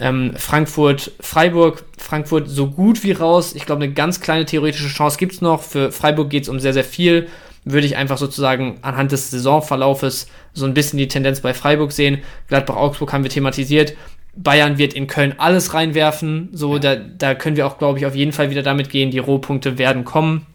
Ähm, 0.00 0.32
Frankfurt, 0.36 1.12
Freiburg, 1.20 1.84
Frankfurt 1.98 2.48
so 2.48 2.68
gut 2.68 3.04
wie 3.04 3.12
raus. 3.12 3.54
Ich 3.54 3.66
glaube, 3.66 3.84
eine 3.84 3.92
ganz 3.92 4.20
kleine 4.20 4.46
theoretische 4.46 4.88
Chance 4.88 5.18
gibt 5.18 5.34
es 5.34 5.40
noch. 5.42 5.62
Für 5.62 5.92
Freiburg 5.92 6.30
geht 6.30 6.44
es 6.44 6.48
um 6.48 6.58
sehr, 6.58 6.72
sehr 6.72 6.84
viel. 6.84 7.28
Würde 7.64 7.86
ich 7.86 7.98
einfach 7.98 8.16
sozusagen 8.16 8.78
anhand 8.80 9.12
des 9.12 9.30
Saisonverlaufes 9.30 10.28
so 10.54 10.64
ein 10.64 10.72
bisschen 10.72 10.98
die 10.98 11.08
Tendenz 11.08 11.40
bei 11.40 11.52
Freiburg 11.52 11.92
sehen. 11.92 12.22
Gladbach-Augsburg 12.48 13.12
haben 13.12 13.24
wir 13.24 13.30
thematisiert. 13.30 13.94
Bayern 14.34 14.78
wird 14.78 14.94
in 14.94 15.06
Köln 15.06 15.34
alles 15.36 15.74
reinwerfen. 15.74 16.48
So, 16.52 16.78
da, 16.78 16.96
da 16.96 17.34
können 17.34 17.56
wir 17.56 17.66
auch, 17.66 17.76
glaube 17.76 17.98
ich, 17.98 18.06
auf 18.06 18.14
jeden 18.14 18.32
Fall 18.32 18.48
wieder 18.48 18.62
damit 18.62 18.88
gehen. 18.88 19.10
Die 19.10 19.18
Rohpunkte 19.18 19.76
werden 19.76 20.06
kommen. 20.06 20.46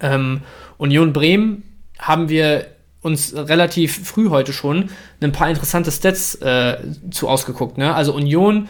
Ähm, 0.00 0.40
Union 0.78 1.12
Bremen 1.12 1.62
haben 2.00 2.28
wir 2.28 2.66
uns 3.02 3.34
relativ 3.34 4.06
früh 4.08 4.30
heute 4.30 4.52
schon 4.52 4.90
ein 5.20 5.32
paar 5.32 5.50
interessante 5.50 5.90
Stats 5.90 6.36
äh, 6.36 6.78
zu 7.10 7.28
ausgeguckt. 7.28 7.76
Ne? 7.76 7.94
Also 7.94 8.14
Union 8.14 8.68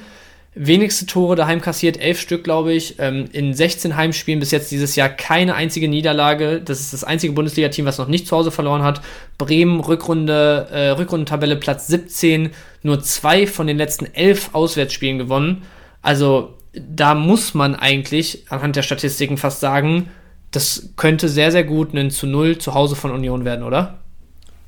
wenigste 0.54 1.06
Tore 1.06 1.34
daheim 1.34 1.60
kassiert, 1.62 1.98
elf 1.98 2.20
Stück, 2.20 2.44
glaube 2.44 2.72
ich. 2.72 2.98
Ähm, 2.98 3.26
in 3.32 3.54
16 3.54 3.96
Heimspielen 3.96 4.40
bis 4.40 4.50
jetzt 4.50 4.70
dieses 4.70 4.96
Jahr 4.96 5.08
keine 5.08 5.54
einzige 5.54 5.88
Niederlage. 5.88 6.60
Das 6.60 6.80
ist 6.80 6.92
das 6.92 7.04
einzige 7.04 7.32
Bundesliga-Team, 7.32 7.86
was 7.86 7.98
noch 7.98 8.08
nicht 8.08 8.26
zu 8.26 8.36
Hause 8.36 8.50
verloren 8.50 8.82
hat. 8.82 9.00
Bremen, 9.38 9.80
Rückrunde, 9.80 10.68
äh, 10.70 10.88
Rückrundentabelle 10.90 11.56
Platz 11.56 11.86
17, 11.86 12.50
nur 12.82 13.00
zwei 13.00 13.46
von 13.46 13.66
den 13.66 13.78
letzten 13.78 14.06
elf 14.14 14.50
Auswärtsspielen 14.54 15.18
gewonnen. 15.18 15.62
Also 16.02 16.54
da 16.74 17.14
muss 17.14 17.54
man 17.54 17.74
eigentlich 17.74 18.44
anhand 18.48 18.76
der 18.76 18.82
Statistiken 18.82 19.36
fast 19.36 19.60
sagen, 19.60 20.08
das 20.50 20.90
könnte 20.96 21.28
sehr, 21.28 21.50
sehr 21.50 21.64
gut 21.64 21.94
ein 21.94 22.10
zu 22.10 22.26
Null 22.26 22.58
zu 22.58 22.74
Hause 22.74 22.94
von 22.94 23.10
Union 23.10 23.44
werden, 23.44 23.64
oder? 23.64 24.01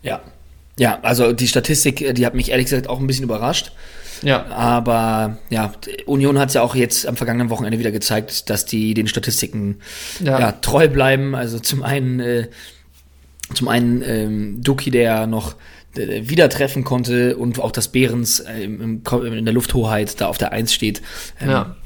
Ja. 0.04 0.20
Ja, 0.78 0.98
also 1.02 1.32
die 1.32 1.46
Statistik, 1.46 2.14
die 2.14 2.26
hat 2.26 2.34
mich 2.34 2.50
ehrlich 2.50 2.66
gesagt 2.66 2.88
auch 2.88 2.98
ein 2.98 3.06
bisschen 3.06 3.24
überrascht. 3.24 3.72
Ja. 4.22 4.46
Aber 4.46 5.38
ja, 5.50 5.72
Union 6.06 6.38
hat 6.38 6.48
es 6.48 6.54
ja 6.54 6.62
auch 6.62 6.74
jetzt 6.74 7.06
am 7.06 7.16
vergangenen 7.16 7.50
Wochenende 7.50 7.78
wieder 7.78 7.92
gezeigt, 7.92 8.50
dass 8.50 8.64
die 8.64 8.94
den 8.94 9.06
Statistiken 9.06 9.80
ja. 10.20 10.38
ja 10.38 10.52
treu 10.52 10.88
bleiben. 10.88 11.34
Also 11.34 11.58
zum 11.58 11.82
einen, 11.82 12.20
äh, 12.20 12.48
zum 13.54 13.68
einen 13.68 14.02
ähm, 14.02 14.62
Duki, 14.62 14.90
der 14.90 15.26
noch 15.26 15.54
äh, 15.96 16.28
wieder 16.28 16.48
treffen 16.48 16.82
konnte 16.82 17.36
und 17.36 17.60
auch 17.60 17.70
das 17.70 17.88
Behrens 17.88 18.40
äh, 18.40 18.64
im, 18.64 19.02
in 19.02 19.44
der 19.44 19.54
Lufthoheit 19.54 20.20
da 20.20 20.26
auf 20.26 20.38
der 20.38 20.52
Eins 20.52 20.72
steht. 20.74 21.02
Ähm, 21.40 21.50
ja. 21.50 21.76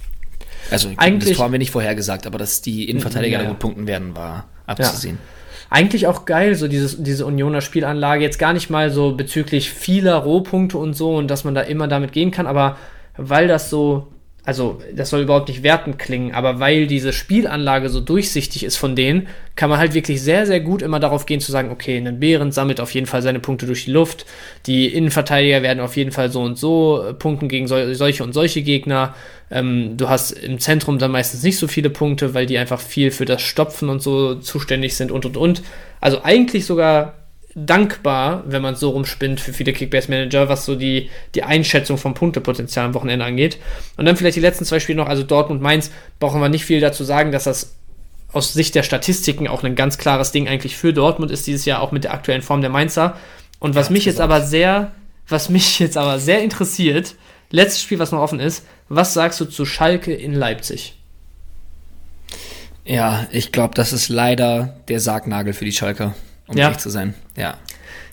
Also 0.71 0.91
Eigentlich, 0.97 1.31
das 1.31 1.37
Tor 1.37 1.47
haben 1.47 1.53
wir 1.53 1.59
nicht 1.59 1.73
vorhergesagt, 1.73 2.27
aber 2.27 2.39
dass 2.39 2.63
die 2.63 2.89
Innenverteidiger 2.89 3.39
ja, 3.39 3.45
da 3.45 3.51
gut 3.51 3.59
punkten 3.59 3.87
werden, 3.87 4.15
war 4.17 4.49
abzusehen. 4.67 5.19
Ja 5.21 5.38
eigentlich 5.71 6.07
auch 6.07 6.25
geil, 6.25 6.55
so 6.55 6.69
dieses, 6.69 7.03
diese 7.03 7.27
Unioner 7.27 7.61
Spielanlage. 7.61 8.23
Jetzt 8.23 8.39
gar 8.39 8.53
nicht 8.53 8.71
mal 8.71 8.91
so 8.91 9.13
bezüglich 9.13 9.71
vieler 9.71 10.17
Rohpunkte 10.17 10.79
und 10.79 10.95
so 10.95 11.17
und 11.17 11.29
dass 11.29 11.45
man 11.45 11.55
da 11.55 11.61
immer 11.63 11.89
damit 11.89 12.13
gehen 12.13 12.31
kann, 12.31 12.47
aber 12.47 12.77
weil 13.17 13.49
das 13.49 13.69
so 13.69 14.09
also 14.49 14.81
das 14.95 15.11
soll 15.11 15.21
überhaupt 15.21 15.51
nicht 15.51 15.63
wertend 15.63 15.99
klingen, 15.99 16.33
aber 16.33 16.59
weil 16.59 16.87
diese 16.87 17.13
Spielanlage 17.13 17.91
so 17.91 18.01
durchsichtig 18.01 18.65
ist 18.65 18.77
von 18.77 18.97
denen, 18.97 19.29
kann 19.57 19.69
man 19.69 19.79
halt 19.79 19.93
wirklich 19.93 20.23
sehr, 20.23 20.47
sehr 20.47 20.61
gut 20.61 20.81
immer 20.81 21.01
darauf 21.01 21.27
gehen 21.27 21.39
zu 21.39 21.53
sagen, 21.53 21.71
okay, 21.71 21.99
ein 21.99 22.19
Bären 22.19 22.51
sammelt 22.51 22.81
auf 22.81 22.95
jeden 22.95 23.07
Fall 23.07 23.21
seine 23.21 23.41
Punkte 23.41 23.67
durch 23.67 23.85
die 23.85 23.91
Luft, 23.91 24.25
die 24.65 24.87
Innenverteidiger 24.87 25.61
werden 25.61 25.81
auf 25.81 25.99
jeden 25.99 26.13
Fall 26.13 26.33
so 26.33 26.41
und 26.41 26.57
so 26.57 27.03
äh, 27.03 27.13
punkten 27.13 27.51
gegen 27.51 27.69
so, 27.69 27.93
solche 27.93 28.25
und 28.25 28.33
solche 28.33 28.63
Gegner. 28.63 29.15
Ähm, 29.51 29.99
du 29.99 30.09
hast 30.09 30.31
im 30.31 30.59
Zentrum 30.59 30.99
dann 30.99 31.11
meistens 31.11 31.43
nicht 31.43 31.59
so 31.59 31.69
viele 31.69 31.91
Punkte, 31.91 32.33
weil 32.33 32.47
die 32.47 32.57
einfach 32.57 32.81
viel 32.81 33.11
für 33.11 33.27
das 33.27 33.43
Stopfen 33.43 33.91
und 33.91 34.01
so 34.01 34.37
zuständig 34.37 34.97
sind 34.97 35.13
und 35.13 35.27
und 35.27 35.37
und. 35.37 35.61
Also 36.01 36.23
eigentlich 36.23 36.65
sogar 36.65 37.17
dankbar, 37.67 38.45
wenn 38.47 38.63
man 38.63 38.75
es 38.75 38.81
so 38.81 38.91
rumspinnt 38.91 39.41
für 39.41 39.53
viele 39.53 39.73
Kickbase-Manager, 39.73 40.49
was 40.49 40.65
so 40.65 40.77
die, 40.77 41.11
die 41.35 41.43
Einschätzung 41.43 41.99
vom 41.99 42.15
Punktepotenzial 42.15 42.87
am 42.87 42.95
Wochenende 42.95 43.25
angeht. 43.25 43.59
Und 43.97 44.05
dann 44.05 44.17
vielleicht 44.17 44.37
die 44.37 44.41
letzten 44.41 44.65
zwei 44.65 44.81
Spiele 44.81 44.99
noch, 44.99 45.09
also 45.09 45.23
Dortmund 45.23 45.63
Mainz, 45.63 45.91
brauchen 46.21 46.41
wir 46.41 46.49
nicht 46.49 46.65
viel 46.65 46.81
dazu 46.81 47.05
sagen, 47.05 47.33
dass 47.33 47.45
das 47.45 47.75
aus 48.33 48.53
Sicht 48.53 48.75
der 48.75 48.83
Statistiken 48.83 49.49
auch 49.49 49.65
ein 49.65 49.75
ganz 49.75 49.99
klares 49.99 50.33
Ding 50.33 50.49
eigentlich 50.49 50.77
für 50.77 50.93
Dortmund 50.93 51.31
ist 51.31 51.47
dieses 51.47 51.65
Jahr 51.65 51.81
auch 51.81 51.93
mit 51.93 52.05
der 52.05 52.13
aktuellen 52.13 52.43
Form 52.43 52.61
der 52.61 52.71
Mainzer. 52.71 53.17
Und 53.59 53.75
was 53.75 53.89
ja, 53.89 53.93
mich 53.93 54.05
jetzt 54.05 54.21
aber 54.21 54.43
sehr, 54.43 54.93
was 55.27 55.49
mich 55.49 55.79
jetzt 55.79 55.97
aber 55.97 56.19
sehr 56.19 56.43
interessiert, 56.43 57.15
letztes 57.51 57.83
Spiel, 57.83 57.99
was 57.99 58.13
noch 58.13 58.21
offen 58.21 58.41
ist, 58.41 58.67
was 58.89 59.15
sagst 59.15 59.41
du 59.41 59.47
zu 59.47 59.65
Schalke 59.65 60.13
in 60.13 60.35
Leipzig? 60.35 60.95
Ja, 62.85 63.27
ich 63.33 63.53
glaube, 63.53 63.75
das 63.75 63.93
ist 63.93 64.09
leider 64.09 64.79
der 64.89 65.01
Sargnagel 65.01 65.53
für 65.53 65.65
die 65.65 65.73
Schalker 65.73 66.15
um 66.49 66.57
ja. 66.57 66.65
ehrlich 66.65 66.79
zu 66.79 66.91
sein. 66.91 67.15
Ja. 67.37 67.57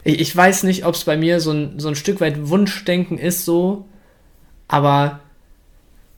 Ich, 0.03 0.19
ich 0.19 0.35
weiß 0.35 0.63
nicht, 0.63 0.85
ob 0.85 0.95
es 0.95 1.03
bei 1.03 1.17
mir 1.17 1.39
so 1.39 1.51
ein, 1.51 1.79
so 1.79 1.87
ein 1.87 1.95
Stück 1.95 2.21
weit 2.21 2.49
Wunschdenken 2.49 3.17
ist, 3.17 3.45
so, 3.45 3.85
aber 4.67 5.19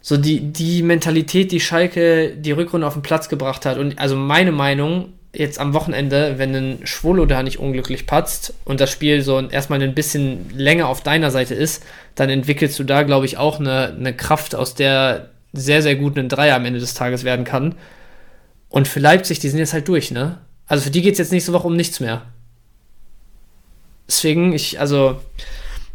so 0.02 0.18
die, 0.18 0.52
die 0.52 0.84
Mentalität, 0.84 1.52
die 1.52 1.60
Schalke 1.60 2.36
die 2.36 2.52
Rückrunde 2.52 2.88
auf 2.88 2.94
den 2.94 3.02
Platz 3.02 3.30
gebracht 3.30 3.66
hat, 3.66 3.78
und 3.78 4.00
also 4.00 4.16
meine 4.16 4.52
Meinung, 4.52 5.14
jetzt 5.34 5.60
am 5.60 5.74
Wochenende, 5.74 6.36
wenn 6.38 6.56
ein 6.56 6.80
Schwolo 6.88 7.26
da 7.26 7.44
nicht 7.44 7.60
unglücklich 7.60 8.08
patzt 8.08 8.54
und 8.66 8.80
das 8.80 8.90
Spiel 8.90 9.22
so 9.22 9.40
erstmal 9.40 9.82
ein 9.82 9.94
bisschen 9.94 10.50
länger 10.56 10.88
auf 10.88 11.02
deiner 11.02 11.32
Seite 11.32 11.54
ist, 11.54 11.84
dann 12.16 12.30
entwickelst 12.30 12.80
du 12.80 12.84
da, 12.84 13.04
glaube 13.04 13.26
ich, 13.26 13.38
auch 13.38 13.60
eine, 13.60 13.94
eine 13.98 14.14
Kraft, 14.16 14.56
aus 14.56 14.74
der 14.74 15.30
sehr, 15.54 15.82
sehr 15.82 15.96
gut 15.96 16.18
ein 16.18 16.30
Dreier 16.30 16.56
am 16.56 16.66
Ende 16.66 16.80
des 16.80 16.94
Tages 16.94 17.24
werden 17.24 17.46
kann. 17.46 17.76
Und 18.70 18.88
für 18.88 19.00
Leipzig, 19.00 19.40
die 19.40 19.50
sind 19.50 19.60
jetzt 19.60 19.74
halt 19.74 19.88
durch, 19.88 20.12
ne? 20.12 20.40
Also 20.68 20.84
für 20.84 20.92
die 20.92 21.02
geht 21.02 21.14
es 21.14 21.20
jetzt 21.20 21.32
nächste 21.32 21.54
Woche 21.54 21.68
um 21.68 21.76
nichts 21.76 22.00
mehr. 22.00 22.24
Deswegen, 24.08 24.54
ich, 24.54 24.80
also, 24.80 25.20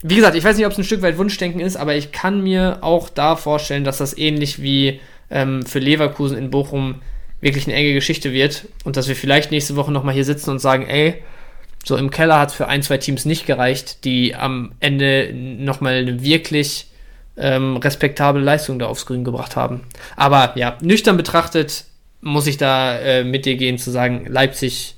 wie 0.03 0.16
gesagt, 0.16 0.37
ich 0.37 0.45
weiß 0.45 0.57
nicht, 0.57 0.66
ob 0.66 0.73
es 0.73 0.79
ein 0.79 0.85
Stück 0.85 1.03
weit 1.03 1.18
Wunschdenken 1.18 1.61
ist, 1.61 1.77
aber 1.77 1.95
ich 1.95 2.12
kann 2.12 2.43
mir 2.43 2.79
auch 2.81 3.09
da 3.09 3.37
vorstellen, 3.37 3.85
dass 3.85 3.99
das 3.99 4.16
ähnlich 4.16 4.61
wie 4.61 5.01
ähm, 5.31 5.64
für 5.64 5.79
Leverkusen 5.79 6.37
in 6.37 6.51
Bochum 6.51 6.97
wirklich 7.41 7.66
eine 7.66 7.75
enge 7.75 7.95
Geschichte 7.95 8.33
wird 8.33 8.66
und 8.85 8.97
dass 8.97 9.09
wir 9.09 9.16
vielleicht 9.16 9.51
nächste 9.51 9.77
Woche 9.77 9.93
nochmal 9.93 10.14
hier 10.14 10.25
sitzen 10.25 10.51
und 10.51 10.59
sagen, 10.59 10.87
ey, 10.87 11.23
so 11.85 11.97
im 11.97 12.11
Keller 12.11 12.39
hat 12.39 12.51
es 12.51 12.55
für 12.55 12.68
ein, 12.68 12.83
zwei 12.83 12.99
Teams 12.99 13.25
nicht 13.25 13.47
gereicht, 13.47 14.05
die 14.05 14.35
am 14.37 14.73
Ende 14.79 15.33
nochmal 15.35 15.95
eine 15.95 16.23
wirklich 16.23 16.87
ähm, 17.37 17.77
respektable 17.79 18.41
Leistung 18.41 18.79
da 18.79 18.87
aufs 18.87 19.07
Grün 19.07 19.25
gebracht 19.25 19.57
haben. 19.57 19.81
Aber 20.16 20.53
ja, 20.57 20.79
nüchtern 20.81 21.16
betrachtet 21.16 21.85
muss 22.23 22.47
ich 22.47 22.57
da 22.57 22.99
äh, 22.99 23.25
mit 23.25 23.45
dir 23.45 23.57
gehen, 23.57 23.77
zu 23.77 23.91
sagen, 23.91 24.25
Leipzig 24.27 24.95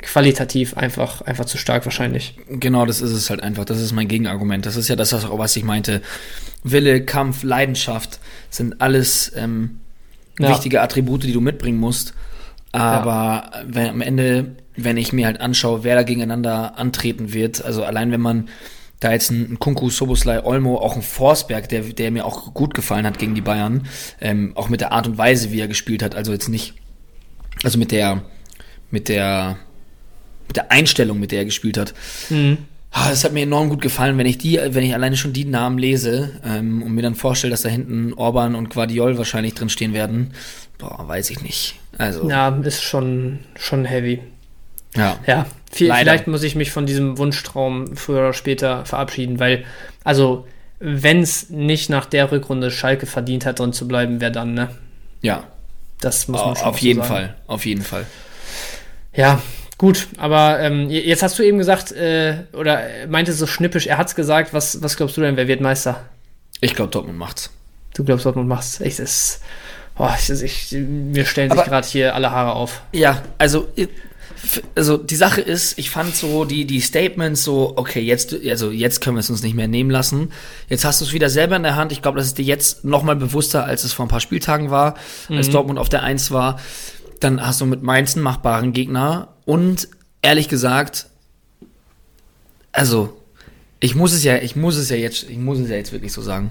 qualitativ 0.00 0.76
einfach, 0.76 1.22
einfach 1.22 1.46
zu 1.46 1.58
stark 1.58 1.84
wahrscheinlich. 1.84 2.34
Genau, 2.48 2.86
das 2.86 3.00
ist 3.00 3.10
es 3.10 3.30
halt 3.30 3.42
einfach. 3.42 3.64
Das 3.64 3.80
ist 3.80 3.92
mein 3.92 4.06
Gegenargument. 4.06 4.64
Das 4.64 4.76
ist 4.76 4.88
ja 4.88 4.94
das, 4.94 5.12
was 5.12 5.56
ich 5.56 5.64
meinte. 5.64 6.02
Wille, 6.62 7.04
Kampf, 7.04 7.42
Leidenschaft 7.42 8.20
sind 8.50 8.80
alles 8.80 9.32
ähm, 9.34 9.80
ja. 10.38 10.50
wichtige 10.50 10.82
Attribute, 10.82 11.24
die 11.24 11.32
du 11.32 11.40
mitbringen 11.40 11.78
musst. 11.78 12.14
Aber 12.70 13.50
ja. 13.52 13.62
wenn, 13.66 13.88
am 13.88 14.00
Ende, 14.00 14.56
wenn 14.76 14.96
ich 14.96 15.12
mir 15.12 15.26
halt 15.26 15.40
anschaue, 15.40 15.82
wer 15.82 15.96
da 15.96 16.02
gegeneinander 16.02 16.78
antreten 16.78 17.32
wird, 17.32 17.64
also 17.64 17.82
allein 17.82 18.12
wenn 18.12 18.20
man 18.20 18.48
da 19.00 19.12
jetzt 19.12 19.30
ein, 19.30 19.58
Kunku, 19.58 19.90
Soboslai, 19.90 20.44
Olmo, 20.44 20.76
auch 20.76 20.96
ein 20.96 21.02
Forsberg, 21.02 21.68
der, 21.68 21.82
der 21.82 22.10
mir 22.10 22.24
auch 22.24 22.52
gut 22.54 22.74
gefallen 22.74 23.06
hat 23.06 23.18
gegen 23.18 23.34
die 23.34 23.40
Bayern, 23.40 23.86
ähm, 24.20 24.52
auch 24.54 24.68
mit 24.68 24.80
der 24.80 24.92
Art 24.92 25.06
und 25.06 25.18
Weise, 25.18 25.52
wie 25.52 25.60
er 25.60 25.68
gespielt 25.68 26.02
hat, 26.02 26.14
also 26.14 26.32
jetzt 26.32 26.48
nicht, 26.48 26.74
also 27.62 27.78
mit 27.78 27.92
der, 27.92 28.22
mit 28.90 29.08
der, 29.08 29.58
mit 30.48 30.56
der 30.56 30.72
Einstellung, 30.72 31.20
mit 31.20 31.32
der 31.32 31.40
er 31.40 31.44
gespielt 31.44 31.78
hat. 31.78 31.94
Mhm. 32.30 32.58
Ah, 32.90 33.10
das 33.10 33.22
hat 33.22 33.34
mir 33.34 33.42
enorm 33.42 33.68
gut 33.68 33.82
gefallen, 33.82 34.16
wenn 34.16 34.26
ich 34.26 34.38
die, 34.38 34.58
wenn 34.58 34.82
ich 34.82 34.94
alleine 34.94 35.16
schon 35.16 35.34
die 35.34 35.44
Namen 35.44 35.78
lese 35.78 36.40
ähm, 36.42 36.82
und 36.82 36.94
mir 36.94 37.02
dann 37.02 37.14
vorstelle, 37.14 37.50
dass 37.50 37.62
da 37.62 37.68
hinten 37.68 38.14
Orban 38.14 38.54
und 38.54 38.70
Guardiol 38.70 39.18
wahrscheinlich 39.18 39.54
drin 39.54 39.68
stehen 39.68 39.92
werden. 39.92 40.32
Boah, 40.78 41.06
weiß 41.06 41.28
ich 41.30 41.42
nicht. 41.42 41.78
Also. 41.98 42.28
Ja, 42.30 42.48
ist 42.48 42.82
schon, 42.82 43.40
schon 43.56 43.84
heavy. 43.84 44.20
Ja. 44.98 45.18
Ja, 45.26 45.46
viel, 45.70 45.92
vielleicht 45.94 46.26
muss 46.26 46.42
ich 46.42 46.54
mich 46.54 46.70
von 46.70 46.84
diesem 46.86 47.16
Wunschtraum 47.18 47.96
früher 47.96 48.18
oder 48.18 48.32
später 48.34 48.84
verabschieden, 48.84 49.38
weil, 49.38 49.64
also, 50.04 50.46
wenn 50.80 51.20
es 51.22 51.50
nicht 51.50 51.88
nach 51.90 52.06
der 52.06 52.30
Rückrunde 52.30 52.70
Schalke 52.70 53.06
verdient 53.06 53.46
hat, 53.46 53.58
drin 53.58 53.72
zu 53.72 53.88
bleiben, 53.88 54.20
wer 54.20 54.30
dann, 54.30 54.54
ne? 54.54 54.70
Ja. 55.22 55.44
Das 56.00 56.28
muss 56.28 56.40
man 56.44 56.54
schon 56.56 56.64
Auf 56.66 56.78
jeden 56.78 57.00
sagen. 57.00 57.08
Fall, 57.12 57.34
auf 57.48 57.66
jeden 57.66 57.82
Fall. 57.82 58.06
Ja, 59.14 59.40
gut, 59.78 60.06
aber 60.16 60.60
ähm, 60.60 60.88
jetzt 60.90 61.22
hast 61.24 61.38
du 61.38 61.42
eben 61.42 61.58
gesagt, 61.58 61.90
äh, 61.92 62.44
oder 62.52 62.82
meinte 63.08 63.32
so 63.32 63.46
schnippisch, 63.48 63.86
er 63.88 63.98
hat's 63.98 64.14
gesagt, 64.14 64.52
was, 64.54 64.80
was 64.82 64.96
glaubst 64.96 65.16
du 65.16 65.20
denn, 65.22 65.36
wer 65.36 65.48
wird 65.48 65.60
Meister? 65.60 66.04
Ich 66.60 66.74
glaube, 66.74 66.90
Dortmund 66.92 67.18
macht's. 67.18 67.50
Du 67.94 68.04
glaubst, 68.04 68.26
Dortmund 68.26 68.48
macht's. 68.48 68.80
Echt, 68.80 69.00
ist 69.00 69.42
Oh, 70.00 70.08
ich, 70.16 70.30
ich, 70.30 70.70
mir 70.72 71.26
stellen 71.26 71.50
sich 71.50 71.58
Aber- 71.58 71.68
gerade 71.68 71.86
hier 71.88 72.14
alle 72.14 72.30
Haare 72.30 72.52
auf. 72.52 72.82
Ja, 72.92 73.20
also, 73.36 73.66
also 74.74 74.96
die 74.96 75.16
Sache 75.16 75.40
ist, 75.40 75.78
ich 75.78 75.90
fand 75.90 76.14
so 76.14 76.44
die, 76.44 76.64
die 76.64 76.80
Statements 76.80 77.44
so, 77.44 77.74
okay, 77.76 78.00
jetzt, 78.00 78.34
also 78.48 78.70
jetzt 78.70 79.00
können 79.00 79.16
wir 79.16 79.20
es 79.20 79.30
uns 79.30 79.42
nicht 79.42 79.54
mehr 79.54 79.68
nehmen 79.68 79.90
lassen. 79.90 80.32
Jetzt 80.68 80.84
hast 80.84 81.00
du 81.00 81.04
es 81.04 81.12
wieder 81.12 81.30
selber 81.30 81.56
in 81.56 81.62
der 81.62 81.76
Hand. 81.76 81.92
Ich 81.92 82.02
glaube, 82.02 82.18
das 82.18 82.28
ist 82.28 82.38
dir 82.38 82.44
jetzt 82.44 82.84
noch 82.84 83.02
mal 83.02 83.16
bewusster, 83.16 83.64
als 83.64 83.84
es 83.84 83.92
vor 83.92 84.06
ein 84.06 84.08
paar 84.08 84.20
Spieltagen 84.20 84.70
war, 84.70 84.94
als 85.28 85.50
Dortmund 85.50 85.78
auf 85.78 85.88
der 85.88 86.02
Eins 86.02 86.30
war. 86.30 86.60
Dann 87.20 87.44
hast 87.44 87.60
du 87.60 87.66
mit 87.66 87.82
Mainz 87.82 88.14
einen 88.14 88.22
machbaren 88.22 88.72
Gegner. 88.72 89.28
Und 89.44 89.88
ehrlich 90.22 90.48
gesagt, 90.48 91.06
also, 92.72 93.18
ich 93.80 93.94
muss 93.94 94.12
es 94.12 94.24
ja, 94.24 94.36
ich 94.36 94.56
muss 94.56 94.76
es 94.76 94.88
ja 94.88 94.96
jetzt, 94.96 95.28
ich 95.28 95.38
muss 95.38 95.58
es 95.58 95.68
ja 95.68 95.76
jetzt 95.76 95.92
wirklich 95.92 96.12
so 96.12 96.22
sagen. 96.22 96.50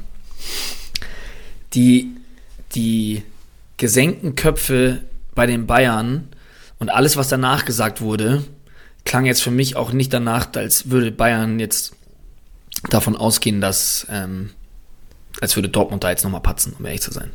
Die, 1.74 2.12
die 2.76 3.24
gesenkten 3.78 4.36
Köpfe 4.36 5.04
bei 5.36 5.46
den 5.46 5.68
Bayern 5.68 6.30
und 6.80 6.90
alles, 6.90 7.18
was 7.18 7.28
danach 7.28 7.66
gesagt 7.66 8.02
wurde, 8.02 8.44
klang 9.06 9.26
jetzt 9.26 9.42
für 9.42 9.52
mich 9.52 9.76
auch 9.76 9.92
nicht 9.92 10.14
danach, 10.14 10.48
als 10.56 10.90
würde 10.90 11.12
Bayern 11.12 11.60
jetzt 11.60 11.94
davon 12.90 13.16
ausgehen, 13.16 13.62
dass, 13.62 14.06
ähm, 14.12 14.52
als 15.42 15.56
würde 15.56 15.70
Dortmund 15.70 16.04
da 16.04 16.10
jetzt 16.10 16.24
nochmal 16.24 16.42
patzen, 16.42 16.76
um 16.78 16.86
ehrlich 16.86 17.02
zu 17.02 17.12
sein. 17.12 17.32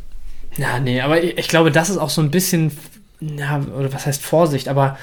Ja, 0.56 0.78
nee, 0.78 1.00
aber 1.00 1.22
ich, 1.22 1.38
ich 1.38 1.48
glaube, 1.48 1.72
das 1.72 1.90
ist 1.90 1.96
auch 1.96 2.10
so 2.10 2.20
ein 2.20 2.30
bisschen, 2.30 2.72
ja, 3.20 3.60
oder 3.76 3.92
was 3.92 4.06
heißt 4.06 4.22
Vorsicht, 4.22 4.68
aber 4.68 4.98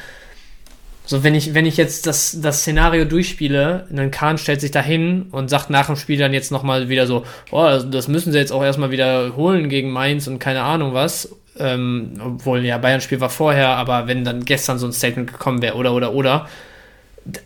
so, 1.09 1.23
wenn 1.23 1.33
ich, 1.33 1.55
wenn 1.55 1.65
ich 1.65 1.75
jetzt 1.75 2.05
das, 2.05 2.37
das 2.39 2.59
Szenario 2.59 3.03
durchspiele, 3.03 3.87
dann 3.89 4.11
Kahn 4.11 4.37
stellt 4.37 4.61
sich 4.61 4.69
da 4.69 4.79
hin 4.79 5.25
und 5.31 5.49
sagt 5.49 5.71
nach 5.71 5.87
dem 5.87 5.95
Spiel 5.95 6.19
dann 6.19 6.33
jetzt 6.33 6.51
nochmal 6.51 6.87
wieder 6.87 7.07
so, 7.07 7.25
oh, 7.49 7.63
das, 7.63 7.89
das 7.89 8.07
müssen 8.07 8.31
sie 8.31 8.37
jetzt 8.37 8.51
auch 8.51 8.63
erstmal 8.63 8.91
wieder 8.91 9.35
holen 9.35 9.69
gegen 9.69 9.89
Mainz 9.89 10.27
und 10.27 10.37
keine 10.37 10.61
Ahnung 10.61 10.93
was. 10.93 11.29
Ähm, 11.59 12.13
obwohl, 12.23 12.65
ja, 12.65 12.77
Bayern-Spiel 12.77 13.19
war 13.19 13.29
vorher, 13.29 13.69
aber 13.69 14.07
wenn 14.07 14.23
dann 14.23 14.45
gestern 14.45 14.79
so 14.79 14.87
ein 14.87 14.93
Statement 14.93 15.31
gekommen 15.31 15.61
wäre, 15.61 15.75
oder, 15.75 15.93
oder, 15.93 16.13
oder. 16.13 16.47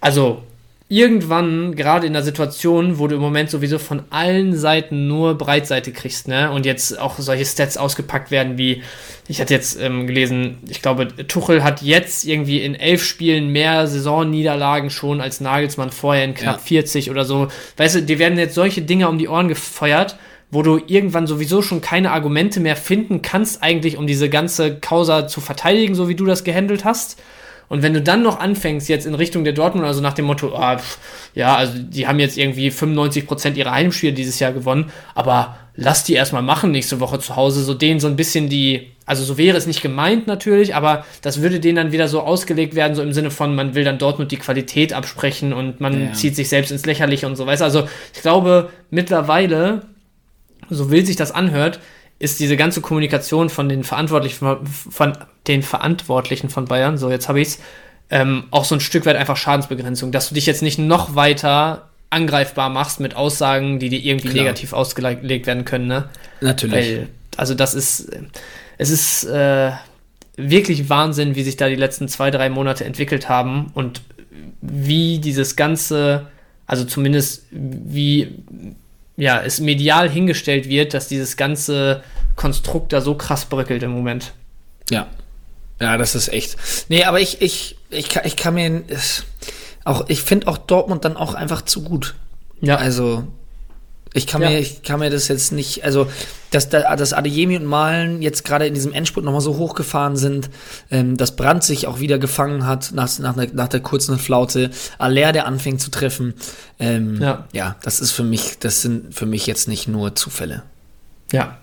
Also, 0.01 0.43
irgendwann, 0.89 1.75
gerade 1.75 2.05
in 2.05 2.13
der 2.13 2.21
Situation, 2.21 2.99
wo 2.99 3.07
du 3.07 3.15
im 3.15 3.21
Moment 3.21 3.49
sowieso 3.49 3.79
von 3.79 4.03
allen 4.11 4.55
Seiten 4.55 5.07
nur 5.07 5.35
Breitseite 5.37 5.91
kriegst, 5.91 6.27
ne? 6.27 6.51
Und 6.51 6.65
jetzt 6.67 6.99
auch 6.99 7.17
solche 7.17 7.45
Stats 7.45 7.77
ausgepackt 7.77 8.29
werden 8.29 8.57
wie, 8.59 8.83
ich 9.27 9.41
hatte 9.41 9.53
jetzt 9.55 9.81
ähm, 9.81 10.05
gelesen, 10.05 10.57
ich 10.69 10.83
glaube, 10.83 11.07
Tuchel 11.27 11.63
hat 11.63 11.81
jetzt 11.81 12.25
irgendwie 12.25 12.61
in 12.61 12.75
elf 12.75 13.03
Spielen 13.03 13.47
mehr 13.49 13.87
Saisonniederlagen 13.87 14.91
schon 14.91 15.19
als 15.21 15.41
Nagelsmann 15.41 15.89
vorher 15.89 16.25
in 16.25 16.35
knapp 16.35 16.57
Ja. 16.57 16.61
40 16.61 17.09
oder 17.09 17.25
so. 17.25 17.47
Weißt 17.77 17.95
du, 17.95 18.03
dir 18.03 18.19
werden 18.19 18.37
jetzt 18.37 18.53
solche 18.53 18.83
Dinge 18.83 19.09
um 19.09 19.17
die 19.17 19.27
Ohren 19.27 19.47
gefeuert, 19.47 20.17
wo 20.53 20.61
du 20.61 20.79
irgendwann 20.87 21.27
sowieso 21.27 21.61
schon 21.61 21.81
keine 21.81 22.11
Argumente 22.11 22.59
mehr 22.59 22.75
finden 22.75 23.21
kannst, 23.21 23.63
eigentlich, 23.63 23.97
um 23.97 24.07
diese 24.07 24.29
ganze 24.29 24.75
Causa 24.79 25.27
zu 25.27 25.41
verteidigen, 25.41 25.95
so 25.95 26.07
wie 26.09 26.15
du 26.15 26.25
das 26.25 26.43
gehandelt 26.43 26.85
hast. 26.85 27.19
Und 27.69 27.81
wenn 27.81 27.93
du 27.93 28.01
dann 28.01 28.21
noch 28.21 28.39
anfängst, 28.39 28.87
jetzt 28.87 29.07
in 29.07 29.15
Richtung 29.15 29.43
der 29.45 29.53
Dortmund, 29.53 29.87
also 29.87 29.99
nach 30.01 30.13
dem 30.13 30.25
Motto, 30.25 30.53
ah, 30.55 30.77
pff, 30.77 30.99
ja, 31.33 31.55
also 31.55 31.73
die 31.79 32.05
haben 32.07 32.19
jetzt 32.19 32.37
irgendwie 32.37 32.69
95% 32.69 33.55
ihrer 33.55 33.71
Heimspiele 33.71 34.13
dieses 34.13 34.39
Jahr 34.39 34.51
gewonnen, 34.53 34.91
aber 35.15 35.57
lass 35.75 36.03
die 36.03 36.13
erstmal 36.13 36.43
machen 36.43 36.69
nächste 36.69 36.99
Woche 36.99 37.17
zu 37.19 37.35
Hause, 37.35 37.63
so 37.63 37.73
denen 37.73 37.99
so 37.99 38.07
ein 38.07 38.15
bisschen 38.15 38.47
die, 38.47 38.91
also 39.07 39.23
so 39.23 39.39
wäre 39.39 39.57
es 39.57 39.65
nicht 39.65 39.81
gemeint 39.81 40.27
natürlich, 40.27 40.75
aber 40.75 41.03
das 41.23 41.41
würde 41.41 41.59
denen 41.59 41.77
dann 41.77 41.91
wieder 41.91 42.07
so 42.07 42.19
ausgelegt 42.21 42.75
werden, 42.75 42.93
so 42.93 43.01
im 43.01 43.11
Sinne 43.13 43.31
von, 43.31 43.55
man 43.55 43.73
will 43.73 43.85
dann 43.85 43.97
Dortmund 43.97 44.31
die 44.31 44.37
Qualität 44.37 44.93
absprechen 44.93 45.51
und 45.51 45.81
man 45.81 46.07
Ja. 46.07 46.13
zieht 46.13 46.35
sich 46.35 46.49
selbst 46.49 46.71
ins 46.71 46.85
Lächerliche 46.85 47.25
und 47.25 47.37
so 47.37 47.47
weiter. 47.47 47.63
Also 47.63 47.87
ich 48.13 48.21
glaube, 48.21 48.69
mittlerweile 48.91 49.81
so 50.69 50.91
wild 50.91 51.07
sich 51.07 51.15
das 51.15 51.31
anhört, 51.31 51.79
ist 52.19 52.39
diese 52.39 52.57
ganze 52.57 52.81
Kommunikation 52.81 53.49
von 53.49 53.69
den 53.69 53.83
Verantwortlichen 53.83 54.37
von, 54.37 54.65
von 54.65 55.17
den 55.47 55.61
Verantwortlichen 55.61 56.49
von 56.49 56.65
Bayern, 56.65 56.97
so 56.97 57.09
jetzt 57.09 57.27
habe 57.27 57.41
ich's, 57.41 57.59
ähm, 58.09 58.45
auch 58.51 58.65
so 58.65 58.75
ein 58.75 58.81
Stück 58.81 59.05
weit 59.05 59.15
einfach 59.15 59.37
Schadensbegrenzung, 59.37 60.11
dass 60.11 60.29
du 60.29 60.35
dich 60.35 60.45
jetzt 60.45 60.61
nicht 60.61 60.77
noch 60.77 61.15
weiter 61.15 61.89
angreifbar 62.09 62.69
machst 62.69 62.99
mit 62.99 63.15
Aussagen, 63.15 63.79
die 63.79 63.89
dir 63.89 63.99
irgendwie 63.99 64.29
Klar. 64.29 64.43
negativ 64.43 64.73
ausgelegt 64.73 65.47
werden 65.47 65.65
können, 65.65 65.87
ne? 65.87 66.09
Natürlich. 66.41 66.75
Weil, 66.75 67.09
also 67.37 67.55
das 67.55 67.73
ist, 67.73 68.11
es 68.77 68.89
ist 68.91 69.23
äh, 69.23 69.71
wirklich 70.37 70.89
Wahnsinn, 70.89 71.35
wie 71.35 71.43
sich 71.43 71.57
da 71.57 71.69
die 71.69 71.75
letzten 71.75 72.07
zwei, 72.07 72.29
drei 72.29 72.49
Monate 72.49 72.85
entwickelt 72.85 73.29
haben 73.29 73.71
und 73.73 74.01
wie 74.61 75.19
dieses 75.19 75.55
ganze, 75.55 76.27
also 76.67 76.85
zumindest 76.85 77.47
wie 77.51 78.35
ja, 79.17 79.41
es 79.41 79.59
medial 79.59 80.09
hingestellt 80.09 80.67
wird, 80.67 80.93
dass 80.93 81.07
dieses 81.07 81.37
ganze 81.37 82.03
Konstrukt 82.35 82.93
da 82.93 83.01
so 83.01 83.15
krass 83.15 83.45
bröckelt 83.45 83.83
im 83.83 83.91
Moment. 83.91 84.33
Ja. 84.89 85.07
Ja, 85.79 85.97
das 85.97 86.15
ist 86.15 86.29
echt. 86.29 86.57
Nee, 86.89 87.03
aber 87.03 87.19
ich, 87.19 87.41
ich, 87.41 87.77
ich, 87.89 88.09
kann, 88.09 88.25
ich 88.25 88.35
kann 88.35 88.53
mir 88.53 88.83
auch, 89.83 90.05
ich 90.07 90.21
finde 90.21 90.47
auch 90.47 90.57
Dortmund 90.57 91.03
dann 91.05 91.17
auch 91.17 91.33
einfach 91.33 91.61
zu 91.63 91.83
gut. 91.83 92.15
Ja, 92.61 92.77
Also, 92.77 93.27
ich 94.13 94.27
kann 94.27 94.41
Ja. 94.41 94.49
mir, 94.49 94.59
ich 94.59 94.83
kann 94.83 94.99
mir 94.99 95.09
das 95.09 95.27
jetzt 95.27 95.51
nicht, 95.51 95.83
also, 95.83 96.07
dass, 96.51 96.69
da- 96.69 96.95
dass 96.95 97.13
Adeyemi 97.13 97.57
und 97.57 97.65
Malen 97.65 98.21
jetzt 98.21 98.43
gerade 98.45 98.67
in 98.67 98.73
diesem 98.75 98.93
Endspurt 98.93 99.25
nochmal 99.25 99.41
so 99.41 99.57
hochgefahren 99.57 100.15
sind, 100.17 100.49
ähm, 100.91 101.17
dass 101.17 101.35
Brandt 101.35 101.63
sich 101.63 101.87
auch 101.87 101.99
wieder 101.99 102.19
gefangen 102.19 102.65
hat 102.67 102.91
nach, 102.93 103.17
nach, 103.19 103.35
der, 103.35 103.49
nach 103.53 103.67
der 103.67 103.79
kurzen 103.79 104.19
Flaute, 104.19 104.69
Aller, 104.99 105.31
der 105.31 105.47
anfängt 105.47 105.81
zu 105.81 105.89
treffen. 105.91 106.35
Ähm, 106.79 107.19
Ja. 107.21 107.47
ja, 107.53 107.75
das 107.83 107.99
ist 107.99 108.11
für 108.11 108.23
mich, 108.23 108.59
das 108.59 108.81
sind 108.81 109.15
für 109.15 109.25
mich 109.25 109.47
jetzt 109.47 109.67
nicht 109.67 109.87
nur 109.87 110.15
Zufälle. 110.15 110.63
ja. 111.31 111.57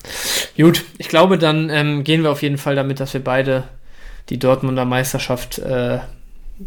Gut, 0.57 0.83
ich 0.97 1.07
glaube, 1.07 1.37
dann 1.37 1.69
ähm, 1.69 2.03
gehen 2.03 2.23
wir 2.23 2.31
auf 2.31 2.41
jeden 2.41 2.57
Fall 2.57 2.75
damit, 2.75 2.99
dass 2.99 3.13
wir 3.13 3.23
beide 3.23 3.63
die 4.29 4.37
Dortmunder 4.37 4.83
Meisterschaft 4.85 5.57
äh, 5.59 5.99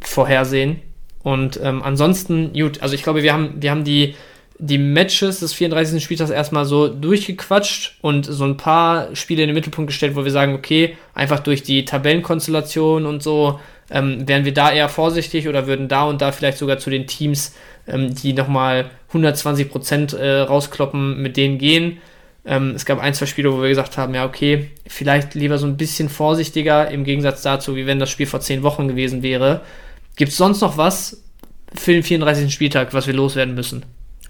vorhersehen. 0.01 0.81
Und 1.23 1.59
ähm, 1.63 1.83
ansonsten, 1.83 2.53
gut, 2.53 2.83
also 2.83 2.95
ich 2.95 3.03
glaube, 3.03 3.23
wir 3.23 3.33
haben, 3.33 3.55
wir 3.63 3.71
haben 3.71 3.85
die, 3.85 4.15
die 4.59 4.79
Matches 4.79 5.41
des 5.41 5.53
34. 5.53 6.03
Spieltags 6.03 6.31
erstmal 6.31 6.65
so 6.65 6.89
durchgequatscht 6.89 7.99
und 8.01 8.25
so 8.25 8.45
ein 8.45 8.57
paar 8.57 9.15
Spiele 9.17 9.43
in 9.43 9.49
den 9.49 9.55
Mittelpunkt 9.55 9.89
gestellt, 9.89 10.15
wo 10.15 10.25
wir 10.25 10.31
sagen, 10.31 10.55
okay, 10.55 10.97
einfach 11.13 11.41
durch 11.41 11.63
die 11.63 11.85
Tabellenkonstellation 11.85 13.07
und 13.07 13.23
so 13.23 13.59
ähm, 13.91 14.27
wären 14.29 14.45
wir 14.45 14.55
da 14.55 14.73
eher 14.73 14.89
vorsichtig 14.89 15.49
oder 15.49 15.67
würden 15.67 15.89
da 15.89 16.05
und 16.05 16.23
da 16.23 16.33
vielleicht 16.33 16.59
sogar 16.59 16.79
zu 16.79 16.91
den 16.91 17.07
Teams, 17.07 17.55
ähm, 17.87 18.15
die 18.15 18.33
nochmal 18.33 18.91
120 19.09 19.71
Prozent 19.71 20.13
äh, 20.13 20.41
rauskloppen, 20.41 21.21
mit 21.21 21.37
denen 21.37 21.59
gehen. 21.59 21.99
Ähm, 22.47 22.73
es 22.75 22.85
gab 22.85 23.01
ein, 23.01 23.15
zwei 23.15 23.27
Spiele, 23.27 23.53
wo 23.53 23.61
wir 23.61 23.69
gesagt 23.69 23.99
haben, 23.99 24.15
ja, 24.15 24.25
okay, 24.25 24.71
vielleicht 24.87 25.35
lieber 25.35 25.59
so 25.59 25.67
ein 25.67 25.77
bisschen 25.77 26.09
vorsichtiger, 26.09 26.91
im 26.91 27.05
Gegensatz 27.05 27.43
dazu, 27.43 27.75
wie 27.77 27.87
wenn 27.87 27.99
das 27.99 28.11
Spiel 28.11 28.27
vor 28.27 28.41
zehn 28.41 28.63
Wochen 28.63 28.89
gewesen 28.89 29.23
wäre. 29.23 29.63
Gibt 30.17 30.31
es 30.31 30.37
sonst 30.37 30.61
noch 30.61 30.77
was 30.77 31.23
für 31.75 31.93
den 31.93 32.03
34. 32.03 32.53
Spieltag, 32.53 32.95
was 32.95 33.07
wir 33.07 33.15
loswerden 33.15 33.55
müssen? 33.55 33.85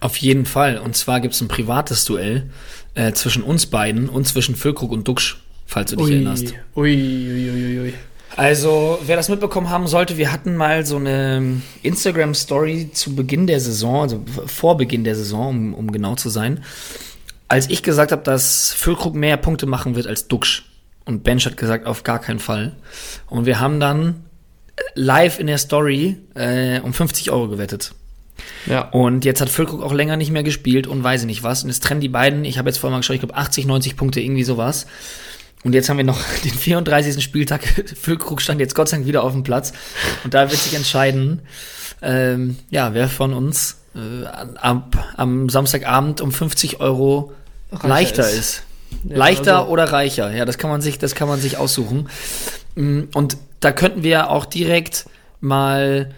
Auf 0.05 0.19
jeden 0.19 0.45
Fall. 0.45 0.77
Und 0.77 0.95
zwar 0.95 1.19
gibt 1.21 1.33
es 1.33 1.41
ein 1.41 1.49
privates 1.49 2.05
Duell 2.05 2.51
äh, 2.93 3.13
zwischen 3.13 3.43
uns 3.43 3.65
beiden 3.65 4.11
und 4.11 4.29
zwischen 4.29 4.55
Füllkrug 4.55 4.93
und 4.93 5.09
Duxch, 5.09 5.39
falls 5.65 5.93
du 5.93 5.97
dich 5.97 6.11
erinnerst. 6.11 6.53
ui, 6.77 6.95
ui, 6.95 7.51
ui, 7.51 7.81
ui. 7.81 7.95
Also, 8.37 8.99
wer 9.07 9.17
das 9.17 9.31
mitbekommen 9.31 9.71
haben 9.71 9.87
sollte, 9.87 10.19
wir 10.19 10.31
hatten 10.31 10.57
mal 10.57 10.85
so 10.85 10.97
eine 10.97 11.63
Instagram-Story 11.83 12.91
zu 12.93 13.17
Beginn 13.17 13.47
der 13.47 13.61
Saison, 13.61 14.03
also 14.03 14.23
vor 14.45 14.77
Beginn 14.77 15.05
der 15.05 15.17
Saison, 15.17 15.49
um, 15.49 15.75
um 15.75 15.91
genau 15.91 16.17
zu 16.17 16.29
sein, 16.29 16.63
als 17.49 17.71
ich 17.71 17.83
gesagt 17.83 18.13
habe, 18.13 18.23
dass 18.23 18.75
Füllkrug 18.75 19.15
mehr 19.15 19.39
Punkte 19.39 19.65
machen 19.65 19.95
wird 19.95 20.07
als 20.07 20.29
Duxch. 20.29 20.65
Und 21.07 21.25
Bench 21.25 21.47
hat 21.47 21.57
gesagt, 21.57 21.87
auf 21.87 22.03
gar 22.03 22.19
keinen 22.19 22.41
Fall. 22.41 22.77
Und 23.31 23.47
wir 23.47 23.59
haben 23.59 23.81
dann 23.81 24.25
live 24.95 25.41
in 25.41 25.47
der 25.47 25.57
Story 25.57 26.19
äh, 26.35 26.81
um 26.81 26.93
50 26.93 27.31
Euro 27.31 27.49
gewettet. 27.49 27.95
Ja. 28.67 28.89
Und 28.89 29.25
jetzt 29.25 29.41
hat 29.41 29.49
Füllkrug 29.49 29.83
auch 29.83 29.93
länger 29.93 30.17
nicht 30.17 30.31
mehr 30.31 30.43
gespielt 30.43 30.87
und 30.87 31.03
weiß 31.03 31.23
ich 31.23 31.27
nicht 31.27 31.43
was. 31.43 31.63
Und 31.63 31.69
jetzt 31.71 31.83
trennen 31.83 32.01
die 32.01 32.09
beiden, 32.09 32.45
ich 32.45 32.59
habe 32.59 32.69
jetzt 32.69 32.79
vorhin 32.79 32.93
mal 32.93 33.01
geschaut, 33.01 33.15
ich 33.15 33.21
glaube 33.21 33.37
80, 33.37 33.67
90 33.67 33.97
Punkte, 33.97 34.21
irgendwie 34.21 34.45
sowas. 34.45 34.87
Und 35.65 35.73
jetzt 35.73 35.89
haben 35.89 35.97
wir 35.97 36.05
noch 36.05 36.21
den 36.45 36.53
34. 36.53 37.23
Spieltag. 37.23 37.63
Füllkrug 38.01 38.41
stand 38.43 38.61
jetzt 38.61 38.75
Gott 38.75 38.89
sei 38.89 38.99
Dank 38.99 39.07
wieder 39.07 39.23
auf 39.23 39.33
dem 39.33 39.43
Platz. 39.43 39.73
Und 40.25 40.35
da 40.35 40.51
wird 40.51 40.61
sich 40.61 40.75
entscheiden, 40.75 41.43
ähm, 42.03 42.57
ja, 42.71 42.95
wer 42.95 43.09
von 43.09 43.33
uns 43.33 43.79
äh, 43.95 44.27
ab, 44.27 45.13
am 45.17 45.49
Samstagabend 45.49 46.21
um 46.21 46.33
50 46.33 46.81
Euro 46.81 47.33
Reicher 47.73 47.89
leichter 47.89 48.29
ist. 48.29 48.39
ist. 48.39 48.63
Ja, 49.05 49.17
leichter 49.17 49.59
also- 49.61 49.71
oder 49.71 49.85
reicher. 49.85 50.35
Ja, 50.35 50.45
das 50.45 50.59
kann 50.59 50.71
man 50.71 50.81
sich, 50.81 50.99
das 50.99 51.15
kann 51.15 51.29
man 51.29 51.41
sich 51.41 51.57
aussuchen. 51.57 52.09
Mm, 52.75 53.03
Und 53.15 53.37
da 53.61 53.73
könnten 53.73 54.03
wir 54.03 54.31
auch 54.31 54.45
direkt 54.45 55.07
mal 55.41 56.15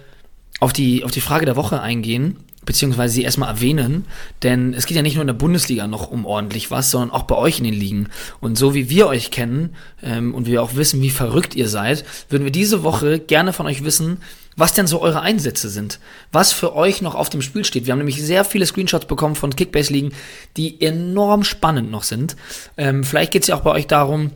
auf 0.60 0.72
die, 0.72 1.04
auf 1.04 1.10
die 1.10 1.20
Frage 1.20 1.46
der 1.46 1.56
Woche 1.56 1.80
eingehen, 1.80 2.36
beziehungsweise 2.64 3.14
sie 3.14 3.22
erstmal 3.22 3.48
erwähnen, 3.48 4.04
denn 4.42 4.74
es 4.74 4.86
geht 4.86 4.96
ja 4.96 5.02
nicht 5.02 5.14
nur 5.14 5.22
in 5.22 5.28
der 5.28 5.34
Bundesliga 5.34 5.86
noch 5.86 6.10
um 6.10 6.26
ordentlich 6.26 6.70
was, 6.70 6.90
sondern 6.90 7.12
auch 7.12 7.22
bei 7.22 7.36
euch 7.36 7.58
in 7.58 7.64
den 7.64 7.74
Ligen. 7.74 8.08
Und 8.40 8.58
so 8.58 8.74
wie 8.74 8.90
wir 8.90 9.06
euch 9.06 9.30
kennen 9.30 9.76
ähm, 10.02 10.34
und 10.34 10.46
wir 10.46 10.62
auch 10.62 10.74
wissen, 10.74 11.00
wie 11.00 11.10
verrückt 11.10 11.54
ihr 11.54 11.68
seid, 11.68 12.04
würden 12.28 12.44
wir 12.44 12.50
diese 12.50 12.82
Woche 12.82 13.20
gerne 13.20 13.52
von 13.52 13.66
euch 13.66 13.84
wissen, 13.84 14.18
was 14.56 14.72
denn 14.72 14.86
so 14.86 15.00
eure 15.00 15.20
Einsätze 15.20 15.68
sind, 15.68 16.00
was 16.32 16.52
für 16.52 16.74
euch 16.74 17.02
noch 17.02 17.14
auf 17.14 17.28
dem 17.28 17.42
Spiel 17.42 17.64
steht. 17.64 17.86
Wir 17.86 17.92
haben 17.92 17.98
nämlich 17.98 18.22
sehr 18.22 18.44
viele 18.44 18.66
Screenshots 18.66 19.06
bekommen 19.06 19.36
von 19.36 19.54
Kickbase-Ligen, 19.54 20.12
die 20.56 20.80
enorm 20.80 21.44
spannend 21.44 21.90
noch 21.90 22.02
sind. 22.02 22.36
Ähm, 22.76 23.04
vielleicht 23.04 23.32
geht 23.32 23.42
es 23.42 23.48
ja 23.48 23.56
auch 23.56 23.60
bei 23.60 23.70
euch 23.70 23.86
darum, 23.86 24.32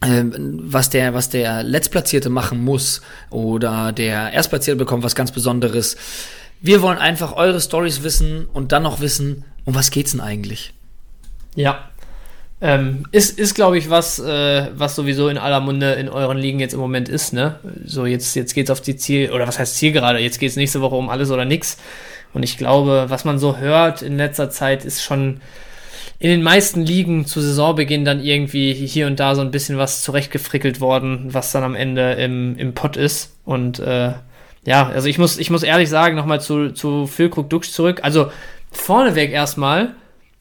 was 0.00 0.90
der, 0.90 1.14
was 1.14 1.30
der 1.30 1.62
Letztplatzierte 1.62 2.28
machen 2.28 2.62
muss 2.62 3.00
oder 3.30 3.92
der 3.92 4.32
Erstplatzierte 4.32 4.78
bekommt 4.78 5.04
was 5.04 5.14
ganz 5.14 5.32
Besonderes. 5.32 5.96
Wir 6.60 6.82
wollen 6.82 6.98
einfach 6.98 7.34
eure 7.34 7.60
Stories 7.60 8.02
wissen 8.02 8.46
und 8.52 8.72
dann 8.72 8.82
noch 8.82 9.00
wissen, 9.00 9.44
um 9.64 9.74
was 9.74 9.90
geht's 9.90 10.12
denn 10.12 10.20
eigentlich? 10.20 10.74
Ja. 11.54 11.88
Ähm, 12.60 13.04
ist, 13.12 13.38
ist 13.38 13.54
glaube 13.54 13.76
ich, 13.76 13.90
was, 13.90 14.18
äh, 14.18 14.68
was 14.74 14.96
sowieso 14.96 15.28
in 15.28 15.36
aller 15.36 15.60
Munde 15.60 15.92
in 15.92 16.08
euren 16.08 16.38
Ligen 16.38 16.58
jetzt 16.58 16.72
im 16.72 16.80
Moment 16.80 17.08
ist, 17.08 17.34
ne? 17.34 17.58
So, 17.84 18.06
jetzt, 18.06 18.34
jetzt 18.34 18.54
geht's 18.54 18.70
auf 18.70 18.80
die 18.80 18.96
Ziel, 18.96 19.30
oder 19.30 19.46
was 19.46 19.58
heißt 19.58 19.76
Ziel 19.76 19.92
gerade? 19.92 20.20
Jetzt 20.20 20.38
geht's 20.38 20.56
nächste 20.56 20.80
Woche 20.80 20.94
um 20.94 21.10
alles 21.10 21.30
oder 21.30 21.44
nix. 21.44 21.76
Und 22.32 22.42
ich 22.42 22.56
glaube, 22.56 23.06
was 23.08 23.24
man 23.24 23.38
so 23.38 23.58
hört 23.58 24.02
in 24.02 24.16
letzter 24.16 24.50
Zeit, 24.50 24.84
ist 24.84 25.02
schon 25.02 25.40
in 26.18 26.30
den 26.30 26.42
meisten 26.42 26.82
Ligen 26.82 27.26
zu 27.26 27.40
Saisonbeginn 27.40 28.04
dann 28.04 28.22
irgendwie 28.22 28.72
hier 28.72 29.06
und 29.06 29.20
da 29.20 29.34
so 29.34 29.42
ein 29.42 29.50
bisschen 29.50 29.76
was 29.76 30.02
zurechtgefrickelt 30.02 30.80
worden, 30.80 31.28
was 31.34 31.52
dann 31.52 31.62
am 31.62 31.74
Ende 31.74 32.12
im, 32.12 32.56
im 32.56 32.74
Pott 32.74 32.96
ist. 32.96 33.36
Und 33.44 33.78
äh, 33.78 34.12
ja, 34.64 34.88
also 34.88 35.08
ich 35.08 35.18
muss, 35.18 35.38
ich 35.38 35.50
muss 35.50 35.62
ehrlich 35.62 35.90
sagen, 35.90 36.16
nochmal 36.16 36.40
zu, 36.40 36.70
zu 36.70 37.06
Füllkrug 37.06 37.50
Dux 37.50 37.72
zurück. 37.72 38.00
Also 38.02 38.30
vorneweg 38.70 39.30
erstmal 39.30 39.94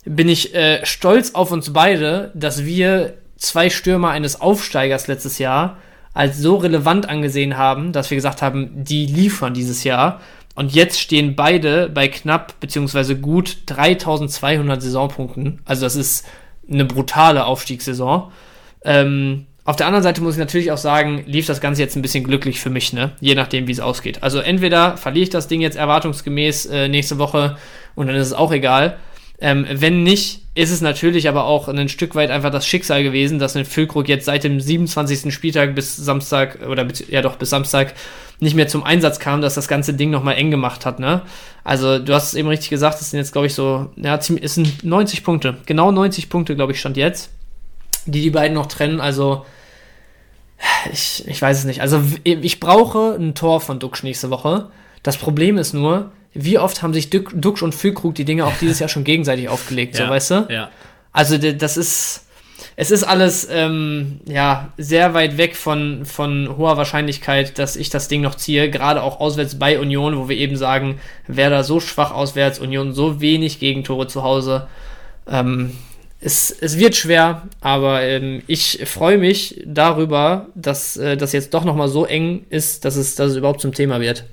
bin 0.06 0.30
ich 0.30 0.56
äh, 0.56 0.86
stolz 0.86 1.36
auf 1.36 1.52
uns 1.52 1.74
beide, 1.74 2.32
dass 2.34 2.64
wir 2.64 3.16
zwei 3.38 3.70
Stürmer 3.70 4.10
eines 4.10 4.40
Aufsteigers 4.40 5.08
letztes 5.08 5.40
Jahr 5.40 5.78
als 6.14 6.38
so 6.38 6.56
relevant 6.56 7.10
angesehen 7.10 7.58
haben, 7.58 7.92
dass 7.92 8.10
wir 8.10 8.16
gesagt 8.16 8.42
haben, 8.42 8.72
die 8.74 9.06
liefern 9.06 9.54
dieses 9.54 9.84
Jahr. 9.84 10.22
Und 10.56 10.74
jetzt 10.74 11.00
stehen 11.00 11.36
beide 11.36 11.90
bei 11.90 12.08
knapp 12.08 12.60
beziehungsweise 12.60 13.18
gut 13.18 13.58
3200 13.66 14.82
Saisonpunkten. 14.82 15.62
Also 15.66 15.86
das 15.86 15.96
ist 15.96 16.26
eine 16.70 16.86
brutale 16.86 17.46
Aufstiegssaison. 17.46 18.32
Ähm, 18.84 19.46
auf 19.66 19.76
der 19.76 19.88
anderen 19.88 20.04
Seite 20.04 20.22
muss 20.22 20.36
ich 20.36 20.40
natürlich 20.40 20.72
auch 20.72 20.78
sagen, 20.78 21.24
lief 21.26 21.48
das 21.48 21.60
Ganze 21.60 21.82
jetzt 21.82 21.96
ein 21.96 22.02
bisschen 22.02 22.24
glücklich 22.24 22.60
für 22.60 22.70
mich, 22.70 22.94
ne? 22.94 23.12
Je 23.20 23.34
nachdem, 23.34 23.68
wie 23.68 23.72
es 23.72 23.80
ausgeht. 23.80 24.22
Also 24.22 24.40
entweder 24.40 24.96
verliere 24.96 25.24
ich 25.24 25.30
das 25.32 25.48
Ding 25.48 25.60
jetzt 25.60 25.76
erwartungsgemäß 25.76 26.68
äh, 26.68 26.88
nächste 26.88 27.18
Woche 27.18 27.58
und 27.96 28.08
dann 28.08 28.16
ist 28.16 28.28
es 28.28 28.34
auch 28.34 28.52
egal. 28.52 28.98
Ähm, 29.40 29.66
wenn 29.70 30.04
nicht, 30.04 30.42
ist 30.56 30.72
es 30.72 30.80
natürlich 30.80 31.28
aber 31.28 31.46
auch 31.46 31.68
ein 31.68 31.90
Stück 31.90 32.16
weit 32.16 32.32
einfach 32.32 32.52
das 32.52 32.66
Schicksal 32.66 33.04
gewesen, 33.04 33.40
dass 33.40 33.58
ein 33.58 33.66
Füllkrug 33.66 34.08
jetzt 34.08 34.26
seit 34.26 34.46
dem 34.46 34.62
27. 34.62 35.34
Spieltag 35.34 35.76
bis 35.76 35.98
Samstag 35.98 36.60
oder 36.66 36.88
ja 37.10 37.22
doch 37.22 37.36
bis 37.36 37.50
Samstag 37.50 37.94
nicht 38.40 38.56
mehr 38.56 38.68
zum 38.68 38.84
Einsatz 38.84 39.20
kam, 39.20 39.42
dass 39.42 39.56
das 39.56 39.68
ganze 39.68 39.94
Ding 39.94 40.10
nochmal 40.10 40.36
eng 40.36 40.52
gemacht 40.52 40.86
hat, 40.86 41.00
ne? 41.00 41.22
Also, 41.64 42.00
du 42.00 42.14
hast 42.14 42.28
es 42.28 42.34
eben 42.36 42.48
richtig 42.48 42.70
gesagt, 42.70 43.02
es 43.02 43.12
sind 43.12 43.20
jetzt, 43.20 43.32
glaube 43.32 43.48
ich, 43.48 43.54
so, 43.54 43.90
ja, 43.96 44.16
es 44.16 44.56
sind 44.56 44.84
90 44.84 45.24
Punkte. 45.24 45.58
Genau 45.66 45.92
90 45.92 46.30
Punkte, 46.30 46.56
glaube 46.56 46.74
ich, 46.74 46.80
stand 46.80 46.98
jetzt, 46.98 47.32
die 48.06 48.22
die 48.22 48.30
beiden 48.30 48.56
noch 48.56 48.68
trennen. 48.68 49.02
Also, 49.02 49.46
ich, 50.92 51.28
ich 51.28 51.42
weiß 51.42 51.60
es 51.60 51.66
nicht. 51.66 51.82
Also, 51.82 52.02
ich 52.24 52.60
brauche 52.60 53.16
ein 53.20 53.36
Tor 53.36 53.62
von 53.62 53.80
Duxch 53.80 54.04
nächste 54.04 54.30
Woche. 54.30 54.70
Das 55.04 55.18
Problem 55.18 55.58
ist 55.58 55.74
nur, 55.74 56.12
wie 56.36 56.60
oft 56.60 56.84
haben 56.84 56.94
sich 56.94 57.10
Duxch 57.10 57.64
und 57.64 57.74
Füllkrug 57.74 58.14
die 58.14 58.26
Dinge 58.26 58.46
auch 58.46 58.58
dieses 58.60 58.80
Jahr 58.80 58.90
schon 58.90 59.06
gegenseitig 59.06 59.50
aufgelegt, 59.50 59.98
ja, 59.98 60.06
so 60.06 60.12
weißt 60.12 60.32
du? 60.32 60.48
Ja. 60.50 60.70
Also 61.12 61.38
das 61.38 61.78
ist, 61.78 62.26
es 62.76 62.92
ist 62.92 63.04
alles 63.04 63.48
ähm, 63.50 64.20
ja 64.28 64.74
sehr 64.78 65.14
weit 65.14 65.38
weg 65.38 65.56
von, 65.56 66.06
von 66.06 66.58
hoher 66.58 66.76
Wahrscheinlichkeit, 66.76 67.58
dass 67.58 67.78
ich 67.78 67.90
das 67.90 68.10
Ding 68.10 68.22
noch 68.22 68.36
ziehe, 68.36 68.70
gerade 68.70 69.02
auch 69.02 69.22
auswärts 69.22 69.58
bei 69.58 69.80
Union, 69.80 70.18
wo 70.18 70.28
wir 70.28 70.36
eben 70.36 70.58
sagen, 70.58 71.00
wer 71.26 71.50
da 71.50 71.64
so 71.64 71.80
schwach 71.80 72.12
auswärts, 72.12 72.60
Union 72.60 72.92
so 72.92 73.22
wenig 73.22 73.60
Gegentore 73.60 74.08
zu 74.08 74.24
Hause. 74.24 74.68
Ähm, 75.28 75.72
es, 76.20 76.52
es 76.52 76.78
wird 76.78 76.96
schwer, 76.96 77.44
aber 77.62 78.02
ähm, 78.02 78.42
ich 78.48 78.82
freue 78.86 79.18
mich 79.18 79.62
darüber, 79.66 80.48
dass 80.56 80.98
äh, 80.98 81.16
das 81.16 81.32
jetzt 81.32 81.54
doch 81.54 81.64
nochmal 81.64 81.88
so 81.88 82.06
eng 82.06 82.46
ist, 82.50 82.84
dass 82.84 82.98
es, 82.98 83.16
dass 83.16 83.32
es 83.32 83.38
überhaupt 83.38 83.62
zum 83.62 83.74
Thema 83.74 84.02
wird. 84.02 84.26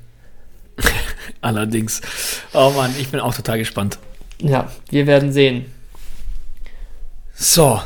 Allerdings. 1.40 2.00
Oh 2.52 2.72
Mann, 2.76 2.94
ich 2.98 3.08
bin 3.08 3.20
auch 3.20 3.34
total 3.34 3.58
gespannt. 3.58 3.98
Ja, 4.40 4.70
wir 4.90 5.06
werden 5.06 5.32
sehen. 5.32 5.66
So. 7.34 7.80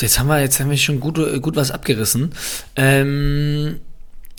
Jetzt 0.00 0.18
haben 0.18 0.28
wir, 0.28 0.40
jetzt 0.40 0.60
haben 0.60 0.70
wir 0.70 0.76
schon 0.76 1.00
gut, 1.00 1.16
gut 1.42 1.56
was 1.56 1.72
abgerissen. 1.72 2.32
Ähm, 2.76 3.80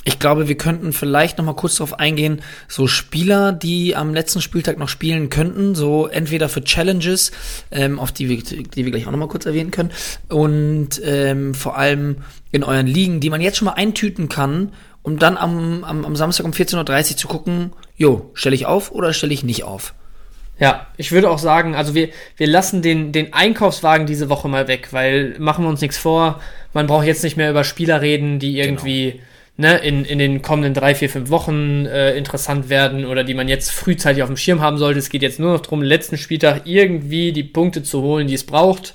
ich 0.06 0.18
glaube, 0.18 0.48
wir 0.48 0.56
könnten 0.56 0.94
vielleicht 0.94 1.38
noch 1.38 1.46
mal 1.46 1.54
kurz 1.54 1.76
darauf 1.76 2.00
eingehen, 2.00 2.42
so 2.68 2.88
Spieler, 2.88 3.52
die 3.52 3.96
am 3.96 4.14
letzten 4.14 4.42
Spieltag 4.42 4.78
noch 4.78 4.88
spielen 4.88 5.30
könnten, 5.30 5.76
so 5.76 6.08
entweder 6.08 6.48
für 6.48 6.64
Challenges, 6.64 7.32
ähm, 7.72 8.00
auf 8.00 8.12
die 8.12 8.30
wir, 8.30 8.42
die 8.42 8.86
wir 8.86 8.92
gleich 8.92 9.08
auch 9.08 9.12
noch 9.12 9.20
mal 9.20 9.28
kurz 9.28 9.46
erwähnen 9.46 9.72
können, 9.72 9.92
und 10.30 11.02
ähm, 11.04 11.54
vor 11.54 11.78
allem 11.78 12.18
in 12.52 12.64
euren 12.64 12.88
Ligen, 12.88 13.20
die 13.20 13.30
man 13.30 13.42
jetzt 13.42 13.58
schon 13.58 13.66
mal 13.66 13.74
eintüten 13.74 14.30
kann, 14.30 14.72
um 15.04 15.20
dann 15.20 15.38
am, 15.38 15.84
am, 15.84 16.06
am 16.06 16.16
Samstag 16.16 16.46
um 16.46 16.52
14.30 16.52 17.12
Uhr 17.12 17.18
zu 17.18 17.28
gucken, 17.28 17.72
jo, 18.00 18.32
stelle 18.34 18.56
ich 18.56 18.66
auf 18.66 18.92
oder 18.92 19.14
stelle 19.14 19.34
ich 19.34 19.44
nicht 19.44 19.64
auf? 19.64 19.94
Ja, 20.58 20.88
ich 20.98 21.12
würde 21.12 21.30
auch 21.30 21.38
sagen, 21.38 21.76
also 21.76 21.94
wir, 21.94 22.10
wir 22.36 22.48
lassen 22.48 22.82
den, 22.82 23.12
den 23.12 23.34
Einkaufswagen 23.34 24.08
diese 24.08 24.30
Woche 24.30 24.50
mal 24.50 24.68
weg, 24.68 24.90
weil 24.92 25.36
machen 25.40 25.64
wir 25.64 25.70
uns 25.70 25.82
nichts 25.82 25.98
vor, 25.98 26.42
man 26.74 26.88
braucht 26.88 27.06
jetzt 27.06 27.24
nicht 27.24 27.38
mehr 27.38 27.50
über 27.52 27.64
Spieler 27.64 28.02
reden, 28.02 28.40
die 28.40 28.58
irgendwie 28.58 29.22
genau. 29.56 29.74
ne, 29.74 29.78
in, 29.78 30.06
in 30.06 30.18
den 30.18 30.42
kommenden 30.42 30.74
drei, 30.74 30.96
vier, 30.96 31.10
fünf 31.10 31.30
Wochen 31.30 31.86
äh, 31.86 32.16
interessant 32.18 32.70
werden 32.70 33.06
oder 33.06 33.24
die 33.24 33.34
man 33.34 33.48
jetzt 33.48 33.72
frühzeitig 33.72 34.24
auf 34.24 34.30
dem 34.30 34.38
Schirm 34.38 34.62
haben 34.62 34.78
sollte. 34.78 35.00
Es 35.00 35.10
geht 35.10 35.22
jetzt 35.22 35.40
nur 35.40 35.54
noch 35.54 35.62
darum, 35.62 35.82
letzten 35.82 36.18
Spieltag 36.18 36.62
irgendwie 36.66 37.32
die 37.32 37.44
Punkte 37.44 37.84
zu 37.84 38.02
holen, 38.02 38.28
die 38.28 38.34
es 38.34 38.46
braucht. 38.46 38.94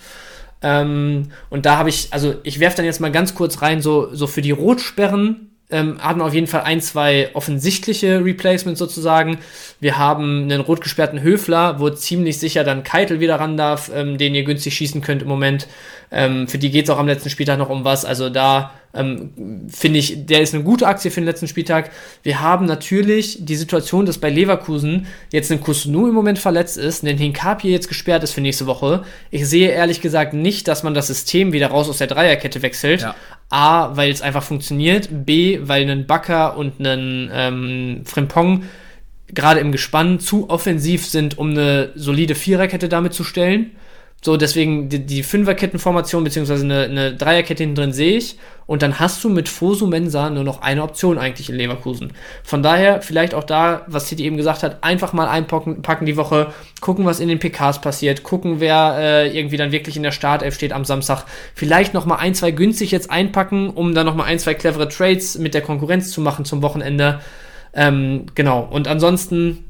Ähm, 0.63 1.31
und 1.51 1.67
da 1.67 1.79
habe 1.79 1.89
ich, 1.89 2.09
also 2.11 2.35
ich 2.43 2.61
werfe 2.61 2.79
dann 2.79 2.87
jetzt 2.87 3.01
mal 3.01 3.13
ganz 3.13 3.35
kurz 3.35 3.63
rein, 3.63 3.81
so, 3.81 4.15
so 4.15 4.27
für 4.27 4.43
die 4.43 4.51
Rotsperren 4.51 5.54
ähm, 5.71 5.99
haben 6.01 6.21
auf 6.21 6.35
jeden 6.35 6.47
Fall 6.47 6.63
ein, 6.63 6.81
zwei 6.81 7.31
offensichtliche 7.35 8.25
Replacements 8.25 8.79
sozusagen. 8.79 9.39
Wir 9.81 9.99
haben 9.99 10.45
einen 10.45 10.61
rot 10.61 10.81
gesperrten 10.81 11.23
Höfler, 11.23 11.81
wo 11.81 11.91
ziemlich 11.91 12.39
sicher 12.39 12.65
dann 12.65 12.85
Keitel 12.85 13.21
wieder 13.21 13.37
ran 13.37 13.57
darf, 13.57 13.91
ähm, 13.95 14.19
den 14.19 14.35
ihr 14.35 14.45
günstig 14.45 14.75
schießen 14.75 15.01
könnt 15.01 15.23
im 15.23 15.29
Moment. 15.29 15.67
Ähm, 16.13 16.47
für 16.47 16.59
die 16.59 16.71
geht 16.71 16.85
es 16.85 16.91
auch 16.91 16.99
am 16.99 17.07
letzten 17.07 17.31
Spieltag 17.31 17.59
noch 17.59 17.71
um 17.71 17.85
was. 17.85 18.05
Also 18.05 18.29
da 18.29 18.73
ähm, 18.95 19.67
finde 19.69 19.99
ich, 19.99 20.27
der 20.27 20.41
ist 20.41 20.55
eine 20.55 20.63
gute 20.63 20.87
Aktie 20.87 21.11
für 21.11 21.21
den 21.21 21.27
letzten 21.27 21.49
Spieltag. 21.49 21.91
Wir 22.23 22.41
haben 22.41 22.67
natürlich 22.67 23.45
die 23.45 23.57
Situation, 23.57 24.07
dass 24.07 24.19
bei 24.19 24.31
Leverkusen 24.31 25.07
jetzt 25.33 25.51
ein 25.51 25.61
Kusunu 25.61 26.07
im 26.07 26.15
Moment 26.15 26.39
verletzt 26.39 26.79
ist, 26.79 27.03
ein 27.03 27.19
Hinkapi 27.19 27.69
jetzt 27.69 27.89
gesperrt 27.89 28.23
ist 28.23 28.33
für 28.33 28.41
nächste 28.41 28.67
Woche. 28.67 29.03
Ich 29.31 29.49
sehe 29.49 29.71
ehrlich 29.71 30.01
gesagt 30.01 30.35
nicht, 30.35 30.69
dass 30.69 30.83
man 30.83 30.95
das 30.95 31.09
System 31.09 31.53
wieder 31.53 31.69
raus 31.69 31.89
aus 31.89 31.99
der 31.99 32.07
Dreierkette 32.07 32.63
wechselt. 32.63 33.03
Ja. 33.03 33.17
A, 33.49 33.97
weil 33.97 34.11
es 34.11 34.23
einfach 34.23 34.43
funktioniert. 34.43 35.09
B, 35.11 35.61
weil 35.63 35.89
ein 35.89 36.07
Bakker 36.07 36.57
und 36.57 36.81
ein 36.81 37.31
ähm, 37.33 38.03
Frimpong 38.05 38.65
gerade 39.29 39.61
im 39.61 39.73
Gespann 39.73 40.21
zu 40.21 40.51
offensiv 40.51 41.07
sind, 41.07 41.39
um 41.39 41.51
eine 41.51 41.93
solide 41.95 42.35
Viererkette 42.35 42.89
damit 42.89 43.15
zu 43.15 43.25
stellen. 43.25 43.73
So, 44.25 44.39
deswegen 44.39 44.89
die, 44.89 45.05
die 45.05 45.23
Fünferkettenformation 45.23 46.25
beziehungsweise 46.25 46.65
eine, 46.65 46.85
eine 46.85 47.15
Dreierkette 47.15 47.63
hinten 47.63 47.77
drin 47.77 47.93
sehe 47.93 48.17
ich. 48.17 48.39
Und 48.65 48.81
dann 48.81 48.99
hast 48.99 49.23
du 49.23 49.29
mit 49.29 49.51
Fosu 49.51 49.87
Mensa 49.87 50.31
nur 50.31 50.45
noch 50.45 50.63
eine 50.63 50.83
Option 50.83 51.19
eigentlich 51.19 51.51
in 51.51 51.57
Leverkusen. 51.57 52.15
Von 52.43 52.63
daher 52.63 53.03
vielleicht 53.03 53.35
auch 53.35 53.45
da, 53.45 53.85
was 53.87 54.09
City 54.09 54.25
eben 54.25 54.39
gesagt 54.39 54.63
hat, 54.63 54.83
einfach 54.83 55.13
mal 55.13 55.29
einpacken 55.29 55.83
packen 55.83 56.07
die 56.07 56.17
Woche, 56.17 56.55
gucken, 56.81 57.05
was 57.05 57.21
in 57.21 57.29
den 57.29 57.39
PKs 57.39 57.83
passiert, 57.83 58.23
gucken, 58.23 58.61
wer 58.61 58.97
äh, 58.99 59.39
irgendwie 59.39 59.59
dann 59.59 59.73
wirklich 59.73 59.99
in 59.99 60.03
der 60.03 60.13
Startelf 60.13 60.55
steht 60.55 60.73
am 60.73 60.87
Samstag. 60.87 61.27
Vielleicht 61.55 61.93
noch 61.93 62.07
mal 62.07 62.17
ein, 62.17 62.35
zwei 62.35 62.51
günstig 62.51 62.93
jetzt 62.93 63.11
einpacken, 63.11 63.69
um 63.69 63.95
dann 63.95 64.07
noch 64.07 64.15
mal 64.15 64.25
ein, 64.25 64.39
zwei 64.39 64.55
clevere 64.55 64.89
Trades 64.89 65.37
mit 65.37 65.53
der 65.53 65.61
Konkurrenz 65.61 66.11
zu 66.11 66.23
machen 66.23 66.47
zum 66.47 66.63
Wochenende. 66.63 67.21
Ähm, 67.75 68.25
genau. 68.35 68.67
Und 68.71 68.89
ansonsten 68.89 69.65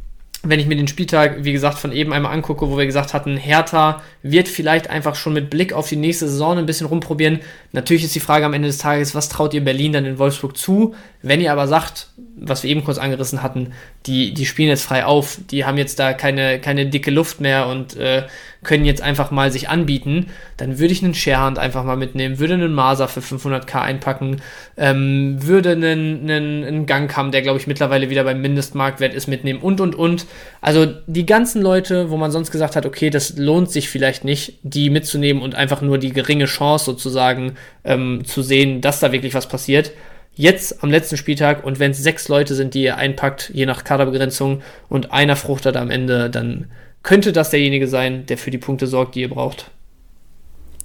wenn 0.45 0.61
ich 0.61 0.66
mir 0.66 0.77
den 0.77 0.89
Spieltag, 0.89 1.45
wie 1.45 1.53
gesagt, 1.53 1.79
von 1.79 1.93
eben 1.93 2.12
einmal 2.12 2.33
angucke, 2.33 2.71
wo 2.71 2.77
wir 2.77 2.87
gesagt 2.87 3.15
hatten, 3.15 3.37
Hertha 3.37 4.03
wird 4.23 4.49
vielleicht 4.49 4.91
einfach 4.91 5.15
schon 5.15 5.33
mit 5.33 5.51
Blick 5.51 5.73
auf 5.73 5.89
die 5.89 5.97
nächste 5.97 6.29
Saison 6.29 6.59
ein 6.59 6.66
bisschen 6.66 6.87
rumprobieren. 6.87 7.41
Natürlich 7.73 8.05
ist 8.05 8.15
die 8.15 8.21
Frage 8.21 8.47
am 8.47 8.53
Ende 8.53 8.69
des 8.69 8.79
Tages, 8.79 9.15
was 9.15 9.29
traut 9.29 9.55
ihr 9.55 9.65
Berlin 9.65 9.93
dann 9.93 10.05
in 10.05 10.19
Wolfsburg 10.19 10.57
zu? 10.57 10.95
Wenn 11.23 11.41
ihr 11.41 11.53
aber 11.53 11.66
sagt, 11.66 12.09
was 12.37 12.62
wir 12.62 12.71
eben 12.71 12.85
kurz 12.85 12.99
angerissen 12.99 13.43
hatten, 13.43 13.73
die, 14.06 14.35
die 14.35 14.44
spielen 14.44 14.68
jetzt 14.68 14.85
frei 14.85 15.05
auf, 15.06 15.39
die 15.51 15.64
haben 15.64 15.78
jetzt 15.78 15.98
da 15.98 16.12
keine, 16.12 16.60
keine 16.60 16.86
dicke 16.86 17.10
Luft 17.10 17.40
mehr 17.40 17.66
und 17.68 17.97
äh, 17.97 18.24
können 18.62 18.85
jetzt 18.85 19.02
einfach 19.02 19.31
mal 19.31 19.51
sich 19.51 19.68
anbieten, 19.68 20.26
dann 20.56 20.78
würde 20.78 20.93
ich 20.93 21.02
einen 21.02 21.14
Sharehand 21.14 21.59
einfach 21.59 21.85
mal 21.85 21.97
mitnehmen, 21.97 22.39
würde 22.39 22.55
einen 22.55 22.74
Masa 22.74 23.06
für 23.06 23.20
500k 23.20 23.81
einpacken, 23.81 24.43
ähm, 24.76 25.36
würde 25.40 25.72
einen, 25.72 26.28
einen, 26.31 26.64
einen 26.64 26.86
Gang 26.86 27.14
haben, 27.16 27.31
der 27.31 27.43
glaube 27.43 27.59
ich 27.59 27.66
mittlerweile 27.66 28.10
wieder 28.10 28.24
beim 28.24 28.40
Mindestmarktwert 28.40 29.14
ist, 29.14 29.26
mitnehmen 29.26 29.60
und 29.60 29.81
und 29.81 29.94
und. 29.94 30.26
Also 30.60 30.86
die 31.06 31.26
ganzen 31.26 31.62
Leute, 31.62 32.10
wo 32.10 32.16
man 32.16 32.31
sonst 32.31 32.51
gesagt 32.51 32.76
hat, 32.76 32.86
okay, 32.86 33.10
das 33.10 33.36
lohnt 33.39 33.70
sich 33.70 33.89
vielleicht 33.89 34.24
nicht, 34.24 34.59
die 34.62 34.90
mitzunehmen 34.90 35.43
und 35.43 35.55
einfach 35.55 35.81
nur 35.81 35.98
die 35.98 36.12
geringe 36.12 36.47
Chance 36.47 36.85
sozusagen 36.85 37.55
ähm, 37.85 38.24
zu 38.24 38.43
sehen, 38.43 38.81
dass 38.81 39.01
da 39.01 39.12
wirklich 39.12 39.35
was 39.35 39.48
passiert 39.48 39.93
jetzt 40.36 40.82
am 40.82 40.90
letzten 40.90 41.16
Spieltag 41.16 41.65
und 41.65 41.78
wenn 41.78 41.93
es 41.93 41.98
sechs 41.98 42.28
Leute 42.28 42.55
sind, 42.55 42.74
die 42.74 42.82
ihr 42.82 42.97
einpackt, 42.97 43.51
je 43.55 43.66
nach 43.66 43.85
Kaderbegrenzung 43.85 44.62
und 44.89 45.12
einer 45.12 45.36
fruchtet 45.36 45.77
am 45.77 45.90
Ende, 45.90 46.31
dann 46.31 46.70
könnte 47.02 47.32
das 47.32 47.51
derjenige 47.51 47.86
sein, 47.86 48.27
der 48.27 48.39
für 48.39 48.51
die 48.51 48.59
Punkte 48.59 48.86
sorgt, 48.86 49.15
die 49.15 49.20
ihr 49.20 49.31
braucht. 49.31 49.70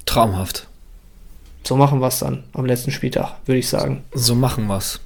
Traumhaft. 0.06 0.68
so 1.64 1.76
machen 1.76 2.00
wir 2.00 2.08
es 2.08 2.20
dann 2.20 2.44
am 2.54 2.66
letzten 2.66 2.92
Spieltag, 2.92 3.36
würde 3.46 3.60
ich 3.60 3.70
sagen. 3.70 4.04
So 4.14 4.36
machen 4.36 4.68
wir's. 4.68 5.00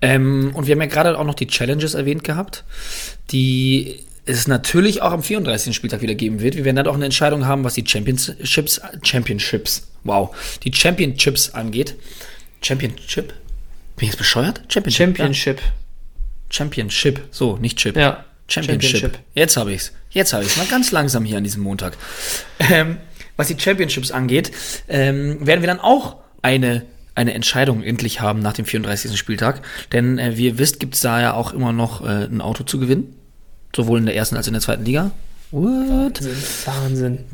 Ähm, 0.00 0.52
und 0.54 0.66
wir 0.66 0.74
haben 0.74 0.80
ja 0.80 0.86
gerade 0.86 1.18
auch 1.18 1.24
noch 1.24 1.34
die 1.34 1.46
Challenges 1.46 1.94
erwähnt 1.94 2.24
gehabt, 2.24 2.64
die 3.30 4.00
es 4.26 4.46
natürlich 4.46 5.02
auch 5.02 5.12
am 5.12 5.22
34. 5.22 5.74
Spieltag 5.74 6.02
wieder 6.02 6.14
geben 6.14 6.40
wird. 6.40 6.56
Wir 6.56 6.64
werden 6.64 6.76
dann 6.76 6.86
auch 6.86 6.94
eine 6.94 7.04
Entscheidung 7.04 7.46
haben, 7.46 7.64
was 7.64 7.74
die 7.74 7.84
Championships, 7.86 8.80
Championships, 9.02 9.88
wow, 10.04 10.34
die 10.62 10.72
Championships 10.72 11.50
angeht. 11.50 11.96
Championship? 12.62 13.34
Bin 13.96 14.06
ich 14.06 14.10
jetzt 14.10 14.18
bescheuert? 14.18 14.62
Championship. 14.68 15.16
Championship. 15.16 15.60
Ja. 15.60 15.66
Championship, 16.50 17.20
so, 17.30 17.56
nicht 17.56 17.78
Chip. 17.78 17.96
Ja. 17.96 18.24
Championship. 18.48 18.90
Championship. 18.90 19.18
Jetzt 19.34 19.56
habe 19.56 19.72
ich's. 19.72 19.92
Jetzt 20.10 20.32
habe 20.32 20.44
ich's. 20.44 20.56
Mal 20.56 20.66
ganz 20.66 20.92
langsam 20.92 21.24
hier 21.24 21.38
an 21.38 21.44
diesem 21.44 21.62
Montag. 21.62 21.96
Ähm, 22.58 22.98
was 23.36 23.48
die 23.48 23.58
Championships 23.58 24.10
angeht, 24.10 24.52
ähm, 24.88 25.44
werden 25.44 25.60
wir 25.60 25.66
dann 25.66 25.80
auch 25.80 26.16
eine 26.42 26.84
eine 27.14 27.32
Entscheidung 27.32 27.82
endlich 27.82 28.20
haben 28.20 28.40
nach 28.40 28.54
dem 28.54 28.64
34. 28.64 29.16
Spieltag. 29.16 29.62
Denn 29.92 30.18
äh, 30.18 30.36
wie 30.36 30.46
ihr 30.46 30.58
wisst, 30.58 30.80
gibt 30.80 30.94
es 30.94 31.00
da 31.00 31.20
ja 31.20 31.34
auch 31.34 31.52
immer 31.52 31.72
noch 31.72 32.04
äh, 32.04 32.24
ein 32.24 32.40
Auto 32.40 32.64
zu 32.64 32.78
gewinnen. 32.78 33.16
Sowohl 33.74 33.98
in 33.98 34.06
der 34.06 34.16
ersten 34.16 34.36
als 34.36 34.46
auch 34.46 34.48
in 34.48 34.54
der 34.54 34.62
zweiten 34.62 34.84
Liga. 34.84 35.10
What? 35.50 36.24
Wahnsinn. 36.24 36.36
Wahnsinn. 36.64 37.24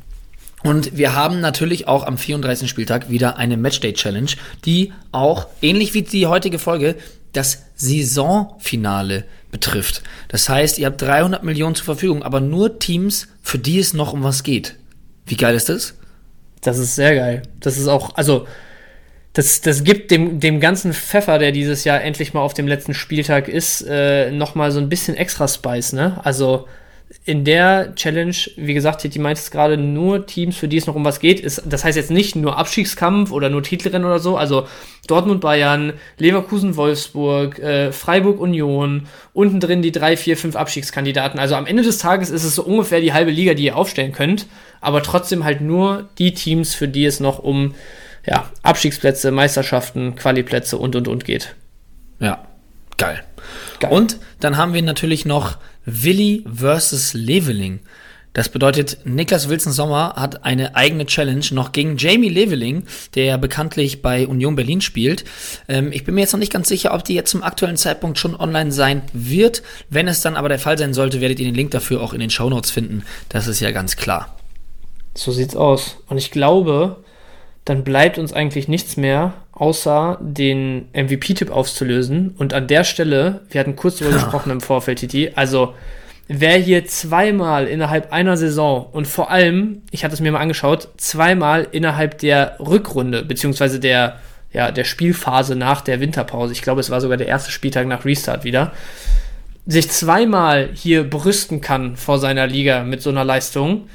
Und 0.62 0.96
wir 0.96 1.14
haben 1.14 1.40
natürlich 1.40 1.88
auch 1.88 2.06
am 2.06 2.18
34. 2.18 2.68
Spieltag 2.68 3.08
wieder 3.08 3.38
eine 3.38 3.56
Matchday 3.56 3.94
Challenge, 3.94 4.30
die 4.64 4.92
auch, 5.10 5.46
ähnlich 5.62 5.94
wie 5.94 6.02
die 6.02 6.26
heutige 6.26 6.58
Folge, 6.58 6.96
das 7.32 7.64
Saisonfinale 7.76 9.24
betrifft. 9.50 10.02
Das 10.28 10.48
heißt, 10.48 10.78
ihr 10.78 10.86
habt 10.86 11.00
300 11.00 11.42
Millionen 11.42 11.74
zur 11.74 11.86
Verfügung, 11.86 12.22
aber 12.22 12.40
nur 12.40 12.78
Teams, 12.78 13.28
für 13.42 13.58
die 13.58 13.78
es 13.78 13.94
noch 13.94 14.12
um 14.12 14.22
was 14.22 14.42
geht. 14.42 14.76
Wie 15.26 15.36
geil 15.36 15.54
ist 15.54 15.68
das? 15.68 15.94
Das 16.60 16.78
ist 16.78 16.94
sehr 16.94 17.14
geil. 17.14 17.42
Das 17.60 17.78
ist 17.78 17.88
auch, 17.88 18.16
also, 18.16 18.46
das, 19.32 19.60
das 19.60 19.84
gibt 19.84 20.10
dem, 20.10 20.40
dem 20.40 20.60
ganzen 20.60 20.92
Pfeffer, 20.92 21.38
der 21.38 21.52
dieses 21.52 21.84
Jahr 21.84 22.02
endlich 22.02 22.34
mal 22.34 22.40
auf 22.40 22.52
dem 22.52 22.66
letzten 22.66 22.94
Spieltag 22.94 23.48
ist, 23.48 23.82
äh, 23.88 24.30
nochmal 24.30 24.72
so 24.72 24.80
ein 24.80 24.88
bisschen 24.88 25.16
extra 25.16 25.48
Spice, 25.48 25.92
ne? 25.94 26.20
Also, 26.24 26.66
in 27.24 27.44
der 27.44 27.94
Challenge, 27.96 28.34
wie 28.56 28.72
gesagt, 28.72 29.02
die 29.02 29.18
meint 29.18 29.38
es 29.38 29.50
gerade 29.50 29.76
nur 29.76 30.26
Teams, 30.26 30.56
für 30.56 30.68
die 30.68 30.76
es 30.76 30.86
noch 30.86 30.94
um 30.94 31.04
was 31.04 31.18
geht. 31.18 31.40
Ist, 31.40 31.62
das 31.66 31.84
heißt 31.84 31.96
jetzt 31.96 32.10
nicht 32.10 32.36
nur 32.36 32.56
Abstiegskampf 32.56 33.32
oder 33.32 33.50
nur 33.50 33.62
Titelrennen 33.62 34.06
oder 34.06 34.20
so. 34.20 34.36
Also 34.36 34.68
Dortmund, 35.08 35.40
Bayern, 35.40 35.94
Leverkusen, 36.18 36.76
Wolfsburg, 36.76 37.58
äh, 37.58 37.90
Freiburg, 37.90 38.40
Union, 38.40 39.08
unten 39.32 39.58
drin 39.58 39.82
die 39.82 39.90
drei, 39.90 40.16
vier, 40.16 40.36
fünf 40.36 40.54
Abstiegskandidaten. 40.54 41.40
Also 41.40 41.56
am 41.56 41.66
Ende 41.66 41.82
des 41.82 41.98
Tages 41.98 42.30
ist 42.30 42.44
es 42.44 42.54
so 42.54 42.62
ungefähr 42.62 43.00
die 43.00 43.12
halbe 43.12 43.32
Liga, 43.32 43.54
die 43.54 43.64
ihr 43.64 43.76
aufstellen 43.76 44.12
könnt. 44.12 44.46
Aber 44.80 45.02
trotzdem 45.02 45.44
halt 45.44 45.60
nur 45.60 46.08
die 46.18 46.32
Teams, 46.32 46.74
für 46.74 46.88
die 46.88 47.04
es 47.04 47.18
noch 47.18 47.40
um 47.40 47.74
ja, 48.24 48.50
Abstiegsplätze, 48.62 49.32
Meisterschaften, 49.32 50.14
Qualiplätze 50.14 50.78
und 50.78 50.94
und 50.94 51.08
und 51.08 51.24
geht. 51.24 51.56
Ja, 52.20 52.46
geil. 52.96 53.22
geil. 53.80 53.90
Und 53.90 54.18
dann 54.38 54.56
haben 54.56 54.74
wir 54.74 54.82
natürlich 54.82 55.24
noch 55.24 55.58
Willi 55.84 56.44
versus 56.52 57.14
Leveling. 57.14 57.80
Das 58.32 58.48
bedeutet, 58.48 58.98
Niklas 59.04 59.48
Wilson 59.48 59.72
Sommer 59.72 60.14
hat 60.14 60.44
eine 60.44 60.76
eigene 60.76 61.04
Challenge 61.04 61.44
noch 61.50 61.72
gegen 61.72 61.96
Jamie 61.96 62.28
Leveling, 62.28 62.84
der 63.16 63.24
ja 63.24 63.36
bekanntlich 63.36 64.02
bei 64.02 64.26
Union 64.28 64.54
Berlin 64.54 64.80
spielt. 64.80 65.24
Ähm, 65.68 65.90
ich 65.90 66.04
bin 66.04 66.14
mir 66.14 66.20
jetzt 66.20 66.32
noch 66.32 66.38
nicht 66.38 66.52
ganz 66.52 66.68
sicher, 66.68 66.94
ob 66.94 67.02
die 67.02 67.14
jetzt 67.14 67.30
zum 67.30 67.42
aktuellen 67.42 67.76
Zeitpunkt 67.76 68.18
schon 68.18 68.36
online 68.36 68.70
sein 68.70 69.02
wird. 69.12 69.62
Wenn 69.88 70.06
es 70.06 70.20
dann 70.20 70.36
aber 70.36 70.48
der 70.48 70.60
Fall 70.60 70.78
sein 70.78 70.94
sollte, 70.94 71.20
werdet 71.20 71.40
ihr 71.40 71.46
den 71.46 71.56
Link 71.56 71.72
dafür 71.72 72.00
auch 72.00 72.12
in 72.12 72.20
den 72.20 72.30
Show 72.30 72.48
Notes 72.48 72.70
finden. 72.70 73.02
Das 73.28 73.48
ist 73.48 73.58
ja 73.58 73.72
ganz 73.72 73.96
klar. 73.96 74.36
So 75.16 75.32
sieht's 75.32 75.56
aus. 75.56 75.96
Und 76.06 76.18
ich 76.18 76.30
glaube, 76.30 77.02
dann 77.64 77.82
bleibt 77.82 78.16
uns 78.16 78.32
eigentlich 78.32 78.68
nichts 78.68 78.96
mehr, 78.96 79.34
außer 79.60 80.18
den 80.22 80.88
MVP-Tipp 80.94 81.50
aufzulösen. 81.50 82.34
Und 82.38 82.54
an 82.54 82.66
der 82.66 82.82
Stelle, 82.82 83.42
wir 83.50 83.60
hatten 83.60 83.76
kurz 83.76 83.98
darüber 83.98 84.14
gesprochen 84.14 84.50
im 84.50 84.62
Vorfeld, 84.62 85.00
Titi, 85.00 85.32
also 85.34 85.74
wer 86.28 86.56
hier 86.56 86.86
zweimal 86.86 87.66
innerhalb 87.66 88.10
einer 88.10 88.38
Saison 88.38 88.86
und 88.90 89.06
vor 89.06 89.30
allem, 89.30 89.82
ich 89.90 90.02
hatte 90.02 90.14
es 90.14 90.20
mir 90.20 90.32
mal 90.32 90.40
angeschaut, 90.40 90.88
zweimal 90.96 91.68
innerhalb 91.72 92.16
der 92.18 92.56
Rückrunde, 92.58 93.22
beziehungsweise 93.22 93.80
der, 93.80 94.16
ja, 94.50 94.70
der 94.70 94.84
Spielphase 94.84 95.56
nach 95.56 95.82
der 95.82 96.00
Winterpause, 96.00 96.54
ich 96.54 96.62
glaube, 96.62 96.80
es 96.80 96.88
war 96.88 97.02
sogar 97.02 97.18
der 97.18 97.28
erste 97.28 97.50
Spieltag 97.50 97.86
nach 97.86 98.06
Restart 98.06 98.44
wieder, 98.44 98.72
sich 99.66 99.90
zweimal 99.90 100.70
hier 100.72 101.04
brüsten 101.04 101.60
kann 101.60 101.96
vor 101.96 102.18
seiner 102.18 102.46
Liga 102.46 102.82
mit 102.82 103.02
so 103.02 103.10
einer 103.10 103.24
Leistung, 103.24 103.88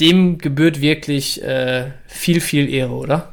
dem 0.00 0.36
gebührt 0.36 0.82
wirklich 0.82 1.42
äh, 1.42 1.92
viel, 2.06 2.42
viel 2.42 2.68
Ehre, 2.68 2.92
oder? 2.92 3.32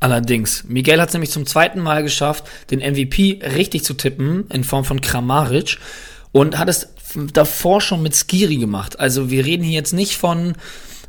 Allerdings. 0.00 0.64
Miguel 0.64 1.00
hat 1.00 1.08
es 1.08 1.14
nämlich 1.14 1.30
zum 1.30 1.46
zweiten 1.46 1.80
Mal 1.80 2.02
geschafft, 2.02 2.44
den 2.70 2.78
MVP 2.78 3.40
richtig 3.42 3.84
zu 3.84 3.94
tippen 3.94 4.48
in 4.50 4.62
Form 4.62 4.84
von 4.84 5.00
Kramaric 5.00 5.78
und 6.30 6.58
hat 6.58 6.68
es 6.68 6.94
davor 7.32 7.80
schon 7.80 8.02
mit 8.02 8.14
Skiri 8.14 8.56
gemacht. 8.56 9.00
Also 9.00 9.30
wir 9.30 9.44
reden 9.44 9.64
hier 9.64 9.74
jetzt 9.74 9.92
nicht 9.92 10.16
von 10.16 10.54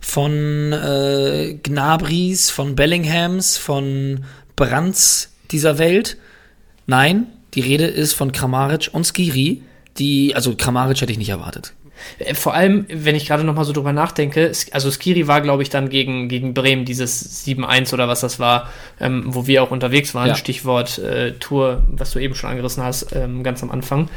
von 0.01 0.71
äh, 0.71 1.59
Gnabris, 1.61 2.49
von 2.49 2.75
Bellinghams, 2.75 3.57
von 3.57 4.23
Brands 4.55 5.31
dieser 5.51 5.77
Welt. 5.77 6.17
Nein, 6.87 7.27
die 7.53 7.61
Rede 7.61 7.85
ist 7.85 8.13
von 8.13 8.31
Kramaric 8.31 8.89
und 8.93 9.05
Skiri, 9.05 9.61
die, 9.97 10.35
also 10.35 10.55
Kramaric 10.55 11.01
hätte 11.01 11.11
ich 11.11 11.17
nicht 11.17 11.29
erwartet. 11.29 11.73
Äh, 12.19 12.33
vor 12.35 12.53
allem, 12.53 12.85
wenn 12.89 13.15
ich 13.15 13.27
gerade 13.27 13.43
noch 13.43 13.53
mal 13.53 13.65
so 13.65 13.73
drüber 13.73 13.93
nachdenke, 13.93 14.51
also 14.71 14.91
Skiri 14.91 15.27
war, 15.27 15.41
glaube 15.41 15.63
ich, 15.63 15.69
dann 15.69 15.89
gegen, 15.89 16.29
gegen 16.29 16.53
Bremen, 16.53 16.85
dieses 16.85 17.45
7-1 17.45 17.93
oder 17.93 18.07
was 18.07 18.21
das 18.21 18.39
war, 18.39 18.69
ähm, 18.99 19.23
wo 19.27 19.47
wir 19.47 19.63
auch 19.63 19.71
unterwegs 19.71 20.15
waren, 20.15 20.29
ja. 20.29 20.35
Stichwort 20.35 20.97
äh, 20.99 21.33
Tour, 21.33 21.83
was 21.89 22.11
du 22.11 22.19
eben 22.19 22.35
schon 22.35 22.49
angerissen 22.49 22.83
hast, 22.83 23.15
ähm, 23.15 23.43
ganz 23.43 23.63
am 23.63 23.71
Anfang. 23.71 24.09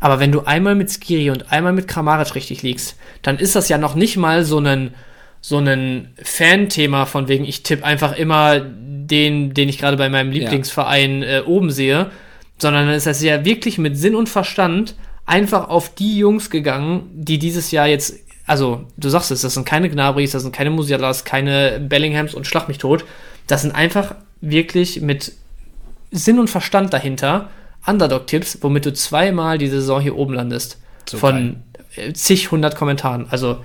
Aber 0.00 0.18
wenn 0.18 0.32
du 0.32 0.40
einmal 0.40 0.74
mit 0.74 0.90
Skiri 0.90 1.30
und 1.30 1.52
einmal 1.52 1.72
mit 1.72 1.86
Kramaric 1.86 2.34
richtig 2.34 2.62
liegst, 2.62 2.96
dann 3.22 3.38
ist 3.38 3.54
das 3.54 3.68
ja 3.68 3.76
noch 3.76 3.94
nicht 3.94 4.16
mal 4.16 4.44
so 4.44 4.58
ein 4.58 4.94
so 5.42 5.58
ein 5.58 6.12
Fan-Thema 6.22 7.06
von 7.06 7.28
wegen, 7.28 7.44
ich 7.44 7.62
tippe 7.62 7.84
einfach 7.84 8.16
immer 8.16 8.60
den, 8.60 9.54
den 9.54 9.68
ich 9.68 9.78
gerade 9.78 9.96
bei 9.96 10.08
meinem 10.08 10.30
Lieblingsverein 10.30 11.22
ja. 11.22 11.38
äh, 11.38 11.40
oben 11.42 11.70
sehe, 11.70 12.10
sondern 12.58 12.86
dann 12.86 12.94
ist 12.94 13.06
das 13.06 13.22
ja 13.22 13.44
wirklich 13.44 13.78
mit 13.78 13.96
Sinn 13.96 14.14
und 14.14 14.28
Verstand 14.28 14.94
einfach 15.30 15.68
auf 15.68 15.94
die 15.94 16.18
Jungs 16.18 16.50
gegangen, 16.50 17.08
die 17.14 17.38
dieses 17.38 17.70
Jahr 17.70 17.86
jetzt, 17.86 18.16
also 18.46 18.84
du 18.96 19.08
sagst 19.08 19.30
es, 19.30 19.42
das 19.42 19.54
sind 19.54 19.64
keine 19.64 19.88
Gnabris, 19.88 20.32
das 20.32 20.42
sind 20.42 20.54
keine 20.54 20.70
Musialas, 20.70 21.24
keine 21.24 21.78
Bellinghams 21.80 22.34
und 22.34 22.48
Schlag 22.48 22.66
mich 22.66 22.78
tot. 22.78 23.04
Das 23.46 23.62
sind 23.62 23.72
einfach 23.72 24.16
wirklich 24.40 25.00
mit 25.00 25.32
Sinn 26.10 26.40
und 26.40 26.50
Verstand 26.50 26.92
dahinter 26.92 27.48
Underdog-Tipps, 27.86 28.58
womit 28.62 28.86
du 28.86 28.92
zweimal 28.92 29.56
die 29.56 29.68
Saison 29.68 30.00
hier 30.00 30.16
oben 30.16 30.34
landest. 30.34 30.78
So 31.08 31.16
von 31.16 31.62
geil. 31.94 32.12
zig, 32.12 32.50
hundert 32.50 32.74
Kommentaren. 32.74 33.26
Also, 33.30 33.58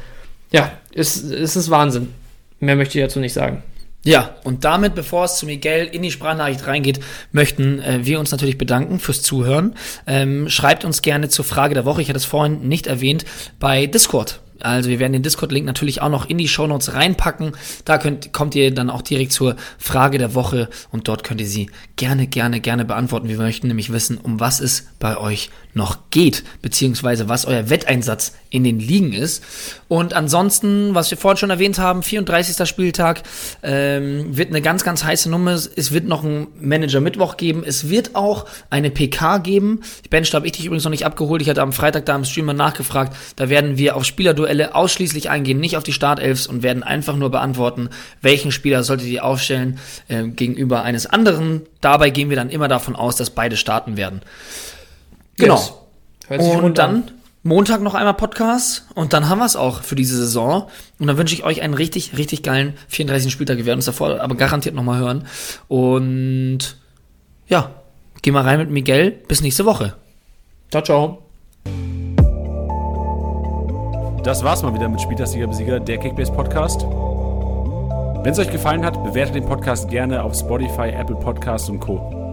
ja, 0.51 0.71
es, 0.93 1.21
es 1.23 1.55
ist 1.55 1.71
Wahnsinn. 1.71 2.13
Mehr 2.59 2.75
möchte 2.75 2.99
ich 2.99 3.03
dazu 3.03 3.19
nicht 3.19 3.33
sagen. 3.33 3.63
Ja, 4.05 4.35
und 4.43 4.63
damit, 4.63 4.93
bevor 4.93 5.25
es 5.25 5.37
zu 5.37 5.47
Miguel 5.47 5.87
in 5.91 6.03
die 6.03 6.11
Sprachnachricht 6.11 6.67
reingeht, 6.67 6.99
möchten 7.31 7.79
äh, 7.79 8.05
wir 8.05 8.19
uns 8.19 8.31
natürlich 8.31 8.59
bedanken 8.59 8.99
fürs 8.99 9.23
Zuhören. 9.23 9.73
Ähm, 10.05 10.47
schreibt 10.47 10.85
uns 10.85 11.01
gerne 11.01 11.27
zur 11.29 11.43
Frage 11.43 11.73
der 11.73 11.85
Woche, 11.85 12.03
ich 12.03 12.09
hatte 12.09 12.17
es 12.17 12.25
vorhin 12.25 12.67
nicht 12.67 12.85
erwähnt, 12.85 13.25
bei 13.59 13.87
Discord. 13.87 14.41
Also 14.61 14.89
wir 14.89 14.99
werden 14.99 15.13
den 15.13 15.23
Discord-Link 15.23 15.65
natürlich 15.65 16.01
auch 16.01 16.09
noch 16.09 16.29
in 16.29 16.37
die 16.37 16.47
Show 16.47 16.65
Notes 16.67 16.93
reinpacken. 16.93 17.53
Da 17.83 17.97
könnt, 17.97 18.31
kommt 18.31 18.55
ihr 18.55 18.73
dann 18.73 18.89
auch 18.89 19.01
direkt 19.01 19.31
zur 19.31 19.55
Frage 19.77 20.17
der 20.17 20.33
Woche 20.33 20.69
und 20.91 21.07
dort 21.07 21.23
könnt 21.23 21.41
ihr 21.41 21.47
sie 21.47 21.69
gerne, 21.95 22.27
gerne, 22.27 22.61
gerne 22.61 22.85
beantworten. 22.85 23.27
Wir 23.27 23.37
möchten 23.37 23.67
nämlich 23.67 23.91
wissen, 23.91 24.17
um 24.17 24.39
was 24.39 24.59
es 24.59 24.87
bei 24.99 25.17
euch 25.17 25.49
noch 25.73 26.09
geht, 26.09 26.43
beziehungsweise 26.61 27.27
was 27.27 27.45
euer 27.45 27.69
Wetteinsatz 27.69 28.33
in 28.55 28.63
den 28.63 28.79
Ligen 28.79 29.13
ist. 29.13 29.43
Und 29.87 30.13
ansonsten, 30.13 30.95
was 30.95 31.11
wir 31.11 31.17
vorhin 31.17 31.37
schon 31.37 31.49
erwähnt 31.49 31.77
haben, 31.77 32.01
34. 32.01 32.67
Spieltag 32.67 33.21
ähm, 33.61 34.35
wird 34.35 34.49
eine 34.49 34.61
ganz, 34.61 34.83
ganz 34.83 35.03
heiße 35.03 35.29
Nummer. 35.29 35.51
Es 35.51 35.91
wird 35.91 36.05
noch 36.05 36.23
einen 36.23 36.47
Manager-Mittwoch 36.59 37.37
geben. 37.37 37.63
Es 37.65 37.89
wird 37.89 38.15
auch 38.15 38.45
eine 38.69 38.89
PK 38.89 39.39
geben. 39.39 39.81
Bench 40.09 40.33
habe 40.33 40.45
ich 40.45 40.53
dich 40.53 40.65
übrigens 40.65 40.85
noch 40.85 40.91
nicht 40.91 41.05
abgeholt. 41.05 41.41
Ich 41.41 41.49
hatte 41.49 41.61
am 41.61 41.73
Freitag 41.73 42.05
da 42.05 42.15
im 42.15 42.25
Streamer 42.25 42.53
nachgefragt. 42.53 43.15
Da 43.35 43.49
werden 43.49 43.77
wir 43.77 43.95
auf 43.95 44.05
Spielerduelle 44.05 44.73
ausschließlich 44.73 45.29
eingehen, 45.29 45.59
nicht 45.59 45.77
auf 45.77 45.83
die 45.83 45.93
Startelfs 45.93 46.47
und 46.47 46.63
werden 46.63 46.81
einfach 46.81 47.15
nur 47.15 47.29
beantworten, 47.29 47.89
welchen 48.21 48.51
Spieler 48.51 48.83
solltet 48.83 49.07
ihr 49.07 49.25
aufstellen 49.25 49.79
äh, 50.07 50.23
gegenüber 50.23 50.83
eines 50.83 51.05
anderen. 51.05 51.63
Dabei 51.81 52.09
gehen 52.09 52.29
wir 52.29 52.37
dann 52.37 52.49
immer 52.49 52.67
davon 52.67 52.95
aus, 52.95 53.17
dass 53.17 53.29
beide 53.29 53.57
starten 53.57 53.97
werden. 53.97 54.21
Genau. 55.37 55.55
Yes. 56.29 56.41
Und 56.55 56.77
dann 56.77 57.11
Montag 57.47 57.79
noch 57.83 57.93
einmal 57.93 58.15
Podcast 58.15 58.87
und 58.95 59.13
dann 59.13 59.29
haben 59.29 59.37
wir 59.37 59.45
es 59.45 59.55
auch 59.55 59.83
für 59.83 59.93
diese 59.93 60.17
Saison. 60.17 60.67
Und 60.97 61.05
dann 61.05 61.15
wünsche 61.19 61.35
ich 61.35 61.43
euch 61.43 61.61
einen 61.61 61.75
richtig, 61.75 62.17
richtig 62.17 62.41
geilen 62.41 62.73
34. 62.87 63.31
Spieltag. 63.31 63.57
Wir 63.57 63.67
werden 63.67 63.77
uns 63.77 63.85
davor 63.85 64.19
aber 64.19 64.33
garantiert 64.33 64.73
nochmal 64.73 64.99
hören. 64.99 65.27
Und 65.67 66.75
ja, 67.47 67.69
geh 68.23 68.31
mal 68.31 68.41
rein 68.41 68.57
mit 68.57 68.71
Miguel. 68.71 69.11
Bis 69.11 69.41
nächste 69.41 69.63
Woche. 69.63 69.93
Ciao, 70.71 70.81
ciao. 70.81 71.21
Das 74.23 74.43
war's 74.43 74.63
mal 74.63 74.73
wieder 74.73 74.89
mit 74.89 74.99
Spieltagssieger 74.99 75.45
Besieger, 75.45 75.79
der 75.79 75.99
Kickbase 75.99 76.31
Podcast. 76.31 76.81
Wenn 76.81 78.31
es 78.31 78.39
euch 78.39 78.49
gefallen 78.49 78.83
hat, 78.83 79.03
bewertet 79.03 79.35
den 79.35 79.45
Podcast 79.45 79.87
gerne 79.91 80.23
auf 80.23 80.33
Spotify, 80.33 80.89
Apple 80.89 81.17
Podcasts 81.17 81.69
und 81.69 81.79
Co. 81.79 82.24